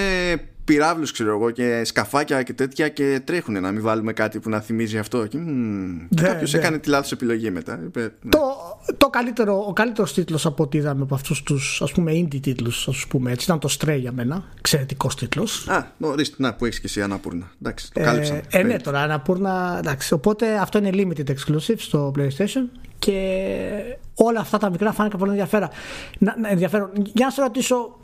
πυράβλους, 0.66 1.12
ξέρω 1.12 1.30
εγώ, 1.30 1.52
και 1.52 1.84
σκαφάκια 1.84 2.44
και 2.44 2.54
τέτοια 2.54 2.90
και 2.90 3.22
τρέχουν 3.24 3.62
να 3.62 3.72
μην 3.72 3.82
βάλουμε 3.82 4.14
κάτι 4.14 4.40
που 4.40 4.50
να 4.50 4.60
θυμίζει 4.60 4.98
αυτό. 4.98 5.26
Και, 5.26 5.38
ναι, 5.38 6.22
Κάποιος 6.22 6.54
ναι. 6.54 6.60
έκανε 6.60 6.78
τη 6.78 6.90
λάθος 6.90 7.12
επιλογή 7.12 7.52
μετά. 7.52 7.78
Ναι. 7.78 8.08
Το, 8.30 8.40
το 8.98 9.10
καλύτερο, 9.10 9.66
ο 9.68 9.74
καλύτερος 9.74 10.14
τίτλος 10.14 10.46
από 10.46 10.64
ό,τι 10.64 10.78
είδαμε 10.78 11.02
από 11.02 11.16
αυτούς 11.16 11.44
τους 11.44 11.82
ας 11.82 11.92
πούμε 11.92 12.12
indie 12.12 12.40
τίτλους, 12.42 12.88
ας 12.88 13.06
πούμε 13.08 13.32
έτσι, 13.32 13.46
ήταν 13.46 13.60
το 13.60 13.78
Stray 13.80 13.98
για 14.00 14.12
μένα. 14.12 14.44
Εξαιρετικός 14.58 15.16
τίτλος. 15.16 15.68
Α, 15.68 15.88
ορίστε, 16.00 16.36
να 16.40 16.54
που 16.54 16.66
έχεις 16.66 16.80
και 16.80 16.88
εσύ 16.88 17.02
Αναπούρνα. 17.02 17.52
Εντάξει, 17.62 17.92
το 17.94 18.00
ε, 18.02 18.42
Ε, 18.50 18.64
ναι, 18.64 18.78
τώρα 18.78 19.02
Αναπούρνα. 19.02 19.76
Εντάξει, 19.78 20.14
οπότε 20.14 20.58
αυτό 20.58 20.78
είναι 20.78 20.90
limited 20.94 21.30
exclusive 21.30 21.78
στο 21.78 22.12
PlayStation 22.18 22.82
και 23.00 23.18
όλα 24.16 24.40
αυτά 24.40 24.58
τα 24.58 24.70
μικρά 24.70 24.92
φάνηκαν 24.92 25.20
πολύ 25.20 25.32
ενδιαφέρον. 25.32 25.70
Να, 26.18 26.36
ενδιαφέρον. 26.50 26.90
Για 27.14 27.26
να 27.26 27.32
σε 27.32 27.42
ρωτήσω, 27.42 28.00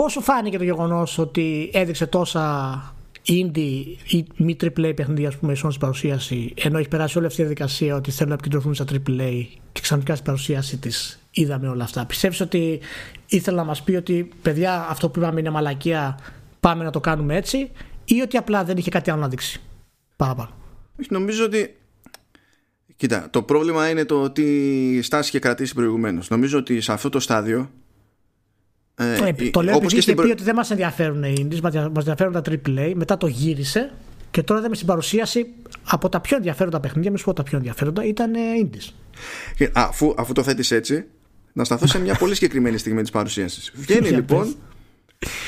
Πώς 0.00 0.12
σου 0.12 0.20
φάνηκε 0.20 0.58
το 0.58 0.64
γεγονός 0.64 1.18
ότι 1.18 1.70
έδειξε 1.72 2.06
τόσα 2.06 2.94
indie 3.26 3.84
ή 4.08 4.24
μη 4.36 4.56
AAA 4.60 4.92
παιχνίδια, 4.96 5.28
ας 5.28 5.36
πούμε, 5.36 5.54
στην 5.54 5.78
παρουσίαση, 5.78 6.54
ενώ 6.56 6.78
έχει 6.78 6.88
περάσει 6.88 7.18
όλη 7.18 7.26
αυτή 7.26 7.40
η 7.40 7.44
διαδικασία 7.44 7.94
ότι 7.94 8.10
θέλουν 8.10 8.28
να 8.28 8.34
επικεντρωθούν 8.34 8.74
στα 8.74 8.84
AAA 8.84 9.46
και 9.72 9.80
ξαφνικά 9.80 10.12
στην 10.12 10.26
παρουσίαση 10.26 10.76
της 10.76 11.20
είδαμε 11.30 11.68
όλα 11.68 11.84
αυτά. 11.84 12.04
Πιστεύεις 12.04 12.40
ότι 12.40 12.80
ήθελε 13.26 13.56
να 13.56 13.64
μας 13.64 13.82
πει 13.82 13.94
ότι 13.94 14.28
παιδιά, 14.42 14.86
αυτό 14.88 15.08
που 15.08 15.18
είπαμε 15.18 15.40
είναι 15.40 15.50
μαλακία, 15.50 16.18
πάμε 16.60 16.84
να 16.84 16.90
το 16.90 17.00
κάνουμε 17.00 17.36
έτσι, 17.36 17.70
ή 18.04 18.20
ότι 18.20 18.36
απλά 18.36 18.64
δεν 18.64 18.76
είχε 18.76 18.90
κάτι 18.90 19.10
άλλο 19.10 19.20
να 19.20 19.28
δείξει 19.28 19.60
παραπάνω; 20.16 20.50
Νομίζω 21.08 21.44
ότι 21.44 21.74
Κοίτα, 22.96 23.28
το 23.30 23.42
πρόβλημα 23.42 23.88
είναι 23.88 24.04
το 24.04 24.22
ότι 24.22 25.00
στάση 25.02 25.28
είχε 25.28 25.38
κρατήσει 25.38 25.74
προηγουμένως. 25.74 26.30
Νομίζω 26.30 26.58
ότι 26.58 26.80
σε 26.80 26.92
αυτό 26.92 27.08
το 27.08 27.20
στάδιο 27.20 27.70
ε, 29.00 29.34
ε, 29.36 29.50
το 29.50 29.62
λέω 29.62 29.76
επειδή 29.76 29.96
είχε 29.96 30.14
πει 30.14 30.30
ότι 30.30 30.42
δεν 30.42 30.54
μας 30.54 30.70
ενδιαφέρουν 30.70 31.22
οι 31.22 31.34
indies, 31.38 31.60
μας 31.60 31.74
ενδιαφέρουν 31.74 32.32
τα 32.32 32.42
AAA. 32.50 32.92
Μετά 32.94 33.16
το 33.16 33.26
γύρισε 33.26 33.92
και 34.30 34.42
τώρα 34.42 34.60
είδαμε 34.60 34.74
στην 34.74 34.86
παρουσίαση 34.86 35.46
από 35.84 36.08
τα 36.08 36.20
πιο 36.20 36.36
ενδιαφέροντα 36.36 36.80
παιχνίδια, 36.80 37.10
μην 37.10 37.18
σου 37.18 37.24
πω 37.24 37.32
τα 37.32 37.42
πιο 37.42 37.56
ενδιαφέροντα, 37.56 38.04
ήταν 38.04 38.32
indies. 38.62 38.92
Και, 39.54 39.70
αφού, 39.74 40.14
αφού 40.16 40.32
το 40.32 40.42
θέτεις 40.42 40.70
έτσι, 40.70 41.04
να 41.52 41.64
σταθώ 41.64 41.86
σε 41.86 42.00
μια 42.00 42.14
πολύ 42.14 42.34
συγκεκριμένη 42.34 42.78
στιγμή 42.78 43.02
της 43.02 43.10
παρουσίασης. 43.10 43.72
Βγαίνει 43.82 44.08
λοιπόν 44.08 44.54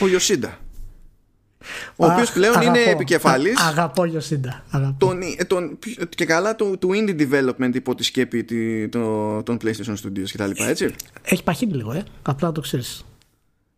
ο 0.00 0.09
Ιωσίντα. 0.09 0.59
Ο 1.96 2.07
οποίος 2.07 2.32
πλέον 2.32 2.57
αγαπώ, 2.57 2.78
είναι 2.78 2.90
επικεφαλή. 2.90 3.53
Αγαπώ 3.68 4.05
Ιωσίντα. 4.05 4.64
Τον, 4.98 5.20
τον, 5.46 5.78
και 6.09 6.24
καλά 6.24 6.57
του, 6.57 6.76
του 6.78 6.90
indie 6.92 7.20
development 7.20 7.74
υπό 7.74 7.94
τη 7.94 8.05
σκέπη 8.05 8.44
των 9.44 9.59
PlayStation 9.64 9.94
Studios 10.05 10.28
κτλ. 10.32 10.50
Έτσι. 10.62 10.94
Έχει 11.22 11.42
παχύνει 11.42 11.72
λίγο, 11.72 11.92
ε. 11.92 12.05
Απλά 12.22 12.46
να 12.48 12.55
το 12.55 12.61
ξέρεις. 12.61 13.05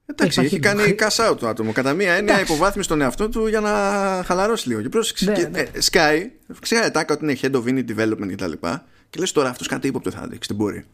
Εντάξει, 0.06 0.40
έχει, 0.40 0.58
κάνει 0.58 0.94
cash 0.98 1.30
out 1.30 1.36
το 1.38 1.48
άτομο. 1.48 1.72
Κατά 1.72 1.92
μία 1.92 2.12
έννοια 2.12 2.40
υποβάθμιση 2.40 2.88
στον 2.88 3.00
εαυτό 3.00 3.28
του 3.28 3.46
για 3.46 3.60
να 3.60 3.70
χαλαρώσει 4.26 4.68
λίγο. 4.68 4.80
Και 4.80 4.88
πρόσεξε. 4.88 5.30
Ναι, 5.30 5.48
ναι. 5.50 5.60
Ε, 5.60 5.68
Sky, 5.90 6.26
ξέρετε 6.60 6.90
τάκα 6.90 7.14
ότι 7.14 7.24
είναι 7.24 7.36
head 7.42 7.50
of 7.50 7.68
indie 7.68 7.96
development 7.96 8.32
κτλ. 8.32 8.50
Και, 8.50 8.78
και 9.10 9.18
λες 9.18 9.32
τώρα 9.32 9.48
αυτός 9.48 9.66
κάτι 9.66 9.86
ύποπτο 9.86 10.10
θα 10.10 10.26
δείξει. 10.26 10.48
Δεν 10.48 10.56
μπορεί. 10.56 10.84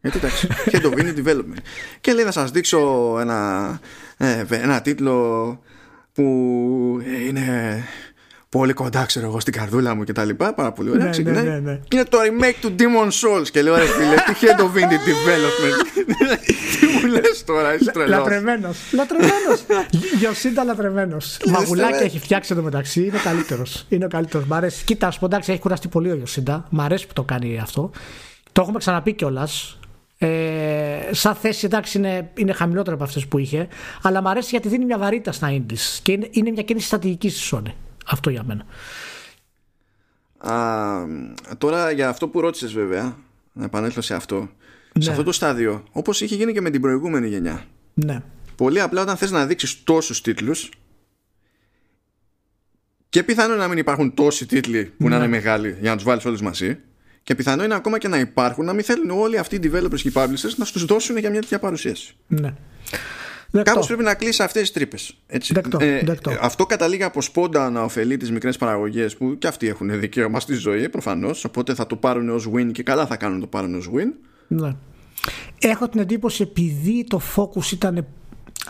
Γιατί 0.00 0.18
εντάξει, 0.18 0.48
head 0.72 0.82
of 0.82 0.98
indie 0.98 1.26
development. 1.26 1.62
Και 2.00 2.12
λέει 2.12 2.24
να 2.24 2.30
σας 2.30 2.50
δείξω 2.50 3.16
ένα, 3.20 3.80
ε, 4.16 4.44
ένα 4.48 4.80
τίτλο 4.80 5.60
που 6.12 6.22
είναι 7.26 7.84
πολύ 8.48 8.72
κοντά, 8.72 9.04
ξέρω 9.04 9.26
εγώ, 9.26 9.40
στην 9.40 9.52
καρδούλα 9.52 9.94
μου 9.94 10.04
και 10.04 10.12
τα 10.12 10.24
λοιπά. 10.24 10.54
Πάρα 10.54 10.72
πολύ 10.72 10.90
ωραία. 10.90 11.12
Ναι, 11.22 11.30
ναι, 11.30 11.40
ναι, 11.40 11.58
ναι. 11.58 11.80
Και 11.88 11.96
είναι 11.96 12.04
το 12.04 12.18
remake 12.18 12.56
του 12.60 12.74
Demon 12.78 13.08
Souls. 13.08 13.48
Και 13.50 13.62
λέω, 13.62 13.76
ρε 13.76 13.84
φίλε, 13.84 14.14
τι 14.14 14.32
head 14.40 14.60
of 14.60 14.82
indie 14.82 15.00
development. 15.10 15.86
τι 17.44 17.52
μου 17.52 17.58
λες 17.58 17.62
τώρα, 17.62 17.74
είσαι 17.74 17.90
τρελός. 17.90 18.18
Λατρεμένος. 18.18 18.78
Λατρεμένος. 18.92 19.64
Γιωσίντα 20.18 20.64
λατρεμένος. 20.64 21.38
Μαγουλάκι 21.46 22.02
έχει 22.02 22.18
φτιάξει 22.18 22.52
εδώ 22.52 22.62
μεταξύ. 22.62 23.04
Είναι 23.04 23.16
ο 23.16 23.20
καλύτερος. 23.24 23.86
Είναι 23.88 24.04
ο 24.04 24.08
καλύτερος. 24.08 24.46
Μ' 24.46 24.54
αρέσει. 24.54 24.84
Κοίτα, 24.84 25.06
ας 25.06 25.18
πω 25.18 25.26
εντάξει, 25.26 25.52
έχει 25.52 25.60
κουραστεί 25.60 25.88
πολύ 25.88 26.10
ο 26.10 26.14
Γιωσίντα. 26.14 26.66
Μ' 26.70 26.80
αρέσει 26.80 27.06
που 27.06 27.12
το 27.12 27.22
κάνει 27.22 27.58
αυτό. 27.58 27.90
Το 28.52 28.60
έχουμε 28.62 28.78
ξαναπεί 28.78 29.12
κιόλας. 29.12 29.78
Ε, 30.18 31.08
σαν 31.10 31.34
θέση 31.34 31.66
εντάξει 31.66 31.98
είναι, 31.98 32.30
είναι 32.34 32.52
χαμηλότερο 32.52 32.94
από 32.94 33.04
αυτές 33.04 33.26
που 33.26 33.38
είχε 33.38 33.68
αλλά 34.02 34.22
μου 34.22 34.28
αρέσει 34.28 34.48
γιατί 34.50 34.68
δίνει 34.68 34.84
μια 34.84 34.98
βαρύτητα 34.98 35.32
στα 35.32 35.48
indies 35.50 35.98
και 36.02 36.12
είναι, 36.12 36.28
είναι 36.30 36.50
μια 36.50 36.62
κίνηση 36.62 36.86
στρατηγικής 36.86 37.46
στη 37.46 37.56
Sony 37.56 37.72
αυτό 38.06 38.30
για 38.30 38.44
μένα. 38.46 38.64
Α, 40.38 41.06
τώρα 41.58 41.90
για 41.90 42.08
αυτό 42.08 42.28
που 42.28 42.40
ρώτησες 42.40 42.72
βέβαια, 42.72 43.16
να 43.52 43.64
επανέλθω 43.64 44.00
σε 44.00 44.14
αυτό. 44.14 44.48
Σε 44.98 45.04
ναι. 45.04 45.10
αυτό 45.10 45.22
το 45.22 45.32
στάδιο, 45.32 45.84
όπως 45.92 46.20
είχε 46.20 46.34
γίνει 46.34 46.52
και 46.52 46.60
με 46.60 46.70
την 46.70 46.80
προηγούμενη 46.80 47.28
γενιά. 47.28 47.64
Ναι. 47.94 48.22
Πολύ 48.56 48.80
απλά 48.80 49.02
όταν 49.02 49.16
θες 49.16 49.30
να 49.30 49.46
δείξεις 49.46 49.84
τόσους 49.84 50.20
τίτλους 50.20 50.70
και 53.08 53.22
πιθανό 53.22 53.54
να 53.54 53.68
μην 53.68 53.78
υπάρχουν 53.78 54.14
τόσοι 54.14 54.46
τίτλοι 54.46 54.84
που 54.84 55.08
να 55.08 55.16
είναι 55.16 55.24
ναι. 55.24 55.30
μεγάλοι 55.30 55.76
για 55.80 55.90
να 55.90 55.96
τους 55.96 56.04
βάλεις 56.04 56.24
όλους 56.24 56.40
μαζί 56.40 56.78
και 57.22 57.34
πιθανό 57.34 57.64
είναι 57.64 57.74
ακόμα 57.74 57.98
και 57.98 58.08
να 58.08 58.18
υπάρχουν 58.18 58.64
να 58.64 58.72
μην 58.72 58.84
θέλουν 58.84 59.10
όλοι 59.10 59.38
αυτοί 59.38 59.56
οι 59.56 59.60
developers 59.62 60.00
και 60.00 60.08
οι 60.08 60.12
publishers 60.14 60.54
να 60.56 60.64
τους 60.64 60.84
δώσουν 60.84 61.16
για 61.16 61.30
μια 61.30 61.40
τέτοια 61.40 61.58
παρουσίαση. 61.58 62.16
Ναι. 62.26 62.54
Κάπως 63.62 63.86
πρέπει 63.86 64.02
να 64.02 64.14
κλείσει 64.14 64.42
αυτές 64.42 64.62
τις 64.62 64.72
τρύπες. 64.72 65.16
Ε, 65.78 66.00
αυτό 66.40 66.66
καταλήγει 66.66 67.02
από 67.02 67.22
σπόντα 67.22 67.70
να 67.70 67.82
ωφελεί 67.82 68.16
τις 68.16 68.30
μικρές 68.30 68.56
παραγωγές 68.56 69.16
που 69.16 69.38
και 69.38 69.46
αυτοί 69.46 69.68
έχουν 69.68 70.00
δικαίωμα 70.00 70.40
στη 70.40 70.54
ζωή 70.54 70.88
προφανώς. 70.88 71.44
Οπότε 71.44 71.74
θα 71.74 71.86
το 71.86 71.96
πάρουν 71.96 72.28
ως 72.28 72.50
win 72.54 72.72
και 72.72 72.82
καλά 72.82 73.06
θα 73.06 73.16
κάνουν 73.16 73.40
το 73.40 73.46
πάρουν 73.46 73.74
ως 73.74 73.90
win. 73.94 74.12
Ναι. 74.48 74.72
Έχω 75.60 75.88
την 75.88 76.00
εντύπωση 76.00 76.42
επειδή 76.42 77.04
το 77.04 77.20
focus 77.36 77.72
ήταν 77.72 78.06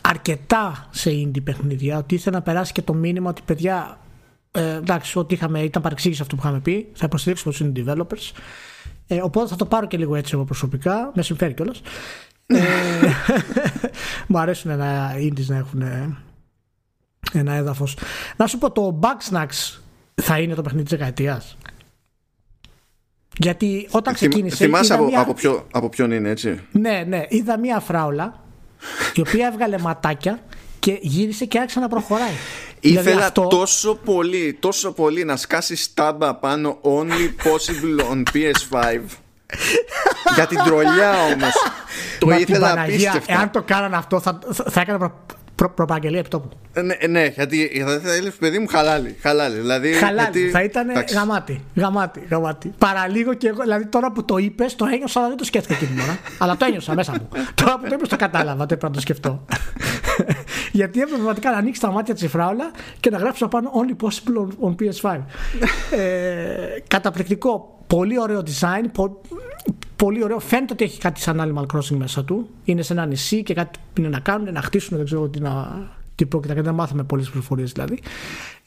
αρκετά 0.03 0.89
σε 0.91 1.11
indie 1.11 1.45
παιχνίδια 1.45 1.99
ότι 1.99 2.15
ήθελε 2.15 2.37
να 2.37 2.43
περάσει 2.43 2.73
και 2.73 2.83
το 2.83 2.95
μήνυμα 2.95 3.31
ότι 3.31 3.43
παιδιά 3.45 3.99
ε, 4.51 4.75
εντάξει 4.75 5.19
ό,τι 5.19 5.35
είχαμε 5.35 5.61
ήταν 5.61 5.83
παρεξήγηση 5.83 6.23
αυτό 6.23 6.37
που 6.37 6.43
είχαμε 6.45 6.61
πει 6.61 6.89
θα 6.93 7.07
υποστηρίξουμε 7.07 7.55
τους 7.55 7.67
indie 7.67 7.87
developers 7.87 8.41
ε, 9.07 9.21
οπότε 9.23 9.49
θα 9.49 9.57
το 9.57 9.65
πάρω 9.65 9.87
και 9.87 9.97
λίγο 9.97 10.15
έτσι 10.15 10.35
εγώ 10.35 10.45
προσωπικά 10.45 11.13
με 11.15 11.23
συμφέρει 11.23 11.55
κιόλας 11.55 11.81
ε, 12.47 12.59
μου 14.29 14.39
αρέσουν 14.39 14.71
ένα 14.71 15.15
indies 15.17 15.47
να 15.47 15.57
έχουν 15.57 15.83
ένα 17.33 17.53
έδαφος. 17.53 17.97
Να 18.37 18.47
σου 18.47 18.59
πω 18.59 18.71
το 18.71 18.99
Bugsnax 19.03 19.79
θα 20.15 20.39
είναι 20.39 20.55
το 20.55 20.63
παιχνίδι 20.63 20.85
της 20.85 20.99
δεκαετίας. 20.99 21.57
Γιατί 23.39 23.89
όταν 23.91 24.15
ξεκίνησε. 24.15 24.57
Θυμάσαι 24.57 24.95
από, 24.95 25.05
μια... 25.05 25.21
από, 25.21 25.35
ποιο, 25.35 25.67
από 25.71 25.89
ποιον 25.89 26.11
είναι, 26.11 26.29
έτσι; 26.29 26.61
Ναι, 26.73 27.05
ναι. 27.07 27.23
Είδα 27.29 27.59
μία 27.59 27.81
φράουλα 27.81 28.45
η 29.15 29.21
οποία 29.21 29.47
έβγαλε 29.47 29.79
ματάκια 29.79 30.39
και 30.79 30.99
γύρισε 31.01 31.45
και 31.45 31.59
άρχισε 31.59 31.81
να 31.81 31.89
προχωράει. 31.89 32.35
Ήθελα 32.81 33.03
δηλαδή 33.03 33.23
αυτό... 33.23 33.47
τόσο 33.47 33.95
πολύ, 33.95 34.57
τόσο 34.61 34.93
πολύ 34.93 35.25
να 35.25 35.37
σκάσεις 35.37 35.83
στάμπα 35.83 36.35
πάνω 36.35 36.79
only 36.83 37.47
possible 37.47 38.13
on 38.13 38.23
PS5. 38.33 39.01
Για 40.35 40.47
την 40.47 40.59
τρολιά 40.65 41.13
όμως. 41.23 41.53
το 42.19 42.31
ήθελα 42.31 42.83
απίστευτα. 42.83 43.33
Εάν 43.33 43.51
το 43.51 43.63
κάνανε 43.63 43.97
αυτό, 43.97 44.21
θα, 44.21 44.39
θα 44.71 44.81
έκανα 44.81 45.13
προ, 45.57 45.67
προ, 45.67 45.75
προπαγγελία 45.75 46.19
επιτόπου. 46.19 46.49
Ε, 46.73 46.83
ναι, 46.83 46.97
ναι, 47.09 47.27
γιατί 47.27 47.85
θα 48.03 48.13
έλεγε 48.13 48.31
παιδί 48.39 48.59
μου 48.59 48.67
χαλάλι. 48.67 49.17
Χαλάλι, 49.21 49.59
δηλαδή, 49.59 49.93
χαλάλι 49.93 50.21
γιατί... 50.21 50.51
θα 50.51 50.63
ήταν 50.63 50.87
γαμάτι, 51.13 51.65
γαμάτι, 51.75 52.23
γαμάτι. 52.31 52.75
Παραλίγο 52.79 53.35
και 53.35 53.49
εγώ, 53.49 53.63
δηλαδή 53.63 53.87
τώρα 53.87 54.13
που 54.13 54.25
το 54.25 54.37
είπες, 54.37 54.77
το 54.77 54.87
ένιωσα, 54.93 55.19
αλλά 55.19 55.29
δεν 55.29 55.37
το 55.37 55.45
σκέφτηκα 55.45 55.75
εκείνη 55.75 55.91
την 55.91 56.01
ώρα. 56.01 56.19
αλλά 56.39 56.57
το 56.57 56.65
ένιωσα 56.65 56.95
μέσα 56.95 57.13
μου. 57.13 57.29
τώρα 57.55 57.79
που 57.79 57.89
το 57.89 57.95
είπες, 57.95 58.09
το 58.09 58.17
κατάλαβα, 58.17 58.57
δεν 58.57 58.67
πρέπει 58.67 58.85
να 58.85 58.91
το 58.91 59.01
σκεφτώ. 59.01 59.45
γιατί 60.73 61.01
έπρεπε 61.01 61.17
πραγματικά 61.17 61.51
να 61.51 61.57
ανοίξει 61.57 61.81
τα 61.81 61.91
μάτια 61.91 62.15
της 62.15 62.29
φράουλα 62.29 62.71
και 63.01 63.11
να 63.11 63.19
γράψει 63.19 63.45
απάνω 63.45 63.71
only 63.75 64.07
possible 64.07 64.69
on 64.69 64.75
PS5. 64.81 65.19
ε, 66.01 66.81
καταπληκτικό. 66.89 67.71
Πολύ 67.87 68.21
ωραίο 68.21 68.43
design, 68.47 68.85
πολύ 69.97 70.25
ωραίο. 70.25 70.39
Φαίνεται 70.39 70.73
ότι 70.73 70.85
έχει 70.85 71.01
κάτι 71.01 71.21
σαν 71.21 71.41
Animal 71.41 71.77
Crossing 71.77 71.97
μέσα 71.97 72.25
του. 72.25 72.49
Είναι 72.65 72.83
σε 72.83 72.93
ένα 72.93 73.07
νησί 73.07 73.43
και 73.43 73.55
κάτι 73.55 73.79
είναι 73.99 74.09
να 74.09 74.21
κάνουν, 74.21 74.53
να 74.53 74.63
χτίσουν, 74.63 74.97
δεν 74.97 75.07
ξέρω 75.07 75.29
τι, 75.29 75.41
να, 75.41 75.83
τι 76.15 76.27
πρόκειται 76.27 76.55
να 76.55 76.63
Δεν 76.63 76.75
μάθαμε 76.75 77.03
πολλές 77.03 77.29
πληροφορίες 77.29 77.73
δηλαδή. 77.73 77.99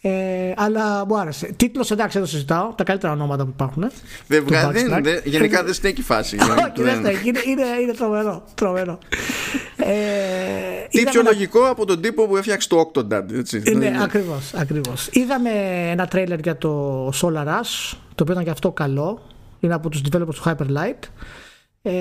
Ε, 0.02 0.54
αλλά 0.56 1.06
μου 1.06 1.20
άρεσε. 1.20 1.54
Τίτλος 1.56 1.92
εντάξει, 1.92 2.18
εδώ 2.18 2.28
συζητάω. 2.28 2.74
Τα 2.76 2.84
καλύτερα 2.84 3.14
ονόματα 3.14 3.44
που 3.44 3.50
υπάρχουν. 3.54 3.92
Δεν 4.28 4.46
δεν, 4.72 5.04
δεν, 5.04 5.22
γενικά 5.24 5.64
δεν 5.64 5.74
στέκει 5.74 6.02
φάση. 6.02 6.38
Όχι, 6.42 6.84
δεν 6.84 6.96
στέκει. 6.96 7.28
Είναι, 7.28 7.40
είναι, 7.46 7.64
είναι 7.82 7.94
τρομερό. 7.94 8.44
τρομερό. 8.56 9.00
ε, 9.76 10.88
Τι 10.90 11.04
πιο 11.04 11.22
λογικό 11.22 11.60
από 11.70 11.86
τον 11.86 12.02
τύπο 12.02 12.28
που 12.28 12.38
έφτιαξε 12.38 12.68
το 12.68 12.92
Octodad. 12.94 13.24
Έτσι. 13.34 13.62
Ναι, 13.76 13.98
ακριβώς. 14.04 14.54
Ακριβώς. 14.54 15.10
Είδαμε 15.12 15.50
ένα 15.92 16.08
τρέιλερ 16.08 16.40
για 16.40 16.58
το 16.58 17.08
Solar 17.08 17.46
Rush, 17.46 17.98
το 18.16 18.24
οποίο 18.24 18.34
ήταν 18.34 18.44
και 18.44 18.50
αυτό 18.50 18.72
καλό. 18.72 19.22
Είναι 19.60 19.74
από 19.74 19.90
τους 19.90 20.02
developers 20.12 20.34
του 20.36 20.44
Hyperlight. 20.46 21.08
Ε, 21.82 21.92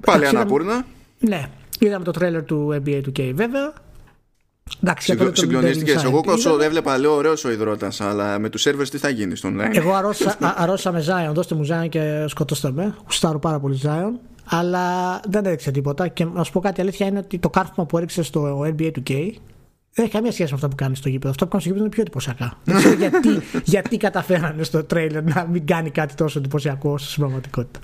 Πάλι 0.00 0.26
αναπούρνα. 0.26 0.84
Ναι, 1.18 1.48
είδαμε 1.78 2.04
το 2.04 2.10
τρέιλερ 2.10 2.44
του 2.44 2.82
NBA 2.84 3.02
2K 3.06 3.32
βέβαια. 3.34 3.72
Συμπλονίστηκε. 5.32 5.92
Εγώ 6.04 6.22
κοτσό 6.22 6.58
έβλεπα, 6.60 6.98
λέω 6.98 7.14
ωραίος 7.14 7.44
ο 7.44 7.50
υδρότας, 7.50 8.00
αλλά 8.00 8.38
με 8.38 8.48
τους 8.48 8.60
σερβερ 8.60 8.88
τι 8.88 8.98
θα 8.98 9.08
γίνει 9.08 9.36
στον 9.36 9.56
online. 9.58 9.76
Εγώ 9.76 9.92
αρρώσα, 10.56 10.92
με 10.92 11.04
Zion, 11.06 11.32
δώστε 11.34 11.54
μου 11.54 11.66
Zion 11.70 11.88
και 11.88 12.24
σκοτώστε 12.28 12.70
με. 12.70 12.94
Κουστάρω 13.04 13.38
πάρα 13.38 13.60
πολύ 13.60 13.80
Zion. 13.84 14.18
Αλλά 14.44 15.20
δεν 15.28 15.44
έδειξε 15.44 15.70
τίποτα. 15.70 16.08
Και 16.08 16.24
να 16.24 16.44
σου 16.44 16.52
πω 16.52 16.60
κάτι 16.60 16.80
αλήθεια 16.80 17.06
είναι 17.06 17.18
ότι 17.18 17.38
το 17.38 17.50
κάρφωμα 17.50 17.86
που 17.86 17.96
έριξε 17.96 18.22
στο 18.22 18.66
NBA 18.78 18.90
2K 18.92 19.30
δεν 19.96 20.04
έχει 20.04 20.14
καμία 20.14 20.32
σχέση 20.32 20.48
με 20.50 20.54
αυτά 20.54 20.68
που 20.68 20.74
κάνεις 20.74 20.98
στο 20.98 21.08
γήπεδο. 21.08 21.30
Αυτά 21.30 21.44
που 21.44 21.50
κάνεις 21.50 21.66
στο 21.66 21.74
γήπεδο 21.74 21.84
είναι 21.84 21.94
πιο 21.94 22.02
εντυπωσιακά. 22.02 22.58
δεν 22.64 22.76
ξέρω 22.76 22.94
γιατί, 23.08 23.42
γιατί 23.64 23.96
καταφέρανε 23.96 24.62
στο 24.62 24.84
τρέιλερ 24.84 25.22
να 25.22 25.46
μην 25.50 25.66
κάνει 25.66 25.90
κάτι 25.90 26.14
τόσο 26.14 26.38
εντυπωσιακό 26.38 26.90
όσο 26.90 27.06
στην 27.06 27.20
πραγματικότητα. 27.20 27.80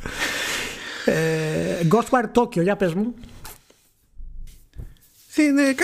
Ε, 1.04 1.86
Ghostwire 1.88 2.40
Tokyo, 2.40 2.62
για 2.62 2.76
πες 2.76 2.94
μου. 2.94 3.14
Είναι, 5.36 5.74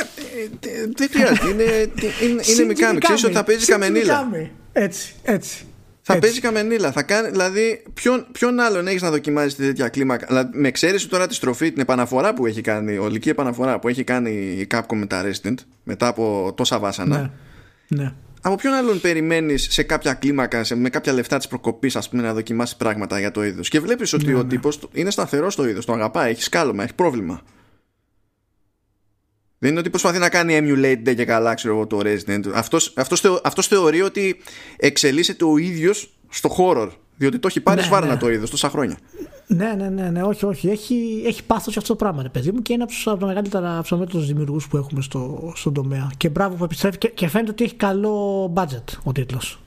δεν 0.97 1.09
χρειάζεται. 1.11 1.49
Είναι, 1.49 1.63
είναι, 2.31 2.43
είναι 2.47 2.65
Μικάμι. 2.65 2.99
Ξέρεις 2.99 3.25
ότι 3.25 3.33
θα 3.33 3.45
παίζει 3.45 3.67
καμενίλα. 3.67 4.31
Έτσι, 4.73 5.15
έτσι. 5.23 5.68
Θα 6.09 6.15
έτσι. 6.15 6.27
παίζει 6.27 6.41
καμενίλα. 6.41 6.93
Θα 6.93 7.03
κάνει, 7.03 7.31
δηλαδή, 7.31 7.83
ποιον, 7.95 8.27
ποιον 8.33 8.61
άλλον 8.61 8.87
έχεις 8.87 9.03
να 9.03 9.11
δοκιμάσεις 9.11 9.57
τέτοια 9.57 9.89
κλίμακα; 9.89 10.27
Δηλαδή, 10.27 10.59
με 10.59 10.69
εξαίρεση 10.69 11.09
τώρα 11.09 11.27
τη 11.27 11.35
στροφή, 11.35 11.73
την 11.73 11.81
επαναφορά 11.81 12.35
που 12.35 12.47
έχει 12.47 12.61
κάνει, 12.61 12.93
η 12.93 12.99
ολική 12.99 13.29
επαναφορά 13.29 13.79
που 13.79 13.89
έχει 13.89 14.05
κάνει 14.05 14.31
η 14.31 14.67
Capcom 14.71 14.95
με 14.95 15.07
τα 15.07 15.25
Resident 15.25 15.55
μετά 15.85 16.07
από 16.07 16.53
τόσα 16.57 16.79
βάσανα. 16.79 17.19
Ναι. 17.89 18.01
ναι. 18.01 18.13
Από 18.43 18.57
ποιον 18.57 18.73
άλλον 18.73 19.01
περιμένεις 19.01 19.67
σε 19.71 19.83
κάποια 19.83 20.15
κλίμακα, 20.15 20.65
σε, 20.65 20.75
με 20.75 20.89
κάποια 20.89 21.13
λεφτά 21.13 21.37
της 21.37 21.49
προκοπής, 21.49 21.97
ας 21.97 22.09
πούμε, 22.09 22.23
να 22.23 22.35
δοκιμάσεις 22.35 22.77
πράγματα 22.77 23.19
για 23.19 23.31
το 23.31 23.45
είδος; 23.45 23.69
Και 23.69 23.81
βλέπεις 23.81 24.13
ότι 24.13 24.27
ναι, 24.27 24.35
ο 24.35 24.43
ναι. 24.43 24.49
τύπος 24.49 24.89
είναι 24.93 25.11
σταθερός 25.11 25.53
στο 25.53 25.69
είδος, 25.69 25.85
το 25.85 25.93
αγαπάει, 25.93 26.31
έχει 26.31 26.43
σκάλωμα, 26.43 26.83
έχει 26.83 26.95
πρόβλημα. 26.95 27.41
Δεν 29.59 29.71
είναι 29.71 29.81
ότι 29.81 29.91
προσπαθεί 29.91 30.19
να 30.19 30.29
κάνει 30.29 30.59
emulate 30.63 31.15
και 31.15 31.25
καλά, 31.25 31.55
ξέρω 31.55 31.75
εγώ, 31.75 31.87
το 31.87 32.01
Resident. 32.03 32.41
Αυτός, 32.55 32.93
αυτός, 32.97 33.41
αυτός 33.45 33.67
θεωρεί 33.67 34.03
ότι 34.03 34.37
εξελίσσεται 34.77 35.45
ο 35.45 35.57
ίδιος 35.57 36.11
στο 36.29 36.57
horror. 36.59 36.89
Διότι 37.17 37.39
το 37.39 37.49
έχει 37.49 37.61
πάρει 37.61 37.81
ναι, 37.81 37.87
σβάρνα 37.87 38.13
ναι. 38.13 38.19
το 38.19 38.31
είδος 38.31 38.51
τόσα 38.51 38.69
χρόνια. 38.69 38.99
Ναι, 39.47 39.75
ναι, 39.77 39.89
ναι, 39.89 40.11
ναι, 40.11 40.23
όχι, 40.23 40.45
όχι. 40.45 40.69
Έχει, 40.69 41.23
έχει 41.27 41.45
πάθος 41.45 41.77
αυτό 41.77 41.89
το 41.89 41.97
πράγμα, 41.97 42.23
ρε 42.23 42.29
παιδί 42.29 42.53
μου, 42.53 42.63
και 42.63 42.73
είναι 42.73 42.83
από, 42.83 43.19
τα 43.19 43.27
μεγαλύτερα 43.27 43.81
ψωμέτρου 43.83 44.21
δημιουργούς 44.21 44.69
που 44.69 44.77
έχουμε 44.77 45.03
στο, 45.03 45.53
στον 45.55 45.75
τομέα. 45.75 46.11
Και 46.17 46.29
μπράβο 46.29 46.57
που 46.57 46.65
επιστρέφει 46.65 46.99
και, 46.99 47.09
και 47.09 47.29
φαίνεται 47.29 47.51
ότι 47.51 47.65
έχει 47.65 47.75
καλό 47.75 48.45
budget 48.57 48.99
ο 49.05 49.13
τίτλος. 49.13 49.61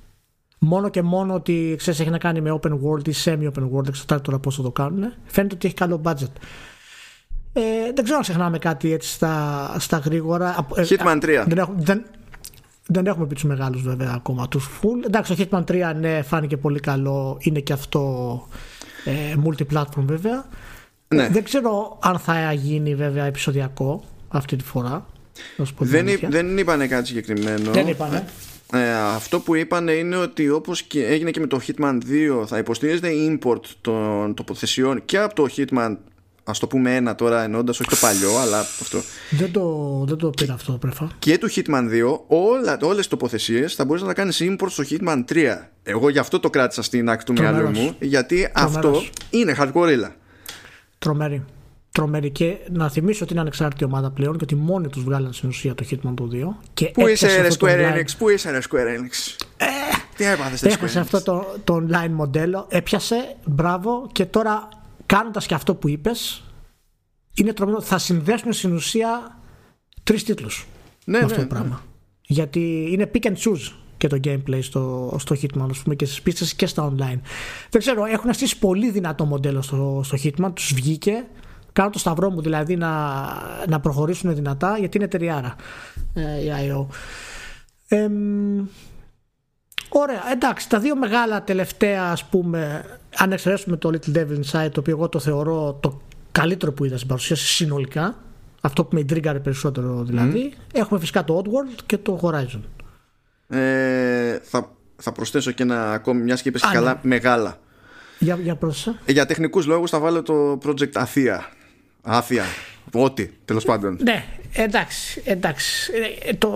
Μόνο 0.59 0.89
και 0.89 1.01
μόνο 1.01 1.33
ότι 1.33 1.75
ξέρεις, 1.77 1.99
έχει 1.99 2.09
να 2.09 2.17
κάνει 2.17 2.41
με 2.41 2.59
open 2.61 2.71
world 2.71 3.07
ή 3.07 3.13
semi-open 3.23 3.69
world, 3.73 3.87
εξαρτάται 3.87 4.21
τώρα 4.21 4.39
πώς 4.39 4.55
θα 4.55 4.61
το 4.61 4.71
κάνουν. 4.71 5.13
Φαίνεται 5.25 5.55
ότι 5.55 5.67
έχει 5.67 5.75
καλό 5.75 6.01
budget. 6.05 6.31
Ε, 7.53 7.61
δεν 7.93 8.03
ξέρω 8.03 8.15
αν 8.17 8.21
ξεχνάμε 8.21 8.57
κάτι 8.57 8.93
έτσι 8.93 9.09
στα, 9.09 9.75
στα 9.79 9.97
γρήγορα. 9.97 10.67
Ε, 10.75 10.83
Hitman 10.89 11.15
3. 11.15 11.43
Δεν, 11.47 11.57
έχουμε, 11.57 11.75
δεν, 11.79 12.05
δεν 12.85 13.05
έχουμε 13.05 13.27
πει 13.27 13.33
τους 13.33 13.43
μεγάλους 13.43 13.81
βέβαια 13.81 14.11
ακόμα 14.15 14.47
τους 14.47 14.69
full. 14.81 15.05
Εντάξει, 15.05 15.35
το 15.35 15.47
Hitman 15.49 15.71
3 15.71 15.93
ναι, 15.99 16.21
φάνηκε 16.21 16.57
πολύ 16.57 16.79
καλό. 16.79 17.37
Είναι 17.39 17.59
και 17.59 17.73
αυτό 17.73 18.47
ε, 19.05 19.35
multi-platform 19.45 20.03
βέβαια. 20.05 20.45
Ναι. 21.07 21.27
Δεν 21.27 21.43
ξέρω 21.43 21.99
αν 22.01 22.19
θα 22.19 22.53
γίνει 22.53 22.95
βέβαια 22.95 23.25
επεισοδιακό 23.25 24.03
αυτή 24.27 24.55
τη 24.55 24.63
φορά. 24.63 25.05
Δεν, 25.77 26.07
δεν 26.29 26.57
είπανε 26.57 26.87
κάτι 26.87 27.07
συγκεκριμένο. 27.07 27.71
Δεν 27.71 27.87
είπανε. 27.87 28.25
Ε, 28.73 28.91
αυτό 28.93 29.39
που 29.39 29.55
είπανε 29.55 29.91
είναι 29.91 30.15
ότι 30.15 30.49
όπως 30.49 30.81
και 30.81 31.05
έγινε 31.05 31.31
και 31.31 31.39
με 31.39 31.47
το 31.47 31.59
Hitman 31.67 31.97
2 32.41 32.45
θα 32.45 32.57
υποστηρίζεται 32.57 33.09
import 33.29 33.61
των 33.81 34.33
τοποθεσιών 34.33 35.05
και 35.05 35.17
από 35.17 35.35
το 35.35 35.47
Hitman 35.55 35.95
Α 36.43 36.51
το 36.59 36.67
πούμε 36.67 36.95
ένα 36.95 37.15
τώρα 37.15 37.43
εννοώντας 37.43 37.79
όχι 37.79 37.89
το 37.89 37.95
παλιό, 37.95 38.37
αλλά 38.37 38.59
αυτό. 38.59 38.99
Δεν 39.29 39.51
το, 39.51 40.03
δεν 40.07 40.17
το 40.17 40.29
πήρα 40.29 40.53
αυτό, 40.53 40.71
πρέφα. 40.71 41.07
Και 41.19 41.37
του 41.37 41.49
Hitman 41.49 41.83
2, 41.89 42.19
όλα, 42.27 42.77
όλες 42.81 42.97
τις 42.97 43.07
τοποθεσίες 43.07 43.75
θα 43.75 43.85
μπορείς 43.85 44.01
να 44.01 44.07
τα 44.07 44.13
κάνεις 44.13 44.41
import 44.41 44.69
στο 44.69 44.83
Hitman 44.89 45.23
3. 45.33 45.55
Εγώ 45.83 46.09
γι' 46.09 46.19
αυτό 46.19 46.39
το 46.39 46.49
κράτησα 46.49 46.81
στην 46.81 47.09
άκρη 47.09 47.25
του 47.25 47.33
μυαλού 47.33 47.69
μου, 47.69 47.95
γιατί 47.99 48.51
αυτό 48.53 49.01
είναι 49.29 49.55
hardcore 49.59 50.09
Τρομερή. 50.99 51.43
Τρομερή 51.91 52.29
και 52.29 52.57
να 52.71 52.89
θυμίσω 52.89 53.23
ότι 53.23 53.31
είναι 53.31 53.41
ανεξάρτητη 53.41 53.83
ομάδα 53.83 54.11
πλέον 54.11 54.37
και 54.37 54.43
ότι 54.43 54.55
μόνοι 54.55 54.87
τους 54.87 55.03
βγάλαν 55.03 55.33
στην 55.33 55.49
ουσία 55.49 55.75
το 55.75 55.85
Hitman 55.91 56.13
του 56.15 56.29
2. 56.33 56.65
Και 56.73 56.85
πού 56.85 57.07
είσαι, 57.07 57.41
ρε 57.41 57.47
Square 57.59 57.93
Enix, 57.93 58.05
πού 58.17 58.29
είσαι, 58.29 58.51
ρε 58.51 58.59
Square 58.69 58.99
Enix; 58.99 59.45
Ε, 59.57 59.65
Τι 60.17 60.25
έπαθες, 60.25 60.63
Έχασε 60.63 60.99
αυτό 60.99 61.21
το, 61.21 61.45
το 61.63 61.85
online 61.85 62.09
μοντέλο, 62.11 62.65
έπιασε, 62.69 63.35
μπράβο 63.45 64.09
και 64.11 64.25
τώρα 64.25 64.69
κάνοντας 65.11 65.45
και 65.45 65.53
αυτό 65.53 65.75
που 65.75 65.89
είπες, 65.89 66.43
είναι 67.33 67.53
τρομερό. 67.53 67.81
Θα 67.81 67.97
συνδέσουν 67.97 68.53
στην 68.53 68.73
ουσία 68.73 69.39
τρεις 70.03 70.23
τίτλους. 70.23 70.67
Ναι, 71.05 71.17
με 71.17 71.23
αυτό 71.23 71.37
ναι, 71.37 71.43
το 71.43 71.47
πράγμα. 71.47 71.69
Ναι. 71.69 71.75
Γιατί 72.27 72.87
είναι 72.91 73.11
pick 73.13 73.25
and 73.25 73.35
choose 73.35 73.71
και 73.97 74.07
το 74.07 74.19
gameplay 74.23 74.59
στο, 74.61 75.15
στο 75.19 75.35
Hitman, 75.41 75.67
ας 75.69 75.79
πούμε, 75.79 75.95
και 75.95 76.05
στις 76.05 76.21
πίστες 76.21 76.53
και 76.53 76.65
στα 76.65 76.91
online. 76.91 77.19
Δεν 77.69 77.81
ξέρω, 77.81 78.05
έχουν 78.05 78.33
στήσει 78.33 78.59
πολύ 78.59 78.91
δυνατό 78.91 79.25
μοντέλο 79.25 79.61
στο, 79.61 80.01
στο 80.03 80.17
Hitman, 80.23 80.51
τους 80.53 80.73
βγήκε. 80.73 81.25
Κάνω 81.73 81.89
το 81.89 81.99
σταυρό 81.99 82.29
μου 82.29 82.41
δηλαδή 82.41 82.75
να, 82.75 83.13
να 83.67 83.79
προχωρήσουν 83.79 84.35
δυνατά 84.35 84.77
γιατί 84.77 84.97
είναι 84.97 85.07
ταιριάρα 85.07 85.55
ε, 86.13 86.43
η 86.43 86.49
IO. 86.49 86.85
Ε, 87.87 88.09
Ωραία, 89.93 90.31
εντάξει, 90.31 90.69
τα 90.69 90.79
δύο 90.79 90.95
μεγάλα 90.95 91.43
τελευταία 91.43 92.11
ας 92.11 92.25
πούμε, 92.25 92.85
αν 93.15 93.31
εξαιρέσουμε 93.31 93.77
το 93.77 93.89
Little 93.93 94.17
Devil 94.17 94.39
Inside, 94.43 94.69
το 94.71 94.79
οποίο 94.79 94.95
εγώ 94.95 95.09
το 95.09 95.19
θεωρώ 95.19 95.77
το 95.79 96.01
καλύτερο 96.31 96.71
που 96.71 96.85
είδα 96.85 96.95
στην 96.95 97.07
παρουσίαση 97.07 97.45
συνολικά, 97.45 98.15
αυτό 98.61 98.83
που 98.83 98.95
με 98.95 98.99
εντρίγκαρε 98.99 99.39
περισσότερο 99.39 100.03
δηλαδή, 100.03 100.53
έχουμε 100.73 100.99
φυσικά 100.99 101.23
το 101.23 101.43
Oddworld 101.43 101.79
και 101.85 101.97
το 101.97 102.19
Horizon. 102.21 102.61
Ε, 103.57 104.39
θα, 104.43 104.71
θα 104.95 105.11
προσθέσω 105.11 105.51
και 105.51 105.63
ένα 105.63 105.91
ακόμη, 105.91 106.21
μιας 106.21 106.41
και 106.41 106.49
είπες 106.49 106.61
καλά, 106.61 106.93
ναι. 106.93 106.99
μεγάλα. 107.03 107.59
Για, 108.19 108.35
για 108.35 108.55
πρόσθεσα. 108.55 108.99
Ε, 109.05 109.11
για 109.11 109.25
τεχνικούς 109.25 109.65
λόγους 109.65 109.89
θα 109.89 109.99
βάλω 109.99 110.21
το 110.21 110.59
Project 110.65 110.91
Αθία. 110.93 111.49
Άθια. 112.01 112.43
Ό,τι, 112.93 113.29
τέλος 113.45 113.65
πάντων. 113.65 113.97
Ναι, 114.01 114.25
εντάξει, 114.53 115.21
εντάξει. 115.25 115.91
Ε, 116.25 116.33
το, 116.33 116.49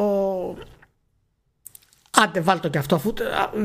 Άντε, 2.15 2.41
βάλτε 2.41 2.69
και 2.69 2.77
αυτό. 2.77 2.95
Αφού, 2.95 3.13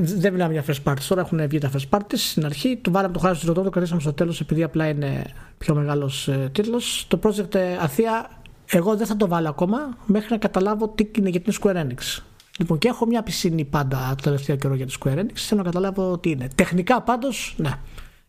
δεν 0.01 0.33
μιλάμε 0.33 0.53
για 0.53 0.65
first 0.67 0.91
parties. 0.91 1.05
Τώρα 1.09 1.21
έχουν 1.21 1.49
βγει 1.49 1.59
τα 1.59 1.71
first 1.71 1.99
parties. 1.99 2.17
Στην 2.17 2.45
αρχή 2.45 2.77
του 2.77 2.91
βάλαμε 2.91 3.13
το 3.13 3.19
χάρη 3.19 3.39
του 3.39 3.53
το 3.53 3.71
κρατήσαμε 3.71 4.01
στο 4.01 4.13
τέλος 4.13 4.41
επειδή 4.41 4.63
απλά 4.63 4.89
είναι 4.89 5.25
πιο 5.59 5.75
μεγάλος 5.75 6.29
ε, 6.29 6.51
τίτλος. 6.53 7.07
Το 7.09 7.21
project 7.23 7.55
ε, 7.55 7.77
Αθία, 7.81 8.43
εγώ 8.67 8.97
δεν 8.97 9.07
θα 9.07 9.17
το 9.17 9.29
βάλω 9.29 9.49
ακόμα 9.49 9.99
μέχρι 10.07 10.29
να 10.31 10.39
καταλάβω 10.39 10.89
τι 10.89 11.11
είναι 11.19 11.29
για 11.29 11.41
την 11.41 11.55
Square 11.61 11.77
Enix. 11.77 12.23
Λοιπόν, 12.59 12.79
και 12.79 12.89
έχω 12.89 13.07
μια 13.07 13.23
πισίνη 13.23 13.65
πάντα 13.65 14.15
το 14.17 14.23
τελευταίο 14.23 14.57
καιρό 14.57 14.75
για 14.75 14.87
τη 14.87 14.95
Square 15.01 15.19
Enix. 15.19 15.35
Θέλω 15.35 15.63
να 15.63 15.67
καταλάβω 15.67 16.19
τι 16.19 16.31
είναι. 16.31 16.49
Τεχνικά 16.55 17.03
πάντως, 17.03 17.55
ναι. 17.57 17.71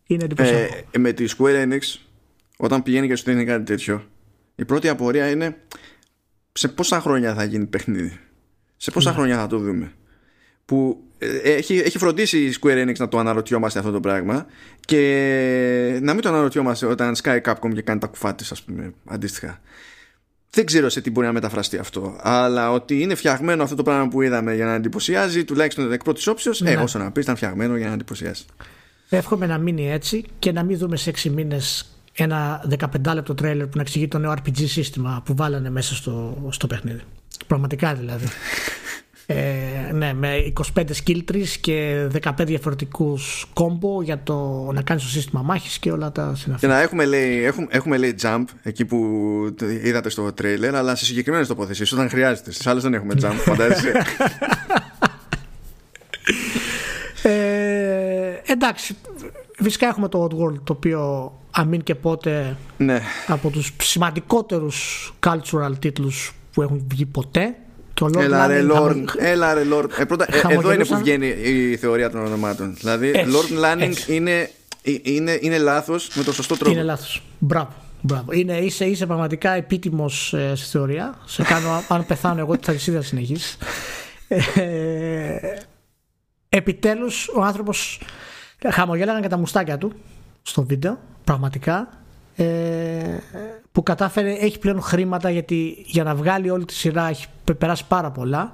Είναι 0.06 0.24
εντυπωσιακό. 0.24 0.74
Ε, 0.90 0.98
με 0.98 1.12
τη 1.12 1.24
Square 1.38 1.64
Enix, 1.64 2.00
όταν 2.56 2.82
πηγαίνει 2.82 3.06
και 3.06 3.16
σου 3.16 3.24
δίνει 3.24 3.44
κάτι 3.44 3.64
τέτοιο, 3.64 4.02
η 4.54 4.64
πρώτη 4.64 4.88
απορία 4.88 5.30
είναι 5.30 5.56
σε 6.52 6.68
πόσα 6.68 7.00
χρόνια 7.00 7.34
θα 7.34 7.44
γίνει 7.44 7.66
παιχνίδι. 7.66 8.20
Σε 8.76 8.90
πόσα 8.90 9.10
ναι. 9.10 9.16
χρόνια 9.16 9.36
θα 9.36 9.46
το 9.46 9.58
δούμε 9.58 9.92
που 10.72 11.02
ε, 11.18 11.26
έχει, 11.36 11.76
έχει 11.76 11.98
φροντίσει 11.98 12.38
η 12.38 12.54
Square 12.60 12.86
Enix 12.86 12.96
να 12.98 13.08
το 13.08 13.18
αναρωτιόμαστε 13.18 13.78
αυτό 13.78 13.90
το 13.90 14.00
πράγμα 14.00 14.46
και 14.80 15.98
να 16.02 16.12
μην 16.12 16.22
το 16.22 16.28
αναρωτιόμαστε 16.28 16.86
όταν 16.86 17.14
Sky 17.22 17.40
Capcom 17.40 17.74
και 17.74 17.82
κάνει 17.82 18.00
τα 18.00 18.06
κουφά 18.06 18.34
της 18.34 18.52
ας 18.52 18.62
πούμε 18.62 18.92
αντίστοιχα 19.04 19.60
δεν 20.50 20.66
ξέρω 20.66 20.88
σε 20.88 21.00
τι 21.00 21.10
μπορεί 21.10 21.26
να 21.26 21.32
μεταφραστεί 21.32 21.78
αυτό 21.78 22.16
αλλά 22.20 22.72
ότι 22.72 23.00
είναι 23.00 23.14
φτιαγμένο 23.14 23.62
αυτό 23.62 23.74
το 23.74 23.82
πράγμα 23.82 24.08
που 24.08 24.22
είδαμε 24.22 24.54
για 24.54 24.64
να 24.64 24.74
εντυπωσιάζει 24.74 25.44
τουλάχιστον 25.44 25.92
εκ 25.92 26.02
πρώτης 26.02 26.26
όψεως 26.26 26.60
ναι. 26.60 26.70
ε, 26.70 26.76
όσο 26.76 26.98
να 26.98 27.10
πεις 27.10 27.22
ήταν 27.22 27.36
φτιαγμένο 27.36 27.76
για 27.76 27.86
να 27.86 27.92
εντυπωσιάσει 27.92 28.44
Εύχομαι 29.08 29.46
να 29.46 29.58
μείνει 29.58 29.90
έτσι 29.90 30.24
και 30.38 30.52
να 30.52 30.62
μην 30.62 30.78
δούμε 30.78 30.96
σε 30.96 31.12
6 31.22 31.30
μήνες 31.30 31.90
ένα 32.12 32.64
15 32.78 33.14
λεπτό 33.14 33.34
τρέλερ 33.34 33.66
που 33.66 33.76
να 33.76 33.82
εξηγεί 33.82 34.08
το 34.08 34.18
νέο 34.18 34.32
RPG 34.32 34.64
σύστημα 34.64 35.22
που 35.24 35.34
βάλανε 35.36 35.70
μέσα 35.70 35.94
στο, 35.94 36.46
στο 36.50 36.66
παιχνίδι. 36.66 37.00
Πραγματικά 37.46 37.94
δηλαδή. 37.94 38.26
Ε, 39.26 39.92
ναι, 39.92 40.12
με 40.12 40.52
25 40.76 40.82
skill 41.04 41.20
trees 41.32 41.48
και 41.60 42.06
15 42.22 42.30
διαφορετικούς 42.38 43.46
κόμπο 43.52 44.02
για 44.02 44.22
το 44.22 44.68
να 44.72 44.82
κάνεις 44.82 45.02
το 45.02 45.08
σύστημα 45.08 45.42
μάχης 45.42 45.78
και 45.78 45.90
όλα 45.90 46.12
τα 46.12 46.34
συναφή. 46.34 46.60
Και 46.60 46.66
να 46.66 46.80
έχουμε 46.80 47.04
λέει, 47.04 47.44
έχουμε, 47.44 47.66
έχουμε 47.70 47.96
λέει 47.96 48.14
jump 48.22 48.44
εκεί 48.62 48.84
που 48.84 48.98
είδατε 49.82 50.10
στο 50.10 50.26
trailer, 50.26 50.72
αλλά 50.74 50.94
σε 50.94 51.04
συγκεκριμένες 51.04 51.48
τοποθεσίες 51.48 51.92
όταν 51.92 52.08
χρειάζεται. 52.08 52.52
Στις 52.52 52.66
άλλες 52.66 52.82
δεν 52.82 52.94
έχουμε 52.94 53.14
jump, 53.22 53.34
φαντάζεσαι. 53.44 53.92
ε, 57.22 58.52
εντάξει, 58.52 58.96
φυσικά 59.56 59.86
έχουμε 59.86 60.08
το 60.08 60.24
Oddworld 60.24 60.60
το 60.64 60.72
οποίο 60.72 61.32
αμήν 61.50 61.82
και 61.82 61.94
πότε 61.94 62.56
ναι. 62.76 63.00
από 63.26 63.50
τους 63.50 63.72
σημαντικότερους 63.82 65.12
cultural 65.26 65.72
τίτλους 65.78 66.34
που 66.52 66.62
έχουν 66.62 66.84
βγει 66.88 67.06
ποτέ 67.06 67.54
και 67.94 68.04
ο 68.04 68.06
Lord 68.06 68.20
έλα, 68.20 68.46
ρε, 68.46 68.66
Lord, 68.72 69.04
έλα 69.18 69.54
ρε 69.54 69.62
Lord. 69.72 69.98
Ε, 69.98 70.04
πρώτα, 70.04 70.26
ε, 70.30 70.54
εδώ 70.54 70.72
είναι 70.72 70.84
που 70.84 70.96
βγαίνει 70.98 71.26
η 71.26 71.76
θεωρία 71.76 72.10
των 72.10 72.24
ονομάτων. 72.24 72.74
Δηλαδή 72.78 73.08
έτσι, 73.14 73.32
Lord 73.32 73.64
Lanning 73.64 74.08
είναι, 74.08 74.50
ε, 74.82 74.92
είναι, 75.02 75.38
είναι 75.40 75.58
λάθος 75.58 76.10
με 76.14 76.22
το 76.22 76.32
σωστό 76.32 76.56
τρόπο. 76.56 76.72
Είναι 76.72 76.82
λάθος, 76.82 77.22
μπράβο 77.38 77.72
Μπράβο. 78.04 78.32
Είναι, 78.32 78.58
είσαι, 78.58 78.84
είσαι 78.84 79.06
πραγματικά 79.06 79.50
επίτιμος 79.52 80.34
ε, 80.34 80.52
στη 80.54 80.66
θεωρία. 80.66 81.18
Σε 81.24 81.42
κάνω, 81.42 81.82
αν 81.88 82.06
πεθάνω 82.06 82.40
εγώ, 82.40 82.58
τι 82.58 82.64
θα 82.64 82.72
εσύ 82.72 83.02
συνεχίσεις. 83.02 83.56
Ε, 84.54 85.36
Επιτέλους, 86.48 87.28
ο 87.28 87.42
άνθρωπος 87.42 88.00
χαμογέλαγαν 88.70 89.22
και 89.22 89.28
τα 89.28 89.38
μουστάκια 89.38 89.78
του 89.78 89.92
στο 90.42 90.62
βίντεο 90.62 90.98
πραγματικά. 91.24 91.88
ε, 91.88 92.01
που 93.72 93.82
κατάφερε, 93.82 94.32
έχει 94.32 94.58
πλέον 94.58 94.80
χρήματα 94.80 95.30
γιατί 95.30 95.84
για 95.86 96.04
να 96.04 96.14
βγάλει 96.14 96.50
όλη 96.50 96.64
τη 96.64 96.74
σειρά 96.74 97.08
έχει 97.08 97.26
περάσει 97.58 97.86
πάρα 97.86 98.10
πολλά. 98.10 98.52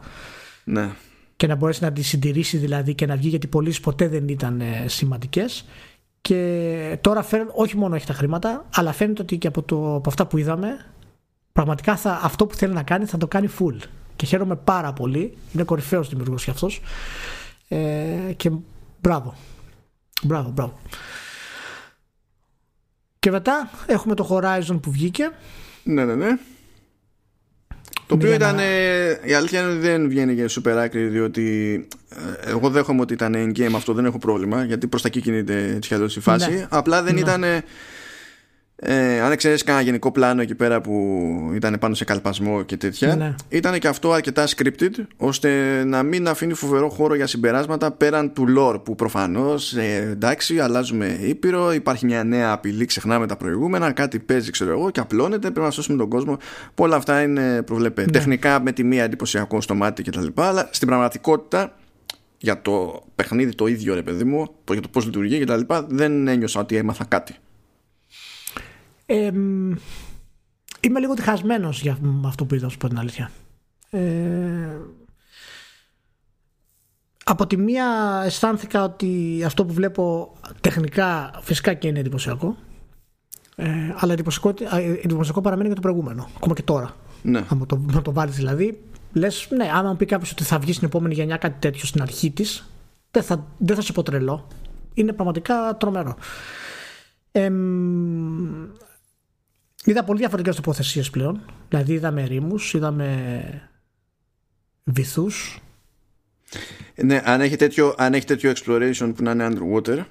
Ναι. 0.65 0.91
και 1.37 1.47
να 1.47 1.55
μπορέσει 1.55 1.83
να 1.83 1.93
τη 1.93 2.03
συντηρήσει 2.03 2.57
δηλαδή 2.57 2.95
και 2.95 3.07
να 3.07 3.17
βγει 3.17 3.29
γιατί 3.29 3.47
πωλήσει 3.47 3.81
ποτέ 3.81 4.09
δεν 4.09 4.29
ήταν 4.29 4.61
ε, 4.61 4.85
σημαντικές. 4.87 5.65
Και 6.21 6.99
τώρα 7.01 7.23
φαίνεται, 7.23 7.51
όχι 7.55 7.77
μόνο 7.77 7.95
έχει 7.95 8.07
τα 8.07 8.13
χρήματα 8.13 8.67
αλλά 8.75 8.93
φαίνεται 8.93 9.23
ότι 9.23 9.39
και 9.39 9.47
από, 9.47 9.63
το, 9.63 9.95
από 9.95 10.09
αυτά 10.09 10.27
που 10.27 10.39
είδαμε 10.39 10.87
πραγματικά 11.53 11.97
θα, 11.97 12.21
αυτό 12.23 12.47
που 12.47 12.55
θέλει 12.55 12.73
να 12.73 12.83
κάνει 12.83 13.05
θα 13.05 13.17
το 13.19 13.27
κάνει 13.27 13.49
full. 13.59 13.77
Και 14.17 14.27
χαίρομαι 14.27 14.57
πάρα 14.57 14.93
πολύ. 14.93 15.37
Είναι 15.55 15.63
κορυφαίος 15.63 16.09
δημιουργός 16.09 16.45
κι 16.45 16.51
αυτός. 16.51 16.81
Ε, 17.69 18.33
και 18.37 18.51
μπράβο. 19.01 19.35
Μπράβο 20.23 20.51
μπράβο 20.51 20.79
και 23.19 23.31
μετά 23.31 23.71
έχουμε 23.87 24.15
το 24.15 24.29
Horizon 24.31 24.79
που 24.83 24.91
βγήκε. 24.91 25.31
Ναι, 25.83 26.05
ναι, 26.05 26.15
ναι. 26.15 26.39
Το 28.07 28.15
οποίο 28.15 28.33
ήταν. 28.33 28.59
Η 29.25 29.33
αλήθεια 29.33 29.61
είναι 29.61 29.71
ότι 29.71 29.79
δεν 29.79 30.09
βγαίνει 30.09 30.33
για 30.33 30.49
super 30.49 30.77
άκρη, 30.77 31.07
διότι 31.07 31.87
ε, 32.45 32.51
εγώ 32.51 32.71
δέχομαι 32.71 33.01
ότι 33.01 33.13
ήταν 33.13 33.35
in-game 33.37 33.73
αυτό, 33.75 33.93
δεν 33.93 34.05
έχω 34.05 34.19
πρόβλημα, 34.19 34.65
γιατί 34.65 34.87
προς 34.87 35.03
τα 35.03 35.09
εκεί 35.09 35.21
κινείται 35.21 35.73
έτσι 35.77 35.95
κι 35.95 36.19
η 36.19 36.21
φάση. 36.21 36.51
Ναι. 36.51 36.67
Απλά 36.69 37.03
δεν 37.03 37.15
ναι. 37.15 37.21
ήταν 37.21 37.45
ε, 38.81 39.21
αν 39.21 39.37
ξέρεις 39.37 39.63
κανένα 39.63 39.85
γενικό 39.85 40.13
πλάνο 40.13 40.41
εκεί 40.41 40.55
πέρα 40.55 40.81
που 40.81 41.51
ήταν 41.55 41.77
πάνω 41.81 41.95
σε 41.95 42.05
καλπασμό 42.05 42.63
και 42.63 42.77
τέτοια, 42.77 43.17
ναι. 43.17 43.35
ήταν 43.49 43.79
και 43.79 43.89
αυτό 43.89 44.13
αρκετά 44.13 44.47
scripted 44.47 44.91
ώστε 45.17 45.83
να 45.85 46.03
μην 46.03 46.29
αφήνει 46.29 46.55
φοβερό 46.55 46.89
χώρο 46.89 47.15
για 47.15 47.27
συμπεράσματα 47.27 47.91
πέραν 47.91 48.33
του 48.33 48.45
lore 48.59 48.85
που 48.85 48.95
προφανώς 48.95 49.77
ε, 49.77 50.09
εντάξει, 50.11 50.61
αλλάζουμε 50.61 51.19
ήπειρο, 51.21 51.73
υπάρχει 51.73 52.07
μια 52.07 52.25
νέα 52.25 52.53
απειλή, 52.53 52.85
ξεχνάμε 52.85 53.27
τα 53.27 53.37
προηγούμενα, 53.37 53.93
κάτι 53.93 54.19
παίζει, 54.19 54.51
ξέρω 54.51 54.71
εγώ, 54.71 54.91
και 54.91 55.01
απλώνεται, 55.01 55.51
πρέπει 55.51 55.61
να 55.67 55.71
σώσουμε 55.71 55.99
τον 55.99 56.09
κόσμο. 56.09 56.37
Όλα 56.75 56.97
αυτά 56.97 57.23
είναι 57.23 57.63
προβλεπέ. 57.63 58.01
Ναι. 58.01 58.11
Τεχνικά 58.11 58.61
με 58.61 58.73
τη 58.73 58.85
μία 58.85 59.05
εντυπωσιακό 59.05 59.61
στο 59.61 59.75
μάτι 59.75 60.03
κτλ. 60.03 60.27
Αλλά 60.35 60.69
στην 60.71 60.89
πραγματικότητα 60.89 61.75
για 62.39 62.63
το 62.63 63.03
παιχνίδι 63.15 63.55
το 63.55 63.67
ίδιο 63.67 63.95
ρε 63.95 64.03
παιδί 64.03 64.25
μου, 64.25 64.55
για 64.73 64.81
το 64.81 64.89
πώς 64.89 65.05
λειτουργεί 65.05 65.39
κτλ. 65.39 65.61
Δεν 65.87 66.29
ένιωσα 66.29 66.61
ότι 66.61 66.77
έμαθα 66.77 67.05
κάτι 67.05 67.35
είμαι 70.81 71.01
λίγο 71.01 71.15
διχασμένος 71.15 71.81
για 71.81 71.99
αυτό 72.25 72.45
που 72.45 72.55
είδα, 72.55 72.69
σου 72.69 72.77
πω 72.79 72.89
την 72.89 72.99
αλήθεια. 72.99 73.31
Ε, 73.91 74.01
από 77.25 77.47
τη 77.47 77.57
μία 77.57 78.21
αισθάνθηκα 78.25 78.85
ότι 78.85 79.43
αυτό 79.47 79.65
που 79.65 79.73
βλέπω 79.73 80.35
τεχνικά 80.61 81.31
φυσικά 81.41 81.75
και 81.75 81.89
είναι 81.89 81.99
εντυπωσιακό 81.99 82.57
ε, 83.57 83.69
αλλά 83.97 84.13
εντυπωσιακό, 84.13 84.55
εντυπωσιακό 85.03 85.41
παραμένει 85.41 85.67
για 85.67 85.77
το 85.77 85.81
προηγούμενο 85.81 86.29
ακόμα 86.37 86.55
και 86.55 86.63
τώρα 86.63 86.95
ναι. 87.23 87.45
αν 87.49 87.67
το, 87.67 87.81
να 87.93 88.03
το 88.03 88.13
βάλεις 88.13 88.37
δηλαδή 88.37 88.83
λες 89.13 89.49
ναι 89.57 89.71
άμα 89.75 89.89
μου 89.89 89.97
πει 89.97 90.05
κάποιος 90.05 90.31
ότι 90.31 90.45
θα 90.45 90.59
βγει 90.59 90.73
στην 90.73 90.87
επόμενη 90.87 91.15
γενιά 91.15 91.37
κάτι 91.37 91.57
τέτοιο 91.59 91.87
στην 91.87 92.03
αρχή 92.03 92.31
της 92.31 92.71
δεν 93.11 93.23
θα, 93.23 93.47
δεν 93.59 93.77
θα 93.77 93.83
σε 93.83 93.93
πω 93.93 94.03
τρελό 94.03 94.47
είναι 94.95 95.13
πραγματικά 95.13 95.77
τρομερό 95.77 96.17
ε, 97.33 97.51
Είδα 99.85 100.05
πολύ 100.05 100.19
διαφορετικές 100.19 100.57
τοποθεσίες 100.57 101.11
πλέον. 101.11 101.45
Δηλαδή 101.69 101.93
είδαμε 101.93 102.25
ρήμους, 102.25 102.75
είδαμε 102.75 103.71
βυθούς. 104.85 105.61
Ναι, 106.95 107.23
αν 107.25 107.41
έχει, 107.41 107.57
τέτοιο, 107.57 107.95
αν 107.99 108.15
έχει 108.15 108.27
τέτοιο 108.27 108.53
exploration 108.53 109.13
που 109.17 109.23
να 109.23 109.31
είναι 109.31 109.49
underwater, 109.51 110.05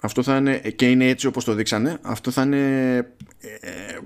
αυτό 0.00 0.22
θα 0.22 0.36
είναι 0.36 0.58
και 0.58 0.90
είναι 0.90 1.08
έτσι 1.08 1.26
όπως 1.26 1.44
το 1.44 1.54
δείξανε, 1.54 1.98
αυτό 2.02 2.30
θα 2.30 2.42
είναι 2.42 2.96
ε, 3.40 3.98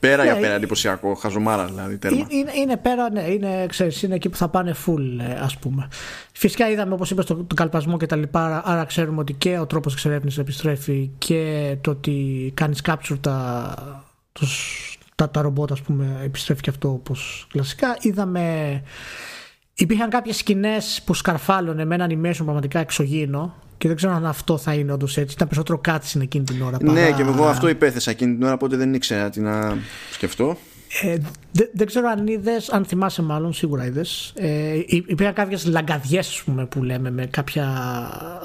Πέρα 0.00 0.24
για 0.24 0.36
πέρα 0.36 0.54
εντυπωσιακό, 0.54 1.14
χαζομάρα 1.14 1.64
δηλαδή 1.64 1.98
τέρμα. 1.98 2.26
Είναι, 2.28 2.50
είναι 2.54 2.76
πέρα, 2.76 3.10
ναι, 3.10 3.20
είναι, 3.20 3.66
ξέρεις, 3.68 4.02
είναι 4.02 4.14
εκεί 4.14 4.28
που 4.28 4.36
θα 4.36 4.48
πάνε 4.48 4.74
full 4.86 5.20
ε, 5.20 5.40
ας 5.40 5.56
πούμε. 5.58 5.88
Φυσικά 6.32 6.70
είδαμε 6.70 6.94
όπως 6.94 7.10
είπες 7.10 7.24
τον 7.24 7.46
το 7.46 7.54
καλπασμό 7.54 7.96
και 7.96 8.06
τα 8.06 8.16
λοιπά, 8.16 8.62
άρα 8.64 8.84
ξέρουμε 8.84 9.20
ότι 9.20 9.32
και 9.32 9.58
ο 9.58 9.66
τρόπος 9.66 9.92
εξερεύνησης 9.92 10.38
επιστρέφει 10.38 11.10
και 11.18 11.76
το 11.80 11.90
ότι 11.90 12.50
κάνεις 12.54 12.80
capture 12.86 13.18
τα, 13.20 13.74
τους, 14.32 14.98
τα, 15.14 15.30
τα 15.30 15.42
ρομπότ 15.42 15.72
ας 15.72 15.80
πούμε 15.80 16.20
επιστρέφει 16.24 16.60
και 16.60 16.70
αυτό 16.70 16.88
όπως 16.88 17.46
κλασικά. 17.52 17.96
Είδαμε, 18.00 18.82
υπήρχαν 19.74 20.10
κάποιες 20.10 20.36
σκηνές 20.36 21.02
που 21.04 21.14
σκαρφάλωνε 21.14 21.84
με 21.84 21.94
ένα 21.94 22.06
animation 22.10 22.44
πραγματικά 22.44 22.78
εξωγήινο 22.78 23.54
και 23.82 23.88
δεν 23.88 23.96
ξέρω 23.96 24.12
αν 24.12 24.26
αυτό 24.26 24.58
θα 24.58 24.74
είναι 24.74 24.92
όντως 24.92 25.16
έτσι. 25.16 25.34
Ήταν 25.34 25.48
περισσότερο 25.48 25.78
κάτσιν 25.78 26.20
εκείνη 26.20 26.44
την 26.44 26.62
ώρα. 26.62 26.76
Ναι, 26.80 26.92
παρά... 26.92 27.00
Ναι, 27.00 27.12
και 27.12 27.22
εγώ 27.22 27.44
αυτό 27.44 27.68
υπέθεσα 27.68 28.10
εκείνη 28.10 28.34
την 28.34 28.42
ώρα, 28.42 28.52
οπότε 28.52 28.76
δεν 28.76 28.94
ήξερα 28.94 29.30
τι 29.30 29.40
να 29.40 29.78
σκεφτώ. 30.12 30.56
Ε, 31.02 31.16
δεν, 31.52 31.68
δεν 31.72 31.86
ξέρω 31.86 32.08
αν 32.08 32.26
είδες, 32.26 32.68
αν 32.70 32.84
θυμάσαι 32.84 33.22
μάλλον, 33.22 33.52
σίγουρα 33.52 33.86
είδες. 33.86 34.32
Ε, 34.36 34.80
υπήρχαν 34.86 35.34
κάποιες 35.34 35.66
λαγκαδιές 35.66 36.42
που 36.68 36.82
λέμε 36.82 37.10
με 37.10 37.26
κάποια 37.26 37.66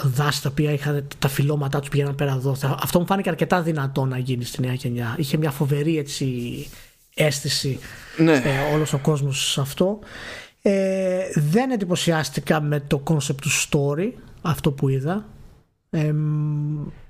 δάστα 0.03 0.49
που 0.49 0.61
είχαν 0.61 1.07
τα 1.19 1.27
φυλώματά 1.27 1.80
τους 1.80 1.89
πηγαίναν 1.89 2.15
πέρα 2.15 2.31
εδώ. 2.31 2.55
Αυτό 2.81 2.99
μου 2.99 3.05
φάνηκε 3.05 3.30
αρκετά 3.30 3.61
δυνατό 3.61 4.05
να 4.05 4.18
γίνει 4.18 4.43
στη 4.43 4.61
νέα 4.61 4.73
γενιά. 4.73 5.15
Είχε 5.18 5.38
μια 5.38 5.51
φοβερή 5.51 5.97
έτσι, 5.97 6.26
αίσθηση 7.14 7.80
ναι. 8.18 8.34
ε, 8.34 8.73
όλος 8.73 8.93
ο 8.93 8.97
κόσμος 8.97 9.51
σε 9.51 9.61
αυτό. 9.61 9.99
Ε, 10.61 11.19
δεν 11.35 11.72
εντυπωσιάστηκα 11.72 12.61
με 12.61 12.80
το 12.80 13.03
concept 13.09 13.41
του 13.41 13.49
story 13.49 14.11
αυτό 14.41 14.72
που 14.72 14.89
είδα. 14.89 15.26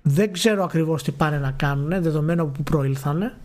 δεν 0.01 0.31
ξέρω 0.31 0.63
ακριβώς 0.63 1.03
τι 1.03 1.11
πάνε 1.11 1.37
να 1.37 1.51
κάνουν 1.51 2.01
δεδομένου 2.01 2.41
από 2.41 2.51
που 2.51 2.63
προήλθανε. 2.63 3.37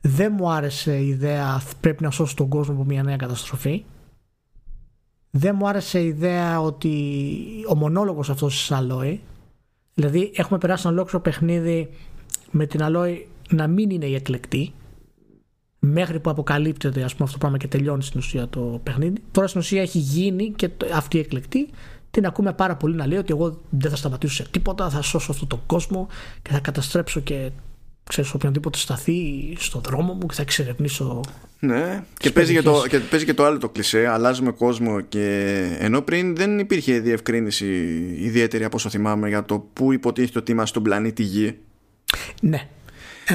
Δεν 0.00 0.32
μου 0.36 0.50
άρεσε 0.50 0.96
η 0.96 1.08
ιδέα 1.08 1.62
πρέπει 1.80 2.02
να 2.02 2.10
σώσει 2.10 2.36
τον 2.36 2.48
κόσμο 2.48 2.74
από 2.74 2.84
μια 2.84 3.02
νέα 3.02 3.16
καταστροφή. 3.16 3.84
Δεν 5.30 5.54
μου 5.58 5.68
άρεσε 5.68 6.00
η 6.00 6.06
ιδέα 6.06 6.60
ότι 6.60 6.94
ο 7.68 7.74
μονόλογος 7.74 8.30
αυτός 8.30 8.54
της 8.56 8.70
Αλόη 8.70 9.20
δηλαδή 9.94 10.32
έχουμε 10.34 10.58
περάσει 10.58 10.82
ένα 10.86 10.94
ολόκληρο 10.94 11.20
παιχνίδι 11.22 11.88
με 12.50 12.66
την 12.66 12.82
Αλόη 12.82 13.28
να 13.50 13.66
μην 13.66 13.90
είναι 13.90 14.06
η 14.06 14.14
εκλεκτή 14.14 14.72
μέχρι 15.78 16.20
που 16.20 16.30
αποκαλύπτεται 16.30 17.02
ας 17.02 17.12
πούμε 17.12 17.24
αυτό 17.24 17.32
το 17.32 17.38
πράγμα 17.38 17.58
και 17.58 17.68
τελειώνει 17.68 18.02
στην 18.02 18.18
ουσία 18.18 18.48
το 18.48 18.80
παιχνίδι. 18.82 19.22
Τώρα 19.30 19.46
στην 19.46 19.60
ουσία 19.60 19.82
έχει 19.82 19.98
γίνει 19.98 20.52
και 20.56 20.70
αυτή 20.94 21.16
η 21.16 21.20
εκλεκτή 21.20 21.68
την 22.14 22.26
ακούμε 22.26 22.52
πάρα 22.52 22.76
πολύ 22.76 22.94
να 22.94 23.06
λέει 23.06 23.18
ότι 23.18 23.32
εγώ 23.32 23.60
δεν 23.70 23.90
θα 23.90 23.96
σταματήσω 23.96 24.34
σε 24.34 24.48
τίποτα, 24.50 24.90
θα 24.90 25.02
σώσω 25.02 25.32
αυτόν 25.32 25.48
τον 25.48 25.60
κόσμο 25.66 26.08
και 26.42 26.50
θα 26.52 26.58
καταστρέψω 26.58 27.20
και 27.20 27.50
ξέρεις 28.08 28.34
οποιονδήποτε 28.34 28.78
σταθεί 28.78 29.16
στο 29.58 29.80
δρόμο 29.80 30.12
μου 30.12 30.26
και 30.26 30.34
θα 30.34 30.42
εξερευνήσω 30.42 31.20
ναι 31.58 32.04
και 32.18 32.30
παίζει, 32.30 32.52
και 32.52 32.62
το, 32.62 32.86
και 32.88 32.98
παίζει 32.98 33.24
και 33.24 33.34
το 33.34 33.44
άλλο 33.44 33.58
το 33.58 33.68
κλισέ 33.68 34.06
αλλάζουμε 34.06 34.50
κόσμο 34.50 35.00
και 35.00 35.26
ενώ 35.78 36.02
πριν 36.02 36.36
δεν 36.36 36.58
υπήρχε 36.58 36.98
διευκρίνηση 36.98 37.66
ιδιαίτερη 38.18 38.64
από 38.64 38.76
όσο 38.76 38.88
θυμάμαι 38.88 39.28
για 39.28 39.44
το 39.44 39.68
που 39.72 39.92
υποτίθεται 39.92 40.38
ότι 40.38 40.50
είμαστε 40.50 40.70
στον 40.70 40.82
πλανήτη 40.82 41.22
Γη. 41.22 41.58
Ναι. 42.40 42.68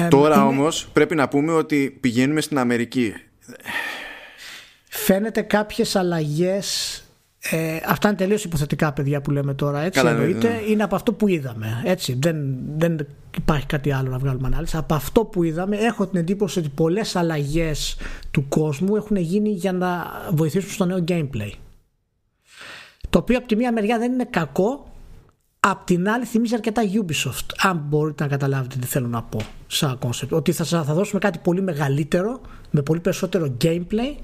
Τώρα 0.08 0.34
είναι... 0.34 0.44
όμως 0.44 0.88
πρέπει 0.92 1.14
να 1.14 1.28
πούμε 1.28 1.52
ότι 1.52 1.98
πηγαίνουμε 2.00 2.40
στην 2.40 2.58
Αμερική. 2.58 3.14
Φαίνεται 4.88 5.42
κάποιες 5.42 5.96
αλλαγές 5.96 7.02
ε, 7.42 7.76
αυτά 7.86 8.08
είναι 8.08 8.16
τελείως 8.16 8.44
υποθετικά, 8.44 8.92
παιδιά 8.92 9.20
που 9.20 9.30
λέμε 9.30 9.54
τώρα. 9.54 9.80
Έτσι, 9.80 10.00
Καλά, 10.00 10.12
ναι, 10.12 10.24
εννοείται. 10.24 10.48
Ναι. 10.48 10.70
Είναι 10.70 10.82
από 10.82 10.94
αυτό 10.94 11.12
που 11.12 11.28
είδαμε. 11.28 11.82
Έτσι, 11.84 12.18
δεν, 12.20 12.56
δεν 12.76 13.06
υπάρχει 13.36 13.66
κάτι 13.66 13.92
άλλο 13.92 14.10
να 14.10 14.18
βγάλουμε 14.18 14.46
ανάλυση. 14.46 14.76
Από 14.76 14.94
αυτό 14.94 15.24
που 15.24 15.42
είδαμε, 15.42 15.76
έχω 15.76 16.06
την 16.06 16.18
εντύπωση 16.18 16.58
ότι 16.58 16.68
πολλές 16.68 17.16
αλλαγές 17.16 17.96
του 18.30 18.48
κόσμου 18.48 18.96
έχουν 18.96 19.16
γίνει 19.16 19.50
για 19.50 19.72
να 19.72 20.06
βοηθήσουν 20.32 20.70
στο 20.70 20.84
νέο 20.84 21.04
gameplay. 21.08 21.50
Το 23.10 23.18
οποίο 23.18 23.38
από 23.38 23.46
τη 23.46 23.56
μία 23.56 23.72
μεριά 23.72 23.98
δεν 23.98 24.12
είναι 24.12 24.26
κακό, 24.30 24.84
Απ' 25.62 25.84
την 25.84 26.08
άλλη 26.08 26.24
θυμίζει 26.24 26.54
αρκετά 26.54 26.82
Ubisoft 26.82 27.46
Αν 27.62 27.84
μπορείτε 27.88 28.22
να 28.22 28.28
καταλάβετε 28.28 28.76
τι 28.80 28.86
θέλω 28.86 29.06
να 29.06 29.22
πω 29.22 29.40
Σαν 29.66 29.98
concept 29.98 30.28
Ότι 30.28 30.52
θα, 30.52 30.64
θα 30.64 30.94
δώσουμε 30.94 31.20
κάτι 31.20 31.38
πολύ 31.38 31.62
μεγαλύτερο 31.62 32.40
Με 32.70 32.82
πολύ 32.82 33.00
περισσότερο 33.00 33.56
gameplay 33.64 34.14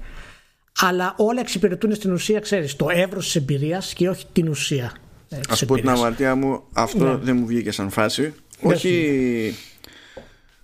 Αλλά 0.79 1.13
όλα 1.17 1.39
εξυπηρετούν 1.39 1.95
στην 1.95 2.11
ουσία 2.11 2.39
Ξέρεις 2.39 2.75
το 2.75 2.87
εύρος 2.89 3.25
της 3.25 3.35
εμπειρίας 3.35 3.93
Και 3.93 4.09
όχι 4.09 4.25
την 4.31 4.47
ουσία 4.47 4.93
ε, 5.29 5.39
Ας 5.49 5.65
πω 5.65 5.75
την 5.75 5.89
αμαρτία 5.89 6.35
μου 6.35 6.63
Αυτό 6.73 7.05
ναι. 7.05 7.15
δεν 7.15 7.37
μου 7.37 7.45
βγήκε 7.45 7.71
σαν 7.71 7.89
φάση 7.89 8.33
Όχι 8.61 9.55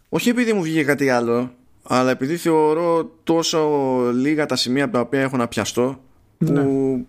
Όχι 0.09 0.29
επειδή 0.29 0.53
μου 0.53 0.61
βγήκε 0.61 0.83
κάτι 0.83 1.09
άλλο 1.09 1.51
Αλλά 1.83 2.11
επειδή 2.11 2.37
θεωρώ 2.37 3.11
τόσο 3.23 3.69
λίγα 4.13 4.45
τα 4.45 4.55
σημεία 4.55 4.83
από 4.83 4.93
τα 4.93 4.99
οποία 4.99 5.21
έχω 5.21 5.37
να 5.37 5.47
πιαστώ 5.47 5.99
ναι. 6.37 6.61
που 6.61 7.05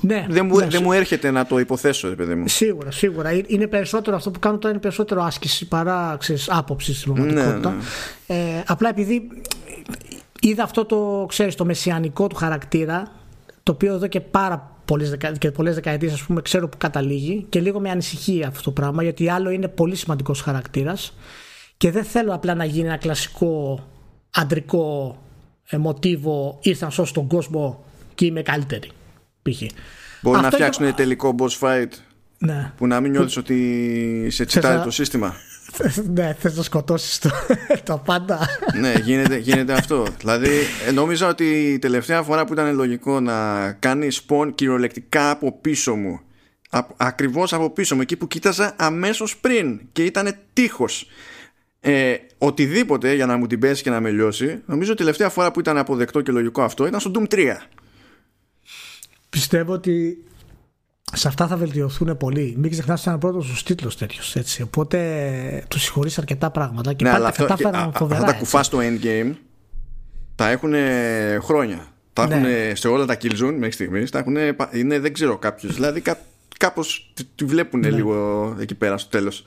ναι, 0.00 0.26
δεν, 0.28 0.46
μου, 0.46 0.58
ναι, 0.58 0.66
δεν 0.66 0.80
μου 0.84 0.92
έρχεται 0.92 1.30
να 1.30 1.46
το 1.46 1.58
υποθέσω, 1.58 2.08
παιδί 2.08 2.34
μου. 2.34 2.48
Σίγουρα, 2.48 2.90
σίγουρα. 2.90 3.42
Είναι 3.46 3.66
περισσότερο 3.66 4.16
αυτό 4.16 4.30
που 4.30 4.38
κάνω 4.38 4.58
τώρα 4.58 4.72
είναι 4.72 4.82
περισσότερο 4.82 5.22
άσκηση 5.22 5.68
παρά 5.68 6.16
ξέρεις, 6.18 6.50
άποψη 6.50 6.94
στην 6.94 7.12
πραγματικότητα. 7.12 7.70
Ναι, 7.70 7.76
ναι. 8.26 8.56
Ε, 8.56 8.62
απλά 8.66 8.88
επειδή 8.88 9.28
είδα 10.40 10.62
αυτό 10.62 10.84
το, 10.84 11.26
ξέρεις, 11.28 11.54
το 11.54 11.64
μεσιανικό 11.64 12.26
του 12.26 12.36
χαρακτήρα, 12.36 13.12
το 13.62 13.72
οποίο 13.72 13.94
εδώ 13.94 14.06
και 14.06 14.20
πάρα 14.20 14.78
πολλές, 14.84 15.10
δεκα, 15.10 15.32
και 15.32 15.50
πολλές 15.50 15.74
δεκαετίες 15.74 16.12
ας 16.12 16.22
πούμε 16.22 16.42
ξέρω 16.42 16.68
που 16.68 16.76
καταλήγει 16.78 17.46
και 17.48 17.60
λίγο 17.60 17.80
με 17.80 17.90
ανησυχεί 17.90 18.44
αυτό 18.44 18.62
το 18.62 18.70
πράγμα 18.70 19.02
γιατί 19.02 19.30
άλλο 19.30 19.50
είναι 19.50 19.68
πολύ 19.68 19.96
σημαντικός 19.96 20.40
χαρακτήρας 20.40 21.16
και 21.76 21.90
δεν 21.90 22.04
θέλω 22.04 22.34
απλά 22.34 22.54
να 22.54 22.64
γίνει 22.64 22.86
ένα 22.86 22.96
κλασικό 22.96 23.84
αντρικό 24.30 25.16
ε, 25.68 25.76
μοτίβο 25.76 26.58
ήρθαν 26.62 26.90
σώσουν 26.90 27.14
τον 27.14 27.26
κόσμο 27.26 27.84
και 28.14 28.24
είμαι 28.24 28.42
καλύτερη. 28.42 28.90
Π.χ. 29.42 29.62
Μπορεί 30.22 30.40
να 30.40 30.50
φτιάξουν 30.50 30.86
το... 30.86 30.94
τελικό 30.94 31.34
boss 31.38 31.58
fight 31.60 31.90
ναι. 32.38 32.72
που 32.76 32.86
να 32.86 33.00
μην 33.00 33.10
νιώθεις 33.10 33.36
ότι 33.36 34.26
σε 34.30 34.44
τσιτάρει 34.44 34.82
το 34.82 34.90
σύστημα. 34.90 35.34
Ναι, 36.14 36.36
θες 36.38 36.56
να 36.56 36.62
σκοτώσεις 36.62 37.18
το, 37.18 37.30
το 37.84 38.02
πάντα. 38.04 38.48
Ναι, 38.80 38.92
γίνεται, 39.02 39.36
γίνεται 39.36 39.72
αυτό. 39.72 40.06
Δηλαδή 40.18 40.50
ε, 40.86 40.90
νόμιζα 40.90 41.28
ότι 41.28 41.72
η 41.72 41.78
τελευταία 41.78 42.22
φορά 42.22 42.44
που 42.44 42.52
ήταν 42.52 42.74
λογικό 42.74 43.20
να 43.20 43.72
κάνεις 43.72 44.24
spawn 44.28 44.50
κυριολεκτικά 44.54 45.30
από 45.30 45.58
πίσω 45.60 45.94
μου 45.94 46.20
Ακριβώς 46.96 47.52
από 47.52 47.70
πίσω 47.70 47.94
μου 47.94 48.00
Εκεί 48.00 48.16
που 48.16 48.26
κοίταζα 48.26 48.74
αμέσως 48.78 49.36
πριν 49.36 49.80
Και 49.92 50.04
ήταν 50.04 50.36
τείχος. 50.52 51.06
Ε, 51.80 52.14
Οτιδήποτε 52.38 53.14
για 53.14 53.26
να 53.26 53.36
μου 53.36 53.46
την 53.46 53.58
πέσει 53.58 53.82
και 53.82 53.90
να 53.90 54.00
με 54.00 54.10
λιώσει 54.10 54.62
Νομίζω 54.66 54.92
ότι 54.92 55.02
η 55.02 55.04
τελευταία 55.04 55.28
φορά 55.28 55.50
που 55.50 55.60
ήταν 55.60 55.78
αποδεκτό 55.78 56.20
και 56.20 56.32
λογικό 56.32 56.62
αυτό 56.62 56.86
Ήταν 56.86 57.00
στο 57.00 57.10
Doom 57.14 57.34
3 57.34 57.56
πιστεύω 59.28 59.72
ότι 59.72 60.24
σε 61.12 61.28
αυτά 61.28 61.46
θα 61.46 61.56
βελτιωθούν 61.56 62.16
πολύ. 62.16 62.54
Μην 62.58 62.70
ξεχνάς 62.70 63.00
ότι 63.00 63.08
ήταν 63.08 63.20
πρώτος 63.20 63.46
του 63.46 63.62
τίτλο 63.64 63.92
τέτοιο. 64.32 64.64
Οπότε 64.64 65.64
τους 65.68 65.82
συγχωρείς 65.82 66.18
αρκετά 66.18 66.50
πράγματα. 66.50 66.92
Και 66.92 67.04
ναι, 67.04 67.10
πάλι 67.10 67.24
τα 67.24 67.30
κατάφεραν 67.30 67.92
φοβερά. 67.94 68.20
Αυτά 68.20 68.32
τα 68.32 68.38
κουφά 68.38 68.62
στο 68.62 68.78
endgame 68.78 69.34
τα 70.34 70.48
έχουν 70.48 70.72
χρόνια. 71.40 71.86
Τα 72.12 72.22
έχουν 72.22 72.40
ναι. 72.40 72.74
σε 72.74 72.88
όλα 72.88 73.04
τα 73.04 73.16
Killzone 73.22 73.54
μέχρι 73.54 73.70
στιγμής. 73.70 74.10
Τα 74.10 74.18
έχουν, 74.18 74.36
είναι, 74.72 74.98
δεν 74.98 75.12
ξέρω 75.12 75.38
κάποιου. 75.38 75.72
Δηλαδή 75.72 76.02
κάπως 76.58 77.12
τη 77.34 77.44
βλέπουν 77.44 77.80
ναι. 77.80 77.90
λίγο 77.90 78.56
εκεί 78.60 78.74
πέρα 78.74 78.98
στο 78.98 79.10
τέλος. 79.10 79.44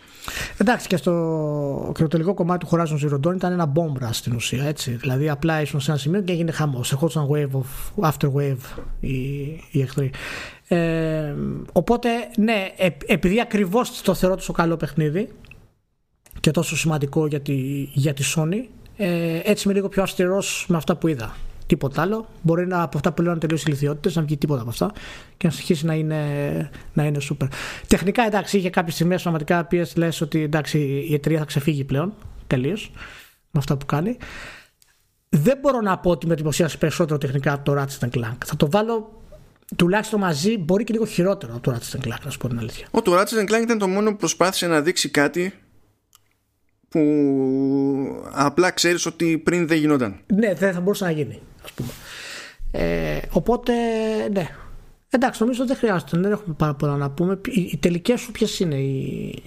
Εντάξει, 0.58 0.88
και, 0.88 0.98
στο, 0.98 1.92
και 1.96 2.02
το 2.02 2.08
τελικό 2.08 2.34
κομμάτι 2.34 2.66
του 2.66 2.72
Horizon 2.72 3.10
Zero 3.10 3.20
Dawn 3.28 3.36
ήταν 3.36 3.52
ένα 3.52 3.72
bomb 3.76 4.08
στην 4.12 4.36
ουσία. 4.36 4.64
Έτσι. 4.64 4.92
Δηλαδή, 4.92 5.30
απλά 5.30 5.62
ήσουν 5.62 5.80
σε 5.80 5.92
ένα 5.92 6.00
σημείο 6.00 6.22
και 6.22 6.32
έγινε 6.32 6.52
χαμός. 6.52 6.92
Ερχόντουσαν 6.92 7.28
wave 7.32 7.60
of, 7.60 8.10
after 8.10 8.32
wave 8.36 8.84
οι, 9.00 9.18
οι 9.72 9.82
εχθροί. 9.82 10.12
Ε, 10.68 11.34
οπότε, 11.72 12.10
ναι, 12.38 12.68
ε, 12.78 12.90
επειδή 13.06 13.40
ακριβώς 13.40 14.02
το 14.02 14.14
θεωρώ 14.14 14.36
τόσο 14.36 14.54
καλό 14.54 14.78
παιχνίδι 14.78 15.30
και 16.40 16.52
τόσο 16.52 16.78
σημαντικό 16.78 17.28
για 17.28 17.42
τη, 17.42 17.54
για 17.94 18.14
τη 18.14 18.24
Sony, 18.36 18.66
ε, 18.98 19.40
έτσι 19.44 19.64
είμαι 19.66 19.74
λίγο 19.74 19.90
πιο 19.90 20.04
αυστηρός 20.04 20.66
με 20.68 20.78
αυτά 20.78 20.96
που 20.96 21.08
είδα 21.08 21.36
τίποτα 21.72 22.02
άλλο. 22.02 22.27
Μπορεί 22.41 22.68
να, 22.68 22.81
από 22.81 22.98
αυτά 22.98 23.11
που 23.11 23.22
λέω 23.22 23.34
να 23.34 23.39
τελειώσει 23.39 23.64
ηλικιότητες, 23.68 24.15
να 24.15 24.22
βγει 24.22 24.38
τίποτα 24.38 24.61
από 24.61 24.69
αυτά 24.69 24.91
και 25.38 25.48
να 25.48 25.53
συνεχίσει 25.53 25.85
να 25.85 25.93
είναι, 25.93 26.19
να 26.93 27.06
είναι 27.06 27.19
super. 27.30 27.48
Τεχνικά 27.88 28.23
εντάξει, 28.23 28.57
είχε 28.57 28.69
κάποιε 28.69 28.93
στιγμέ 28.93 29.18
πραγματικά 29.18 29.60
οποίε 29.60 29.85
λες 29.95 30.22
ότι 30.22 30.41
εντάξει, 30.41 31.06
η 31.10 31.14
εταιρεία 31.14 31.39
θα 31.39 31.45
ξεφύγει 31.45 31.84
πλέον 31.84 32.14
τελείως 32.48 32.91
με 33.52 33.60
αυτά 33.60 33.77
που 33.77 33.85
κάνει. 33.85 34.18
Δεν 35.30 35.57
μπορώ 35.61 35.81
να 35.81 35.98
πω 35.98 36.10
ότι 36.10 36.27
με 36.27 36.34
εντυπωσίασε 36.34 36.77
περισσότερο 36.77 37.18
τεχνικά 37.18 37.53
από 37.53 37.64
το 37.64 37.81
Ratchet 37.81 38.10
Clank. 38.10 38.38
Θα 38.45 38.56
το 38.56 38.69
βάλω 38.69 39.22
τουλάχιστον 39.76 40.19
μαζί, 40.19 40.57
μπορεί 40.57 40.84
και 40.84 40.93
λίγο 40.93 41.06
χειρότερο 41.06 41.53
από 41.53 41.61
το 41.61 41.77
Ratchet 41.77 42.07
Clank, 42.07 42.22
να 42.23 42.30
σου 42.30 42.38
πω 42.38 42.48
την 42.48 42.60
αλήθεια. 42.60 42.88
Ο 42.91 43.02
το 43.02 43.19
Ratchet 43.19 43.52
Clank 43.52 43.61
ήταν 43.61 43.77
το 43.77 43.88
μόνο 43.88 44.11
που 44.11 44.18
προσπάθησε 44.18 44.68
να 44.68 44.81
δείξει 44.81 45.10
κάτι 45.10 45.53
που 46.89 47.02
απλά 48.31 48.72
ξέρεις 48.72 49.06
ότι 49.06 49.38
πριν 49.38 49.68
δεν 49.68 49.77
γινόταν. 49.77 50.19
Ναι, 50.34 50.53
δεν 50.53 50.73
θα 50.73 50.81
μπορούσε 50.81 51.03
να 51.03 51.11
γίνει 51.11 51.41
ας 51.72 51.73
πούμε. 51.76 51.89
Ε, 52.72 53.19
οπότε, 53.31 53.73
ναι. 54.34 54.48
Εντάξει, 55.10 55.41
νομίζω 55.41 55.65
δεν 55.65 55.76
χρειάζεται, 55.76 56.18
δεν 56.19 56.31
έχουμε 56.31 56.56
πάρα 56.57 56.73
πολλά 56.73 56.98
να 56.98 57.10
πούμε. 57.10 57.39
Οι, 57.45 57.61
οι 57.61 57.77
τελικές 57.77 58.19
σου 58.19 58.31
ποιες 58.31 58.60
είναι 58.60 58.76
οι, 58.76 59.43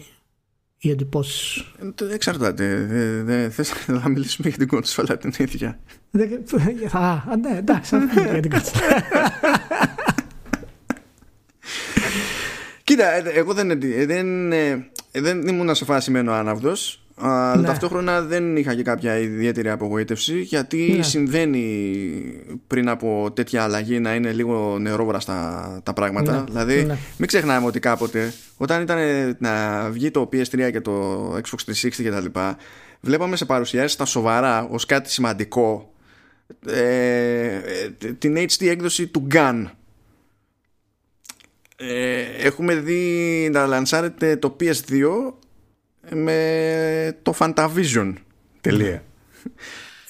οι 0.79 0.91
εντυπώσεις; 0.91 1.65
Ε, 2.01 2.15
εξαρτάται. 2.15 2.75
Δεν 2.75 3.25
δε, 3.25 3.51
θες 3.51 3.73
να 4.03 4.09
μιλήσουμε 4.09 4.49
για 4.49 4.59
την 4.59 4.69
κονσόλα 4.69 5.17
την 5.17 5.33
ίδια. 5.39 5.79
α, 6.93 7.37
ναι, 7.37 7.57
εντάξει, 7.57 7.91
θα 7.91 8.09
πούμε 8.15 8.31
για 8.31 8.41
την 8.41 8.51
κονσόλα. 8.51 9.05
Κοίτα, 12.85 13.13
ε, 13.13 13.31
εγώ 13.31 13.53
δεν, 13.53 13.71
ε, 13.71 14.07
δεν, 14.07 14.51
δεν 15.13 15.49
ήμουν 15.49 15.75
σε 15.75 15.85
φάση 15.85 16.11
μένω 16.11 16.33
άναυδος 16.33 17.04
αλλά 17.17 17.57
ναι. 17.57 17.67
ταυτόχρονα 17.67 18.21
δεν 18.21 18.57
είχα 18.57 18.75
και 18.75 18.83
κάποια 18.83 19.19
ιδιαίτερη 19.19 19.71
απογοήτευση 19.71 20.41
γιατί 20.41 20.95
ναι. 20.97 21.03
συμβαίνει 21.03 21.57
πριν 22.67 22.89
από 22.89 23.31
τέτοια 23.35 23.63
αλλαγή 23.63 24.01
να 24.01 24.15
είναι 24.15 24.33
λίγο 24.33 24.79
νερόβραστα 24.79 25.81
τα 25.83 25.93
πράγματα. 25.93 26.33
Ναι. 26.33 26.45
Δηλαδή, 26.45 26.85
ναι. 26.85 26.97
μην 27.17 27.29
ξεχνάμε 27.29 27.67
ότι 27.67 27.81
κάποτε 27.81 28.33
όταν 28.57 28.83
ήταν 28.83 28.99
να 29.39 29.85
βγει 29.91 30.11
το 30.11 30.29
PS3 30.33 30.71
και 30.73 30.81
το 30.81 31.27
Xbox 31.35 31.73
360 31.73 31.89
κτλ., 31.89 32.41
βλέπαμε 33.01 33.37
σε 33.37 33.45
παρουσιάσεις 33.45 33.97
τα 33.97 34.05
σοβαρά 34.05 34.69
ως 34.71 34.87
κάτι 34.87 35.11
σημαντικό 35.11 35.93
ε, 36.67 37.59
την 38.19 38.37
HD 38.37 38.67
έκδοση 38.67 39.07
του 39.07 39.27
Gun. 39.35 39.65
Ε, 41.77 42.21
έχουμε 42.39 42.75
δει 42.75 43.49
να 43.53 43.67
λανσάρεται 43.67 44.37
το 44.37 44.57
PS2 44.61 45.33
με 46.11 47.19
το 47.23 47.35
Fantavision 47.39 48.13
τελεία. 48.61 49.03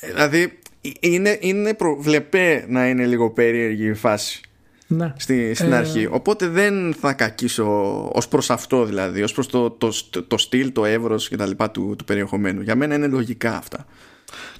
Ε, 0.01 0.07
δηλαδή 0.07 0.59
είναι, 1.01 1.39
είναι 1.41 1.75
προβλεπέ 1.75 2.65
να 2.69 2.89
είναι 2.89 3.07
λίγο 3.07 3.31
περίεργη 3.31 3.87
η 3.87 3.95
φάση 3.95 4.41
ναι. 4.87 5.13
Στη, 5.17 5.55
στην 5.55 5.73
ε... 5.73 5.77
αρχή. 5.77 6.09
Οπότε 6.11 6.49
δεν 6.49 6.95
θα 7.01 7.13
κακίσω 7.13 7.67
ως 8.13 8.29
προς 8.29 8.51
αυτό 8.51 8.85
δηλαδή 8.85 9.23
ως 9.23 9.33
προς 9.33 9.47
το, 9.47 9.71
το, 9.71 9.93
το, 10.11 10.23
το 10.23 10.39
στυλ, 10.39 10.73
το 10.73 10.85
εύρος 10.85 11.29
και 11.29 11.37
τα 11.37 11.47
λοιπά 11.47 11.71
του, 11.71 11.95
του 11.99 12.05
περιεχομένου. 12.05 12.61
Για 12.61 12.75
μένα 12.75 12.95
είναι 12.95 13.07
λογικά 13.07 13.57
αυτά. 13.57 13.87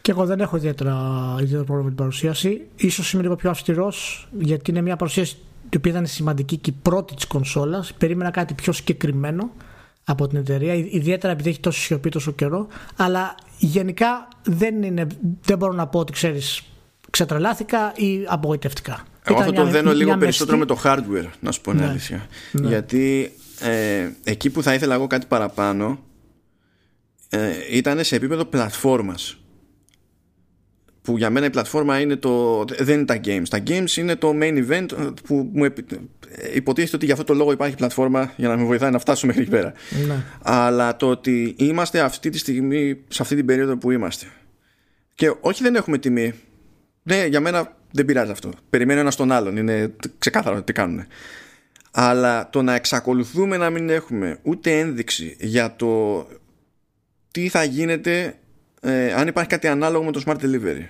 Και 0.01 0.11
εγώ 0.11 0.27
δεν 0.27 0.41
έχω 0.41 0.57
ιδιαίτερα, 0.57 0.97
ιδιαίτερα 1.37 1.65
πρόβλημα 1.65 1.83
με 1.83 1.89
την 1.89 1.99
παρουσίαση. 1.99 2.61
Ίσως 2.77 3.13
είμαι 3.13 3.23
λίγο 3.23 3.37
πιο 3.37 3.51
αυστηρός 3.51 4.29
γιατί 4.39 4.71
είναι 4.71 4.81
μια 4.81 4.97
παρουσίαση 4.97 5.37
η 5.71 5.77
οποία 5.77 5.91
ήταν 5.91 6.07
σημαντική 6.07 6.57
και 6.57 6.71
η 6.71 6.79
πρώτη 6.83 7.15
της 7.15 7.27
κονσόλας. 7.27 7.95
Περίμενα 7.99 8.31
κάτι 8.31 8.55
πιο 8.55 8.73
συγκεκριμένο 8.73 9.51
από 10.05 10.27
την 10.29 10.39
εταιρεία, 10.39 10.75
ιδιαίτερα 10.75 11.33
επειδή 11.33 11.49
έχει 11.49 11.61
τόσο 11.61 11.81
σιωπή 11.81 12.09
τόσο 12.09 12.33
καιρό. 12.33 12.67
Αλλά 12.97 13.35
γενικά 13.59 14.29
δεν, 14.43 14.83
είναι, 14.83 15.07
δεν 15.43 15.59
μπορώ 15.59 15.73
να 15.73 15.87
πω 15.87 15.99
ότι 15.99 16.13
ξέρεις, 16.13 16.63
ξετρελάθηκα 17.11 17.93
ή 17.97 18.25
απογοητευτικά. 18.27 19.05
Εγώ 19.25 19.39
αυτό 19.39 19.53
το 19.53 19.65
δένω 19.65 19.93
λίγο 19.93 20.17
περισσότερο 20.17 20.59
με 20.59 20.65
το 20.65 20.81
hardware, 20.85 21.29
να 21.41 21.53
σου 21.53 21.61
πω 21.61 21.71
την 21.71 21.81
ναι, 21.81 21.87
αλήθεια. 21.87 22.27
Ναι. 22.53 22.69
Γιατί 22.69 23.33
ε, 23.61 24.09
εκεί 24.25 24.51
που 24.51 24.63
θα 24.63 24.75
ήθελα 24.75 24.95
εγώ 24.95 25.07
κάτι 25.07 25.27
παραπάνω 25.27 25.99
ε, 27.29 27.51
ήταν 27.71 28.05
σε 28.05 28.17
επίπεδο 28.17 28.45
πλατφόρμας 28.45 29.39
που 31.05 31.17
για 31.17 31.31
μένα 31.31 31.47
η 31.47 31.51
πλατφόρμα 31.51 32.01
είναι 32.01 32.17
το, 32.17 32.65
δεν 32.79 32.97
είναι 32.97 33.05
τα 33.05 33.21
games. 33.25 33.49
Τα 33.51 33.63
games 33.67 33.97
είναι 33.97 34.17
το 34.17 34.33
main 34.41 34.69
event 34.69 35.15
που 35.25 35.51
μου 35.53 35.65
υποτίθεται 36.55 36.97
ότι 36.97 37.05
για 37.05 37.15
αυτό 37.15 37.27
το 37.27 37.35
λόγο 37.35 37.53
υπάρχει 37.53 37.77
πλατφόρμα 37.77 38.33
για 38.37 38.49
να 38.49 38.57
με 38.57 38.65
βοηθάει 38.65 38.91
να 38.91 38.99
φτάσω 38.99 39.27
μέχρι 39.27 39.43
εκεί 39.43 39.51
πέρα. 39.51 39.73
Ναι. 40.07 40.25
Αλλά 40.43 40.97
το 40.97 41.09
ότι 41.09 41.55
είμαστε 41.59 42.01
αυτή 42.01 42.31
τη 42.31 42.39
στιγμή, 42.39 43.01
σε 43.09 43.23
αυτή 43.23 43.37
την 43.37 43.47
περίοδο 43.47 43.77
που 43.77 43.91
είμαστε. 43.91 44.27
Και 45.15 45.35
όχι 45.41 45.63
δεν 45.63 45.75
έχουμε 45.75 45.99
τιμή. 45.99 46.35
Ναι, 47.03 47.27
για 47.27 47.41
μένα 47.41 47.77
δεν 47.91 48.05
πειράζει 48.05 48.31
αυτό. 48.31 48.51
Περιμένω 48.71 49.01
ένα 49.01 49.13
τον 49.13 49.33
άλλον. 49.33 49.57
Είναι 49.57 49.95
ξεκάθαρο 50.19 50.63
τι 50.63 50.73
κάνουν. 50.73 51.05
Αλλά 51.91 52.51
το 52.51 52.63
να 52.63 52.75
εξακολουθούμε 52.75 53.57
να 53.57 53.71
μην 53.71 53.91
έχουμε 53.91 54.39
ούτε 54.43 54.79
ένδειξη 54.79 55.37
για 55.41 55.77
το 55.77 56.27
τι 57.31 57.49
θα 57.49 57.65
γίνεται 57.65 58.35
ε, 58.81 59.13
αν 59.13 59.29
υπάρχει 59.29 59.51
κάτι 59.51 59.67
ανάλογο 59.67 60.05
με 60.05 60.13
το 60.13 60.23
smart 60.27 60.37
delivery 60.37 60.87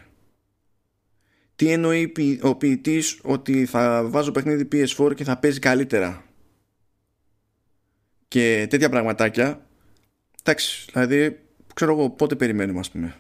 τι 1.57 1.71
εννοεί 1.71 2.13
ο 2.43 2.55
ποιητής 2.55 3.19
ότι 3.23 3.67
θα 3.67 4.05
βάζω 4.09 4.33
παιχνίδι 4.33 4.69
PS4 4.73 5.15
και 5.15 5.25
θα 5.25 5.37
παίζει 5.37 5.59
καλύτερα; 5.59 6.25
Και 8.29 8.67
τέτοια 8.71 8.89
πραγματάκια. 8.89 9.67
Εντάξει 10.43 10.87
δηλαδή 10.93 11.39
ξέρω 11.75 11.93
εγώ 11.93 12.11
πότε 12.11 12.35
περιμένουμε 12.35 12.79
ας 12.79 12.91
πούμε. 12.91 13.15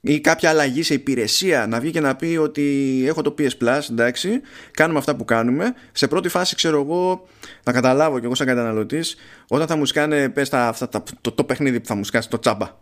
Ή 0.00 0.20
κάποια 0.20 0.50
αλλαγή 0.50 0.82
σε 0.82 0.94
υπηρεσία 0.94 1.66
να 1.66 1.80
βγει 1.80 1.90
και 1.90 2.00
να 2.00 2.16
πει 2.16 2.36
ότι 2.40 3.04
έχω 3.06 3.22
το 3.22 3.34
PS 3.38 3.50
Plus 3.60 3.80
εντάξει 3.90 4.40
κάνουμε 4.70 4.98
αυτά 4.98 5.16
που 5.16 5.24
κάνουμε. 5.24 5.74
Σε 5.92 6.08
πρώτη 6.08 6.28
φάση 6.28 6.54
ξέρω 6.54 6.80
εγώ 6.80 7.26
να 7.64 7.72
καταλάβω 7.72 8.18
και 8.18 8.24
εγώ 8.24 8.34
σαν 8.34 8.46
καταναλωτής 8.46 9.16
όταν 9.48 9.66
θα 9.66 9.76
μου 9.76 9.86
σκάνε 9.86 10.28
πες 10.28 10.48
τα, 10.48 10.68
αυτά, 10.68 10.88
το, 11.20 11.32
το 11.32 11.44
παιχνίδι 11.44 11.80
που 11.80 11.86
θα 11.86 11.94
μου 11.94 12.04
σκάσει 12.04 12.28
το 12.28 12.38
τσάμπα. 12.38 12.76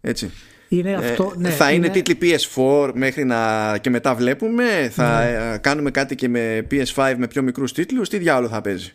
Έτσι 0.00 0.30
είναι 0.72 0.94
αυτό, 0.94 1.32
ε, 1.36 1.40
ναι, 1.40 1.48
θα 1.48 1.72
είναι, 1.72 1.86
είναι 1.86 2.02
τίτλοι 2.02 2.18
PS4 2.20 2.90
μέχρι 2.94 3.24
να 3.24 3.78
και 3.78 3.90
μετά 3.90 4.14
βλέπουμε 4.14 4.88
θα 4.92 5.20
ναι. 5.20 5.52
Ε, 5.54 5.58
κάνουμε 5.58 5.90
κάτι 5.90 6.14
και 6.14 6.28
με 6.28 6.66
PS5 6.70 7.14
με 7.18 7.26
πιο 7.26 7.42
μικρούς 7.42 7.72
τίτλους 7.72 8.08
τι 8.08 8.18
διάολο 8.18 8.48
θα 8.48 8.60
παίζει; 8.60 8.92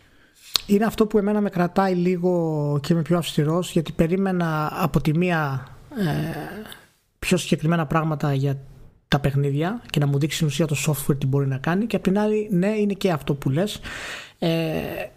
Είναι 0.66 0.86
αυτό 0.86 1.06
που 1.06 1.18
εμένα 1.18 1.42
με 1.42 1.50
κρατάει 1.50 1.94
λίγο 1.94 2.80
και 2.82 2.94
είμαι 2.94 3.02
πιο 3.02 3.18
αυστηρός 3.18 3.72
γιατί 3.72 3.92
περίμενα 3.92 4.74
από 4.76 5.02
τη 5.02 5.18
μία 5.18 5.68
ε, 5.98 6.04
πιο 7.20 7.38
συγκεκριμένα 7.38 7.86
πράγματα 7.86 8.34
για 8.34 8.58
τα 9.08 9.20
παιχνίδια 9.20 9.82
και 9.90 10.00
να 10.00 10.08
μου 10.08 10.20
δείξει 10.20 10.36
στην 10.36 10.48
ουσία 10.48 10.66
το 10.66 10.76
software 10.88 11.18
τι 11.20 11.26
μπορεί 11.26 11.48
να 11.48 11.58
κάνει 11.58 11.86
και 11.86 11.96
απ' 11.96 12.04
την 12.04 12.20
άλλη 12.20 12.48
ναι 12.52 12.68
είναι 12.68 12.94
και 12.94 13.12
αυτό 13.12 13.34
που 13.34 13.50
λες 13.50 13.80
ε, 14.40 14.50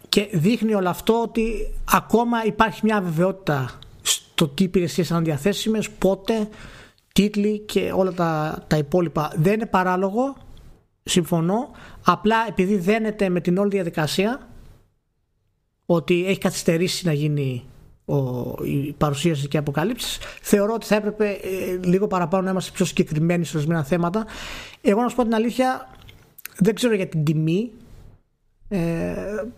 και 0.09 0.27
δείχνει 0.31 0.73
όλο 0.73 0.89
αυτό 0.89 1.21
ότι 1.21 1.73
ακόμα 1.91 2.45
υπάρχει 2.45 2.79
μια 2.83 3.01
βεβαιότητα 3.01 3.79
στο 4.39 4.47
τι 4.47 4.63
υπηρεσίες 4.63 5.09
είναι 5.09 5.19
διαθέσιμες, 5.19 5.89
πότε, 5.89 6.49
τίτλοι 7.13 7.59
και 7.59 7.91
όλα 7.95 8.13
τα, 8.13 8.63
τα 8.67 8.77
υπόλοιπα. 8.77 9.33
Δεν 9.35 9.53
είναι 9.53 9.65
παράλογο, 9.65 10.35
συμφωνώ, 11.03 11.69
απλά 12.05 12.35
επειδή 12.47 12.75
δένεται 12.77 13.29
με 13.29 13.41
την 13.41 13.57
όλη 13.57 13.69
διαδικασία 13.69 14.49
ότι 15.85 16.25
έχει 16.27 16.37
καθυστερήσει 16.37 17.05
να 17.05 17.13
γίνει 17.13 17.63
ο, 18.05 18.17
η 18.65 18.93
παρουσίαση 18.97 19.47
και 19.47 19.57
αποκαλύψεις. 19.57 20.17
Θεωρώ 20.41 20.73
ότι 20.73 20.85
θα 20.85 20.95
έπρεπε 20.95 21.29
ε, 21.29 21.87
λίγο 21.87 22.07
παραπάνω 22.07 22.43
να 22.43 22.49
είμαστε 22.49 22.71
πιο 22.73 22.85
συγκεκριμένοι 22.85 23.45
σε 23.45 23.57
ορισμένα 23.57 23.83
θέματα. 23.83 24.25
Εγώ 24.81 25.01
να 25.01 25.09
σου 25.09 25.15
πω 25.15 25.23
την 25.23 25.33
αλήθεια, 25.33 25.89
δεν 26.57 26.75
ξέρω 26.75 26.95
για 26.95 27.07
την 27.07 27.23
τιμή. 27.23 27.71
Ε, 28.71 29.13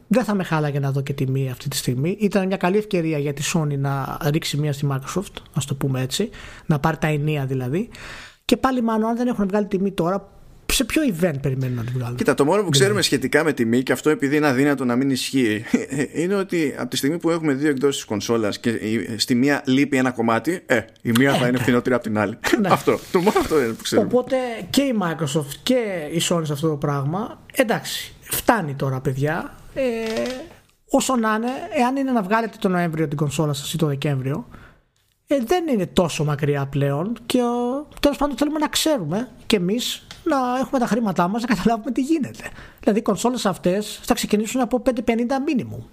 δεν 0.07 0.23
θα 0.23 0.33
με 0.35 0.43
χάλαγε 0.43 0.79
να 0.79 0.91
δω 0.91 1.01
και 1.01 1.13
τιμή 1.13 1.49
αυτή 1.49 1.67
τη 1.67 1.75
στιγμή. 1.75 2.17
Ήταν 2.19 2.47
μια 2.47 2.57
καλή 2.57 2.77
ευκαιρία 2.77 3.17
για 3.17 3.33
τη 3.33 3.43
Sony 3.53 3.77
να 3.77 4.17
ρίξει 4.29 4.57
μία 4.57 4.73
στη 4.73 4.88
Microsoft, 4.91 5.41
α 5.53 5.61
το 5.67 5.75
πούμε 5.75 6.01
έτσι, 6.01 6.29
να 6.65 6.79
πάρει 6.79 6.97
τα 6.97 7.07
ενία 7.07 7.45
δηλαδή. 7.45 7.89
Και 8.45 8.57
πάλι 8.57 8.81
μάλλον 8.81 9.09
αν 9.09 9.15
δεν 9.17 9.27
έχουν 9.27 9.47
βγάλει 9.47 9.67
τιμή 9.67 9.91
τώρα, 9.91 10.29
σε 10.82 10.88
ποιο 10.88 11.02
event 11.06 11.41
περιμένουν 11.41 11.76
να 11.76 11.84
την 11.84 11.94
βγάλουν; 11.94 12.18
Κοίτα, 12.18 12.34
το 12.34 12.45
μόνο 12.45 12.64
που 12.64 12.70
ξέρουμε 12.70 13.02
σχετικά 13.02 13.44
με 13.44 13.53
τιμή 13.53 13.84
και 13.84 13.91
αυτό 13.91 14.10
επειδή 14.10 14.36
είναι 14.36 14.48
αδύνατο 14.48 14.86
να 14.86 14.95
μην 14.95 15.10
ισχύει 15.10 15.66
είναι 16.22 16.36
ότι 16.36 16.76
από 16.78 16.90
τη 16.90 16.98
στιγμή 16.98 17.18
που 17.18 17.30
έχουμε 17.30 17.53
δύο 17.53 17.70
εκδόσεις 17.70 18.06
κονσόλας 18.06 18.60
και 18.60 18.80
στη 19.18 19.36
μία 19.36 19.62
λείπει 19.66 19.98
ένα 19.98 20.12
κομμάτι, 20.12 20.64
ε, 20.66 20.82
η 21.02 21.12
μία 21.12 21.32
θα 21.32 21.38
ε, 21.38 21.40
είναι 21.40 21.52
ναι. 21.52 21.58
φθηνότερη 21.58 21.95
από 21.95 22.03
την 22.03 22.18
άλλη. 22.18 22.38
Ναι. 22.60 22.68
αυτό. 22.78 22.99
Το 23.12 23.20
μόνο 23.20 23.40
αυτό 23.40 23.62
είναι 23.62 23.74
που 23.74 23.84
ξέρουμε. 23.84 24.08
Οπότε 24.12 24.36
και 24.70 24.82
η 24.82 24.95
Microsoft 25.02 25.56
και 25.64 26.08
η 26.12 26.22
Sony 26.30 26.41
σε 26.44 26.53
αυτό 26.53 26.68
το 26.68 26.76
πράγμα, 26.76 27.40
εντάξει, 27.56 28.14
φτάνει 28.22 28.74
τώρα, 28.74 29.02
παιδιά. 29.02 29.53
Ε, 29.74 29.82
όσο 30.90 31.16
να 31.16 31.36
είναι, 31.36 31.52
εάν 31.78 31.95
είναι 31.95 32.12
να 32.12 32.22
βγάλετε 32.22 32.58
τον 32.60 32.72
Νοέμβριο 32.72 33.08
την 33.08 33.18
κονσόλα 33.18 33.53
σας 33.53 33.74
ή 33.74 33.78
τον 33.78 33.88
Δεκέμβριο, 33.88 34.48
ε, 35.36 35.44
δεν 35.45 35.68
είναι 35.68 35.86
τόσο 35.86 36.24
μακριά 36.24 36.66
πλέον 36.66 37.18
και 37.26 37.40
τέλος 37.99 38.18
πάντων 38.18 38.38
θέλουμε 38.38 38.60
να 38.60 38.68
ξέρουμε 38.68 39.30
και 39.45 39.56
εμείς 39.56 40.08
να 40.24 40.38
έχουμε 40.60 40.80
τα 40.80 40.86
χρήματά 40.86 41.28
μας 41.28 41.41
να 41.41 41.48
καταλάβουμε 41.48 41.91
τι 41.91 42.02
γίνεται. 42.02 42.44
Δηλαδή 42.80 42.99
οι 42.99 43.02
κονσόλες 43.02 43.45
αυτές 43.45 43.99
θα 44.03 44.14
ξεκινήσουν 44.14 44.62
από 44.62 44.82
550 44.86 44.91
μήνυμου. 45.45 45.90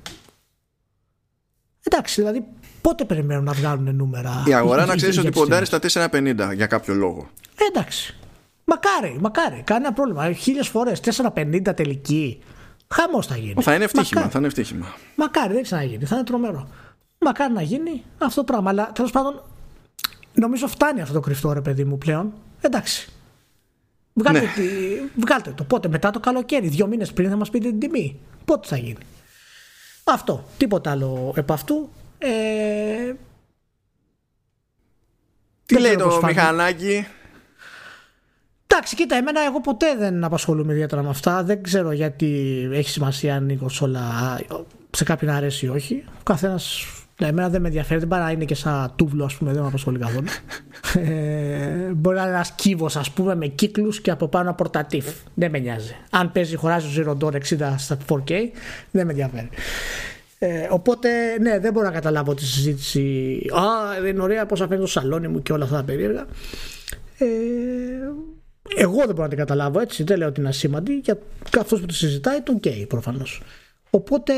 Εντάξει, 1.83 2.21
δηλαδή 2.21 2.45
πότε 2.81 3.05
περιμένουν 3.05 3.45
να 3.45 3.53
βγάλουν 3.53 3.95
νούμερα. 3.95 4.43
Η 4.47 4.55
αγορά 4.55 4.87
να 4.87 4.97
ξέρεις 4.97 5.19
ότι 5.19 5.31
ποντάρει 5.31 5.67
στα 5.67 5.79
450 6.11 6.53
για 6.55 6.67
κάποιο 6.67 6.95
λόγο. 6.95 7.29
Ε, 7.59 7.65
εντάξει. 7.65 8.17
Μακάρι, 8.65 9.17
μακάρι. 9.21 9.63
Κανένα 9.65 9.93
πρόβλημα. 9.93 10.33
Χίλιες 10.33 10.69
φορές 10.69 11.01
450 11.35 11.75
τελική. 11.77 12.43
Χαμός 12.89 13.27
θα 13.27 13.37
γίνει. 13.37 13.63
Θα 13.63 13.75
είναι 13.75 13.85
ευτύχημα. 13.85 14.29
Θα 14.29 14.39
είναι 14.39 14.47
ευτύχημα. 14.47 14.95
Μακάρι, 15.15 15.53
δεν 15.53 15.63
ξαναγίνει. 15.63 16.05
Θα 16.05 16.15
είναι 16.15 16.25
τρομερό. 16.25 16.69
Μακάρι 17.19 17.53
να 17.53 17.63
γίνει 17.63 18.05
αυτό 18.19 18.41
το 18.41 18.53
πράγμα. 18.53 18.71
Αλλά 18.71 18.93
τέλος 18.93 19.11
πάντων 19.11 19.43
νομίζω 20.35 20.67
φτάνει 20.67 21.01
αυτό 21.01 21.15
το 21.15 21.21
κρυφτό 21.21 21.53
ρε 21.53 21.61
παιδί 21.61 21.85
μου 21.85 21.99
πλέον. 21.99 22.33
Εντάξει. 22.61 23.13
Βγάλτε, 24.13 24.41
ναι. 24.41 24.47
βγάλτε 25.17 25.51
το. 25.51 25.65
Πότε 25.65 25.89
μετά 25.89 26.11
το 26.11 26.21
καλοκαίρι, 26.21 26.69
δύο 26.69 26.87
μήνες 26.87 27.13
πριν 27.13 27.31
θα 27.31 27.37
μας 27.37 27.51
πείτε 27.51 27.69
την 27.69 27.79
τιμή. 27.79 28.21
Πότε 28.45 28.69
θα 28.69 28.77
γίνει. 28.77 28.99
Αυτό. 30.05 30.45
Τίποτα 30.57 30.91
άλλο 30.91 31.33
επ' 31.37 31.53
αυτού. 31.53 31.91
Ε... 32.19 33.13
Τι 35.67 35.81
λέει 35.81 35.97
το 35.97 36.21
μηχανάκι. 36.25 37.07
Εντάξει, 38.67 38.97
κοίτα, 38.97 39.17
εμένα 39.17 39.45
εγώ 39.45 39.61
ποτέ 39.61 39.97
δεν 39.97 40.25
απασχολούμαι 40.25 40.73
ιδιαίτερα 40.73 41.03
με 41.03 41.09
αυτά. 41.09 41.43
Δεν 41.43 41.63
ξέρω 41.63 41.93
γιατί 41.93 42.69
έχει 42.73 42.91
σημασία 42.91 43.35
αν 43.35 43.49
η 43.49 43.57
κονσόλα 43.57 44.03
σε 44.91 45.05
κάποιον 45.05 45.31
αρέσει 45.31 45.67
ή 45.67 45.69
όχι. 45.69 46.05
Ο 46.19 46.23
καθένας 46.23 46.87
ναι, 47.21 47.27
εμένα 47.27 47.49
δεν 47.49 47.61
με 47.61 47.67
ενδιαφέρει, 47.67 47.99
δεν 47.99 48.09
παρά 48.09 48.31
είναι 48.31 48.45
και 48.45 48.55
σαν 48.55 48.93
τούβλο, 48.97 49.25
ας 49.25 49.35
πούμε, 49.35 49.53
δεν 49.53 49.61
με 49.63 49.69
απασχολεί 49.69 49.99
καθόλου. 49.99 50.27
ε, 51.09 51.93
μπορεί 51.93 52.17
να 52.17 52.23
είναι 52.23 52.31
ένας 52.31 52.53
κύβος, 52.53 52.97
ας 52.97 53.11
πούμε, 53.11 53.35
με 53.35 53.47
κύκλους 53.47 54.01
και 54.01 54.11
από 54.11 54.29
πάνω 54.29 54.55
πορτατίφ. 54.55 55.07
Δεν 55.35 55.51
με 55.51 55.59
νοιάζει. 55.59 55.97
Αν 56.11 56.33
παίζει 56.33 56.57
Horizon 56.63 57.07
Zero 57.07 57.17
Dawn 57.19 57.33
60 57.33 57.75
στα 57.77 57.99
4K, 58.09 58.33
δεν 58.91 59.07
με 59.07 59.11
ενδιαφέρει. 59.11 59.49
Ε, 60.39 60.67
οπότε, 60.71 61.09
ναι, 61.41 61.59
δεν 61.59 61.73
μπορώ 61.73 61.87
να 61.87 61.93
καταλάβω 61.93 62.35
τη 62.35 62.45
συζήτηση. 62.45 63.01
Α, 63.53 64.01
δεν 64.01 64.11
είναι 64.11 64.23
ωραία 64.23 64.47
πώς 64.47 64.59
φαίνεται 64.59 64.81
το 64.81 64.87
σαλόνι 64.87 65.29
μου 65.29 65.43
και 65.43 65.53
όλα 65.53 65.65
αυτά 65.65 65.77
τα 65.77 65.85
περίεργα. 65.85 66.27
Ε, 67.19 67.27
εγώ 68.77 68.97
δεν 68.97 69.09
μπορώ 69.09 69.23
να 69.23 69.29
την 69.29 69.39
καταλάβω 69.39 69.81
έτσι. 69.81 70.03
Δεν 70.03 70.19
λέω 70.19 70.29
ότι 70.29 70.41
είναι 70.41 70.49
ασήμαντη. 70.49 71.03
Καθώ 71.51 71.79
που 71.79 71.87
τη 71.87 71.95
συζητάει, 71.95 72.41
το 72.41 72.53
γκέι 72.53 72.87
προφανώς. 72.87 73.43
Οπότε, 73.91 74.33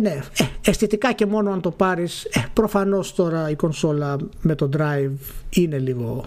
ναι, 0.00 0.10
ε, 0.10 0.44
αισθητικά 0.64 1.12
και 1.12 1.26
μόνο 1.26 1.50
αν 1.50 1.60
το 1.60 1.70
πάρεις, 1.70 2.24
ε, 2.24 2.44
προφανώς 2.52 3.14
τώρα 3.14 3.50
η 3.50 3.56
κονσόλα 3.56 4.16
με 4.40 4.54
το 4.54 4.68
drive 4.76 5.12
είναι 5.50 5.78
λίγο 5.78 6.24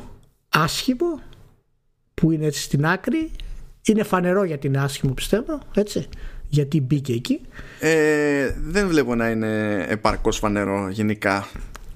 άσχημο, 0.50 1.20
που 2.14 2.32
είναι 2.32 2.46
έτσι 2.46 2.62
στην 2.62 2.86
άκρη. 2.86 3.32
Είναι 3.86 4.04
φανερό 4.04 4.44
γιατί 4.44 4.68
είναι 4.68 4.80
άσχημο 4.80 5.14
πιστεύω, 5.14 5.60
έτσι, 5.76 6.08
γιατί 6.48 6.82
μπήκε 6.82 7.14
εκεί. 7.14 7.42
Ε, 7.80 8.54
δεν 8.60 8.88
βλέπω 8.88 9.16
να 9.16 9.30
είναι 9.30 9.86
επαρκώς 9.90 10.38
φανερό 10.38 10.90
γενικά. 10.90 11.48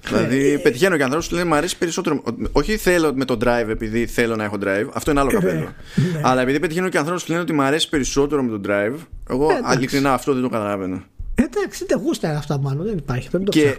Δηλαδή, 0.08 0.52
ε, 0.52 0.56
πετυχαίνω 0.58 0.96
και 0.96 1.02
ανθρώπους 1.02 1.28
που 1.28 1.34
λένε 1.34 1.48
Μ' 1.48 1.54
αρέσει 1.54 1.78
περισσότερο. 1.78 2.22
Όχι 2.52 2.76
θέλω 2.76 3.14
με 3.14 3.24
το 3.24 3.38
drive 3.44 3.68
επειδή 3.68 4.06
θέλω 4.06 4.36
να 4.36 4.44
έχω 4.44 4.58
drive. 4.64 4.86
Αυτό 4.92 5.10
είναι 5.10 5.20
άλλο 5.20 5.30
ε, 5.30 5.32
καπέλο. 5.32 5.60
Ναι. 5.60 6.20
Αλλά 6.22 6.40
επειδή 6.40 6.60
πετυχαίνω 6.60 6.88
και 6.88 6.98
ανθρώπους 6.98 7.24
που 7.24 7.30
λένε 7.30 7.42
ότι 7.42 7.52
μου 7.52 7.62
αρέσει 7.62 7.88
περισσότερο 7.88 8.42
με 8.42 8.58
το 8.58 8.70
drive, 8.70 8.94
εγώ 9.30 9.50
ε, 9.50 9.74
ειλικρινά 9.76 10.12
αυτό 10.12 10.32
δεν 10.32 10.42
το 10.42 10.48
καταλαβαίνω. 10.48 11.02
Εντάξει, 11.34 11.84
δεν 11.88 11.98
γούστα 11.98 12.28
είναι 12.28 12.36
αυτά 12.36 12.58
μάλλον. 12.58 12.86
Δεν 12.86 12.96
υπάρχει. 12.96 13.28
Δεν 13.28 13.44
το 13.44 13.50
και 13.50 13.76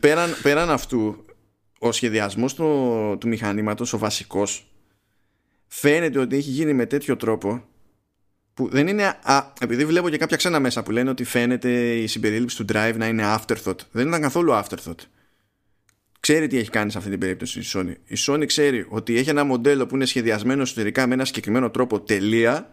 πέραν, 0.00 0.30
πέραν 0.42 0.70
αυτού, 0.70 1.24
ο 1.78 1.92
σχεδιασμός 1.92 2.54
του, 2.54 3.16
του 3.20 3.28
μηχανήματος, 3.28 3.92
ο 3.92 3.98
βασικός, 3.98 4.72
φαίνεται 5.66 6.18
ότι 6.18 6.36
έχει 6.36 6.50
γίνει 6.50 6.72
με 6.72 6.86
τέτοιο 6.86 7.16
τρόπο 7.16 7.64
που 8.54 8.68
δεν 8.68 8.86
είναι. 8.86 9.04
Α, 9.22 9.44
επειδή 9.60 9.84
βλέπω 9.84 10.08
και 10.08 10.18
κάποια 10.18 10.36
ξένα 10.36 10.60
μέσα 10.60 10.82
που 10.82 10.90
λένε 10.90 11.10
ότι 11.10 11.24
φαίνεται 11.24 11.70
η 11.94 12.06
συμπερίληψη 12.06 12.56
του 12.56 12.64
drive 12.72 12.94
να 12.96 13.06
είναι 13.06 13.22
afterthought. 13.36 13.78
Δεν 13.90 14.08
ήταν 14.08 14.20
καθόλου 14.20 14.52
afterthought 14.52 15.00
ξέρει 16.20 16.46
τι 16.46 16.58
έχει 16.58 16.70
κάνει 16.70 16.90
σε 16.90 16.98
αυτή 16.98 17.10
την 17.10 17.18
περίπτωση 17.18 17.60
η 17.60 17.64
Sony. 17.72 17.94
Η 18.06 18.16
Sony 18.26 18.46
ξέρει 18.46 18.86
ότι 18.88 19.16
έχει 19.16 19.30
ένα 19.30 19.44
μοντέλο 19.44 19.86
που 19.86 19.94
είναι 19.94 20.04
σχεδιασμένο 20.04 20.62
εσωτερικά 20.62 21.06
με 21.06 21.14
ένα 21.14 21.24
συγκεκριμένο 21.24 21.70
τρόπο 21.70 22.00
τελεία 22.00 22.70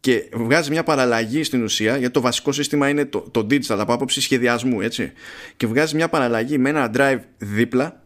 και 0.00 0.28
βγάζει 0.32 0.70
μια 0.70 0.82
παραλλαγή 0.82 1.42
στην 1.42 1.62
ουσία 1.62 1.96
γιατί 1.96 2.12
το 2.12 2.20
βασικό 2.20 2.52
σύστημα 2.52 2.88
είναι 2.88 3.04
το, 3.04 3.20
το 3.20 3.40
digital 3.40 3.78
από 3.78 3.92
άποψη 3.92 4.20
σχεδιασμού 4.20 4.80
έτσι 4.80 5.12
και 5.56 5.66
βγάζει 5.66 5.94
μια 5.94 6.08
παραλλαγή 6.08 6.58
με 6.58 6.68
ένα 6.68 6.90
drive 6.94 7.20
δίπλα 7.38 8.02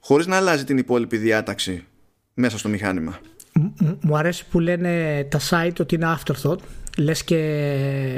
χωρίς 0.00 0.26
να 0.26 0.36
αλλάζει 0.36 0.64
την 0.64 0.78
υπόλοιπη 0.78 1.16
διάταξη 1.16 1.84
μέσα 2.34 2.58
στο 2.58 2.68
μηχάνημα 2.68 3.20
μου 4.00 4.16
αρέσει 4.16 4.46
που 4.50 4.60
λένε 4.60 5.24
τα 5.30 5.40
site 5.50 5.80
ότι 5.80 5.94
είναι 5.94 6.16
afterthought 6.18 6.58
λες 6.98 7.24
και 7.24 7.36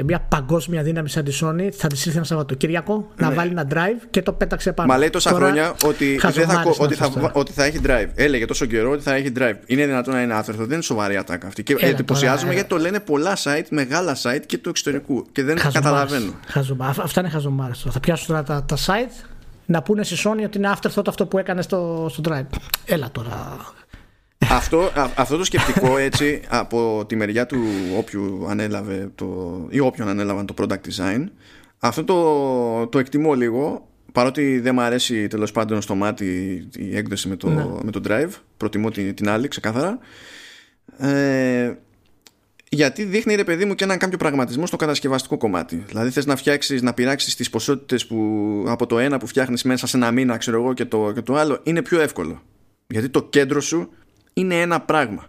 μια 0.05 0.19
παγκόσμια 0.19 0.83
δύναμη 0.83 1.09
σαν 1.09 1.23
τη 1.23 1.37
Sony 1.41 1.69
θα 1.71 1.87
της 1.87 2.05
ήρθε 2.05 2.17
ένα 2.17 2.25
Σαββατοκύριακο 2.25 3.11
να 3.15 3.29
ναι. 3.29 3.35
βάλει 3.35 3.49
ένα 3.51 3.67
drive 3.71 4.07
και 4.09 4.21
το 4.21 4.33
πέταξε 4.33 4.71
πάνω. 4.73 4.91
Μα 4.91 4.97
λέει 4.97 5.09
τόσα 5.09 5.29
Τώρα, 5.29 5.45
χρόνια 5.45 5.75
ότι, 5.85 6.19
δεν 6.33 6.47
θα, 6.47 6.63
ότι, 6.77 6.95
θα, 6.95 7.31
ότι 7.33 7.51
θα 7.51 7.63
έχει 7.63 7.79
drive. 7.85 8.07
Έλεγε 8.15 8.45
τόσο 8.45 8.65
καιρό 8.65 8.91
ότι 8.91 9.01
θα 9.03 9.13
έχει 9.13 9.31
drive. 9.37 9.55
Είναι 9.65 9.85
δυνατόν 9.85 10.13
να 10.13 10.21
είναι 10.21 10.33
άφερθο. 10.33 10.63
Δεν 10.63 10.73
είναι 10.73 10.81
σοβαρή 10.81 11.17
ατάκα 11.17 11.47
αυτή. 11.47 11.63
Και 11.63 11.75
εντυπωσιάζομαι 11.79 12.53
γιατί 12.53 12.69
το 12.69 12.77
λένε 12.77 12.99
πολλά 12.99 13.37
site, 13.43 13.65
μεγάλα 13.69 14.17
site 14.21 14.43
και 14.45 14.57
του 14.57 14.69
εξωτερικού. 14.69 15.25
Και 15.31 15.43
δεν 15.43 15.57
χαζομάρες, 15.57 15.91
καταλαβαίνω. 15.91 16.33
Χαζομάρες. 16.47 16.97
Αυτά 16.99 17.19
είναι 17.19 17.29
χαζομάρε. 17.29 17.73
Θα 17.89 17.99
πιάσουν 17.99 18.27
τώρα 18.27 18.43
τα, 18.43 18.63
τα 18.63 18.77
site 18.77 19.25
να 19.65 19.81
πούνε 19.81 20.03
στη 20.03 20.15
Sony 20.23 20.43
ότι 20.45 20.57
είναι 20.57 20.73
afterthought 20.75 21.07
αυτό 21.07 21.25
που 21.25 21.37
έκανε 21.37 21.61
στο, 21.61 22.07
στο 22.09 22.21
drive. 22.27 22.57
Έλα 22.85 23.09
τώρα. 23.11 23.57
Αυτό, 24.37 24.91
αυτό 25.15 25.37
το 25.37 25.43
σκεπτικό 25.43 25.97
έτσι 25.97 26.41
από 26.47 27.05
τη 27.07 27.15
μεριά 27.15 27.45
του 27.45 27.59
όποιου 27.97 28.45
ανέλαβε 28.49 29.11
το, 29.15 29.67
ή 29.69 29.79
όποιον 29.79 30.07
ανέλαβαν 30.07 30.45
το 30.45 30.53
product 30.57 30.89
design 30.89 31.23
αυτό 31.79 32.03
το, 32.03 32.87
το 32.87 32.99
εκτιμώ 32.99 33.33
λίγο 33.33 33.87
παρότι 34.11 34.59
δεν 34.59 34.73
μου 34.73 34.81
αρέσει 34.81 35.27
τέλος 35.27 35.51
πάντων 35.51 35.81
στο 35.81 35.95
μάτι 35.95 36.27
η 36.75 36.97
έκδοση 36.97 37.27
με 37.27 37.35
το, 37.35 37.49
ναι. 37.49 37.65
με 37.83 37.91
το 37.91 38.01
drive 38.07 38.31
προτιμώ 38.57 38.91
την, 38.91 39.15
την 39.15 39.29
άλλη 39.29 39.47
ξεκάθαρα 39.47 39.99
ε, 40.97 41.73
γιατί 42.69 43.03
δείχνει 43.03 43.35
ρε 43.35 43.43
παιδί 43.43 43.65
μου 43.65 43.75
και 43.75 43.83
έναν 43.83 43.97
κάποιο 43.97 44.17
πραγματισμό 44.17 44.65
στο 44.65 44.75
κατασκευαστικό 44.75 45.37
κομμάτι. 45.37 45.83
Δηλαδή 45.87 46.09
θες 46.09 46.25
να 46.25 46.35
φτιάξεις, 46.35 46.81
να 46.81 46.93
πειράξεις 46.93 47.35
τις 47.35 47.49
ποσότητες 47.49 48.07
από 48.67 48.85
το 48.85 48.99
ένα 48.99 49.17
που 49.17 49.27
φτιάχνεις 49.27 49.63
μέσα 49.63 49.87
σε 49.87 49.97
ένα 49.97 50.11
μήνα, 50.11 50.37
ξέρω 50.37 50.61
εγώ, 50.61 50.73
και 50.73 50.85
το, 50.85 51.11
και 51.11 51.21
το 51.21 51.35
άλλο, 51.35 51.59
είναι 51.63 51.81
πιο 51.81 51.99
εύκολο. 51.99 52.41
Γιατί 52.87 53.09
το 53.09 53.23
κέντρο 53.23 53.61
σου 53.61 53.89
είναι 54.37 54.61
ένα 54.61 54.81
πράγμα. 54.81 55.25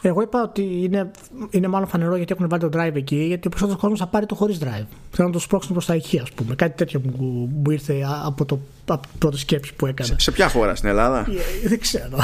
Εγώ 0.00 0.22
είπα 0.22 0.42
ότι 0.42 0.62
είναι, 0.82 1.10
είναι 1.50 1.68
μάλλον 1.68 1.88
φανερό 1.88 2.16
γιατί 2.16 2.32
έχουν 2.32 2.48
βάλει 2.48 2.62
το 2.62 2.78
drive 2.78 2.94
εκεί, 2.94 3.16
γιατί 3.16 3.46
ο 3.46 3.50
περισσότερος 3.50 3.80
κόσμος 3.80 3.98
θα 3.98 4.06
πάρει 4.06 4.26
το 4.26 4.34
χωρίς 4.34 4.58
drive. 4.62 4.86
Θέλω 5.10 5.28
να 5.28 5.30
το 5.30 5.38
σπρώξουν 5.38 5.72
προς 5.72 5.86
τα 5.86 5.94
εκεί, 5.94 6.18
ας 6.18 6.30
πούμε. 6.30 6.54
Κάτι 6.54 6.76
τέτοιο 6.76 7.00
μου, 7.04 7.50
μου 7.62 7.70
ήρθε 7.70 8.06
από, 8.24 8.44
το, 8.44 8.58
από 8.86 9.06
την 9.08 9.18
πρώτη 9.18 9.38
σκέψη 9.38 9.74
που 9.74 9.86
έκανα. 9.86 10.08
Σε, 10.08 10.14
σε 10.18 10.30
ποια 10.30 10.48
χώρα, 10.48 10.74
στην 10.74 10.88
Ελλάδα; 10.88 11.18
Ε, 11.18 11.68
δεν 11.68 11.80
ξέρω. 11.80 12.16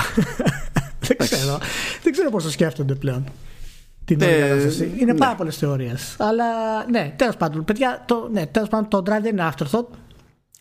δεν 1.07 1.16
ξέρω. 1.16 1.59
δεν 2.03 2.12
ξέρω 2.12 2.31
πώς 2.31 2.43
το 2.43 2.51
σκέφτονται 2.51 2.95
πλέον. 2.95 3.24
Την 4.05 4.20
ε, 4.23 4.27
Είναι 4.99 5.12
ναι. 5.12 5.19
πάρα 5.19 5.35
πολλές 5.35 5.57
θεωρίες. 5.57 6.16
Αλλά 6.19 6.45
ναι, 6.91 7.12
τέλος 7.16 7.37
πάντων, 7.37 7.65
παιδιά, 7.65 8.03
το, 8.07 8.29
ναι, 8.33 8.47
τέλος 8.47 8.69
πάντων, 8.69 8.89
το 8.89 8.99
drive 8.99 9.23
δεν 9.23 9.33
είναι 9.37 9.53
afterthought. 9.53 9.87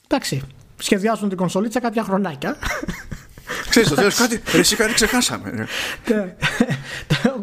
Εντάξει. 0.07 0.41
Σχεδιάζουν 0.77 1.29
την 1.29 1.37
κονσολίτσα 1.37 1.79
κάποια 1.79 2.03
χρονάκια. 2.03 2.55
Ξέρεις 3.69 3.89
το 3.89 3.95
τέλος 3.95 4.15
κάτι, 4.15 4.41
εσύ 4.53 4.75
κάτι 4.75 4.93
ξεχάσαμε. 4.93 5.51
Ναι. 5.51 6.35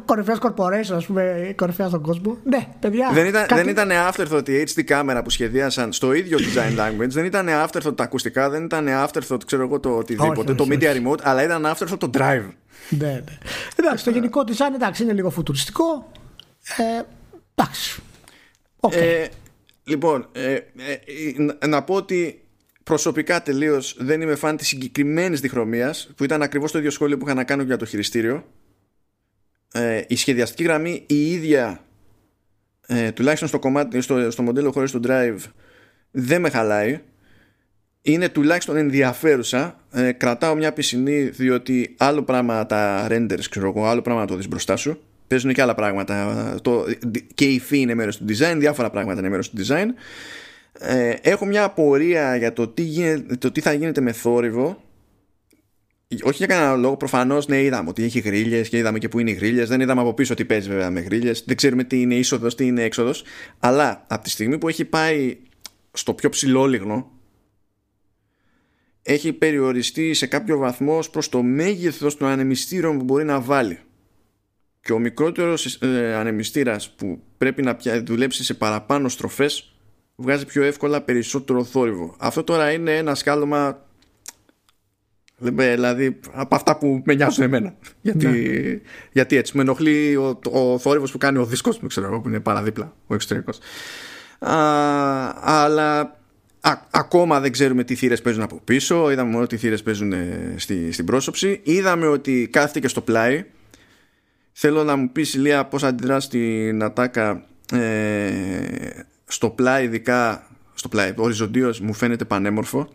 Κορυφαίος 0.04 0.38
corporation, 0.42 0.94
ας 0.94 1.06
πούμε, 1.06 1.54
κορυφαία 1.56 1.88
στον 1.88 2.02
κόσμο. 2.02 2.38
Ναι, 2.44 2.68
παιδιά. 2.80 3.10
Δεν 3.12 3.26
ήταν, 3.26 3.46
κάτι... 3.46 3.62
δεν 3.62 3.68
ήταν 3.68 3.90
afterthought 4.10 4.48
η 4.48 4.66
HD 4.74 4.82
κάμερα 4.82 5.22
που 5.22 5.30
σχεδίασαν 5.30 5.92
στο 5.92 6.12
ίδιο 6.12 6.38
design 6.38 6.78
language, 6.78 7.08
δεν 7.08 7.24
ήταν 7.24 7.48
afterthought 7.48 7.96
τα 7.96 8.04
ακουστικά, 8.04 8.50
δεν 8.50 8.64
ήταν 8.64 8.88
afterthought, 8.88 9.44
ξέρω 9.46 9.62
εγώ 9.62 9.80
το 9.80 9.96
οτιδήποτε, 9.96 10.54
το 10.54 10.66
media 10.68 10.96
remote, 10.96 11.20
αλλά 11.22 11.42
ήταν 11.42 11.66
afterthought 11.66 11.98
το 11.98 12.10
drive. 12.14 12.50
Ναι, 12.88 13.06
ναι. 13.06 13.22
Εντάξει, 13.76 14.04
το 14.04 14.10
γενικό 14.10 14.44
design 14.46 14.74
εντάξει, 14.74 15.02
είναι 15.02 15.12
λίγο 15.12 15.30
φουτουριστικό. 15.30 16.10
Ε, 16.76 17.02
εντάξει. 17.54 18.02
Okay. 18.80 18.92
Ε, 18.92 19.26
λοιπόν, 19.84 20.28
ε, 20.32 20.54
ε, 21.58 21.66
να 21.66 21.82
πω 21.82 21.94
ότι 21.94 22.47
προσωπικά 22.88 23.42
τελείως 23.42 23.96
δεν 23.98 24.20
είμαι 24.20 24.34
φαν 24.34 24.56
της 24.56 24.68
συγκεκριμένης 24.68 25.40
διχρωμίας 25.40 26.10
που 26.16 26.24
ήταν 26.24 26.42
ακριβώς 26.42 26.72
το 26.72 26.78
ίδιο 26.78 26.90
σχόλιο 26.90 27.16
που 27.16 27.24
είχα 27.26 27.34
να 27.34 27.44
κάνω 27.44 27.62
για 27.62 27.76
το 27.76 27.84
χειριστήριο. 27.84 28.44
Ε, 29.72 30.02
η 30.06 30.16
σχεδιαστική 30.16 30.62
γραμμή 30.62 31.04
η 31.06 31.30
ίδια 31.30 31.80
ε, 32.86 33.12
τουλάχιστον 33.12 33.48
στο, 33.48 33.58
κομμάτι, 33.58 34.00
στο, 34.00 34.30
στο 34.30 34.42
μοντέλο 34.42 34.72
χωρίς 34.72 34.90
το 34.90 35.00
drive 35.06 35.38
δεν 36.10 36.40
με 36.40 36.50
χαλάει. 36.50 37.00
Είναι 38.02 38.28
τουλάχιστον 38.28 38.76
ενδιαφέρουσα. 38.76 39.80
Ε, 39.92 40.12
κρατάω 40.12 40.54
μια 40.54 40.72
πισινή 40.72 41.22
διότι 41.22 41.94
άλλο 41.98 42.22
πράγμα 42.22 42.66
τα 42.66 43.06
renders 43.10 43.44
ξέρω 43.50 43.68
εγώ 43.68 43.86
άλλο 43.86 44.02
πράγμα 44.02 44.24
το 44.24 44.36
δεις 44.36 44.48
μπροστά 44.48 44.76
σου. 44.76 45.00
Παίζουν 45.26 45.52
και 45.52 45.62
άλλα 45.62 45.74
πράγματα. 45.74 46.54
Το, 46.62 46.84
και 47.34 47.44
η 47.44 47.54
υφή 47.54 47.78
είναι 47.78 47.94
μέρος 47.94 48.16
του 48.16 48.24
design 48.28 48.56
διάφορα 48.58 48.90
πράγματα 48.90 49.20
είναι 49.20 49.28
μέρος 49.28 49.50
του 49.50 49.64
design 49.66 49.86
ε, 50.72 51.14
έχω 51.22 51.46
μια 51.46 51.64
απορία 51.64 52.36
για 52.36 52.52
το 52.52 52.68
τι, 52.68 52.82
γίνεται, 52.82 53.36
το 53.36 53.52
τι 53.52 53.60
θα 53.60 53.72
γίνεται 53.72 54.00
με 54.00 54.12
θόρυβο 54.12 54.82
όχι 56.22 56.36
για 56.36 56.46
κανένα 56.46 56.76
λόγο, 56.76 56.96
προφανώς 56.96 57.46
ναι, 57.46 57.62
είδαμε 57.62 57.88
ότι 57.88 58.02
έχει 58.02 58.20
γρίλε 58.20 58.60
και 58.60 58.76
είδαμε 58.76 58.98
και 58.98 59.08
που 59.08 59.18
είναι 59.18 59.30
οι 59.30 59.34
γρίλε. 59.34 59.64
Δεν 59.64 59.80
είδαμε 59.80 60.00
από 60.00 60.14
πίσω 60.14 60.34
τι 60.34 60.44
παίζει 60.44 60.68
βέβαια 60.68 60.90
με 60.90 61.00
γρίλε. 61.00 61.32
Δεν 61.44 61.56
ξέρουμε 61.56 61.84
τι 61.84 62.00
είναι 62.00 62.14
είσοδος, 62.14 62.54
τι 62.54 62.66
είναι 62.66 62.82
έξοδος. 62.82 63.24
Αλλά 63.58 64.04
από 64.08 64.22
τη 64.22 64.30
στιγμή 64.30 64.58
που 64.58 64.68
έχει 64.68 64.84
πάει 64.84 65.36
στο 65.92 66.14
πιο 66.14 66.28
ψηλό 66.28 66.66
λιγνό, 66.66 67.10
έχει 69.02 69.32
περιοριστεί 69.32 70.14
σε 70.14 70.26
κάποιο 70.26 70.58
βαθμό 70.58 70.98
προς 71.12 71.28
το 71.28 71.42
μέγεθος 71.42 72.16
των 72.16 72.28
ανεμιστήρων 72.28 72.98
που 72.98 73.04
μπορεί 73.04 73.24
να 73.24 73.40
βάλει 73.40 73.78
και 74.80 74.92
ο 74.92 74.98
μικρότερος 74.98 75.78
ε, 75.82 76.14
ανεμιστήρας 76.14 76.90
που 76.90 77.22
πρέπει 77.38 77.62
να 77.62 77.78
δουλέψει 78.04 78.44
σε 78.44 78.54
παραπάνω 78.54 79.08
στροφές 79.08 79.77
βγάζει 80.20 80.46
πιο 80.46 80.62
εύκολα 80.62 81.00
περισσότερο 81.00 81.64
θόρυβο. 81.64 82.14
Αυτό 82.18 82.44
τώρα 82.44 82.70
είναι 82.70 82.96
ένα 82.96 83.14
σκάλωμα 83.14 83.82
δηλαδή 85.38 86.20
από 86.32 86.54
αυτά 86.54 86.78
που 86.78 87.02
με 87.04 87.14
νοιάζουν 87.14 87.44
εμένα. 87.44 87.74
Γιατί, 88.00 88.26
ναι. 88.26 88.90
γιατί 89.12 89.36
έτσι 89.36 89.56
με 89.56 89.62
ενοχλεί 89.62 90.16
ο, 90.16 90.38
ο 90.50 90.78
θόρυβος 90.78 91.10
που 91.10 91.18
κάνει 91.18 91.38
ο 91.38 91.44
δίσκος 91.44 91.78
μου 91.78 91.88
ξέρω 91.88 92.20
που 92.20 92.28
είναι 92.28 92.40
παραδίπλα 92.40 92.94
ο 93.06 93.14
εξωτερικός. 93.14 93.58
Αλλά 95.40 96.16
ακόμα 96.90 97.40
δεν 97.40 97.52
ξέρουμε 97.52 97.84
τι 97.84 97.94
θύρες 97.94 98.22
παίζουν 98.22 98.42
από 98.42 98.60
πίσω. 98.64 99.10
Είδαμε 99.10 99.30
μόνο 99.30 99.46
τι 99.46 99.56
θύρες 99.56 99.82
παίζουν 99.82 100.12
ε, 100.12 100.54
στη, 100.56 100.92
στην 100.92 101.04
πρόσωψη. 101.04 101.60
Είδαμε 101.62 102.06
ότι 102.06 102.48
κάθεται 102.52 102.80
και 102.80 102.88
στο 102.88 103.00
πλάι. 103.00 103.44
Θέλω 104.52 104.84
να 104.84 104.96
μου 104.96 105.12
πεις 105.12 105.34
Ηλία 105.34 105.64
πως 105.64 105.82
αντιδράς 105.82 106.24
στην 106.24 106.82
ατάκα 106.82 107.44
ε, 107.72 107.78
στο 109.28 109.50
πλάι 109.50 109.84
ειδικά 109.84 110.46
στο 110.74 110.88
πλάι 110.88 111.12
οριζοντίως 111.16 111.80
μου 111.80 111.92
φαίνεται 111.92 112.24
πανέμορφο 112.24 112.88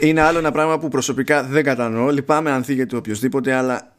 είναι 0.00 0.20
άλλο 0.20 0.38
ένα 0.38 0.52
πράγμα 0.52 0.78
που 0.78 0.88
προσωπικά 0.88 1.42
δεν 1.42 1.64
κατανοώ 1.64 2.10
λυπάμαι 2.10 2.50
αν 2.50 2.64
θίγεται 2.64 2.96
οποιοδήποτε 2.96 3.52
αλλά 3.52 3.96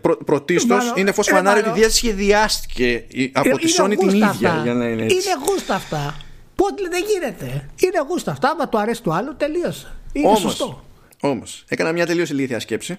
Προ, 0.00 0.16
Πρωτίστως 0.16 0.92
είναι 0.96 1.12
φως 1.12 1.26
φανάρι 1.26 1.60
ότι 1.60 1.70
διασχεδιάστηκε 1.70 3.06
από 3.32 3.58
τη 3.58 3.74
Sony 3.78 3.94
την 3.98 4.08
ίδια 4.08 4.60
για 4.62 4.74
να 4.74 4.88
είναι 4.88 5.02
έτσι. 5.02 5.16
Είναι 5.16 5.44
γούστα 5.48 5.74
αυτά. 5.74 6.16
Πότε 6.54 6.88
δεν 6.90 7.04
γίνεται. 7.12 7.68
Είναι 7.76 8.04
γούστα 8.08 8.30
αυτά. 8.30 8.50
Άμα 8.50 8.68
το 8.68 8.78
αρέσει 8.78 9.02
το 9.02 9.10
άλλο, 9.10 9.34
τελείωσε. 9.34 9.92
Είναι 10.12 10.26
όμως, 10.26 10.40
σωστό. 10.40 10.84
Όμως, 11.20 11.64
έκανα 11.68 11.92
μια 11.92 12.06
τελείως 12.06 12.30
ηλίθια 12.30 12.60
σκέψη. 12.60 12.98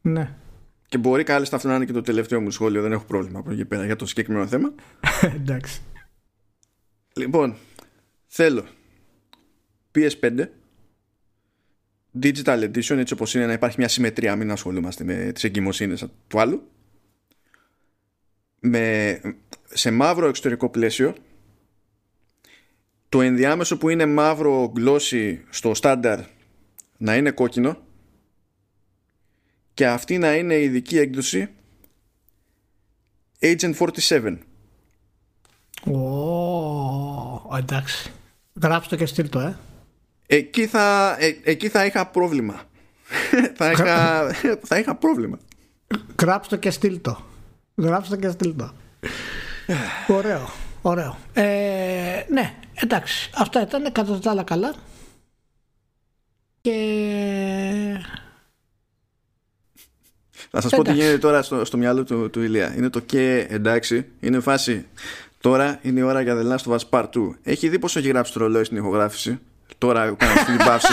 Ναι. 0.00 0.34
Και 0.94 1.00
μπορεί 1.00 1.22
κάλλιστα 1.22 1.56
αυτό 1.56 1.68
να 1.68 1.74
είναι 1.74 1.84
και 1.84 1.92
το 1.92 2.00
τελευταίο 2.00 2.40
μου 2.40 2.50
σχόλιο. 2.50 2.82
Δεν 2.82 2.92
έχω 2.92 3.04
πρόβλημα 3.04 3.38
από 3.38 3.52
εκεί 3.52 3.64
πέρα 3.64 3.84
για 3.84 3.96
το 3.96 4.06
συγκεκριμένο 4.06 4.46
θέμα. 4.46 4.74
Εντάξει. 5.40 5.80
Λοιπόν, 7.14 7.56
θέλω 8.26 8.64
PS5 9.94 10.46
digital 12.22 12.62
edition 12.62 12.96
έτσι 12.96 13.12
όπως 13.12 13.34
είναι 13.34 13.46
να 13.46 13.52
υπάρχει 13.52 13.76
μια 13.78 13.88
συμμετρία 13.88 14.36
μην 14.36 14.50
ασχολούμαστε 14.50 15.04
με 15.04 15.30
τις 15.34 15.44
εγκυμοσύνες 15.44 16.06
του 16.26 16.40
άλλου 16.40 16.70
με, 18.60 19.20
σε 19.64 19.90
μαύρο 19.90 20.28
εξωτερικό 20.28 20.68
πλαίσιο 20.68 21.14
το 23.08 23.20
ενδιάμεσο 23.20 23.78
που 23.78 23.88
είναι 23.88 24.06
μαύρο 24.06 24.72
glossy 24.76 25.38
στο 25.50 25.74
στάνταρ 25.74 26.20
να 26.96 27.16
είναι 27.16 27.30
κόκκινο 27.30 27.82
και 29.74 29.86
αυτή 29.86 30.18
να 30.18 30.34
είναι 30.34 30.54
η 30.54 30.62
ειδική 30.62 30.98
έκδοση 30.98 31.48
Agent 33.40 33.74
47 33.76 34.36
Ω, 35.92 37.56
εντάξει. 37.56 38.12
Γράψτε 38.62 38.96
και 38.96 39.06
στείλ 39.06 39.28
το, 39.28 39.40
ε. 39.40 39.58
Εκεί 40.26 40.66
θα, 40.66 41.16
ε, 41.18 41.36
εκεί 41.42 41.68
θα 41.68 41.84
είχα 41.84 42.06
πρόβλημα. 42.06 42.62
θα, 43.56 43.70
είχα, 43.70 44.30
θα 44.62 44.78
είχα 44.78 44.94
πρόβλημα. 44.94 45.38
Γράψτε 46.20 46.56
και 46.56 46.70
στείλ 46.70 47.00
το. 47.00 47.24
Γράψτε 47.74 48.16
και 48.16 48.28
στείλ 48.30 48.56
το. 48.56 48.72
ωραίο, 50.16 50.48
ωραίο. 50.82 51.18
Ε, 51.32 52.24
ναι, 52.28 52.54
εντάξει. 52.74 53.30
Αυτά 53.34 53.62
ήταν 53.62 53.92
κατά 53.92 54.18
τα 54.18 54.30
άλλα 54.30 54.42
καλά. 54.42 54.74
Και... 56.60 56.72
Θα 60.54 60.60
σας 60.60 60.70
πω 60.70 60.84
τι 60.84 60.92
γίνεται 60.92 61.18
τώρα 61.18 61.42
στο, 61.42 61.64
στο 61.64 61.76
μυαλό 61.76 62.04
του, 62.04 62.30
του 62.30 62.42
Ηλία. 62.42 62.74
Είναι 62.76 62.88
το 62.88 63.00
και 63.00 63.46
εντάξει, 63.50 64.06
είναι 64.20 64.40
φάση. 64.40 64.86
Τώρα 65.40 65.78
είναι 65.82 66.00
η 66.00 66.02
ώρα 66.02 66.20
για 66.20 66.36
The 66.36 66.52
Last 66.52 66.72
of 66.72 66.76
Us 66.76 66.82
Part 66.90 67.04
2. 67.04 67.08
Έχει 67.42 67.68
δει 67.68 67.78
πόσο 67.78 67.98
έχει 67.98 68.08
γράψει 68.08 68.32
το 68.32 68.38
ρολόι 68.38 68.64
στην 68.64 68.76
ηχογράφηση; 68.76 69.38
Τώρα 69.78 70.14
κάνω 70.16 70.32
την 70.46 70.66
παύση 70.66 70.92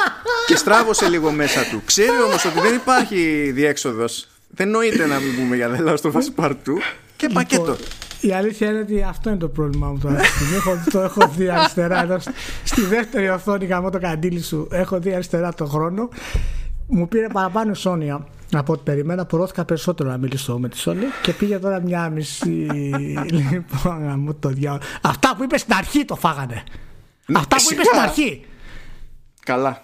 και 0.46 0.56
στράβωσε 0.56 1.08
λίγο 1.08 1.30
μέσα 1.30 1.60
του. 1.70 1.82
Ξέρει 1.84 2.22
όμως 2.26 2.44
ότι 2.44 2.60
δεν 2.60 2.74
υπάρχει 2.74 3.50
διέξοδος. 3.54 4.28
Δεν 4.48 4.68
νοείται 4.68 5.06
να 5.06 5.18
μην 5.18 5.36
πούμε 5.36 5.56
για 5.56 5.68
δελάω 5.68 5.96
στο 5.96 6.10
Πασπαρτού 6.10 6.78
και 7.16 7.26
λοιπόν, 7.26 7.42
πακέτο. 7.42 7.76
Η 8.20 8.32
αλήθεια 8.32 8.68
είναι 8.68 8.78
ότι 8.78 9.02
αυτό 9.08 9.30
είναι 9.30 9.38
το 9.38 9.48
πρόβλημά 9.48 9.86
μου 9.86 9.98
τώρα. 9.98 10.20
έχω, 10.56 10.82
το 10.90 11.00
έχω 11.00 11.28
δει 11.36 11.48
αριστερά 11.50 12.02
εδώ. 12.02 12.18
Στη 12.64 12.80
δεύτερη 12.80 13.28
οθόνη 13.28 13.64
γαμώ 13.64 13.90
το 13.90 13.98
καντήλι 13.98 14.42
σου. 14.42 14.68
Έχω 14.70 14.98
δει 14.98 15.12
αριστερά 15.12 15.54
το 15.54 15.66
χρόνο. 15.66 16.08
Μου 16.86 17.08
πήρε 17.08 17.26
παραπάνω 17.32 17.70
η 17.70 17.74
Σόνια 17.74 18.26
από 18.52 18.72
ό,τι 18.72 18.82
περιμένα. 18.82 19.22
Απορρώθηκα 19.22 19.64
περισσότερο 19.64 20.08
να 20.08 20.16
μιλήσω 20.16 20.58
με 20.58 20.68
τη 20.68 20.78
Σόνη 20.78 21.04
και 21.22 21.32
πήγε 21.32 21.58
τώρα 21.58 21.80
μια 21.80 22.08
μισή. 22.08 22.66
λοιπόν, 23.40 24.36
το 24.40 24.48
διάολο. 24.48 24.80
Αυτά 25.02 25.36
που 25.36 25.42
είπες 25.42 25.60
στην 25.60 25.74
αρχή 25.74 26.04
το 26.04 26.14
φάγανε. 26.14 26.64
Αυτά 27.34 27.56
που 27.56 27.72
είπες 27.72 27.86
στην 27.86 27.98
αρχή. 27.98 28.44
Καλά. 29.44 29.80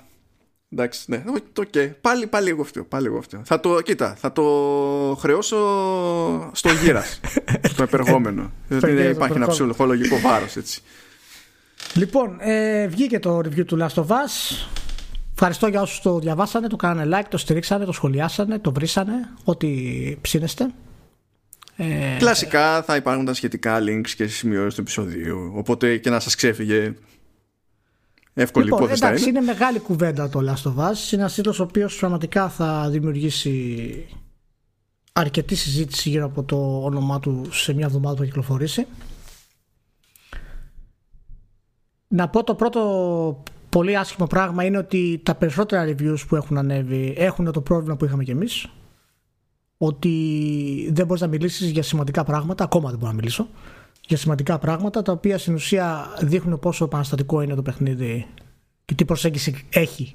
Εντάξει, 0.73 1.05
ναι. 1.07 1.23
Το 1.53 1.63
okay. 1.73 1.91
Πάλι, 2.01 2.27
πάλι 2.27 2.49
εγώ 2.49 2.65
φταίω. 2.65 2.85
Πάλι 2.85 3.07
εγώ 3.07 3.21
φταίω. 3.23 3.41
Θα 3.45 3.61
το, 3.61 3.81
κοίτα, 3.81 4.15
θα 4.19 4.33
το 4.33 4.43
χρεώσω 5.21 5.57
στο 6.53 6.73
γύρας. 6.73 7.21
το 7.77 7.83
επερχόμενο. 7.83 8.53
Δεν 8.69 9.11
υπάρχει 9.11 9.37
ένα 9.37 9.47
ψυχολογικό 9.47 10.19
βάρος 10.19 10.57
έτσι. 10.57 10.83
Λοιπόν, 11.95 12.37
ε, 12.39 12.87
βγήκε 12.87 13.19
το 13.19 13.39
review 13.39 13.65
του 13.67 13.79
Last 13.81 14.03
of 14.03 14.07
Us. 14.07 14.67
Ευχαριστώ 15.45 15.67
για 15.71 15.83
όσους 15.83 16.01
το 16.01 16.19
διαβάσανε, 16.19 16.67
το 16.67 16.77
κάνανε 16.77 17.19
like, 17.19 17.27
το 17.29 17.39
στηρίξανε, 17.39 17.85
το 17.85 17.93
σχολιάσανε, 17.93 18.59
το 18.59 18.73
βρήσανε, 18.73 19.29
ό,τι 19.45 19.69
ψήνεστε. 20.21 20.71
Ε, 21.77 22.17
Κλασικά 22.19 22.83
θα 22.83 22.97
υπάρχουν 22.97 23.25
τα 23.25 23.35
σχετικά 23.35 23.79
links 23.81 24.09
και 24.17 24.27
σημειώσεις 24.27 24.75
του 24.75 24.81
επεισοδίου, 24.81 25.53
οπότε 25.55 25.97
και 25.97 26.11
να 26.11 26.21
σας 26.21 26.35
ξέφυγε 26.35 26.95
εύκολη 28.35 28.65
λοιπόν, 28.65 28.81
υπόθεση. 28.81 29.05
Εντάξει, 29.05 29.29
είναι. 29.29 29.39
είναι 29.39 29.53
μεγάλη 29.53 29.79
κουβέντα 29.79 30.29
το 30.29 30.41
Last 30.41 30.71
of 30.71 30.91
Us. 30.91 31.13
Είναι 31.13 31.23
ένας 31.23 31.35
τίτλος 31.35 31.61
ο 31.61 31.63
οποίος 31.63 31.97
πραγματικά 31.97 32.49
θα 32.49 32.89
δημιουργήσει 32.91 34.07
αρκετή 35.13 35.55
συζήτηση 35.55 36.09
γύρω 36.09 36.25
από 36.25 36.43
το 36.43 36.85
όνομά 36.85 37.21
του 37.21 37.49
σε 37.53 37.73
μια 37.73 37.87
εβδομάδα 37.87 38.15
που 38.15 38.21
θα 38.21 38.27
κυκλοφορήσει. 38.27 38.87
Να 42.09 42.29
πω 42.29 42.45
το 42.45 42.55
πρώτο 42.55 43.43
πολύ 43.73 43.97
άσχημο 43.97 44.27
πράγμα 44.27 44.65
είναι 44.65 44.79
ότι 44.79 45.21
τα 45.23 45.35
περισσότερα 45.35 45.85
reviews 45.85 46.27
που 46.29 46.37
έχουν 46.37 46.59
ανέβει 46.59 47.15
έχουν 47.17 47.53
το 47.53 47.61
πρόβλημα 47.61 47.97
που 47.97 48.05
είχαμε 48.05 48.25
κι 48.25 48.31
εμείς 48.31 48.69
ότι 49.77 50.91
δεν 50.93 51.07
μπορείς 51.07 51.23
να 51.23 51.29
μιλήσεις 51.29 51.71
για 51.71 51.83
σημαντικά 51.83 52.25
πράγματα, 52.25 52.65
ακόμα 52.65 52.89
δεν 52.89 52.99
μπορώ 52.99 53.11
να 53.11 53.17
μιλήσω 53.17 53.49
για 54.07 54.17
σημαντικά 54.17 54.59
πράγματα 54.59 55.03
τα 55.03 55.13
οποία 55.13 55.39
στην 55.39 55.55
ουσία 55.55 56.07
δείχνουν 56.21 56.59
πόσο 56.59 56.85
επαναστατικό 56.85 57.41
είναι 57.41 57.55
το 57.55 57.63
παιχνίδι 57.63 58.27
και 58.85 58.95
τι 58.95 59.05
προσέγγιση 59.05 59.67
έχει 59.71 60.13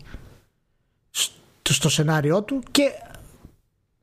στο 1.70 1.90
σενάριό 1.90 2.42
του 2.44 2.62
και 2.72 2.84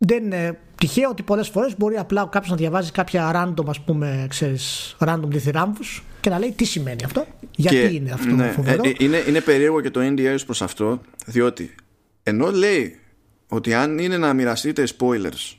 δεν 0.07 0.25
είναι 0.25 0.59
τυχαίο 0.75 1.09
ότι 1.09 1.23
πολλές 1.23 1.49
φορές 1.49 1.75
μπορεί 1.79 1.97
απλά 1.97 2.29
κάποιος 2.31 2.51
να 2.51 2.57
διαβάζει 2.57 2.91
κάποια 2.91 3.33
random 3.35 3.69
ας 3.69 3.81
πούμε 3.81 4.27
ξέρεις, 4.29 4.97
random 4.99 5.27
διθυράμβους 5.27 6.05
και 6.21 6.31
να 6.31 6.39
λέει 6.39 6.53
τι 6.53 6.65
σημαίνει 6.65 7.05
αυτό 7.05 7.27
γιατί 7.51 7.95
είναι 7.95 8.11
αυτό 8.11 8.35
ναι, 8.35 8.51
φοβερό 8.51 8.83
ε, 8.85 8.93
είναι, 8.99 9.25
είναι 9.29 9.41
περίεργο 9.41 9.81
και 9.81 9.91
το 9.91 10.01
NDA 10.03 10.37
προς 10.47 10.63
αυτό 10.63 11.01
διότι 11.27 11.75
ενώ 12.23 12.51
λέει 12.51 12.99
ότι 13.49 13.75
αν 13.75 13.99
είναι 13.99 14.19
να 14.19 14.33
μοιραστείτε 14.33 14.85
spoilers 14.99 15.57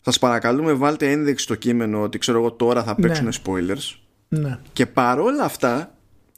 θα 0.00 0.12
σας 0.12 0.18
παρακαλούμε 0.18 0.72
βάλτε 0.72 1.10
ένδειξη 1.10 1.44
στο 1.44 1.54
κείμενο 1.54 2.02
ότι 2.02 2.18
ξέρω 2.18 2.38
εγώ 2.38 2.52
τώρα 2.52 2.82
θα 2.82 2.94
παίξουν 2.94 3.24
ναι. 3.24 3.30
spoilers 3.44 3.98
ναι. 4.28 4.58
και 4.72 4.86
παρόλα 4.86 5.44
αυτά 5.44 5.94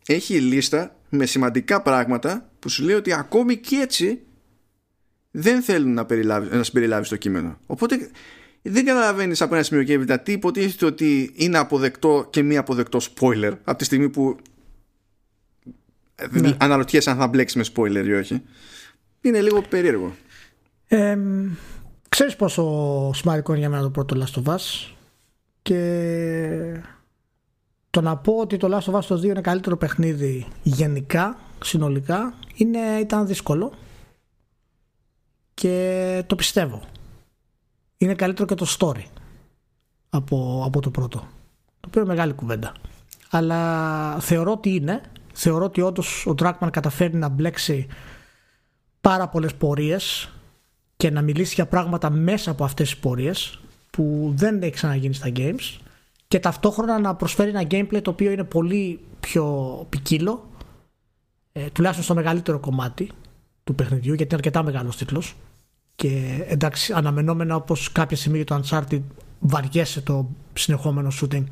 έχει 0.07 0.41
λίστα 0.41 0.97
με 1.09 1.27
σημαντικά 1.27 1.83
πράγματα 1.83 2.51
που 2.59 2.69
σου 2.69 2.85
λέει 2.85 2.95
ότι 2.95 3.13
ακόμη 3.13 3.57
και 3.57 3.77
έτσι 3.77 4.21
δεν 5.31 5.63
θέλουν 5.63 5.93
να, 5.93 6.07
να 6.41 6.63
συμπεριλάβεις 6.63 7.07
στο 7.07 7.17
κείμενο. 7.17 7.59
Οπότε 7.67 8.11
δεν 8.63 8.85
καταλαβαίνεις 8.85 9.43
από 9.43 9.55
ένα 9.55 9.63
σημείο 9.63 9.83
και 9.83 9.93
έπειτα 9.93 10.21
τι 10.21 10.33
υποτίθεται 10.33 10.87
ότι 10.87 11.33
είναι 11.35 11.59
αποδεκτό 11.59 12.27
και 12.31 12.43
μη 12.43 12.57
αποδεκτό 12.57 12.99
spoiler 12.99 13.53
από 13.65 13.79
τη 13.79 13.85
στιγμή 13.85 14.09
που 14.09 14.37
ναι. 16.31 16.57
αναρωτιέσαι 16.59 17.11
αν 17.11 17.17
θα 17.17 17.27
μπλέξεις 17.27 17.57
με 17.57 17.65
spoiler 17.75 18.07
ή 18.07 18.13
όχι. 18.13 18.43
Είναι 19.21 19.41
λίγο 19.41 19.63
περίεργο. 19.63 20.15
Ε, 20.87 21.19
ξέρεις 22.09 22.37
πόσο 22.37 22.65
σημαντικό 23.15 23.53
είναι 23.53 23.61
για 23.61 23.71
μένα 23.71 23.83
το 23.83 23.91
πρώτο 23.91 24.25
Last 24.25 24.43
of 24.43 24.55
Us 24.55 24.93
και 25.63 26.83
το 27.91 28.01
να 28.01 28.17
πω 28.17 28.33
ότι 28.33 28.57
το 28.57 28.77
Last 28.77 28.93
of 28.93 28.99
Us 28.99 29.05
το 29.05 29.15
2 29.15 29.23
είναι 29.23 29.41
καλύτερο 29.41 29.77
παιχνίδι 29.77 30.47
γενικά, 30.63 31.39
συνολικά, 31.65 32.35
είναι, 32.55 32.79
ήταν 33.01 33.27
δύσκολο 33.27 33.73
και 35.59 36.23
το 36.27 36.37
πιστεύω. 36.37 36.83
Είναι 37.99 38.15
καλύτερο 38.15 38.47
και 38.47 38.55
το 38.55 38.67
story 38.79 39.05
από, 40.11 40.63
από 40.67 40.81
το 40.81 40.91
πρώτο. 40.91 41.19
Το 41.81 41.89
οποίο 41.89 42.01
είναι 42.01 42.11
μεγάλη 42.11 42.33
κουβέντα. 42.33 42.73
Αλλά 43.31 44.21
θεωρώ 44.21 44.53
ότι 44.53 44.75
είναι. 44.75 45.01
Θεωρώ 45.33 45.65
ότι 45.65 45.81
όντως 45.81 46.27
ο 46.27 46.35
Dragman 46.39 46.69
καταφέρει 46.71 47.17
να 47.17 47.29
μπλέξει 47.29 47.87
πάρα 49.01 49.29
πολλές 49.29 49.55
πορείες 49.55 50.33
και 50.97 51.11
να 51.11 51.23
μιλήσει 51.23 51.55
για 51.55 51.67
πράγματα 51.67 52.11
μέσα 52.11 52.51
από 52.51 52.65
αυτές 52.65 52.91
τις 52.91 52.99
πορείες 52.99 53.61
που 53.91 54.33
δεν 54.37 54.63
έχει 54.63 54.73
ξαναγίνει 54.73 55.15
στα 55.15 55.33
games 55.37 55.79
και 56.29 56.39
ταυτόχρονα 56.39 56.99
να 56.99 57.15
προσφέρει 57.15 57.51
ένα 57.51 57.63
gameplay 57.71 58.03
το 58.03 58.11
οποίο 58.11 58.31
είναι 58.31 58.45
πολύ 58.45 59.01
πιο 59.21 59.87
ποικίλο 59.89 60.51
ε, 61.53 61.67
τουλάχιστον 61.71 62.05
στο 62.05 62.15
μεγαλύτερο 62.15 62.59
κομμάτι 62.59 63.11
του 63.65 63.75
παιχνιδιού 63.75 64.15
γιατί 64.15 64.23
είναι 64.23 64.35
αρκετά 64.35 64.63
μεγάλος 64.63 64.97
τίτλος 64.97 65.35
και 65.99 66.45
εντάξει 66.47 66.93
αναμενόμενα 66.93 67.57
όπως 67.57 67.93
κάποια 67.93 68.17
στιγμή 68.17 68.37
για 68.37 68.47
το 68.47 68.63
Uncharted 68.65 69.03
βαριέσαι 69.41 70.01
το 70.01 70.29
συνεχόμενο 70.53 71.13
shooting. 71.21 71.45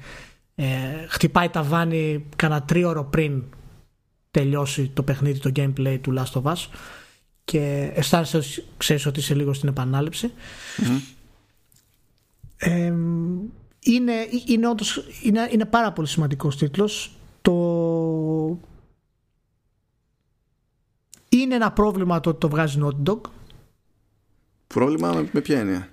Ε, 0.55 0.67
χτυπάει 1.09 1.49
τα 1.49 1.63
βάνη 1.63 2.27
κανένα 2.37 2.63
τρίωρο 2.63 3.05
πριν 3.05 3.43
τελειώσει 4.31 4.91
το 4.95 5.03
παιχνίδι, 5.03 5.39
το 5.39 5.53
gameplay 5.57 5.99
του 6.01 6.15
Last 6.19 6.43
of 6.43 6.53
Us. 6.53 6.67
Και 7.45 7.93
αισθάνεσαι 7.95 8.43
ξέρεις 8.77 9.07
ότι 9.07 9.21
είσαι 9.21 9.35
λίγο 9.35 9.53
στην 9.53 9.69
επαναληψη 9.69 10.33
ε, 12.57 12.93
είναι, 13.81 14.15
είναι, 14.47 14.69
όντως, 14.69 15.05
είναι, 15.23 15.49
είναι 15.53 15.65
πάρα 15.65 15.93
πολύ 15.93 16.09
σημαντικός 16.09 16.57
τίτλος. 16.57 17.17
Το 17.43 17.53
είναι 21.29 21.55
ένα 21.55 21.73
πρόβλημα 21.73 22.21
το 22.21 22.31
ότι 22.31 22.39
το 22.39 22.49
βγάζει 22.49 22.81
Naughty 22.83 23.11
Dog 23.11 23.21
Πρόβλημα 24.67 25.13
με, 25.13 25.29
με 25.33 25.41
ποια 25.41 25.59
έννοια; 25.59 25.89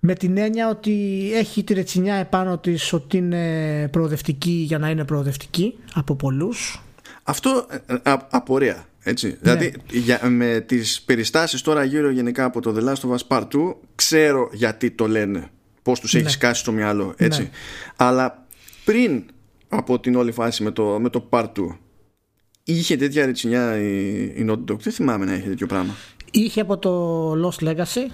Με 0.00 0.14
την 0.14 0.36
έννοια 0.36 0.68
ότι 0.68 1.30
έχει 1.34 1.64
τη 1.64 1.74
ρετσινιά 1.74 2.14
επάνω 2.14 2.58
της 2.58 2.92
ότι 2.92 3.16
είναι 3.16 3.88
προοδευτική 3.92 4.50
για 4.50 4.78
να 4.78 4.90
είναι 4.90 5.04
προοδευτική 5.04 5.74
από 5.94 6.14
πολλούς 6.14 6.82
αυτό 7.22 7.66
ε, 7.86 7.94
ε, 8.10 8.16
απορία 8.30 8.86
έτσι. 9.02 9.26
Ναι. 9.26 9.34
Δηλαδή 9.40 9.74
για, 9.90 10.28
με 10.28 10.64
τις 10.66 11.02
περιστάσεις 11.02 11.60
τώρα 11.60 11.84
γύρω 11.84 12.10
γενικά 12.10 12.44
από 12.44 12.60
το 12.60 12.74
The 12.76 12.88
Last 12.88 13.08
of 13.08 13.16
Us 13.16 13.26
Part 13.28 13.48
2 13.56 13.74
ξέρω 13.94 14.50
γιατί 14.52 14.90
το 14.90 15.08
λένε 15.08 15.50
πώς 15.82 16.00
τους 16.00 16.14
έχεις 16.14 16.26
ναι. 16.26 16.32
σκάσει 16.32 16.60
στο 16.60 16.72
μυαλό 16.72 17.14
έτσι. 17.16 17.40
Ναι. 17.42 17.50
Αλλά 17.96 18.46
πριν 18.84 19.24
από 19.68 20.00
την 20.00 20.14
όλη 20.14 20.32
φάση 20.32 20.62
με 20.62 20.70
το, 20.70 20.98
με 21.00 21.08
το 21.08 21.28
Part 21.30 21.44
2 21.44 21.76
είχε 22.64 22.96
τέτοια 22.96 23.26
ρετσινιά 23.26 23.76
η, 23.78 24.22
η 24.22 24.46
Naughty 24.48 24.72
Dog; 24.72 24.78
Δεν 24.78 24.92
θυμάμαι 24.92 25.24
να 25.24 25.32
έχει 25.32 25.48
τέτοιο 25.48 25.66
πράγμα 25.66 25.94
είχε 26.32 26.60
από 26.60 26.78
το 26.78 27.32
Lost 27.32 27.68
Legacy 27.68 28.10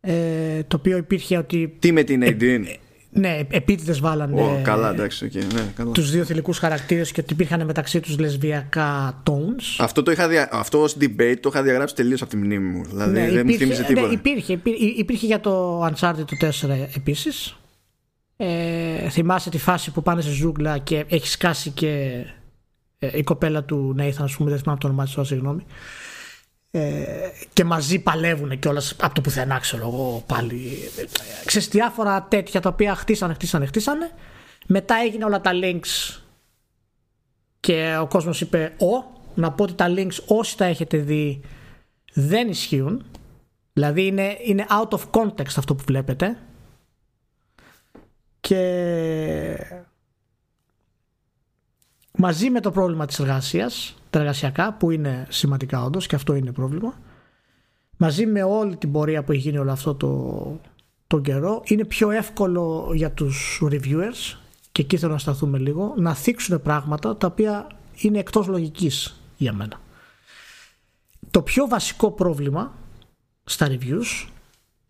ε, 0.00 0.62
το 0.62 0.76
οποίο 0.76 0.96
υπήρχε 0.96 1.36
ότι 1.36 1.76
τι 1.78 1.92
με 1.92 2.02
την 2.02 2.22
Aideen 2.24 2.64
ναι, 3.10 3.40
επίτηδες 3.50 4.00
βάλανε 4.00 4.42
oh, 4.42 4.62
καλά, 4.62 4.90
εντάξει, 4.90 5.30
okay, 5.32 5.54
ναι, 5.54 5.72
καλά. 5.76 5.92
τους 5.92 6.10
δύο 6.10 6.24
θηλυκούς 6.24 6.58
χαρακτήρες 6.58 7.12
και 7.12 7.20
ότι 7.20 7.32
υπήρχαν 7.32 7.64
μεταξύ 7.64 8.00
τους 8.00 8.18
λεσβιακά 8.18 9.22
tones. 9.26 9.76
Αυτό, 9.78 10.02
το 10.02 10.10
είχα 10.10 10.28
δια... 10.28 10.48
Αυτό 10.52 10.82
ως 10.82 10.96
debate 11.00 11.36
το 11.40 11.48
είχα 11.52 11.62
διαγράψει 11.62 11.94
τελείως 11.94 12.22
από 12.22 12.30
τη 12.30 12.36
μνήμη 12.36 12.68
μου. 12.68 12.84
Δηλαδή 12.84 13.12
ναι, 13.12 13.30
δεν 13.30 13.48
υπήρχε, 13.48 13.64
μου 13.64 13.72
θύμιζε 13.72 13.82
τίποτα. 13.82 14.06
Ναι, 14.06 14.12
υπήρχε, 14.12 14.52
υπήρχε, 14.52 14.84
υπήρχε 14.84 15.26
για 15.26 15.40
το 15.40 15.84
Uncharted 15.86 16.24
του 16.26 16.36
4 16.40 16.50
επίσης. 16.96 17.56
Ε, 18.36 19.08
θυμάσαι 19.08 19.50
τη 19.50 19.58
φάση 19.58 19.90
που 19.90 20.02
πάνε 20.02 20.20
σε 20.20 20.30
ζούγκλα 20.30 20.78
και 20.78 21.04
έχει 21.08 21.28
σκάσει 21.28 21.70
και 21.70 22.24
ε, 22.98 23.18
η 23.18 23.22
κοπέλα 23.22 23.64
του 23.64 23.96
Nathan, 23.98 24.14
ας 24.18 24.36
πούμε, 24.36 24.50
δεν 24.50 24.58
θυμάμαι 24.58 24.78
το 24.78 24.86
όνομά 24.86 25.04
της, 25.04 25.18
συγγνώμη. 25.20 25.64
Ε, 26.70 27.30
και 27.52 27.64
μαζί 27.64 27.98
παλεύουν 27.98 28.58
και 28.58 28.68
όλα 28.68 28.82
από 29.00 29.14
το 29.14 29.20
πουθενά 29.20 29.58
ξέρω 29.58 29.82
εγώ 29.86 30.22
πάλι. 30.26 30.90
Ξέρεις 31.44 31.68
διάφορα 31.68 32.22
τέτοια 32.22 32.60
τα 32.60 32.68
οποία 32.68 32.94
χτίσανε, 32.94 33.34
χτίσανε, 33.34 33.66
χτίσανε. 33.66 34.10
Μετά 34.66 34.94
έγινε 35.04 35.24
όλα 35.24 35.40
τα 35.40 35.50
links 35.54 36.20
και 37.60 37.96
ο 38.00 38.06
κόσμος 38.06 38.40
είπε 38.40 38.74
ο 38.78 39.14
να 39.34 39.52
πω 39.52 39.62
ότι 39.62 39.74
τα 39.74 39.86
links 39.88 40.18
όσοι 40.26 40.56
τα 40.56 40.64
έχετε 40.64 40.96
δει 40.96 41.40
δεν 42.12 42.48
ισχύουν 42.48 43.04
δηλαδή 43.76 44.06
είναι, 44.06 44.36
είναι 44.44 44.66
out 44.68 44.88
of 44.88 45.02
context 45.10 45.54
αυτό 45.56 45.74
που 45.74 45.84
βλέπετε. 45.86 46.38
Και 48.40 48.62
μαζί 52.16 52.50
με 52.50 52.60
το 52.60 52.70
πρόβλημα 52.70 53.06
της 53.06 53.18
εργασίας 53.18 53.96
τα 54.10 54.18
εργασιακά 54.18 54.72
που 54.72 54.90
είναι 54.90 55.26
σημαντικά 55.28 55.84
όντως 55.84 56.06
και 56.06 56.14
αυτό 56.14 56.34
είναι 56.34 56.52
πρόβλημα 56.52 56.94
μαζί 57.96 58.26
με 58.26 58.42
όλη 58.42 58.76
την 58.76 58.92
πορεία 58.92 59.22
που 59.22 59.32
έχει 59.32 59.40
γίνει 59.40 59.58
όλο 59.58 59.72
αυτό 59.72 59.94
το, 59.94 60.60
το 61.06 61.20
καιρό 61.20 61.62
είναι 61.64 61.84
πιο 61.84 62.10
εύκολο 62.10 62.90
για 62.94 63.10
τους 63.10 63.62
reviewers 63.62 64.36
και 64.72 64.82
εκεί 64.82 64.96
θέλω 64.96 65.12
να 65.12 65.18
σταθούμε 65.18 65.58
λίγο 65.58 65.94
να 65.96 66.14
θίξουν 66.14 66.62
πράγματα 66.62 67.16
τα 67.16 67.26
οποία 67.26 67.66
είναι 67.96 68.18
εκτός 68.18 68.46
λογικής 68.46 69.20
για 69.36 69.52
μένα. 69.52 69.80
Το 71.30 71.42
πιο 71.42 71.68
βασικό 71.68 72.10
πρόβλημα 72.10 72.74
στα 73.44 73.68
reviews 73.70 74.28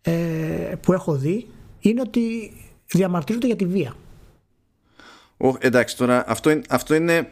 ε, 0.01 0.75
που 0.81 0.93
έχω 0.93 1.15
δει 1.15 1.47
είναι 1.79 2.01
ότι 2.01 2.51
διαμαρτύρονται 2.85 3.47
για 3.47 3.55
τη 3.55 3.65
βία 3.65 3.93
εντάξει 5.59 5.97
τώρα 5.97 6.23
αυτό 6.27 6.49
είναι, 6.49 6.61
αυτό 6.69 6.95
είναι 6.95 7.29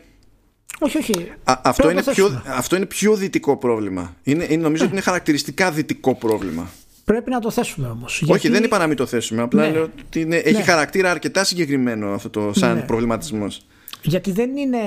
Όχι, 0.79 0.97
όχι. 0.97 1.31
αυτό, 1.43 1.89
είναι 1.89 2.03
πιο, 2.03 2.43
αυτό 2.45 2.75
είναι 2.75 2.85
πιο 2.85 3.15
δυτικό 3.15 3.57
πρόβλημα. 3.57 4.15
Είναι, 4.23 4.43
είναι, 4.49 4.61
νομίζω 4.61 4.83
ότι 4.83 4.93
είναι 4.93 5.01
χαρακτηριστικά 5.01 5.71
δυτικό 5.71 6.15
πρόβλημα. 6.15 6.69
Πρέπει 7.05 7.29
να 7.29 7.39
το 7.39 7.51
θέσουμε 7.51 7.87
όμως. 7.87 8.23
Όχι, 8.27 8.49
δεν 8.49 8.63
είπα 8.63 8.77
να 8.77 8.87
μην 8.87 8.97
το 8.97 9.05
θέσουμε. 9.05 9.41
Απλά 9.41 9.61
ναι. 9.61 9.71
λέω 9.71 9.83
ότι 9.83 10.19
είναι, 10.19 10.35
έχει 10.35 10.57
ναι. 10.57 10.63
χαρακτήρα 10.63 11.11
αρκετά 11.11 11.43
συγκεκριμένο 11.43 12.13
αυτό 12.13 12.29
το 12.29 12.51
σαν 12.53 12.75
ναι. 12.75 12.81
προβληματισμός. 12.81 13.65
Γιατί 14.01 14.31
δεν 14.31 14.57
είναι 14.57 14.79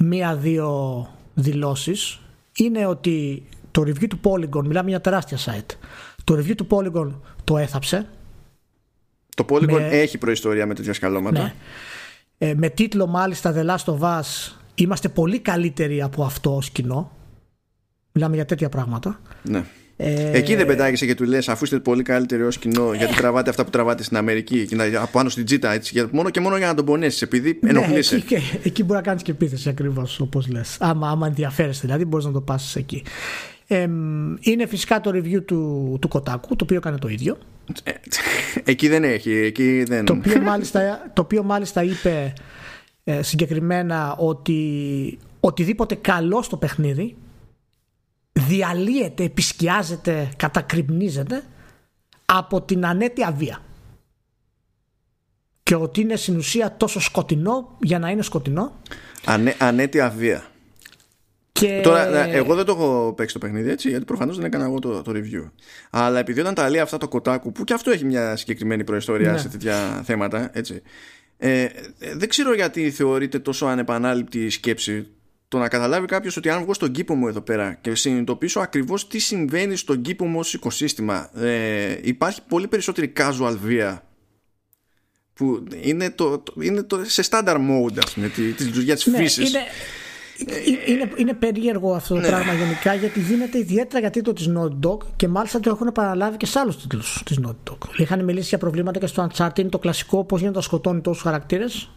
μία-δύο 0.00 1.08
δηλώσεις. 1.34 2.20
Είναι 2.56 2.86
ότι 2.86 3.42
το 3.70 3.82
review 3.82 4.06
του 4.08 4.20
Polygon, 4.22 4.64
μιλάμε 4.64 4.88
για 4.90 5.00
τεράστια 5.00 5.38
site. 5.38 5.76
Το 6.24 6.34
review 6.34 6.54
του 6.54 6.66
Polygon 6.70 7.10
το 7.44 7.58
έθαψε. 7.58 8.06
Το 9.36 9.44
Polygon 9.48 9.80
έχει 9.80 10.18
προϊστορία 10.18 10.66
με 10.66 10.74
τέτοια 10.74 10.92
σκαλώματα. 10.92 11.54
Ναι. 12.44 12.50
Ε, 12.50 12.54
με 12.54 12.68
τίτλο 12.68 13.06
μάλιστα 13.06 13.54
The 13.56 13.70
Last 13.70 13.98
of 13.98 14.00
Us 14.00 14.52
είμαστε 14.74 15.08
πολύ 15.08 15.38
καλύτεροι 15.38 16.02
από 16.02 16.24
αυτό 16.24 16.56
ως 16.56 16.70
κοινό. 16.70 17.12
Μιλάμε 18.12 18.34
για 18.34 18.44
τέτοια 18.44 18.68
πράγματα. 18.68 19.20
Ναι. 19.42 19.64
Ε... 19.96 20.36
Εκεί 20.36 20.54
δεν 20.54 20.66
πετάγεσαι 20.66 21.06
και 21.06 21.14
του 21.14 21.24
λες, 21.24 21.48
αφού 21.48 21.64
είστε 21.64 21.78
πολύ 21.78 22.02
καλύτεροι 22.02 22.42
ως 22.42 22.58
κοινό, 22.58 22.92
ε... 22.92 22.96
γιατί 22.96 23.14
τραβάτε 23.14 23.50
αυτά 23.50 23.64
που 23.64 23.70
τραβάτε 23.70 24.02
στην 24.02 24.16
Αμερική, 24.16 24.68
από 25.00 25.10
πάνω 25.12 25.28
στην 25.28 25.44
τζίτα, 25.44 25.72
έτσι, 25.72 26.08
μόνο 26.12 26.30
και 26.30 26.40
μόνο 26.40 26.56
για 26.56 26.66
να 26.66 26.74
τον 26.74 26.84
πονέσεις, 26.84 27.22
επειδή 27.22 27.58
ναι, 27.62 27.70
ενοχλείσαι. 27.70 28.16
εκεί, 28.16 28.36
εκεί 28.62 28.82
μπορεί 28.82 28.98
να 28.98 29.02
κάνεις 29.04 29.22
και 29.22 29.30
επίθεση 29.30 29.68
ακριβώς 29.68 30.20
όπως 30.20 30.48
λες. 30.48 30.76
Άμα, 30.80 31.10
άμα 31.10 31.26
ενδιαφέρεσαι, 31.26 31.80
δηλαδή 31.84 32.04
μπορείς 32.04 32.26
να 32.26 32.32
το 32.32 32.40
πας 32.40 32.76
εκεί. 32.76 33.02
Ε, 33.66 33.88
είναι 34.40 34.66
φυσικά 34.66 35.00
το 35.00 35.10
review 35.10 35.44
του, 35.44 35.96
του 36.00 36.08
Κοτάκου, 36.08 36.56
το 36.56 36.64
οποίο 36.64 36.76
έκανε 36.76 36.98
το 36.98 37.08
ίδιο. 37.08 37.38
Ε, 37.82 37.92
εκεί 38.64 38.88
δεν 38.88 39.04
έχει. 39.04 39.32
Εκεί 39.32 39.84
δεν... 39.84 40.04
Το, 40.04 40.12
οποίο 40.12 40.40
μάλιστα, 40.40 41.10
το 41.12 41.22
οποίο 41.22 41.42
μάλιστα 41.42 41.82
είπε 41.82 42.32
ε, 43.04 43.22
συγκεκριμένα 43.22 44.16
ότι 44.16 45.18
οτιδήποτε 45.40 45.94
καλό 45.94 46.42
στο 46.42 46.56
παιχνίδι 46.56 47.16
διαλύεται, 48.32 49.24
επισκιάζεται, 49.24 50.28
κατακριμνίζεται 50.36 51.42
από 52.24 52.62
την 52.62 52.86
ανέτεια 52.86 53.32
βία. 53.32 53.58
Και 55.62 55.74
ότι 55.74 56.00
είναι 56.00 56.16
στην 56.16 56.36
ουσία 56.36 56.76
τόσο 56.76 57.00
σκοτεινό 57.00 57.76
για 57.80 57.98
να 57.98 58.10
είναι 58.10 58.22
σκοτεινό. 58.22 58.72
Ανέ, 59.24 59.56
ανέτεια 59.58 60.10
βία. 60.10 60.44
Και... 61.60 61.80
Τώρα, 61.82 62.28
εγώ 62.28 62.54
δεν 62.54 62.64
το 62.64 62.72
έχω 62.72 63.12
παίξει 63.16 63.34
το 63.34 63.40
παιχνίδι 63.40 63.70
έτσι, 63.70 63.88
γιατί 63.88 64.04
προφανώς 64.04 64.36
δεν 64.36 64.44
έκανα 64.44 64.64
εγώ 64.64 64.78
το, 64.78 65.02
το 65.02 65.12
review. 65.14 65.50
Αλλά 65.90 66.18
επειδή 66.18 66.40
όταν 66.40 66.54
τα 66.54 66.70
λέει 66.70 66.80
αυτά 66.80 66.98
το 66.98 67.08
κοτάκου, 67.08 67.52
που 67.52 67.64
και 67.64 67.72
αυτό 67.72 67.90
έχει 67.90 68.04
μια 68.04 68.36
συγκεκριμένη 68.36 68.84
προϊστορία 68.84 69.32
ναι. 69.32 69.38
σε 69.38 69.48
τέτοια 69.48 70.02
θέματα, 70.04 70.50
έτσι. 70.52 70.82
Ε, 71.36 71.66
δεν 72.14 72.28
ξέρω 72.28 72.54
γιατί 72.54 72.90
θεωρείται 72.90 73.38
τόσο 73.38 73.66
ανεπανάληπτη 73.66 74.44
η 74.44 74.50
σκέψη 74.50 75.06
το 75.48 75.58
να 75.58 75.68
καταλάβει 75.68 76.06
κάποιος 76.06 76.36
ότι 76.36 76.48
αν 76.48 76.62
βγω 76.62 76.74
στον 76.74 76.90
κήπο 76.90 77.14
μου 77.14 77.28
εδώ 77.28 77.40
πέρα 77.40 77.78
και 77.80 77.94
συνειδητοποιήσω 77.94 78.60
ακριβώς 78.60 79.06
τι 79.06 79.18
συμβαίνει 79.18 79.76
στον 79.76 80.00
κήπο 80.00 80.26
μου 80.26 80.38
ως 80.38 80.54
οικοσύστημα, 80.54 81.30
ε, 81.40 81.98
υπάρχει 82.02 82.40
πολύ 82.48 82.68
περισσότερη 82.68 83.12
casual 83.16 83.56
βία 83.62 84.04
που 85.34 85.64
είναι, 85.80 86.10
το, 86.10 86.42
είναι 86.60 86.82
το, 86.82 87.00
σε 87.04 87.22
standard 87.30 87.56
mode 87.56 87.98
ας 88.04 88.12
πούμε, 88.14 88.28
τη, 88.28 88.52
της 88.52 88.66
λειτουργίας 88.66 89.02
της 89.02 89.12
ναι, 89.12 89.18
φύσης. 89.18 89.52
Είναι, 90.38 90.52
είναι, 90.86 91.10
είναι 91.16 91.32
περίεργο 91.34 91.94
αυτό 91.94 92.14
το 92.14 92.20
ναι. 92.20 92.26
πράγμα 92.26 92.52
γενικά 92.52 92.94
γιατί 92.94 93.20
γίνεται 93.20 93.58
ιδιαίτερα 93.58 94.00
για 94.00 94.10
τίτλο 94.10 94.32
της 94.32 94.50
Naughty 94.56 94.88
Dog 94.88 94.98
και 95.16 95.28
μάλιστα 95.28 95.60
το 95.60 95.70
έχουν 95.70 95.92
παραλάβει 95.92 96.36
και 96.36 96.46
σε 96.46 96.58
άλλους 96.58 96.76
τίτλους 96.76 97.22
της 97.24 97.40
Naughty 97.46 97.70
Dog. 97.70 97.78
Είχαν 97.96 98.24
μιλήσει 98.24 98.48
για 98.48 98.58
προβλήματα 98.58 98.98
και 98.98 99.06
στο 99.06 99.26
Uncharted, 99.28 99.58
είναι 99.58 99.68
το 99.68 99.78
κλασικό 99.78 100.24
πώς 100.24 100.40
γίνεται 100.40 100.56
να 100.56 100.62
σκοτώνει 100.64 101.00
τόσους 101.00 101.22
χαρακτήρες 101.22 101.90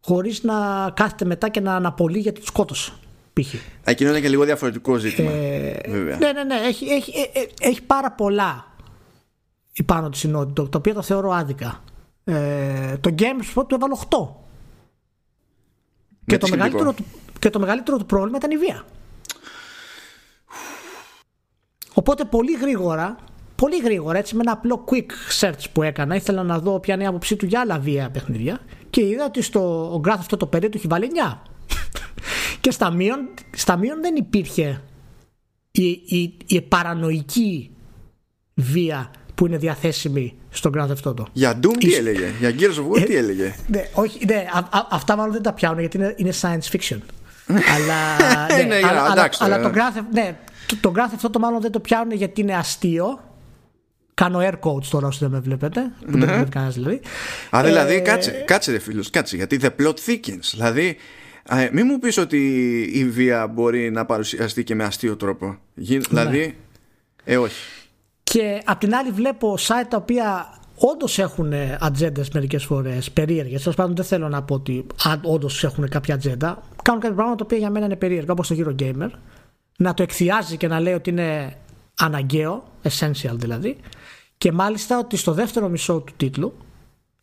χωρίς 0.00 0.42
να 0.42 0.90
κάθεται 0.94 1.24
μετά 1.24 1.48
και 1.48 1.60
να 1.60 1.74
αναπολύει 1.74 2.20
γιατί 2.22 2.38
τους 2.40 2.48
σκότωσε. 2.48 2.92
Π.χ. 3.32 3.54
Εκείνο 3.84 4.10
είναι 4.10 4.20
και 4.20 4.28
λίγο 4.28 4.44
διαφορετικό 4.44 4.96
ζήτημα. 4.96 5.30
Ε, 5.30 5.80
βέβαια. 5.88 6.16
Ναι, 6.16 6.32
ναι, 6.32 6.44
ναι. 6.44 6.54
Έχει, 6.54 6.86
έχει, 6.86 7.12
ε, 7.34 7.40
ε, 7.40 7.46
έχει 7.60 7.82
πάρα 7.82 8.12
πολλά 8.12 8.66
πάνω 9.84 10.08
της 10.08 10.26
Naughty 10.28 10.60
Dog, 10.60 10.70
τα 10.70 10.78
οποία 10.78 10.94
τα 10.94 11.02
θεωρώ 11.02 11.30
άδικα. 11.30 11.82
Ε, 12.24 12.96
το 13.00 13.14
GameSpot 13.18 13.64
του 13.68 13.74
έβαλε 13.74 13.94
8. 14.08 14.28
Και 16.26 16.38
το, 16.38 16.48
μεγαλύτερο, 16.48 16.94
και 17.38 17.50
το 17.50 17.58
μεγαλύτερο 17.58 17.96
του 17.96 18.06
πρόβλημα 18.06 18.36
ήταν 18.36 18.50
η 18.50 18.56
βία. 18.56 18.84
Οπότε 21.94 22.24
πολύ 22.24 22.52
γρήγορα, 22.52 23.16
πολύ 23.54 23.76
γρήγορα, 23.78 24.18
έτσι 24.18 24.34
με 24.34 24.40
ένα 24.40 24.52
απλό 24.52 24.84
quick 24.90 25.40
search 25.40 25.64
που 25.72 25.82
έκανα, 25.82 26.14
ήθελα 26.14 26.42
να 26.42 26.58
δω 26.58 26.80
ποια 26.80 26.94
είναι 26.94 27.02
η 27.02 27.06
άποψή 27.06 27.36
του 27.36 27.46
για 27.46 27.60
άλλα 27.60 27.78
βία 27.78 28.10
παιχνίδια 28.10 28.60
και 28.90 29.00
είδα 29.00 29.24
ότι 29.24 29.42
στο 29.42 29.92
ο 29.94 30.00
Graph 30.04 30.16
αυτό 30.18 30.36
το 30.36 30.46
περίοδο 30.46 30.76
έχει 30.76 30.86
βάλει 30.86 31.10
9. 31.32 31.38
και 32.60 32.70
στα 32.70 32.90
μείον, 32.90 33.28
στα 33.56 33.76
μείον 33.76 34.00
δεν 34.00 34.16
υπήρχε 34.16 34.82
η, 35.70 35.88
η, 35.88 36.36
η 36.46 36.60
παρανοϊκή 36.60 37.70
βία 38.54 39.10
που 39.34 39.46
είναι 39.46 39.56
διαθέσιμη 39.56 40.36
στον 40.50 40.72
Grand 40.76 40.88
Theft 40.88 41.12
Auto. 41.12 41.24
Για 41.32 41.60
Doom 41.62 41.76
τι 41.78 41.94
έλεγε, 41.94 42.32
για 42.38 42.54
Gears 42.58 42.74
of 42.74 42.90
War 42.92 43.04
τι 43.06 43.14
ε, 43.14 43.18
έλεγε; 43.18 43.54
Ναι, 43.66 43.88
όχι, 43.94 44.24
ναι, 44.26 44.44
α, 44.70 44.86
αυτά 44.90 45.16
μάλλον 45.16 45.32
δεν 45.32 45.42
τα 45.42 45.52
πιάνουν 45.52 45.80
γιατί 45.80 45.96
είναι, 45.96 46.14
είναι 46.16 46.32
science 46.40 46.76
fiction. 46.76 46.98
Αλλά, 47.48 48.16
ναι, 48.56 48.62
ναι, 48.62 48.74
αλλά, 48.88 49.10
αλλά, 49.10 49.30
αλλά, 49.38 49.60
το 49.60 49.70
Grand 49.74 49.98
Theft, 49.98 50.04
ναι, 50.12 50.36
το, 50.66 50.76
το 50.80 50.92
Grand 50.96 51.14
Theft 51.14 51.26
Auto 51.26 51.38
μάλλον 51.38 51.60
δεν 51.60 51.70
το 51.70 51.80
πιάνουν 51.80 52.12
γιατί 52.12 52.40
είναι 52.40 52.56
αστείο 52.56 53.20
Κάνω 54.18 54.38
air 54.42 54.54
coach 54.60 54.84
τώρα 54.90 55.06
όσο 55.06 55.18
δεν 55.20 55.30
με 55.30 55.40
βλέπετε. 55.40 55.80
Που 56.00 56.10
δεν 56.10 56.18
με 56.18 56.26
βλέπει 56.26 56.50
κανένας 56.50 56.74
δηλαδή. 56.74 57.00
Α, 57.56 57.62
δηλαδή, 57.64 57.94
ε, 57.94 57.98
κάτσε, 57.98 58.30
κάτσε 58.30 58.70
ρε 58.70 58.78
φίλος, 58.78 59.10
κάτσε. 59.10 59.36
Γιατί 59.36 59.58
the 59.62 59.70
plot 59.80 59.94
thickens. 60.06 60.50
Δηλαδή, 60.50 60.96
ε, 61.48 61.68
μην 61.72 61.86
μου 61.88 61.98
πεις 61.98 62.18
ότι 62.18 62.80
η 62.92 63.04
βία 63.04 63.46
μπορεί 63.46 63.90
να 63.90 64.04
παρουσιαστεί 64.04 64.64
και 64.64 64.74
με 64.74 64.84
αστείο 64.84 65.16
τρόπο. 65.16 65.46
Ναι. 65.46 65.98
Δηλαδή, 65.98 66.56
ε, 67.24 67.36
όχι. 67.36 67.62
Και 68.22 68.62
απ' 68.64 68.80
την 68.80 68.94
άλλη 68.94 69.10
βλέπω 69.10 69.58
site 69.60 69.86
τα 69.88 69.96
οποία 69.96 70.54
όντως 70.78 71.18
έχουν 71.18 71.52
ατζέντες 71.78 72.30
μερικές 72.30 72.64
φορές 72.64 73.10
περίεργες. 73.10 73.62
Τέλος 73.62 73.76
πάντων, 73.76 73.94
δεν 73.94 74.04
θέλω 74.04 74.28
να 74.28 74.42
πω 74.42 74.54
ότι 74.54 74.86
όντως 75.22 75.64
έχουν 75.64 75.88
κάποια 75.88 76.14
ατζέντα. 76.14 76.62
Κάνουν 76.82 77.00
κάποια 77.00 77.16
πράγματα 77.16 77.36
τα 77.36 77.44
οποία 77.44 77.58
για 77.58 77.70
μένα 77.70 77.84
είναι 77.84 77.96
περίεργα, 77.96 78.32
όπως 78.32 78.48
το 78.48 78.54
Eurogamer. 78.58 79.10
Να 79.78 79.94
το 79.94 80.02
εκθιάζει 80.02 80.56
και 80.56 80.68
να 80.68 80.80
λέει 80.80 80.94
ότι 80.94 81.10
είναι 81.10 81.56
αναγκαίο, 81.98 82.64
essential 82.82 83.34
δηλαδή. 83.34 83.76
Και 84.38 84.52
μάλιστα 84.52 84.98
ότι 84.98 85.16
στο 85.16 85.32
δεύτερο 85.32 85.68
μισό 85.68 86.00
του 86.00 86.12
τίτλου 86.16 86.54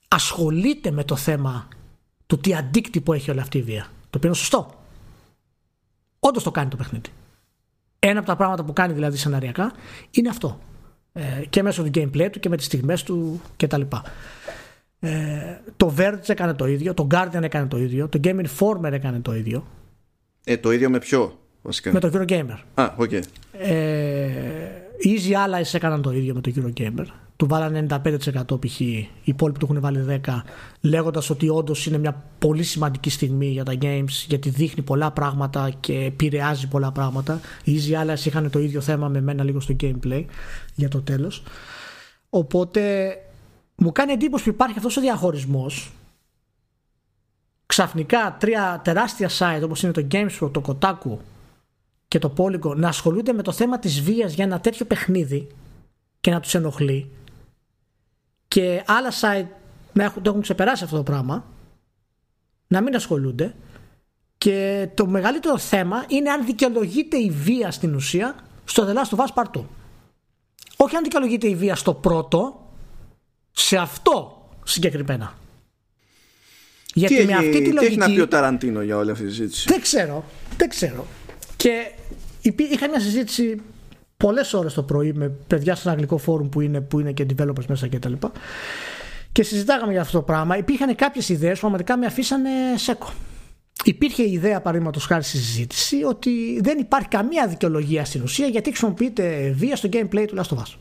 ασχολείται 0.08 0.92
με 0.92 1.04
το 1.04 1.16
θέμα 1.16 1.68
του 2.26 2.38
τι 2.38 2.56
αντίκτυπο 2.56 3.14
έχει 3.14 3.32
όλη 3.32 3.40
αυτή 3.40 3.58
η 3.58 3.62
βία. 3.62 3.88
Το 4.10 4.18
οποίο 4.18 4.30
είναι 4.30 4.38
σωστό. 4.38 4.70
Όντως 6.20 6.44
το 6.44 6.52
κάνει 6.52 6.70
το 6.70 6.76
παιχνίδι. 6.76 7.10
Ένα 8.00 8.20
από 8.20 8.28
τα 8.28 8.36
πράγματα 8.36 8.64
που 8.64 8.74
κάνει 8.74 8.94
δηλαδή 8.94 9.18
σεναριακά 9.18 9.72
είναι 10.12 10.30
αυτό. 10.30 10.60
Ε, 11.18 11.46
και 11.50 11.64
μέσω 11.64 11.84
του 11.84 11.90
gameplay 11.94 12.28
του 12.32 12.40
και 12.40 12.50
με 12.50 12.58
τις 12.58 12.66
στιγμές 12.66 13.04
του 13.04 13.42
κτλ. 13.58 13.82
Ε, 15.00 15.10
το 15.78 15.94
Verge 15.98 16.28
έκανε 16.30 16.54
το 16.54 16.68
ίδιο, 16.68 16.94
το 16.94 17.08
Guardian 17.12 17.42
έκανε 17.42 17.68
το 17.68 17.78
ίδιο, 17.78 18.08
το 18.08 18.20
Game 18.24 18.46
Informer 18.46 18.92
έκανε 18.92 19.20
το 19.20 19.36
ίδιο. 19.36 19.66
Ε, 20.44 20.58
το 20.58 20.72
ίδιο 20.72 20.90
με 20.90 21.00
ποιο, 21.00 21.40
βασικά; 21.62 21.92
Με 21.92 22.00
το 22.00 22.10
Eurogamer. 22.14 22.60
Α, 22.74 22.94
ok. 22.98 23.10
Okay. 23.12 23.22
Ε, 23.52 24.28
οι 24.98 25.20
Easy 25.20 25.32
Allies 25.32 25.74
έκαναν 25.74 26.02
το 26.02 26.12
ίδιο 26.12 26.34
με 26.34 26.42
το 26.42 26.52
Eurogamer. 26.56 27.06
Του 27.36 27.48
βάλανε 27.48 27.86
95% 27.90 28.60
π.χ. 28.60 28.80
Οι 28.80 29.10
υπόλοιποι 29.24 29.60
του 29.60 29.66
έχουν 29.70 29.82
βάλει 29.82 30.22
10%. 30.26 30.42
Λέγοντας 30.82 31.30
ότι 31.30 31.50
όντως 31.50 31.86
είναι 31.86 31.98
μια 31.98 32.24
πολύ 32.40 32.64
σημαντική 32.64 33.10
στιγμή 33.10 33.46
για 33.48 33.64
τα 33.64 33.74
games 33.82 34.26
γιατί 34.28 34.50
δείχνει 34.50 34.84
πολλά 34.84 35.12
πράγματα 35.12 35.70
και 35.80 35.94
επηρεάζει 35.94 36.68
πολλά 36.68 36.92
πράγματα. 36.92 37.40
Οι 37.64 37.74
Easy 37.78 38.04
Allies 38.04 38.26
είχαν 38.26 38.50
το 38.50 38.60
ίδιο 38.60 38.82
θέμα 38.82 39.08
με 39.08 39.22
μένα 39.22 39.44
λίγο 39.44 39.60
στο 39.60 39.76
gameplay 39.82 40.26
για 40.76 40.90
το 40.90 41.02
τέλος. 41.02 41.44
Οπότε 42.30 43.14
μου 43.76 43.92
κάνει 43.92 44.12
εντύπωση 44.12 44.44
που 44.44 44.50
υπάρχει 44.50 44.78
αυτός 44.78 44.98
ο 44.98 45.02
διαχωρισμός. 45.02 45.92
Ξαφνικά 47.66 48.38
τρία 48.40 48.82
τεράστια 48.84 49.30
site 49.38 49.64
όπως 49.64 49.84
είναι 49.84 49.92
το 49.92 50.08
GameSpot, 50.12 50.52
το 50.52 50.62
Kotaku 50.68 51.18
και 52.08 52.20
το 52.20 52.34
Polygon 52.38 52.76
να 52.76 52.88
ασχολούνται 52.88 53.34
με 53.34 53.42
το 53.42 53.52
θέμα 53.52 53.80
της 53.80 54.02
βίας 54.02 54.34
για 54.34 54.44
ένα 54.44 54.60
τέτοιο 54.60 54.86
παιχνίδι 54.86 55.48
και 56.20 56.32
να 56.32 56.40
τους 56.40 56.54
ενοχλεί 56.56 57.10
και 58.56 58.84
άλλα 58.86 59.12
site 59.22 59.48
να 59.94 60.04
έχουν, 60.04 60.22
το 60.22 60.30
έχουν 60.30 60.42
ξεπεράσει 60.42 60.84
αυτό 60.84 60.96
το 60.96 61.04
πράγμα 61.04 61.46
να 62.68 62.82
μην 62.82 62.96
ασχολούνται 62.96 63.56
και 64.38 64.90
το 64.94 65.08
μεγαλύτερο 65.08 65.58
θέμα 65.58 66.06
είναι 66.08 66.30
αν 66.30 66.46
δικαιολογείται 66.46 67.18
η 67.18 67.32
βία 67.32 67.72
στην 67.72 67.96
ουσία 67.96 68.36
στο 68.66 68.88
The 68.88 68.94
Last 68.94 69.18
of 69.18 69.26
Us 69.26 69.44
Part 69.44 69.60
2. 69.60 69.64
Όχι 70.76 70.96
αν 70.96 71.04
δικαιολογείται 71.04 71.48
η 71.48 71.56
βία 71.56 71.76
στο 71.76 71.94
πρώτο, 71.94 72.70
σε 73.52 73.78
αυτό 73.78 74.48
συγκεκριμένα. 74.64 75.34
Γιατί 76.94 77.16
τι 77.16 77.26
με 77.26 77.34
αυτή 77.34 77.62
τη 77.62 77.72
λογική. 77.72 77.80
Τι 77.80 77.86
έχει 77.86 77.98
να 77.98 78.06
πει 78.06 78.20
ο 78.20 78.28
Ταραντίνο 78.28 78.82
για 78.82 78.98
όλη 78.98 79.12
αυτή 79.12 79.26
τη 79.26 79.30
συζήτηση; 79.34 79.68
Δεν 79.68 79.82
ξέρω. 79.82 80.24
Δεν 80.58 80.70
ξέρω. 80.70 81.08
Και 81.56 81.92
είχα 82.42 82.90
μια 82.90 83.00
συζήτηση 83.00 83.62
πολλές 84.18 84.54
ώρες 84.54 84.74
το 84.74 84.84
πρωί 84.84 85.14
με 85.14 85.30
παιδιά 85.48 85.76
σε 85.76 85.82
ένα 85.82 85.92
αγγλικό 85.92 86.18
φόρουμ 86.18 86.50
που 86.50 86.62
είναι, 86.62 86.82
που 86.82 87.00
είναι 87.00 87.12
και 87.12 87.26
developers 87.38 87.66
μέσα 87.68 87.88
κτλ. 87.88 88.14
Και, 88.14 88.28
και 89.32 89.44
συζητάγαμε 89.44 89.92
για 89.92 90.02
αυτό 90.02 90.18
το 90.18 90.24
πράγμα. 90.24 90.58
Υπήρχαν 90.58 90.96
κάποιες 90.96 91.30
ιδέες 91.30 91.54
που 91.54 91.60
πραγματικά 91.60 91.98
με 91.98 92.06
αφήσανε 92.06 92.50
σέκο. 92.76 93.10
υπήρχε 93.84 94.24
η 94.24 94.32
ιδέα 94.32 94.62
παραδείγματος 94.62 95.06
χάρη 95.06 95.24
στη 95.24 95.38
συζήτηση 95.38 96.04
ότι 96.04 96.60
δεν 96.64 96.78
υπάρχει 96.80 97.08
καμία 97.08 97.48
δικαιολογία 97.48 98.06
στην 98.06 98.22
ουσία 98.22 98.48
γιατί 98.48 98.70
χρησιμοποιείται 98.70 99.54
βία 99.56 99.76
στο 99.76 99.90
gameplay 99.92 100.26
του 100.28 100.36
Last 100.38 100.56
of 100.56 100.58
Us. 100.58 100.76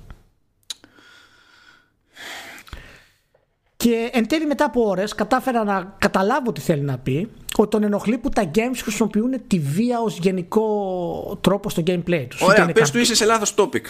Και 3.76 4.10
εν 4.12 4.28
τέλει 4.28 4.46
μετά 4.46 4.64
από 4.64 4.88
ώρες 4.88 5.14
κατάφερα 5.14 5.64
να 5.64 5.96
καταλάβω 5.98 6.52
τι 6.52 6.60
θέλει 6.60 6.82
να 6.82 6.98
πει 6.98 7.30
ότι 7.62 7.70
τον 7.70 7.82
ενοχλεί 7.82 8.18
που 8.18 8.28
τα 8.28 8.50
games 8.54 8.78
χρησιμοποιούν 8.82 9.46
τη 9.46 9.58
βία 9.58 10.00
ως 10.00 10.18
γενικό 10.18 11.38
τρόπο 11.40 11.70
στο 11.70 11.82
gameplay 11.86 12.26
τους. 12.28 12.40
Ωραία, 12.40 12.72
πες 12.72 12.90
του 12.90 12.98
είσαι 12.98 13.14
σε 13.14 13.24
λάθος 13.24 13.54
topic. 13.56 13.82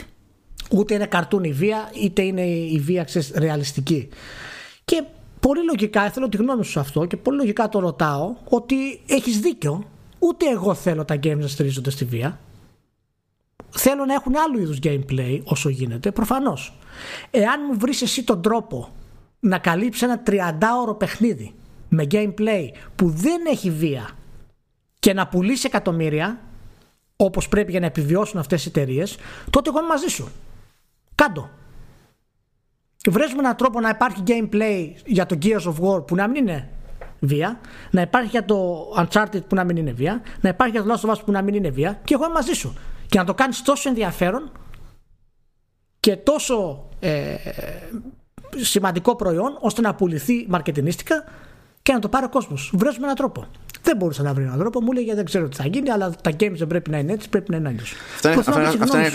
Ούτε 0.71 0.95
είναι 0.95 1.07
καρτούν 1.07 1.45
η 1.45 1.53
βία, 1.53 1.91
είτε 2.03 2.23
είναι 2.23 2.43
η 2.47 2.79
βία 2.79 3.05
ξέρεις, 3.05 3.33
ρεαλιστική. 3.35 4.09
Και 4.85 5.05
πολύ 5.41 5.65
λογικά, 5.65 6.11
θέλω 6.11 6.29
τη 6.29 6.37
γνώμη 6.37 6.65
σου 6.65 6.71
σε 6.71 6.81
αυτό 6.81 7.05
και 7.05 7.17
πολύ 7.17 7.37
λογικά 7.37 7.69
το 7.69 7.79
ρωτάω 7.79 8.35
ότι 8.45 9.01
έχεις 9.07 9.41
δίκιο. 9.41 9.85
Ούτε 10.19 10.51
εγώ 10.51 10.75
θέλω 10.75 11.05
τα 11.05 11.15
games 11.15 11.39
να 11.39 11.47
στηρίζονται 11.47 11.91
στη 11.91 12.05
βία. 12.05 12.39
Θέλω 13.71 14.05
να 14.05 14.15
έχουν 14.15 14.33
άλλου 14.37 14.61
είδους 14.61 14.79
gameplay 14.83 15.41
όσο 15.45 15.69
γίνεται, 15.69 16.11
προφανώς. 16.11 16.79
Εάν 17.31 17.61
μου 17.69 17.79
βρεις 17.79 18.03
εσύ 18.03 18.25
τον 18.25 18.43
τρόπο 18.43 18.89
να 19.41 19.59
καλύψεις 19.59 20.03
ένα 20.03 20.23
30ωρο 20.27 20.99
παιχνίδι 20.99 21.55
με 21.95 22.07
gameplay 22.11 22.69
που 22.97 23.09
δεν 23.09 23.41
έχει 23.47 23.71
βία 23.71 24.11
και 24.99 25.13
να 25.13 25.27
πουλήσει 25.27 25.67
εκατομμύρια 25.67 26.41
όπως 27.17 27.49
πρέπει 27.49 27.71
για 27.71 27.81
να 27.81 27.87
επιβιώσουν 27.87 28.41
αυτές 28.41 28.65
οι 28.65 28.69
εταιρείες, 28.69 29.17
τότε 29.51 29.69
εγώ 29.69 29.79
είμαι 29.79 29.89
μαζί 29.89 30.07
σου. 30.07 30.29
Κάντο. 31.15 31.51
Βρες 33.11 33.33
έναν 33.33 33.57
τρόπο 33.57 33.81
να 33.81 33.89
υπάρχει 33.89 34.23
gameplay 34.27 34.93
για 35.05 35.27
το 35.27 35.39
Gears 35.43 35.61
of 35.61 35.75
War 35.81 36.07
που 36.07 36.15
να 36.15 36.29
μην 36.29 36.37
είναι 36.47 36.69
βία, 37.21 37.61
να 37.91 38.01
υπάρχει 38.01 38.29
για 38.29 38.45
το 38.45 38.87
Uncharted 38.99 39.47
που 39.49 39.55
να 39.55 39.65
μην 39.65 39.77
είναι 39.77 39.93
βία, 39.93 40.23
να 40.41 40.49
υπάρχει 40.49 40.73
για 40.79 40.83
το 40.85 40.95
Last 40.95 41.09
of 41.09 41.13
Us 41.13 41.25
που 41.25 41.33
να 41.33 41.43
μην 41.43 41.55
είναι 41.55 41.71
βία 41.71 42.01
και 42.05 42.15
εγώ 42.15 42.25
είμαι 42.25 42.33
μαζί 42.33 42.53
σου. 42.53 42.75
Και 43.07 43.19
να 43.19 43.25
το 43.25 43.35
κάνεις 43.35 43.63
τόσο 43.63 43.89
ενδιαφέρον 43.89 44.53
και 46.01 46.17
τόσο 46.17 46.89
ε, 47.01 47.37
σημαντικό 48.57 49.17
προϊόν 49.17 49.59
ώστε 49.61 49.81
να 49.81 49.95
πουληθεί 49.95 50.47
μαρκετινίστικα 50.49 51.25
και 51.85 51.93
να 51.93 51.99
το 51.99 52.09
πάρει 52.09 52.25
ο 52.25 52.29
κόσμος. 52.29 52.71
Βρέσουμε 52.75 53.05
έναν 53.05 53.17
τρόπο. 53.17 53.47
Δεν 53.83 53.97
μπορούσα 53.97 54.23
να 54.23 54.35
βρει 54.35 54.45
έναν 54.45 54.59
τρόπο. 54.59 54.81
Μου 54.81 54.93
λέει 54.93 55.13
δεν 55.15 55.25
ξέρω 55.25 55.49
τι 55.49 55.57
θα 55.57 55.67
γίνει, 55.67 55.91
αλλά 55.91 56.11
τα 56.23 56.31
games 56.31 56.57
δεν 56.57 56.67
πρέπει 56.67 56.91
να 56.91 56.99
είναι 56.99 57.13
έτσι, 57.13 57.29
πρέπει 57.29 57.51
να 57.51 57.57
είναι 57.57 57.69
αλλιώς. 57.69 57.95
Αυτά, 58.15 58.31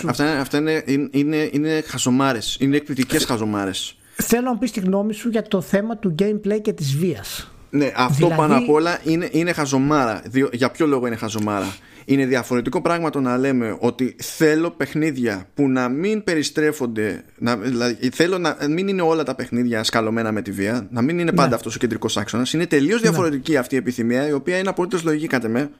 αυτά, 0.08 0.40
αυτά, 0.40 0.58
είναι, 0.58 0.84
είναι, 1.10 1.48
είναι 1.52 1.82
χαζομάρε. 1.86 2.38
Είναι 2.58 2.76
εκπληκτικές 2.76 3.24
χαζομάρε. 3.24 3.70
Θέλω 4.14 4.42
να 4.42 4.52
μου 4.52 4.58
πεις 4.58 4.70
τη 4.70 4.80
γνώμη 4.80 5.12
σου 5.12 5.28
για 5.28 5.42
το 5.42 5.60
θέμα 5.60 5.96
του 5.96 6.14
gameplay 6.18 6.60
και 6.62 6.72
της 6.72 6.96
βίας. 6.96 7.50
Ναι, 7.70 7.92
αυτό 7.96 8.14
δηλαδή... 8.14 8.36
πάνω 8.36 8.56
απ' 8.56 8.68
όλα 8.68 8.98
είναι, 9.04 9.28
είναι 9.32 9.52
χαζομάρα. 9.52 10.22
Για 10.52 10.70
ποιο 10.70 10.86
λόγο 10.86 11.06
είναι 11.06 11.16
χαζομάρα. 11.16 11.74
Είναι 12.10 12.26
διαφορετικό 12.26 12.82
πράγμα 12.82 13.10
το 13.10 13.20
να 13.20 13.38
λέμε 13.38 13.76
ότι 13.80 14.16
θέλω 14.18 14.70
παιχνίδια 14.70 15.48
που 15.54 15.68
να 15.68 15.88
μην 15.88 16.24
περιστρέφονται, 16.24 17.24
να, 17.38 17.56
δηλαδή 17.56 18.10
θέλω 18.12 18.38
να 18.38 18.56
μην 18.68 18.88
είναι 18.88 19.02
όλα 19.02 19.22
τα 19.22 19.34
παιχνίδια 19.34 19.84
σκαλωμένα 19.84 20.32
με 20.32 20.42
τη 20.42 20.50
βία, 20.50 20.88
να 20.90 21.02
μην 21.02 21.18
είναι 21.18 21.32
πάντα 21.32 21.48
ναι. 21.48 21.54
αυτός 21.54 21.74
ο 21.74 21.78
κεντρικός 21.78 22.16
άξονας. 22.16 22.52
Είναι 22.52 22.66
τελείως 22.66 23.02
ναι. 23.02 23.08
διαφορετική 23.08 23.56
αυτή 23.56 23.74
η 23.74 23.78
επιθυμία, 23.78 24.28
η 24.28 24.32
οποία 24.32 24.58
είναι 24.58 24.68
απολύτως 24.68 25.02
λογική 25.04 25.26
κατά 25.26 25.48
με. 25.48 25.70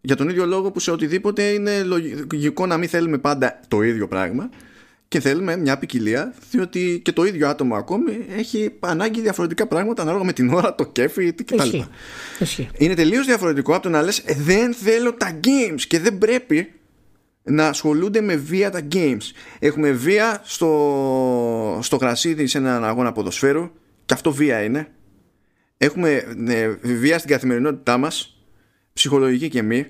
Για 0.00 0.16
τον 0.16 0.28
ίδιο 0.28 0.46
λόγο 0.46 0.70
που 0.70 0.80
σε 0.80 0.90
οτιδήποτε 0.90 1.42
είναι 1.42 1.82
λογικό 1.82 2.66
να 2.66 2.76
μην 2.76 2.88
θέλουμε 2.88 3.18
πάντα 3.18 3.60
το 3.68 3.82
ίδιο 3.82 4.08
πράγμα 4.08 4.50
και 5.08 5.20
θέλουμε 5.20 5.56
μια 5.56 5.78
ποικιλία, 5.78 6.34
διότι 6.50 7.00
και 7.04 7.12
το 7.12 7.24
ίδιο 7.24 7.48
άτομο 7.48 7.76
ακόμη 7.76 8.26
έχει 8.36 8.70
ανάγκη 8.80 9.20
διαφορετικά 9.20 9.66
πράγματα 9.66 10.02
ανάλογα 10.02 10.24
με 10.24 10.32
την 10.32 10.52
ώρα, 10.52 10.74
το 10.74 10.84
κέφι 10.84 11.32
κτλ. 11.32 11.78
Είναι 12.78 12.94
τελείως 12.94 13.26
διαφορετικό 13.26 13.74
από 13.74 13.82
το 13.82 13.88
να 13.88 14.02
λες: 14.02 14.22
Δεν 14.36 14.74
θέλω 14.74 15.14
τα 15.14 15.40
games 15.44 15.80
και 15.88 15.98
δεν 15.98 16.18
πρέπει 16.18 16.72
να 17.42 17.68
ασχολούνται 17.68 18.20
με 18.20 18.36
βία 18.36 18.70
τα 18.70 18.80
games. 18.92 19.30
Έχουμε 19.58 19.90
βία 19.90 20.40
στο, 20.44 21.78
στο 21.82 21.96
γρασίδι 21.96 22.46
σε 22.46 22.58
έναν 22.58 22.84
αγώνα 22.84 23.12
ποδοσφαίρου, 23.12 23.70
και 24.06 24.14
αυτό 24.14 24.32
βία 24.32 24.62
είναι. 24.62 24.88
Έχουμε 25.76 26.24
ναι, 26.36 26.68
βία 26.68 27.18
στην 27.18 27.30
καθημερινότητά 27.30 27.98
μας, 27.98 28.40
ψυχολογική 28.92 29.48
και 29.48 29.62
μη. 29.62 29.86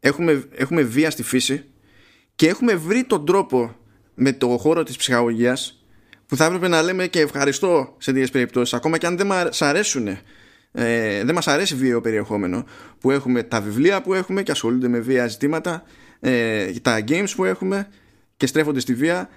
Έχουμε, 0.00 0.44
έχουμε 0.54 0.82
βία 0.82 1.10
στη 1.10 1.22
φύση 1.22 1.64
και 2.34 2.48
έχουμε 2.48 2.74
βρει 2.74 3.04
τον 3.04 3.26
τρόπο 3.26 3.76
με 4.18 4.32
το 4.32 4.46
χώρο 4.48 4.82
της 4.82 4.96
ψυχαγωγίας 4.96 5.82
που 6.26 6.36
θα 6.36 6.44
έπρεπε 6.44 6.68
να 6.68 6.82
λέμε 6.82 7.06
και 7.06 7.20
ευχαριστώ 7.20 7.94
σε 7.98 8.10
τέτοιες 8.10 8.30
περιπτώσεις 8.30 8.74
ακόμα 8.74 8.98
και 8.98 9.06
αν 9.06 9.16
δεν 9.16 9.26
μας 9.26 9.62
αρέσουν 9.62 10.06
ε, 10.72 11.24
δεν 11.24 11.34
μας 11.34 11.48
αρέσει 11.48 11.74
βίαιο 11.74 12.00
περιεχόμενο 12.00 12.64
που 13.00 13.10
έχουμε 13.10 13.42
τα 13.42 13.60
βιβλία 13.60 14.02
που 14.02 14.14
έχουμε 14.14 14.42
και 14.42 14.50
ασχολούνται 14.50 14.88
με 14.88 14.98
βία 14.98 15.26
ζητήματα 15.26 15.82
ε, 16.20 16.72
τα 16.82 17.04
games 17.08 17.30
που 17.36 17.44
έχουμε 17.44 17.88
και 18.36 18.46
στρέφονται 18.46 18.80
στη 18.80 18.94
βία 18.94 19.28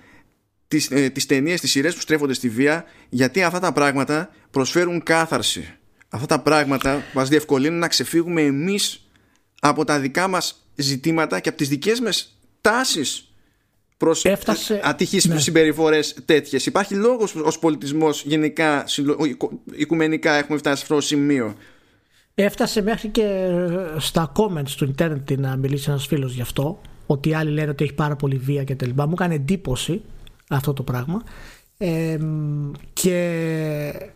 τις, 0.68 0.92
ε, 0.92 1.10
τις 1.10 1.26
ταινίες, 1.26 1.62
τις 1.62 1.72
σειρές 1.72 1.96
που 1.96 2.02
στρέφονται 2.02 2.34
στη 2.34 2.50
βία 2.50 2.86
γιατί 3.10 3.44
αυτά 3.44 3.60
τα 3.60 3.72
πράγματα 3.72 4.30
προσφέρουν 4.52 5.04
κάθαρση. 5.04 5.76
Αυτά 6.10 6.26
τα 6.26 6.40
πράγματα 6.40 7.04
μας 7.14 7.30
διευκολύνουν 7.30 7.80
να 7.80 7.88
ξεφύγουμε 7.88 8.42
εμείς 8.42 9.10
από 9.62 9.84
τα 9.84 10.00
δικά 10.00 10.28
μας 10.28 10.68
ζητήματα 10.76 11.40
και 11.40 11.50
από 11.50 11.58
τις 11.58 11.70
δικές 11.70 12.00
μας 12.00 12.40
τάσεις 12.62 13.31
προς 14.06 14.26
Έφτασε... 14.26 14.82
ατυχείς 14.84 15.26
ναι. 15.26 15.40
συμπεριφορές 15.40 16.16
τέτοιες. 16.26 16.66
Υπάρχει 16.66 16.96
λόγος 16.96 17.36
ως 17.36 17.60
πολιτισμός 17.60 18.24
γενικά, 18.24 18.86
οικουμενικά 19.76 20.34
έχουμε 20.34 20.58
φτάσει 20.58 20.76
σε 20.76 20.82
αυτό 20.82 20.96
το 20.96 21.02
σημείο; 21.02 21.56
Έφτασε 22.36 22.82
μέχρι 22.82 23.08
και 23.08 23.50
στα 23.98 24.32
comments 24.36 24.70
του 24.78 24.86
Ιντερνετ 24.86 25.32
να 25.32 25.56
μιλήσει 25.56 25.90
ένας 25.90 26.08
φίλος 26.08 26.34
γι' 26.34 26.42
αυτό. 26.42 26.82
Ότι 27.06 27.34
άλλοι 27.34 27.52
λένε 27.52 27.70
ότι 27.70 27.84
έχει 27.84 27.94
πάρα 27.94 28.16
πολύ 28.16 28.38
βία 28.38 28.64
και 28.64 28.76
τελικά. 28.76 29.06
Μου 29.06 29.14
έκανε 29.14 29.34
εντύπωση 29.34 30.02
αυτό 30.50 30.74
το 30.74 30.84
πράγμα. 30.84 31.24
Ε, 31.78 32.18
και 32.94 34.12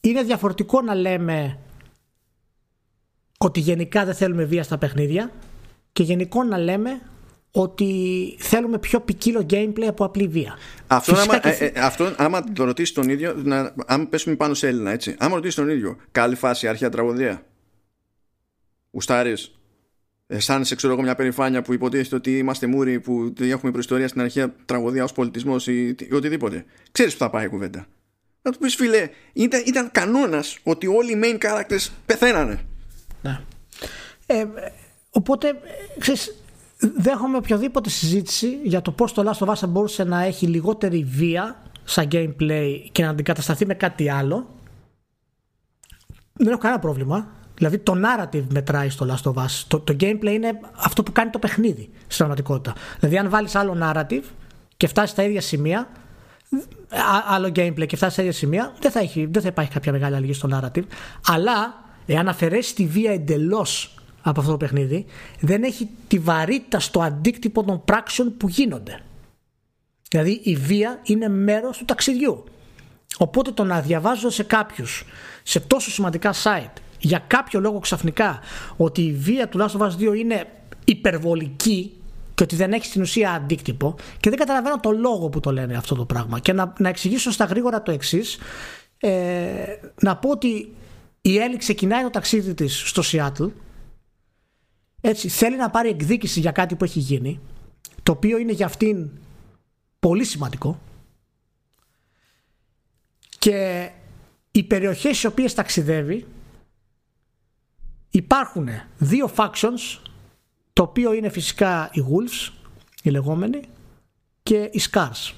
είναι 0.00 0.22
διαφορετικό 0.22 0.80
να 0.80 0.94
λέμε 0.94 1.58
ότι 3.38 3.60
γενικά 3.60 4.04
δεν 4.04 4.14
θέλουμε 4.14 4.44
βία 4.44 4.62
στα 4.62 4.78
παιχνίδια 4.78 5.32
και 5.92 6.02
γενικό 6.02 6.42
να 6.42 6.58
λέμε 6.58 7.00
ότι 7.50 8.36
θέλουμε 8.38 8.78
πιο 8.78 9.00
ποικίλο 9.00 9.46
gameplay 9.50 9.86
από 9.88 10.04
απλή 10.04 10.28
βία. 10.28 10.58
Αυτό, 10.86 11.16
άμα, 11.16 11.40
ε, 11.42 11.56
ε, 11.64 11.80
αυτό 11.80 12.14
άμα 12.16 12.44
το 12.44 12.64
ρωτήσεις 12.64 12.94
τον 12.94 13.08
ίδιο, 13.08 13.34
να, 13.34 13.74
άμα 13.86 14.06
πέσουμε 14.06 14.36
πάνω 14.36 14.54
σε 14.54 14.68
Έλληνα, 14.68 14.90
έτσι. 14.90 15.14
Άμα 15.18 15.34
ρωτήσεις 15.34 15.56
τον 15.56 15.68
ίδιο, 15.68 15.96
καλή 16.12 16.34
φάση, 16.34 16.68
αρχαία 16.68 16.88
τραγωδία. 16.88 17.46
Ουστάρει. 18.90 19.34
Αισθάνεσαι, 20.26 20.74
ξέρω 20.74 20.92
εγώ, 20.92 21.02
μια 21.02 21.14
περηφάνεια 21.14 21.62
που 21.62 21.72
υποτίθεται 21.72 22.16
ότι 22.16 22.38
είμαστε 22.38 22.66
μούροι 22.66 23.00
που 23.00 23.32
έχουμε 23.38 23.70
προϊστορία 23.72 24.08
στην 24.08 24.20
αρχαία 24.20 24.54
τραγωδία 24.64 25.04
ως 25.04 25.12
πολιτισμός 25.12 25.66
ή, 25.66 25.88
ή, 25.88 26.08
οτιδήποτε. 26.12 26.64
Ξέρεις 26.92 27.12
που 27.12 27.18
θα 27.18 27.30
πάει 27.30 27.44
η 27.44 27.48
κουβέντα. 27.48 27.86
Να 28.42 28.52
του 28.52 28.58
πεις, 28.58 28.74
φίλε, 28.74 29.08
ήταν, 29.32 29.62
ήταν 29.66 29.90
κανόνας 29.92 30.58
ότι 30.62 30.86
όλοι 30.86 31.12
οι 31.12 31.20
main 31.22 31.38
characters 31.44 31.88
πεθαίνανε. 32.06 32.60
Ναι. 33.22 33.40
Ε, 34.26 34.46
οπότε, 35.10 35.60
ξέρεις, 35.98 36.39
δέχομαι 36.80 37.36
οποιαδήποτε 37.36 37.90
συζήτηση 37.90 38.60
για 38.62 38.82
το 38.82 38.92
πώς 38.92 39.12
το 39.12 39.30
Last 39.30 39.46
of 39.46 39.54
Us 39.54 39.68
μπορούσε 39.68 40.04
να 40.04 40.22
έχει 40.22 40.46
λιγότερη 40.46 41.04
βία 41.04 41.62
σαν 41.84 42.08
gameplay 42.12 42.84
και 42.92 43.02
να 43.02 43.10
αντικατασταθεί 43.10 43.66
με 43.66 43.74
κάτι 43.74 44.08
άλλο. 44.08 44.48
Δεν 46.32 46.48
έχω 46.48 46.58
κανένα 46.58 46.80
πρόβλημα. 46.80 47.28
Δηλαδή 47.54 47.78
το 47.78 47.94
narrative 48.04 48.44
μετράει 48.52 48.88
στο 48.88 49.06
Last 49.08 49.32
of 49.32 49.44
Us. 49.44 49.64
Το, 49.68 49.80
το 49.80 49.96
gameplay 50.00 50.32
είναι 50.32 50.60
αυτό 50.76 51.02
που 51.02 51.12
κάνει 51.12 51.30
το 51.30 51.38
παιχνίδι 51.38 51.90
στην 51.96 52.16
πραγματικότητα. 52.16 52.74
Δηλαδή 52.98 53.18
αν 53.18 53.30
βάλεις 53.30 53.54
άλλο 53.54 53.76
narrative 53.82 54.22
και 54.76 54.86
φτάσει 54.86 55.12
στα 55.12 55.22
ίδια 55.22 55.40
σημεία 55.40 55.88
άλλο 57.28 57.52
gameplay 57.54 57.86
και 57.86 57.96
φτάσει 57.96 58.12
στα 58.12 58.22
ίδια 58.22 58.34
σημεία 58.34 58.72
δεν 58.80 58.90
θα, 58.90 59.00
έχει, 59.00 59.26
δεν 59.30 59.42
θα 59.42 59.48
υπάρχει 59.48 59.70
κάποια 59.70 59.92
μεγάλη 59.92 60.14
αλλαγή 60.14 60.32
στο 60.32 60.48
narrative. 60.52 60.84
Αλλά 61.26 61.84
εάν 62.06 62.28
αφαιρέσει 62.28 62.74
τη 62.74 62.86
βία 62.86 63.12
εντελώς 63.12 63.94
από 64.22 64.40
αυτό 64.40 64.52
το 64.52 64.56
παιχνίδι 64.56 65.04
δεν 65.40 65.62
έχει 65.62 65.88
τη 66.08 66.18
βαρύτητα 66.18 66.80
στο 66.80 67.00
αντίκτυπο 67.00 67.64
των 67.64 67.84
πράξεων 67.84 68.36
που 68.36 68.48
γίνονται. 68.48 69.00
Δηλαδή 70.10 70.40
η 70.42 70.56
βία 70.56 71.00
είναι 71.02 71.28
μέρος 71.28 71.78
του 71.78 71.84
ταξιδιού. 71.84 72.44
Οπότε 73.18 73.50
το 73.50 73.64
να 73.64 73.80
διαβάζω 73.80 74.30
σε 74.30 74.42
κάποιους 74.42 75.04
σε 75.42 75.60
τόσο 75.60 75.90
σημαντικά 75.90 76.34
site 76.42 76.80
για 76.98 77.24
κάποιο 77.26 77.60
λόγο 77.60 77.78
ξαφνικά 77.78 78.40
ότι 78.76 79.02
η 79.02 79.12
βία 79.12 79.48
του 79.48 79.58
Last 79.58 79.78
of 79.78 79.86
Us 79.86 80.10
2 80.10 80.16
είναι 80.16 80.46
υπερβολική 80.84 81.92
και 82.34 82.42
ότι 82.42 82.56
δεν 82.56 82.72
έχει 82.72 82.84
στην 82.84 83.02
ουσία 83.02 83.32
αντίκτυπο 83.32 83.94
και 84.20 84.30
δεν 84.30 84.38
καταλαβαίνω 84.38 84.80
το 84.80 84.90
λόγο 84.90 85.28
που 85.28 85.40
το 85.40 85.52
λένε 85.52 85.76
αυτό 85.76 85.94
το 85.94 86.04
πράγμα 86.04 86.38
και 86.38 86.52
να, 86.52 86.72
να 86.78 86.88
εξηγήσω 86.88 87.30
στα 87.30 87.44
γρήγορα 87.44 87.82
το 87.82 87.90
εξής. 87.90 88.38
Ε, 88.98 89.10
να 90.00 90.16
πω 90.16 90.30
ότι 90.30 90.74
η 91.20 91.38
Έλλη 91.38 91.56
ξεκινάει 91.56 92.02
το 92.02 92.10
ταξίδι 92.10 92.54
της 92.54 92.88
στο 92.88 93.02
Σιάτλ 93.02 93.44
έτσι, 95.00 95.28
θέλει 95.28 95.56
να 95.56 95.70
πάρει 95.70 95.88
εκδίκηση 95.88 96.40
για 96.40 96.52
κάτι 96.52 96.74
που 96.74 96.84
έχει 96.84 96.98
γίνει, 96.98 97.40
το 98.02 98.12
οποίο 98.12 98.38
είναι 98.38 98.52
για 98.52 98.66
αυτήν 98.66 99.10
πολύ 99.98 100.24
σημαντικό. 100.24 100.80
Και 103.38 103.90
οι 104.50 104.62
περιοχές 104.62 105.16
στις 105.16 105.24
οποίες 105.24 105.54
ταξιδεύει 105.54 106.26
υπάρχουν 108.10 108.68
δύο 108.98 109.30
factions 109.36 109.98
το 110.72 110.82
οποίο 110.82 111.12
είναι 111.12 111.28
φυσικά 111.28 111.90
οι 111.92 112.04
Wolves 112.10 112.52
οι 113.02 113.10
λεγόμενοι 113.10 113.60
και 114.42 114.70
οι 114.72 114.80
Scars. 114.90 115.32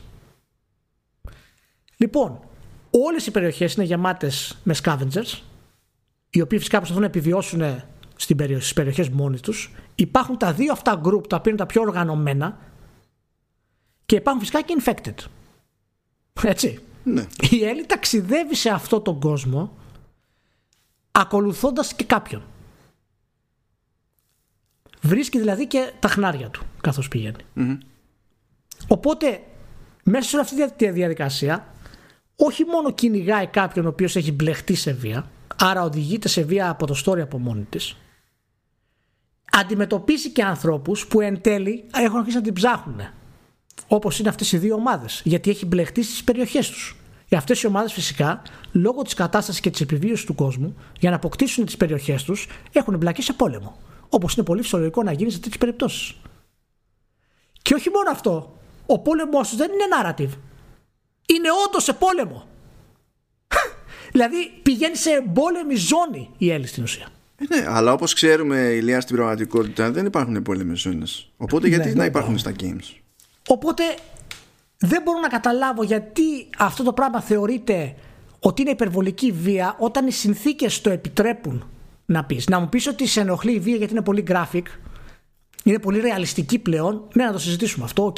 Λοιπόν 1.97 2.41
όλες 2.91 3.27
οι 3.27 3.31
περιοχές 3.31 3.75
είναι 3.75 3.85
γεμάτες 3.85 4.59
με 4.63 4.75
scavengers 4.83 5.41
οι 6.31 6.41
οποίοι 6.41 6.59
φυσικά 6.59 6.77
προσπαθούν 6.77 7.03
να 7.03 7.09
επιβιώσουν 7.09 7.83
στις 8.17 8.73
περιοχές 8.73 9.09
μόνοι 9.09 9.41
τους 9.41 9.73
υπάρχουν 9.95 10.39
τα 10.39 10.53
δύο 10.53 10.73
αυτά 10.73 11.01
group 11.05 11.29
τα 11.29 11.37
οποία 11.37 11.53
είναι 11.53 11.57
τα 11.57 11.67
πιο 11.67 11.81
οργανωμένα 11.83 12.59
και 14.07 14.17
υπάρχουν 14.17 14.43
φυσικά 14.43 14.63
και 14.63 14.83
infected 14.85 15.25
έτσι 16.43 16.79
Ναι. 17.05 17.27
η 17.51 17.65
Έλλη 17.65 17.87
ταξιδεύει 17.87 18.55
σε 18.55 18.69
αυτό 18.71 19.01
τον 19.01 19.21
κόσμο 19.21 19.77
ακολουθώντας 21.13 21.95
και 21.95 22.05
κάποιον. 22.05 22.43
Βρίσκει 25.01 25.39
δηλαδή 25.39 25.67
και 25.67 25.93
τα 25.99 26.09
χνάρια 26.09 26.49
του 26.51 26.63
καθώς 26.81 27.09
πηγαίνει. 27.09 27.45
Οπότε 28.89 29.43
μέσα 30.05 30.29
σε 30.29 30.39
αυτή 30.39 30.73
τη 30.73 30.91
διαδικασία 30.91 31.67
όχι 32.37 32.65
μόνο 32.65 32.93
κυνηγάει 32.93 33.47
κάποιον 33.47 33.87
ο 33.87 33.89
οποίος 33.89 34.17
έχει 34.17 34.33
μπλεχτεί 34.33 34.75
σε 34.75 34.93
βία 34.93 35.31
άρα 35.59 35.83
οδηγείται 35.83 36.29
σε 36.29 36.43
βία 36.43 36.69
από 36.69 36.87
το 36.87 37.03
story 37.05 37.21
από 37.21 37.39
μόνη 37.39 37.67
της. 37.71 37.97
Αντιμετωπίσει 39.53 40.31
και 40.31 40.43
ανθρώπους 40.43 41.07
που 41.07 41.21
εν 41.21 41.41
τέλει 41.41 41.85
έχουν 41.95 42.19
αρχίσει 42.19 42.37
να 42.37 42.43
την 42.43 42.53
ψάχνουν 42.53 43.01
όπως 43.89 44.19
είναι 44.19 44.29
αυτές 44.29 44.53
οι 44.53 44.59
δύο 44.59 44.75
ομάδες 44.75 45.21
γιατί 45.25 45.51
έχει 45.51 45.67
μπλεχτεί 45.67 46.03
στις 46.03 46.25
περιοχές 46.25 46.71
τους. 46.71 46.97
Για 47.29 47.39
αυτές 47.39 47.63
οι 47.63 47.67
ομάδες 47.67 47.93
φυσικά 47.93 48.43
λόγω 48.73 49.03
της 49.03 49.15
κατάστασης 49.15 49.61
και 49.61 49.71
της 49.71 49.81
επιβίωσης 49.81 50.25
του 50.25 50.35
κόσμου 50.35 50.77
για 50.99 51.11
να 51.11 51.17
αποκτήσουν 51.17 51.65
τις 51.65 51.77
περιοχές 51.77 52.23
τους 52.23 52.47
έχουν 52.73 52.97
μπλακεί 52.97 53.23
σε 53.23 53.33
πόλεμο. 53.33 53.77
Όπως 54.09 54.35
είναι 54.35 54.45
πολύ 54.45 54.63
φυσιολογικό 54.63 55.03
να 55.03 55.13
γίνει 55.13 55.31
σε 55.31 55.39
τέτοιες 55.39 55.59
περιπτώσεις. 55.59 56.15
Και 57.63 57.75
όχι 57.75 57.91
μόνο 57.91 58.11
αυτό 58.11 58.57
ο 58.87 58.99
πόλεμος 58.99 59.49
τους 59.49 59.57
δεν 59.57 59.71
είναι 59.73 59.85
narrative. 60.01 60.39
Είναι 61.27 61.49
όντως 61.67 61.83
σε 61.83 61.93
πόλεμο 61.93 62.47
δηλαδή 64.13 64.37
πηγαίνει 64.63 64.97
σε 64.97 65.11
εμπόλεμη 65.11 65.75
ζώνη 65.75 66.31
η 66.39 66.51
Έλλη 66.51 66.67
στην 66.67 66.83
ουσία 66.83 67.07
Ε, 67.37 67.57
ναι, 67.57 67.65
αλλά 67.69 67.93
όπως 67.93 68.15
ξέρουμε 68.15 68.59
ηλία 68.59 69.01
στην 69.01 69.17
πραγματικότητα 69.17 69.91
δεν 69.91 70.07
υπάρχουν 70.07 70.43
πόλεμες 70.43 70.81
ζώνες. 70.81 71.31
Οπότε 71.37 71.69
γιατί 71.69 71.89
Ναι, 71.89 71.95
να 71.95 72.01
ναι, 72.01 72.07
υπάρχουν 72.07 72.39
στα 72.39 72.53
games; 72.61 72.97
Οπότε 73.49 73.83
δεν 74.79 75.03
μπορώ 75.03 75.19
να 75.19 75.29
καταλάβω 75.29 75.83
γιατί 75.83 76.23
αυτό 76.59 76.83
το 76.83 76.93
πράγμα 76.93 77.21
θεωρείται 77.21 77.95
ότι 78.41 78.63
είναι 78.63 78.71
υπερβολική 78.71 79.33
βία 79.33 79.77
όταν 79.79 80.07
οι 80.07 80.11
συνθήκες 80.13 80.81
το 80.81 80.91
επιτρέπουν 80.91 81.65
να 82.07 82.25
πεις. 82.25 82.49
Να 82.49 82.59
μου 82.61 82.69
πεις 82.69 82.87
ότι 82.87 83.07
σε 83.07 83.21
ενοχλεί 83.21 83.53
η 83.53 83.59
βία 83.61 83.77
γιατί 83.77 83.93
είναι 83.93 84.03
πολύ 84.03 84.25
graphic, 84.29 84.63
είναι 85.65 85.79
πολύ 85.79 86.01
ρεαλιστική 86.01 86.59
πλέον, 86.59 87.09
ναι 87.15 87.25
να 87.25 87.33
το 87.33 87.39
συζητήσουμε 87.39 87.85
αυτό, 87.85 88.05
οκ. 88.05 88.17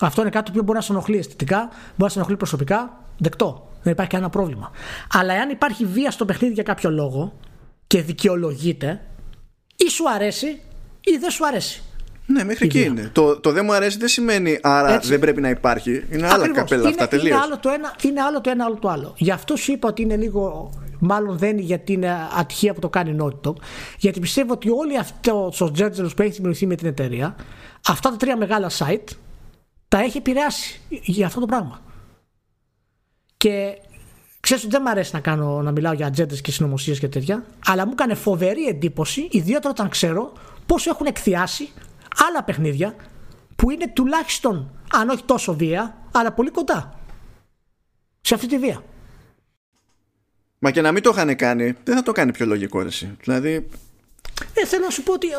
Αυτό 0.00 0.20
είναι 0.20 0.30
κάτι 0.30 0.50
που 0.50 0.62
μπορεί 0.62 0.78
να 0.78 0.84
σε 0.84 0.92
ενοχλεί 0.92 1.16
αισθητικά, 1.16 1.58
μπορεί 1.68 2.02
να 2.02 2.08
σε 2.08 2.18
ενοχλεί 2.18 2.36
προσωπικά, 2.36 3.04
δεκτό. 3.18 3.70
Δεν 3.86 3.94
υπάρχει 3.94 4.12
κανένα 4.12 4.30
πρόβλημα. 4.30 4.70
Αλλά 5.12 5.34
εάν 5.34 5.50
υπάρχει 5.50 5.84
βία 5.84 6.10
στο 6.10 6.24
παιχνίδι 6.24 6.54
για 6.54 6.62
κάποιο 6.62 6.90
λόγο 6.90 7.38
και 7.86 8.02
δικαιολογείται, 8.02 9.00
ή 9.76 9.90
σου 9.90 10.10
αρέσει 10.10 10.46
ή 11.00 11.16
δεν 11.20 11.30
σου 11.30 11.46
αρέσει. 11.46 11.82
Ναι, 12.26 12.44
μέχρι 12.44 12.66
εκεί 12.66 12.78
βία. 12.78 12.86
είναι. 12.86 13.10
Το, 13.12 13.40
το 13.40 13.52
δεν 13.52 13.64
μου 13.64 13.72
αρέσει 13.72 13.98
δεν 13.98 14.08
σημαίνει 14.08 14.58
άρα 14.62 14.94
Έτσι. 14.94 15.08
δεν 15.08 15.18
πρέπει 15.20 15.40
να 15.40 15.48
υπάρχει. 15.48 16.04
Είναι 16.10 16.26
άλλα 16.26 16.34
Ακριβώς. 16.34 16.56
καπέλα 16.56 16.80
είναι, 16.80 16.90
αυτά 16.90 17.08
τελείως. 17.08 17.28
Είναι 17.28 17.38
άλλο, 17.44 17.58
το 17.58 17.68
ένα, 17.68 17.94
είναι 18.02 18.20
άλλο 18.20 18.40
το 18.40 18.50
ένα, 18.50 18.64
άλλο 18.64 18.76
το 18.76 18.88
άλλο. 18.88 19.14
Γι' 19.16 19.30
αυτό 19.30 19.56
σου 19.56 19.72
είπα 19.72 19.88
ότι 19.88 20.02
είναι 20.02 20.16
λίγο. 20.16 20.72
Μάλλον 20.98 21.38
δεν 21.38 21.50
είναι 21.50 21.60
γιατί 21.60 21.92
είναι 21.92 22.16
ατυχία 22.38 22.74
που 22.74 22.80
το 22.80 22.88
κάνει 22.88 23.16
Naughty 23.20 23.48
Dog. 23.48 23.54
Γιατί 23.98 24.20
πιστεύω 24.20 24.52
ότι 24.52 24.70
όλοι 24.70 24.98
αυτό 24.98 25.52
ο 25.58 25.70
Τζέρτζελο 25.70 26.10
που 26.16 26.22
έχει 26.22 26.32
δημιουργηθεί 26.32 26.66
με 26.66 26.74
την 26.74 26.86
εταιρεία, 26.86 27.36
αυτά 27.86 28.10
τα 28.10 28.16
τρία 28.16 28.36
μεγάλα 28.36 28.70
site, 28.78 29.14
τα 29.88 29.98
έχει 29.98 30.18
επηρεάσει 30.18 30.80
για 30.88 31.26
αυτό 31.26 31.40
το 31.40 31.46
πράγμα. 31.46 31.80
Και 33.36 33.78
ξέρεις 34.40 34.62
ότι 34.62 34.72
δεν 34.72 34.82
μου 34.84 34.90
αρέσει 34.90 35.10
να, 35.14 35.20
κάνω, 35.20 35.62
να 35.62 35.70
μιλάω 35.70 35.92
για 35.92 36.06
ατζέντες 36.06 36.40
και 36.40 36.50
συνωμοσίες 36.50 36.98
και 36.98 37.08
τέτοια, 37.08 37.44
αλλά 37.66 37.86
μου 37.86 37.92
έκανε 37.92 38.14
φοβερή 38.14 38.66
εντύπωση, 38.66 39.28
ιδιαίτερα 39.30 39.70
όταν 39.70 39.88
ξέρω 39.88 40.32
πόσο 40.66 40.90
έχουν 40.90 41.06
εκθιάσει 41.06 41.68
άλλα 42.28 42.44
παιχνίδια 42.44 42.94
που 43.56 43.70
είναι 43.70 43.88
τουλάχιστον, 43.88 44.70
αν 44.92 45.08
όχι 45.08 45.22
τόσο 45.24 45.54
βία, 45.54 45.96
αλλά 46.12 46.32
πολύ 46.32 46.50
κοντά 46.50 46.98
σε 48.20 48.34
αυτή 48.34 48.46
τη 48.46 48.58
βία. 48.58 48.82
Μα 50.58 50.70
και 50.70 50.80
να 50.80 50.92
μην 50.92 51.02
το 51.02 51.10
είχαν 51.14 51.36
κάνει, 51.36 51.74
δεν 51.84 51.96
θα 51.96 52.02
το 52.02 52.12
κάνει 52.12 52.32
πιο 52.32 52.46
λογικό 52.46 52.80
ρε, 52.80 52.88
εσύ. 52.88 53.16
Δηλαδή, 53.20 53.68
Ε, 54.54 54.66
θέλω 54.66 54.84
να 54.84 54.90
σου 54.90 55.02
πω 55.02 55.12
ότι 55.12 55.26
ε, 55.26 55.36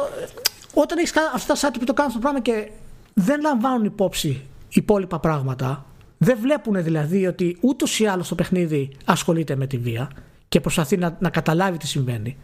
όταν 0.73 0.97
έχεις 0.97 1.13
αυτά 1.33 1.53
τα 1.53 1.69
site 1.69 1.75
που 1.79 1.85
το 1.85 1.93
κάνουν 1.93 2.11
αυτό 2.11 2.13
το 2.13 2.19
πράγμα 2.19 2.41
και 2.41 2.71
δεν 3.13 3.41
λαμβάνουν 3.41 3.85
υπόψη 3.85 4.45
υπόλοιπα 4.69 5.19
πράγματα, 5.19 5.85
δεν 6.17 6.37
βλέπουν 6.41 6.83
δηλαδή 6.83 7.27
ότι 7.27 7.57
ούτως 7.61 7.99
ή 7.99 8.05
άλλως 8.05 8.27
το 8.27 8.35
παιχνίδι 8.35 8.89
ασχολείται 9.05 9.55
με 9.55 9.67
τη 9.67 9.77
βία 9.77 10.09
και 10.47 10.59
προσπαθεί 10.61 10.97
να, 10.97 11.17
να 11.19 11.29
καταλάβει 11.29 11.77
τι 11.77 11.87
συμβαίνει 11.87 12.37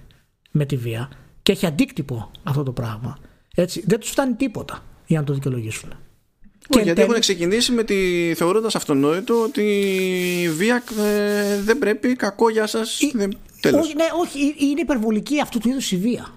με 0.52 0.66
τη 0.66 0.78
βία 0.78 1.10
και 1.44 1.52
έχει 1.52 1.66
αντίκτυπο 1.66 2.32
αυτό 2.44 2.64
το 2.64 2.72
πράγμα. 2.72 3.18
Έτσι, 3.56 3.84
δεν 3.88 4.00
τους 4.00 4.10
φτάνει 4.10 4.34
τίποτα 4.34 4.84
για 5.06 5.20
να 5.20 5.26
το 5.26 5.34
δικαιολογήσουν. 5.34 5.90
όχι, 5.90 5.98
εν 6.80 6.84
γιατί 6.84 6.94
τέλει- 6.94 7.10
έχουν 7.10 7.20
ξεκινήσει 7.22 7.72
με 7.72 7.84
τη 7.84 7.96
θεωρώντας 8.36 8.76
αυτονόητο 8.76 9.42
ότι 9.44 9.62
η 10.44 10.50
βία 10.50 10.84
ε, 11.00 11.62
δεν 11.62 11.78
πρέπει, 11.80 12.16
κακό 12.16 12.50
για 12.50 12.68
σας. 12.68 13.00
Ή- 13.02 13.14
Τέλος. 13.60 13.86
Όχι, 13.86 13.96
ναι, 13.96 14.06
όχι, 14.22 14.40
ε- 14.40 14.66
είναι 14.66 14.80
υπερβολική 14.82 15.42
αυτού 15.42 15.60
του 15.60 15.70
είδους 15.70 15.92
η 15.92 15.98
βία. 15.98 16.28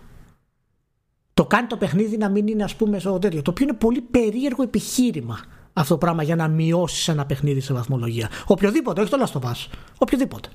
Το 1.34 1.46
κάνει 1.46 1.66
το 1.66 1.76
παιχνίδι 1.76 2.16
να 2.16 2.28
μην 2.28 2.46
είναι, 2.46 2.64
ας 2.64 2.74
πούμε, 2.76 2.98
στο 2.98 3.18
τέτοιο. 3.18 3.42
Το 3.42 3.50
οποίο 3.50 3.64
είναι 3.64 3.76
πολύ 3.76 4.00
περίεργο 4.00 4.62
επιχείρημα 4.62 5.40
αυτό 5.78 5.94
το 5.94 5.98
πράγμα 5.98 6.22
για 6.22 6.36
να 6.36 6.48
μειώσεις 6.48 7.08
ένα 7.08 7.26
παιχνίδι 7.26 7.60
σε 7.60 7.72
βαθμολογία. 7.72 8.30
Οποιοδήποτε, 8.46 9.00
όχι 9.00 9.10
το 9.10 9.18
Last 9.24 9.40
of 9.40 9.50
Us. 9.50 9.66
Οποιοδήποτε. 9.98 10.48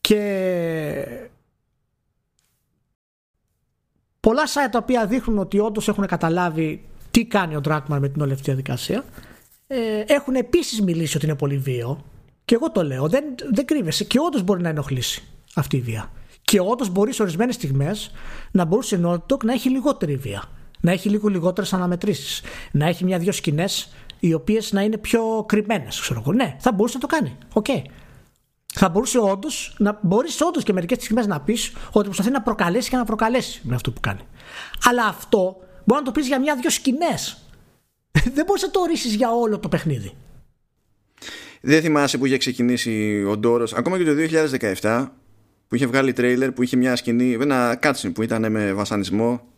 Και. 0.00 1.30
Πολλά 4.20 4.42
site 4.46 4.68
τα 4.70 4.78
οποία 4.78 5.06
δείχνουν 5.06 5.38
ότι 5.38 5.58
όντως 5.58 5.88
έχουν 5.88 6.06
καταλάβει 6.06 6.84
τι 7.10 7.24
κάνει 7.24 7.56
ο 7.56 7.60
Druckmann 7.64 7.98
με 7.98 8.08
την 8.08 8.22
όλη 8.22 8.32
αυτή 8.32 8.44
τη 8.44 8.50
διαδικασία 8.50 9.04
ε, 9.66 10.04
έχουν 10.06 10.34
επίσης 10.34 10.82
μιλήσει 10.82 11.16
ότι 11.16 11.26
είναι 11.26 11.34
πολύ 11.34 11.56
βίαιο. 11.58 12.04
Και 12.44 12.54
εγώ 12.54 12.70
το 12.70 12.84
λέω, 12.84 13.08
δεν, 13.08 13.24
δεν 13.52 13.66
κρύβεσαι. 13.66 14.04
Και 14.04 14.18
όντως 14.18 14.42
μπορεί 14.42 14.62
να 14.62 14.68
ενοχλήσει 14.68 15.22
αυτή 15.54 15.76
η 15.76 15.80
βία. 15.80 16.12
Και 16.42 16.60
όντως 16.60 16.88
μπορείς 16.88 17.14
σε 17.14 17.22
ορισμένες 17.22 17.54
στιγμές 17.54 18.10
να 18.50 18.64
μπορούσε 18.64 18.96
η 18.96 19.00
Naughty 19.04 19.32
Dog 19.32 19.44
να 19.44 19.52
έχει 19.52 19.70
λιγότερη 19.70 20.16
βία. 20.16 20.44
Να 20.84 20.92
έχει 20.92 21.08
λίγο 21.08 21.28
λιγότερες 21.28 21.72
αναμετρήσεις. 21.72 22.42
Να 22.72 22.86
έχει 22.86 23.04
μια-δυο 23.04 23.32
σκηνές 23.32 23.92
οι 24.20 24.34
οποίες 24.34 24.72
να 24.72 24.82
είναι 24.82 24.98
πιο 24.98 25.44
κρυμμένες. 25.48 26.12
Ναι, 26.34 26.56
θα 26.58 26.72
μπορούσε 26.72 26.94
να 26.94 27.08
το 27.08 27.16
κάνει. 27.16 27.38
Οκ. 27.52 27.66
Θα 28.74 28.88
μπορούσε 28.88 29.18
όντως 29.18 29.74
να 29.78 29.98
μπορείς 30.02 30.40
όντως 30.40 30.62
και 30.62 30.72
μερικές 30.72 30.98
στιγμές 30.98 31.26
να 31.26 31.40
πεις 31.40 31.72
ότι 31.92 32.04
προσπαθεί 32.04 32.30
να 32.30 32.42
προκαλέσει 32.42 32.90
και 32.90 32.96
να 32.96 33.04
προκαλέσει 33.04 33.60
με 33.64 33.74
αυτό 33.74 33.90
που 33.90 34.00
κάνει. 34.00 34.20
Αλλά 34.84 35.06
αυτό 35.06 35.56
μπορεί 35.84 36.00
να 36.00 36.06
το 36.06 36.12
πεις 36.12 36.26
για 36.26 36.40
μια-δυο 36.40 36.70
σκηνές. 36.70 37.42
δεν 38.34 38.44
μπορείς 38.44 38.62
να 38.62 38.70
το 38.70 38.80
ορίσεις 38.80 39.14
για 39.14 39.30
όλο 39.30 39.58
το 39.58 39.68
παιχνίδι. 39.68 40.12
Δεν 41.60 41.80
θυμάσαι 41.80 42.18
που 42.18 42.26
είχε 42.26 42.36
ξεκινήσει 42.36 43.24
ο 43.28 43.36
Ντόρος, 43.36 43.74
ακόμα 43.74 43.98
και 43.98 44.04
το 44.04 44.12
2017, 44.80 45.08
που 45.68 45.74
είχε 45.74 45.86
βγάλει 45.86 46.12
τρέιλερ 46.12 46.52
που 46.52 46.62
είχε 46.62 46.76
μια 46.76 46.96
σκηνή, 46.96 47.32
ένα 47.32 47.78
cutscene 47.82 48.12
που 48.14 48.22
ήταν 48.22 48.50
με 48.52 48.72
βασανισμό, 48.72 49.53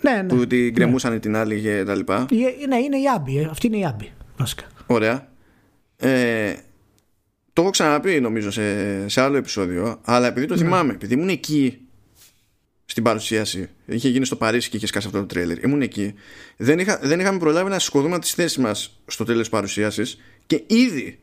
Ναι, 0.00 0.10
ναι. 0.10 0.24
που 0.28 0.46
την 0.46 0.70
γκρεμούσαν 0.72 1.20
την 1.20 1.36
άλλη 1.36 1.60
και 1.60 1.82
τα 1.86 1.94
λοιπά. 1.94 2.26
Η- 2.30 2.66
ναι, 2.68 2.76
είναι 2.76 2.96
η 2.96 3.02
Άμπη. 3.16 3.38
ε, 3.38 3.44
Αυτή 3.50 3.66
είναι 3.66 3.76
η 3.78 3.84
Άμπη. 3.86 4.12
Βασικά. 4.36 4.64
Ωραία. 4.86 5.28
Ε, 5.96 6.54
το 7.52 7.62
έχω 7.62 7.70
ξαναπεί 7.70 8.20
νομίζω 8.20 8.50
σε, 8.50 9.08
σε 9.08 9.20
άλλο 9.20 9.36
επεισόδιο, 9.36 10.00
αλλά 10.04 10.26
επειδή 10.26 10.46
το 10.46 10.56
θυμάμαι, 10.56 10.92
επειδή 10.92 11.14
ήμουν 11.14 11.28
εκεί 11.28 11.78
στην 12.84 13.02
παρουσίαση, 13.02 13.68
είχε 13.86 14.08
γίνει 14.08 14.24
στο 14.24 14.36
Παρίσι 14.36 14.70
και 14.70 14.76
είχε 14.76 14.86
σκάσει 14.86 15.06
αυτό 15.06 15.18
το 15.18 15.26
τρέιλερ, 15.26 15.64
ήμουν 15.64 15.82
εκεί, 15.82 16.14
δεν, 16.56 16.78
είχα, 16.78 16.98
δεν 17.02 17.20
είχαμε 17.20 17.38
προλάβει 17.38 17.70
να 17.70 17.78
σηκωθούμε 17.78 18.18
τις 18.18 18.32
θέσεις 18.34 18.58
μας 18.58 19.00
στο 19.06 19.24
τέλος 19.24 19.40
της 19.40 19.48
παρουσίασης 19.50 20.18
και 20.46 20.62
ήδη 20.66 21.18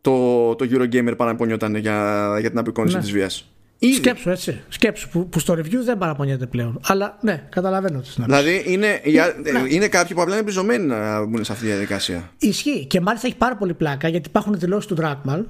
το, 0.00 0.54
το 0.54 0.66
Eurogamer 0.70 1.14
παραπονιόταν 1.16 1.74
για, 1.76 2.36
για 2.40 2.48
την 2.50 2.58
απεικόνιση 2.58 2.94
Ναι. 2.96 3.00
της 3.02 3.10
βίας. 3.12 3.51
Ήδη. 3.84 3.94
Σκέψου 3.94 4.30
έτσι. 4.30 4.60
Σκέψου 4.68 5.08
που, 5.08 5.28
που 5.28 5.38
στο 5.38 5.54
review 5.54 5.78
δεν 5.84 5.98
παραπονιέται 5.98 6.46
πλέον. 6.46 6.80
Αλλά 6.82 7.18
ναι, 7.20 7.46
καταλαβαίνω 7.48 8.00
τις 8.00 8.18
να 8.18 8.24
πεις. 8.26 8.34
Δηλαδή 8.36 8.64
είναι, 8.72 9.00
για- 9.04 9.34
ναι. 9.52 9.62
είναι 9.68 9.88
κάποιοι 9.88 10.14
που 10.14 10.22
απλά 10.22 10.34
είναι 10.34 10.42
πριζωμένοι 10.44 10.86
να 10.86 11.24
μπουν 11.24 11.44
σε 11.44 11.52
αυτή 11.52 11.64
τη 11.64 11.70
διαδικασία. 11.70 12.30
Ισχύει. 12.38 12.86
Και 12.86 13.00
μάλιστα 13.00 13.26
έχει 13.26 13.36
πάρα 13.36 13.56
πολύ 13.56 13.74
πλάκα 13.74 14.08
γιατί 14.08 14.28
υπάρχουν 14.28 14.58
δηλώσεις 14.58 14.86
του 14.86 14.96
Dragman 15.00 15.44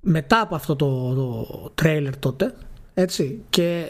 μετά 0.00 0.40
από 0.40 0.54
αυτό 0.54 0.76
το, 0.76 1.14
το 1.14 1.72
trailer 1.82 2.12
τότε. 2.18 2.54
Έτσι. 2.94 3.40
Και 3.50 3.84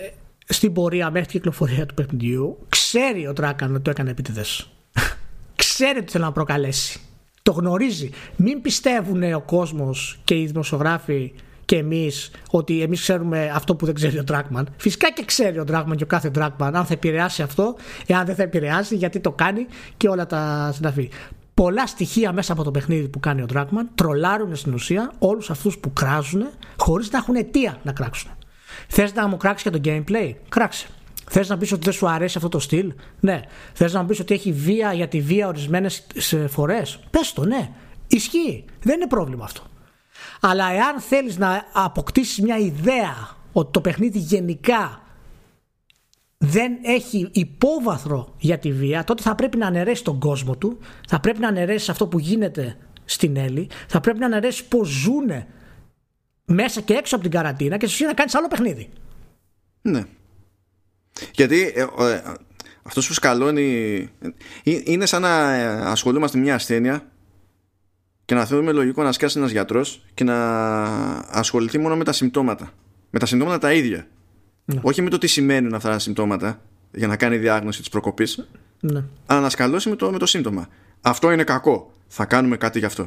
στην 0.48 0.72
πορεία 0.72 1.10
μέχρι 1.10 1.26
την 1.28 1.36
κυκλοφορία 1.36 1.86
του 1.86 1.94
παιχνιδιού 1.94 2.58
ξέρει 2.68 3.26
ο 3.26 3.32
Dragman 3.40 3.68
ότι 3.70 3.80
το 3.80 3.90
έκανε 3.90 4.10
επίτηδες. 4.10 4.70
ξέρει 5.56 5.98
ότι 5.98 6.10
θέλει 6.12 6.24
να 6.24 6.32
προκαλέσει. 6.32 7.00
Το 7.42 7.52
γνωρίζει. 7.52 8.10
Μην 8.36 8.60
πιστεύουν 8.60 9.32
ο 9.32 9.40
κόσμος 9.40 10.20
και 10.24 10.34
οι 10.34 10.46
δημοσιογράφοι 10.46 11.32
και 11.70 11.76
εμείς 11.76 12.30
ότι 12.50 12.82
εμείς 12.82 13.00
ξέρουμε 13.00 13.50
αυτό 13.54 13.74
που 13.74 13.86
δεν 13.86 13.94
ξέρει 13.94 14.18
ο 14.18 14.24
Dragman. 14.30 14.62
Φυσικά 14.76 15.12
και 15.12 15.24
ξέρει 15.24 15.58
ο 15.58 15.64
Dragman 15.70 15.96
και 15.96 16.02
ο 16.02 16.06
κάθε 16.06 16.30
Dragman 16.34 16.70
αν 16.72 16.84
θα 16.84 16.92
επηρεάσει 16.92 17.42
αυτό, 17.42 17.76
εάν 18.06 18.26
δεν 18.26 18.34
θα 18.34 18.42
επηρεάσει, 18.42 18.96
γιατί 18.96 19.20
το 19.20 19.32
κάνει 19.32 19.66
και 19.96 20.08
όλα 20.08 20.26
τα 20.26 20.70
συναφή. 20.74 21.10
Πολλά 21.54 21.86
στοιχεία 21.86 22.32
μέσα 22.32 22.52
από 22.52 22.62
το 22.62 22.70
παιχνίδι 22.70 23.08
που 23.08 23.20
κάνει 23.20 23.42
ο 23.42 23.46
Dragman 23.54 23.84
τρολάρουν 23.94 24.56
στην 24.56 24.74
ουσία 24.74 25.12
όλους 25.18 25.50
αυτούς 25.50 25.78
που 25.78 25.92
κράζουν 25.92 26.46
χωρίς 26.76 27.10
να 27.10 27.18
έχουν 27.18 27.34
αιτία 27.34 27.78
να 27.82 27.92
κράξουν. 27.92 28.30
Θες 28.88 29.14
να 29.14 29.28
μου 29.28 29.36
κράξεις 29.36 29.70
και 29.70 29.78
το 29.78 29.80
gameplay, 29.84 30.34
κράξε. 30.48 30.86
Θες 31.30 31.48
να 31.48 31.58
πεις 31.58 31.72
ότι 31.72 31.84
δεν 31.84 31.92
σου 31.92 32.08
αρέσει 32.08 32.36
αυτό 32.36 32.48
το 32.48 32.58
στυλ, 32.58 32.92
ναι. 33.20 33.40
Θες 33.72 33.92
να 33.92 34.00
μου 34.00 34.06
πεις 34.06 34.20
ότι 34.20 34.34
έχει 34.34 34.52
βία 34.52 34.92
για 34.92 35.08
τη 35.08 35.20
βία 35.20 35.48
ορισμένες 35.48 36.06
φορές, 36.48 37.00
πες 37.10 37.32
το, 37.32 37.44
ναι. 37.44 37.70
Ισχύει. 38.06 38.64
Δεν 38.82 38.94
είναι 38.94 39.06
πρόβλημα 39.06 39.44
αυτό. 39.44 39.62
Αλλά 40.40 40.72
εάν 40.72 41.00
θέλεις 41.00 41.38
να 41.38 41.64
αποκτήσεις 41.72 42.40
μια 42.40 42.56
ιδέα 42.56 43.36
ότι 43.52 43.70
το 43.70 43.80
παιχνίδι 43.80 44.18
γενικά 44.18 45.02
δεν 46.38 46.72
έχει 46.82 47.28
υπόβαθρο 47.32 48.34
για 48.38 48.58
τη 48.58 48.72
βία, 48.72 49.04
τότε 49.04 49.22
θα 49.22 49.34
πρέπει 49.34 49.56
να 49.56 49.66
αναιρέσει 49.66 50.04
τον 50.04 50.18
κόσμο 50.18 50.56
του, 50.56 50.78
θα 51.08 51.20
πρέπει 51.20 51.38
να 51.38 51.48
αναιρέσει 51.48 51.90
αυτό 51.90 52.06
που 52.06 52.18
γίνεται 52.18 52.76
στην 53.04 53.36
Έλλη, 53.36 53.70
θα 53.88 54.00
πρέπει 54.00 54.18
να 54.18 54.26
αναιρέσει 54.26 54.68
πώς 54.68 54.88
ζούνε 54.88 55.46
μέσα 56.44 56.80
και 56.80 56.94
έξω 56.94 57.14
από 57.14 57.24
την 57.24 57.32
καραντίνα 57.32 57.76
και 57.76 57.86
σου 57.86 58.04
να 58.04 58.14
κάνεις 58.14 58.34
άλλο 58.34 58.48
παιχνίδι. 58.48 58.88
Ναι. 59.82 60.04
Γιατί 61.32 61.72
ε, 61.74 61.80
ε, 61.80 62.22
αυτός 62.82 63.06
που 63.06 63.12
σκαλώνει 63.12 64.08
ε, 64.64 64.80
είναι 64.84 65.06
σαν 65.06 65.22
να 65.22 65.46
ασχολούμαστε 65.90 66.38
μια 66.38 66.54
ασθένεια 66.54 67.10
και 68.30 68.36
να 68.36 68.44
θεωρούμε 68.44 68.72
λογικό 68.72 69.02
να 69.02 69.12
σκάσει 69.12 69.38
ένας 69.38 69.50
γιατρός 69.50 70.02
και 70.14 70.24
να 70.24 70.36
ασχοληθεί 71.30 71.78
μόνο 71.78 71.96
με 71.96 72.04
τα 72.04 72.12
συμπτώματα. 72.12 72.72
Με 73.10 73.18
τα 73.18 73.26
συμπτώματα 73.26 73.58
τα 73.58 73.72
ίδια. 73.72 74.06
Ναι. 74.64 74.80
Όχι 74.82 75.02
με 75.02 75.10
το 75.10 75.18
τι 75.18 75.26
σημαίνουν 75.26 75.74
αυτά 75.74 75.90
τα 75.90 75.98
συμπτώματα 75.98 76.60
για 76.92 77.06
να 77.06 77.16
κάνει 77.16 77.36
διάγνωση 77.36 77.78
της 77.78 77.88
προκοπής. 77.88 78.48
Ναι. 78.80 79.04
Αλλά 79.26 79.40
να 79.40 79.50
σκαλώσει 79.50 79.88
με 79.88 79.96
το, 79.96 80.10
με 80.10 80.18
το 80.18 80.26
σύμπτωμα. 80.26 80.68
Αυτό 81.00 81.30
είναι 81.30 81.44
κακό. 81.44 81.92
Θα 82.08 82.24
κάνουμε 82.24 82.56
κάτι 82.56 82.78
γι' 82.78 82.84
αυτό. 82.84 83.06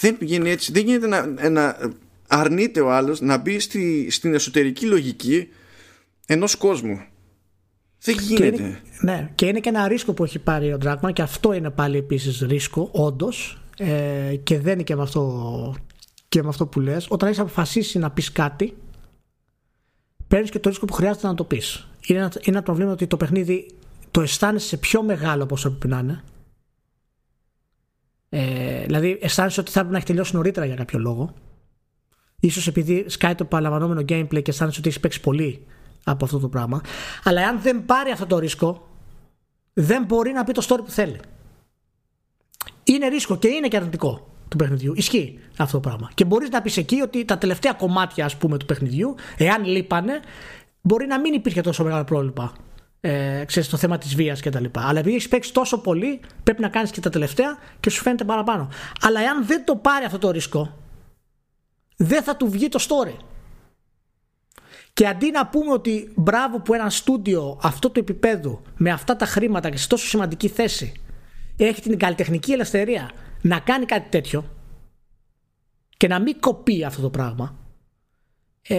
Δεν 0.00 0.16
γίνει 0.20 0.50
έτσι. 0.50 0.72
Δεν 0.72 0.84
γίνεται 0.84 1.06
να, 1.06 1.48
να 1.50 1.76
αρνείται 2.28 2.80
ο 2.80 2.92
άλλος 2.92 3.20
να 3.20 3.38
μπει 3.38 3.58
στη, 3.58 4.10
στην 4.10 4.34
εσωτερική 4.34 4.86
λογική 4.86 5.48
ενός 6.26 6.56
κόσμου. 6.56 7.00
Δεν 8.02 8.16
γίνεται. 8.18 8.50
Και 8.50 8.62
είναι, 8.62 8.80
ναι, 9.00 9.30
και 9.34 9.46
είναι 9.46 9.60
και 9.60 9.68
ένα 9.68 9.88
ρίσκο 9.88 10.12
που 10.12 10.24
έχει 10.24 10.38
πάρει 10.38 10.72
ο 10.72 10.78
Ντράκμαν 10.78 11.12
και 11.12 11.22
αυτό 11.22 11.52
είναι 11.52 11.70
πάλι 11.70 11.96
επίσης 11.96 12.40
ρίσκο, 12.40 12.88
όντως. 12.92 13.59
Ε, 13.82 14.36
και 14.36 14.60
δεν 14.60 14.72
είναι 14.72 14.82
και 14.82 14.96
με 14.96 15.02
αυτό, 15.02 15.74
και 16.28 16.42
με 16.42 16.48
αυτό 16.48 16.66
που 16.66 16.80
λες. 16.80 17.06
Όταν 17.08 17.28
έχεις 17.28 17.40
αποφασίσει 17.40 17.98
να 17.98 18.10
πεις 18.10 18.32
κάτι 18.32 18.76
παίρνεις 20.28 20.50
και 20.50 20.58
το 20.58 20.68
ρίσκο 20.68 20.84
που 20.84 20.92
χρειάζεται 20.92 21.26
να 21.26 21.34
το 21.34 21.44
πεις. 21.44 21.88
Είναι 22.06 22.18
ένα, 22.18 22.30
είναι 22.34 22.56
ένα 22.56 22.62
πρόβλημα 22.62 22.92
ότι 22.92 23.06
το 23.06 23.16
παιχνίδι 23.16 23.70
το 24.10 24.20
αισθάνεσαι 24.20 24.76
πιο 24.76 25.02
μεγάλο 25.02 25.42
από 25.42 25.54
όσο 25.54 25.68
πρέπει 25.68 25.88
να 25.88 25.98
είναι. 25.98 26.22
Ε, 28.28 28.84
δηλαδή 28.84 29.18
αισθάνεσαι 29.20 29.60
ότι 29.60 29.70
θα 29.70 29.78
έπρεπε 29.78 29.92
να 29.92 29.98
έχει 29.98 30.06
τελειώσει 30.06 30.34
νωρίτερα 30.34 30.66
για 30.66 30.74
κάποιο 30.74 30.98
λόγο. 30.98 31.34
Ίσως 32.40 32.66
επειδή 32.66 33.04
σκάει 33.08 33.34
το 33.34 33.44
παραλαμβανόμενο 33.44 34.00
gameplay 34.00 34.42
και 34.42 34.50
αισθάνεσαι 34.50 34.78
ότι 34.78 34.88
έχεις 34.88 35.00
παίξει 35.00 35.20
πολύ 35.20 35.66
από 36.04 36.24
αυτό 36.24 36.38
το 36.38 36.48
πράγμα. 36.48 36.80
Αλλά 37.24 37.48
αν 37.48 37.60
δεν 37.60 37.84
πάρει 37.84 38.10
αυτό 38.10 38.26
το 38.26 38.38
ρίσκο 38.38 38.88
δεν 39.72 40.04
μπορεί 40.04 40.32
να 40.32 40.44
πει 40.44 40.52
το 40.52 40.66
story 40.68 40.80
που 40.84 40.90
θέλει 40.90 41.20
είναι 42.94 43.08
ρίσκο 43.08 43.36
και 43.36 43.48
είναι 43.48 43.68
και 43.68 43.76
αρνητικό 43.76 44.26
του 44.48 44.56
παιχνιδιού. 44.56 44.92
Ισχύει 44.96 45.38
αυτό 45.58 45.80
το 45.80 45.88
πράγμα. 45.88 46.10
Και 46.14 46.24
μπορείς 46.24 46.48
να 46.48 46.62
πεις 46.62 46.76
εκεί 46.76 47.00
ότι 47.00 47.24
τα 47.24 47.38
τελευταία 47.38 47.72
κομμάτια 47.72 48.24
ας 48.24 48.36
πούμε, 48.36 48.58
του 48.58 48.66
παιχνιδιού, 48.66 49.14
εάν 49.36 49.64
λείπανε, 49.64 50.20
μπορεί 50.80 51.06
να 51.06 51.20
μην 51.20 51.32
υπήρχε 51.32 51.60
τόσο 51.60 51.84
μεγάλο 51.84 52.04
πρόβλημα. 52.04 52.52
Ε, 53.00 53.44
ξέρεις, 53.46 53.68
το 53.68 53.76
θέμα 53.76 53.98
της 53.98 54.14
βίας 54.14 54.40
κτλ. 54.40 54.64
Αλλά 54.72 54.98
επειδή 54.98 55.14
έχεις 55.14 55.28
παίξει 55.28 55.52
τόσο 55.52 55.80
πολύ, 55.80 56.20
πρέπει 56.42 56.60
να 56.60 56.68
κάνεις 56.68 56.90
και 56.90 57.00
τα 57.00 57.10
τελευταία 57.10 57.58
και 57.80 57.90
σου 57.90 58.02
φαίνεται 58.02 58.24
παραπάνω. 58.24 58.68
Αλλά 59.00 59.20
εάν 59.20 59.46
δεν 59.46 59.64
το 59.64 59.76
πάρει 59.76 60.04
αυτό 60.04 60.18
το 60.18 60.30
ρίσκο, 60.30 60.76
δεν 61.96 62.22
θα 62.22 62.36
του 62.36 62.50
βγει 62.50 62.68
το 62.68 62.78
story. 62.88 63.16
Και 64.92 65.06
αντί 65.06 65.30
να 65.30 65.46
πούμε 65.46 65.72
ότι 65.72 66.12
μπράβο 66.16 66.60
που 66.60 66.74
ένα 66.74 66.90
στούντιο 66.90 67.58
αυτό 67.62 67.90
του 67.90 68.00
επίπεδου 68.00 68.62
με 68.76 68.90
αυτά 68.90 69.16
τα 69.16 69.26
χρήματα 69.26 69.70
και 69.70 69.76
σε 69.76 69.88
τόσο 69.88 70.06
σημαντική 70.06 70.48
θέση 70.48 70.92
έχει 71.64 71.80
την 71.80 71.98
καλλιτεχνική 71.98 72.52
ελευθερία 72.52 73.10
να 73.40 73.58
κάνει 73.58 73.84
κάτι 73.84 74.08
τέτοιο 74.08 74.44
και 75.96 76.08
να 76.08 76.20
μην 76.20 76.40
κοπεί 76.40 76.84
αυτό 76.84 77.02
το 77.02 77.10
πράγμα. 77.10 77.56
Ε, 78.62 78.76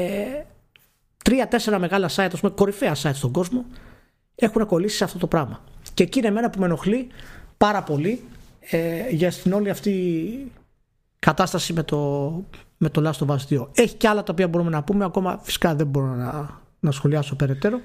τρία-τέσσερα 1.23 1.79
μεγάλα 1.79 2.09
site, 2.15 2.29
ας 2.33 2.39
πούμε, 2.39 2.53
κορυφαία 2.55 2.95
site 3.01 3.13
στον 3.13 3.31
κόσμο 3.31 3.65
έχουν 4.35 4.65
κολλήσει 4.65 4.95
σε 4.95 5.03
αυτό 5.03 5.17
το 5.17 5.27
πράγμα. 5.27 5.63
Και 5.93 6.03
εκεί 6.03 6.19
είναι 6.19 6.27
εμένα 6.27 6.49
που 6.49 6.59
με 6.59 6.65
ενοχλεί 6.65 7.07
πάρα 7.57 7.83
πολύ 7.83 8.23
ε, 8.59 9.09
για 9.09 9.31
στην 9.31 9.53
όλη 9.53 9.69
αυτή 9.69 10.51
κατάσταση 11.19 11.73
με 11.73 11.83
το, 11.83 12.31
με 12.77 12.89
το 12.89 13.09
Last 13.09 13.27
of 13.27 13.35
Us 13.35 13.59
2 13.59 13.67
έχει 13.73 13.95
και 13.95 14.07
άλλα 14.07 14.23
τα 14.23 14.31
οποία 14.31 14.47
μπορούμε 14.47 14.69
να 14.69 14.83
πούμε 14.83 15.05
ακόμα 15.05 15.39
φυσικά 15.43 15.75
δεν 15.75 15.87
μπορώ 15.87 16.05
να, 16.05 16.59
να 16.79 16.91
σχολιάσω 16.91 17.35
περαιτέρω. 17.35 17.81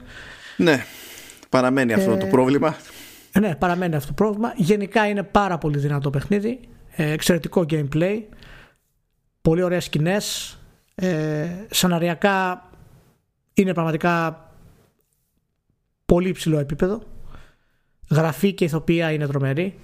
Ναι 0.56 0.84
παραμένει 1.48 1.92
αυτό 1.92 2.10
ε, 2.10 2.16
το 2.16 2.26
πρόβλημα. 2.26 2.68
ε, 2.68 2.72
ναι, 3.40 3.54
παραμένει 3.54 3.94
αυτό 3.94 4.08
το 4.08 4.14
πρόβλημα. 4.14 4.52
Γενικά 4.56 5.08
είναι 5.08 5.22
πάρα 5.22 5.58
πολύ 5.58 5.78
δυνατό 5.78 6.10
παιχνίδι. 6.10 6.60
Ε, 6.90 7.10
εξαιρετικό 7.10 7.64
gameplay. 7.70 8.22
Πολύ 9.42 9.62
ωραίες 9.62 9.84
σκηνές. 9.84 10.58
Ε, 10.94 11.48
σαναριακά 11.70 12.70
είναι 13.54 13.72
πραγματικά 13.72 14.40
πολύ 16.06 16.28
υψηλό 16.28 16.58
επίπεδο. 16.58 17.02
Γραφή 18.10 18.52
και 18.52 18.64
ηθοποιία 18.64 19.12
είναι 19.12 19.26
τρομερή. 19.26 19.78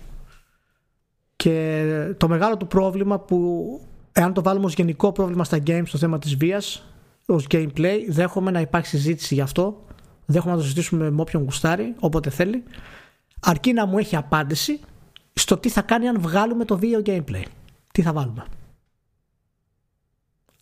Και 1.36 2.14
το 2.16 2.28
μεγάλο 2.28 2.56
του 2.56 2.66
πρόβλημα 2.66 3.20
που 3.20 3.80
εάν 4.12 4.32
το 4.32 4.42
βάλουμε 4.42 4.66
ως 4.66 4.74
γενικό 4.74 5.12
πρόβλημα 5.12 5.44
στα 5.44 5.58
games 5.66 5.82
στο 5.86 5.98
θέμα 5.98 6.18
της 6.18 6.36
βίας 6.36 6.86
ως 7.26 7.46
gameplay 7.50 7.98
δέχομαι 8.08 8.50
να 8.50 8.60
υπάρχει 8.60 8.88
συζήτηση 8.88 9.34
γι' 9.34 9.40
αυτό 9.40 9.84
δέχομαι 10.26 10.52
να 10.52 10.58
το 10.58 10.62
συζητήσουμε 10.62 11.10
με 11.10 11.20
όποιον 11.20 11.42
γουστάρει 11.42 11.94
όποτε 11.98 12.30
θέλει 12.30 12.62
αρκεί 13.42 13.72
να 13.72 13.86
μου 13.86 13.98
έχει 13.98 14.16
απάντηση 14.16 14.80
στο 15.32 15.56
τι 15.56 15.68
θα 15.68 15.82
κάνει 15.82 16.08
αν 16.08 16.20
βγάλουμε 16.20 16.64
το 16.64 16.78
βίντεο 16.78 17.02
gameplay. 17.06 17.42
Τι 17.92 18.02
θα 18.02 18.12
βάλουμε. 18.12 18.44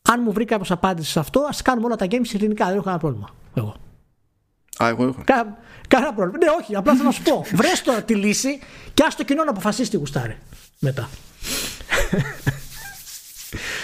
Αν 0.03 0.21
μου 0.25 0.33
βρει 0.33 0.45
κάποιος 0.45 0.71
απάντηση 0.71 1.11
σε 1.11 1.19
αυτό, 1.19 1.41
ας 1.49 1.63
κάνουμε 1.63 1.87
όλα 1.87 1.97
τα 1.97 2.07
games 2.11 2.33
ειρηνικά. 2.33 2.65
Δεν 2.65 2.75
έχω 2.75 2.83
κανένα 2.83 3.03
πρόβλημα. 3.03 3.29
Εγώ. 3.55 3.75
Α, 4.83 4.89
εγώ 4.89 5.05
έχω. 5.05 5.23
Κα, 5.25 5.59
κανένα 5.89 6.15
πρόβλημα. 6.15 6.39
Ναι, 6.45 6.51
όχι, 6.61 6.77
απλά 6.77 6.93
θέλω 6.93 7.05
να 7.05 7.11
σου 7.11 7.23
πω. 7.23 7.45
Βρες 7.61 7.83
τώρα 7.83 8.03
τη 8.03 8.15
λύση 8.15 8.59
και 8.95 9.03
ας 9.07 9.17
το 9.17 9.25
κοινό 9.25 9.45
να 9.45 9.51
αποφασίσει 9.51 9.91
τι 9.91 9.97
γουστάρει. 9.97 10.39
Μετά. 10.79 11.09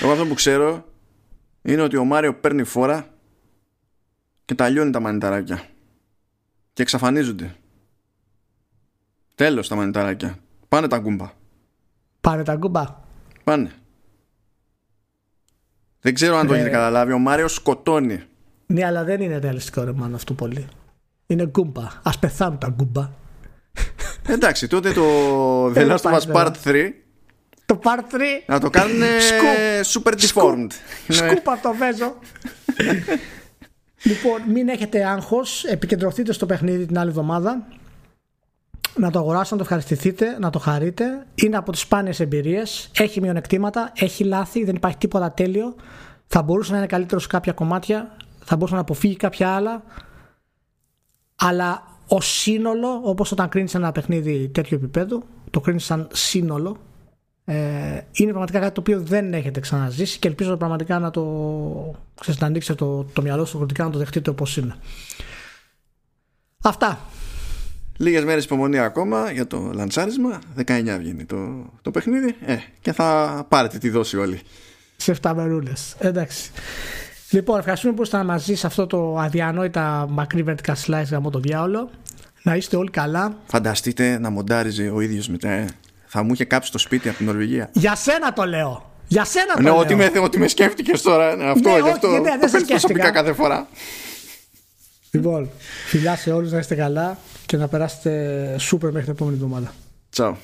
Εγώ 0.03 0.13
αυτό 0.13 0.27
που 0.27 0.35
ξέρω 0.35 0.85
είναι 1.63 1.83
ότι 1.83 1.97
ο 1.97 2.05
Μάριο 2.05 2.35
παίρνει 2.35 2.65
φόρα 2.65 3.07
και 4.45 4.55
τα 4.55 4.69
λιώνει 4.69 4.91
τα 4.91 5.01
μανιταράκια. 5.01 5.63
Και 6.73 6.83
εξαφανίζονται. 6.83 7.57
Τέλος 9.37 9.69
τα 9.69 9.75
μανιταράκια. 9.75 10.39
Πάνε 10.69 10.89
τα 10.89 10.99
γκούμπα. 10.99 11.31
Πάνε 12.21 12.43
τα 12.43 12.55
γκούμπα. 12.55 12.85
Πάνε. 13.45 13.71
Δεν 16.01 16.15
ξέρω 16.15 16.37
αν 16.37 16.47
το 16.47 16.55
έχετε 16.55 16.71
καταλάβει. 16.71 17.13
Ο 17.13 17.19
Μάριος 17.19 17.55
σκοτώνει. 17.55 18.23
Ναι, 18.67 18.85
αλλά 18.85 19.05
δεν 19.05 19.21
είναι 19.21 19.39
ρεαλιστικό 19.39 19.85
ρε 19.85 19.93
μάλλον 19.93 20.15
αυτό 20.15 20.35
πολύ. 20.35 20.67
Είναι 21.27 21.47
Goomba. 21.47 21.83
Ας 21.83 22.19
πεθάνουν 22.21 22.59
τα 22.59 22.69
Goomba. 22.69 23.11
Εντάξει, 24.27 24.69
τότε 24.69 24.93
το 24.93 25.05
The 25.75 25.91
Last 25.91 25.99
of 25.99 26.19
Us 26.19 26.33
Part 26.33 26.53
3 26.65 26.91
το 27.67 27.81
Part 27.83 28.15
3 28.15 28.19
να 28.47 28.61
το 28.61 28.71
κάνουν 28.71 29.03
super 29.93 30.13
deformed. 30.13 30.71
Σκούπα 31.09 31.61
το 31.63 31.75
παίζω. 31.79 32.17
λοιπόν, 34.11 34.43
μην 34.53 34.69
έχετε 34.69 35.05
άγχος, 35.05 35.65
επικεντρωθείτε 35.65 36.33
στο 36.33 36.47
παιχνίδι 36.47 36.87
την 36.87 36.99
άλλη 36.99 37.09
εβδομάδα 37.09 37.67
να 38.97 39.11
το 39.11 39.19
αγοράσετε, 39.19 39.51
να 39.51 39.57
το 39.57 39.63
ευχαριστηθείτε, 39.63 40.39
να 40.39 40.51
το 40.51 40.59
χαρείτε. 40.59 41.27
Είναι 41.35 41.57
από 41.57 41.73
τις 41.73 41.81
σπάνιες 41.81 42.21
εμπειρίες. 42.21 42.91
Έχει 42.99 43.21
μειονεκτήματα, 43.21 43.93
έχει 43.95 44.25
λάθη, 44.25 44.65
δεν 44.65 44.75
υπάρχει 44.75 44.97
τίποτα 44.97 45.33
τέλειο. 45.33 45.75
Θα 46.27 46.43
μπορούσε 46.43 46.73
να 46.73 46.79
είναι 46.79 46.87
καλύτερο 46.87 47.21
σε 47.21 47.27
κάποια 47.27 47.53
κομμάτια, 47.53 48.17
θα 48.45 48.57
μπορούσε 48.57 48.75
να 48.75 48.81
αποφύγει 48.81 49.17
κάποια 49.17 49.55
άλλα. 49.55 49.83
Αλλά 51.37 51.83
ω 52.09 52.21
σύνολο, 52.21 53.01
όπως 53.03 53.33
όταν 53.33 53.49
κρίνεις 53.49 53.75
ένα 53.75 53.93
παιχνίδι 53.93 54.49
τέτοιο 54.49 54.77
επίπεδου, 54.77 55.23
το 55.51 55.61
κρίνεις 55.61 55.85
σαν 55.85 56.09
σύνολο, 56.13 56.77
ε, 57.45 58.01
είναι 58.13 58.31
πραγματικά 58.31 58.59
κάτι 58.59 58.75
το 58.75 58.81
οποίο 58.81 59.01
δεν 59.01 59.35
έχετε 59.35 59.61
ξαναζήσει 59.61 60.19
και 60.19 60.29
ελπίζω 60.29 60.57
πραγματικά 60.57 60.99
να 60.99 61.11
το 61.11 61.23
ξέρετε, 62.21 62.45
να 62.45 62.51
ανοίξετε 62.51 62.85
το, 62.85 63.05
το 63.05 63.23
μυαλό 63.23 63.45
σου 63.45 63.57
χρονικά 63.57 63.85
να 63.85 63.91
το 63.91 63.99
δεχτείτε 63.99 64.31
όπως 64.31 64.57
είναι. 64.57 64.75
Αυτά. 66.63 66.99
Λίγες 67.97 68.25
μέρες 68.25 68.45
υπομονή 68.45 68.79
ακόμα 68.79 69.31
για 69.31 69.47
το 69.47 69.71
λαντσάρισμα 69.75 70.39
19 70.57 70.63
βγαίνει 70.99 71.25
το, 71.25 71.71
το 71.83 71.91
παιχνίδι 71.91 72.37
ε, 72.47 72.57
Και 72.81 72.93
θα 72.93 73.45
πάρετε 73.49 73.79
τη 73.79 73.91
δόση 73.91 74.17
όλοι 74.17 74.41
Σε 74.97 75.17
7 75.23 75.33
μερούλες 75.37 75.97
Εντάξει 75.99 76.51
Λοιπόν, 77.31 77.59
ευχαριστούμε 77.59 77.95
που 77.95 78.03
ήσασταν 78.03 78.27
μαζί 78.27 78.55
σε 78.55 78.67
αυτό 78.67 78.87
το 78.87 79.17
αδιανόητα 79.19 80.07
μακρύ 80.11 80.45
vertical 80.49 80.75
slice 80.87 81.05
γραμμό 81.11 81.31
το 81.31 81.39
διάολο. 81.39 81.91
Να 82.43 82.55
είστε 82.57 82.77
όλοι 82.77 82.91
καλά. 82.91 83.37
Φανταστείτε 83.47 84.19
να 84.19 84.31
μοντάριζε 84.31 84.91
ο 84.95 85.01
ίδιος 85.01 85.29
μετά. 85.29 85.49
Ε. 85.49 85.69
Θα 86.07 86.23
μου 86.23 86.33
είχε 86.33 86.45
κάψει 86.45 86.73
το 86.73 86.79
σπίτι 86.79 87.09
από 87.09 87.17
την 87.17 87.27
Νορβηγία. 87.27 87.71
Για 87.73 87.95
σένα 87.95 88.33
το 88.33 88.45
λέω. 88.45 88.91
Για 89.09 89.25
σένα 89.25 89.55
το 89.55 89.63
ναι, 89.63 89.69
λέω. 89.69 89.79
ότι 89.79 89.95
με, 89.95 90.11
ότι 90.23 90.39
με 90.39 90.49
σκέφτηκες 90.49 91.03
τώρα. 91.03 91.37
Ναι, 91.37 91.45
αυτό, 91.45 91.69
Ναι, 91.69 91.75
γι' 91.75 91.81
όχι, 91.81 91.91
αυτό. 91.91 92.09
ναι, 92.11 92.21
δεν 92.21 92.41
το 92.41 92.47
σε 92.47 92.53
παίρνεις 92.53 92.69
προσωπικά 92.69 92.79
σκέφτηκα. 92.79 93.11
κάθε 93.11 93.33
φορά. 93.33 93.69
Λοιπόν, 95.11 95.51
φιλιά 95.87 96.17
σε 96.17 96.33
όλους 96.33 96.53
να 96.53 96.59
είστε 96.59 96.75
καλά 96.75 97.19
και 97.47 97.57
να 97.57 97.69
περάσετε 97.69 98.57
σούπερ 98.59 98.91
μέχρι 98.91 99.05
την 99.05 99.15
επόμενη 99.15 99.37
εβδομάδα. 99.37 99.73
Τσαου. 100.11 100.37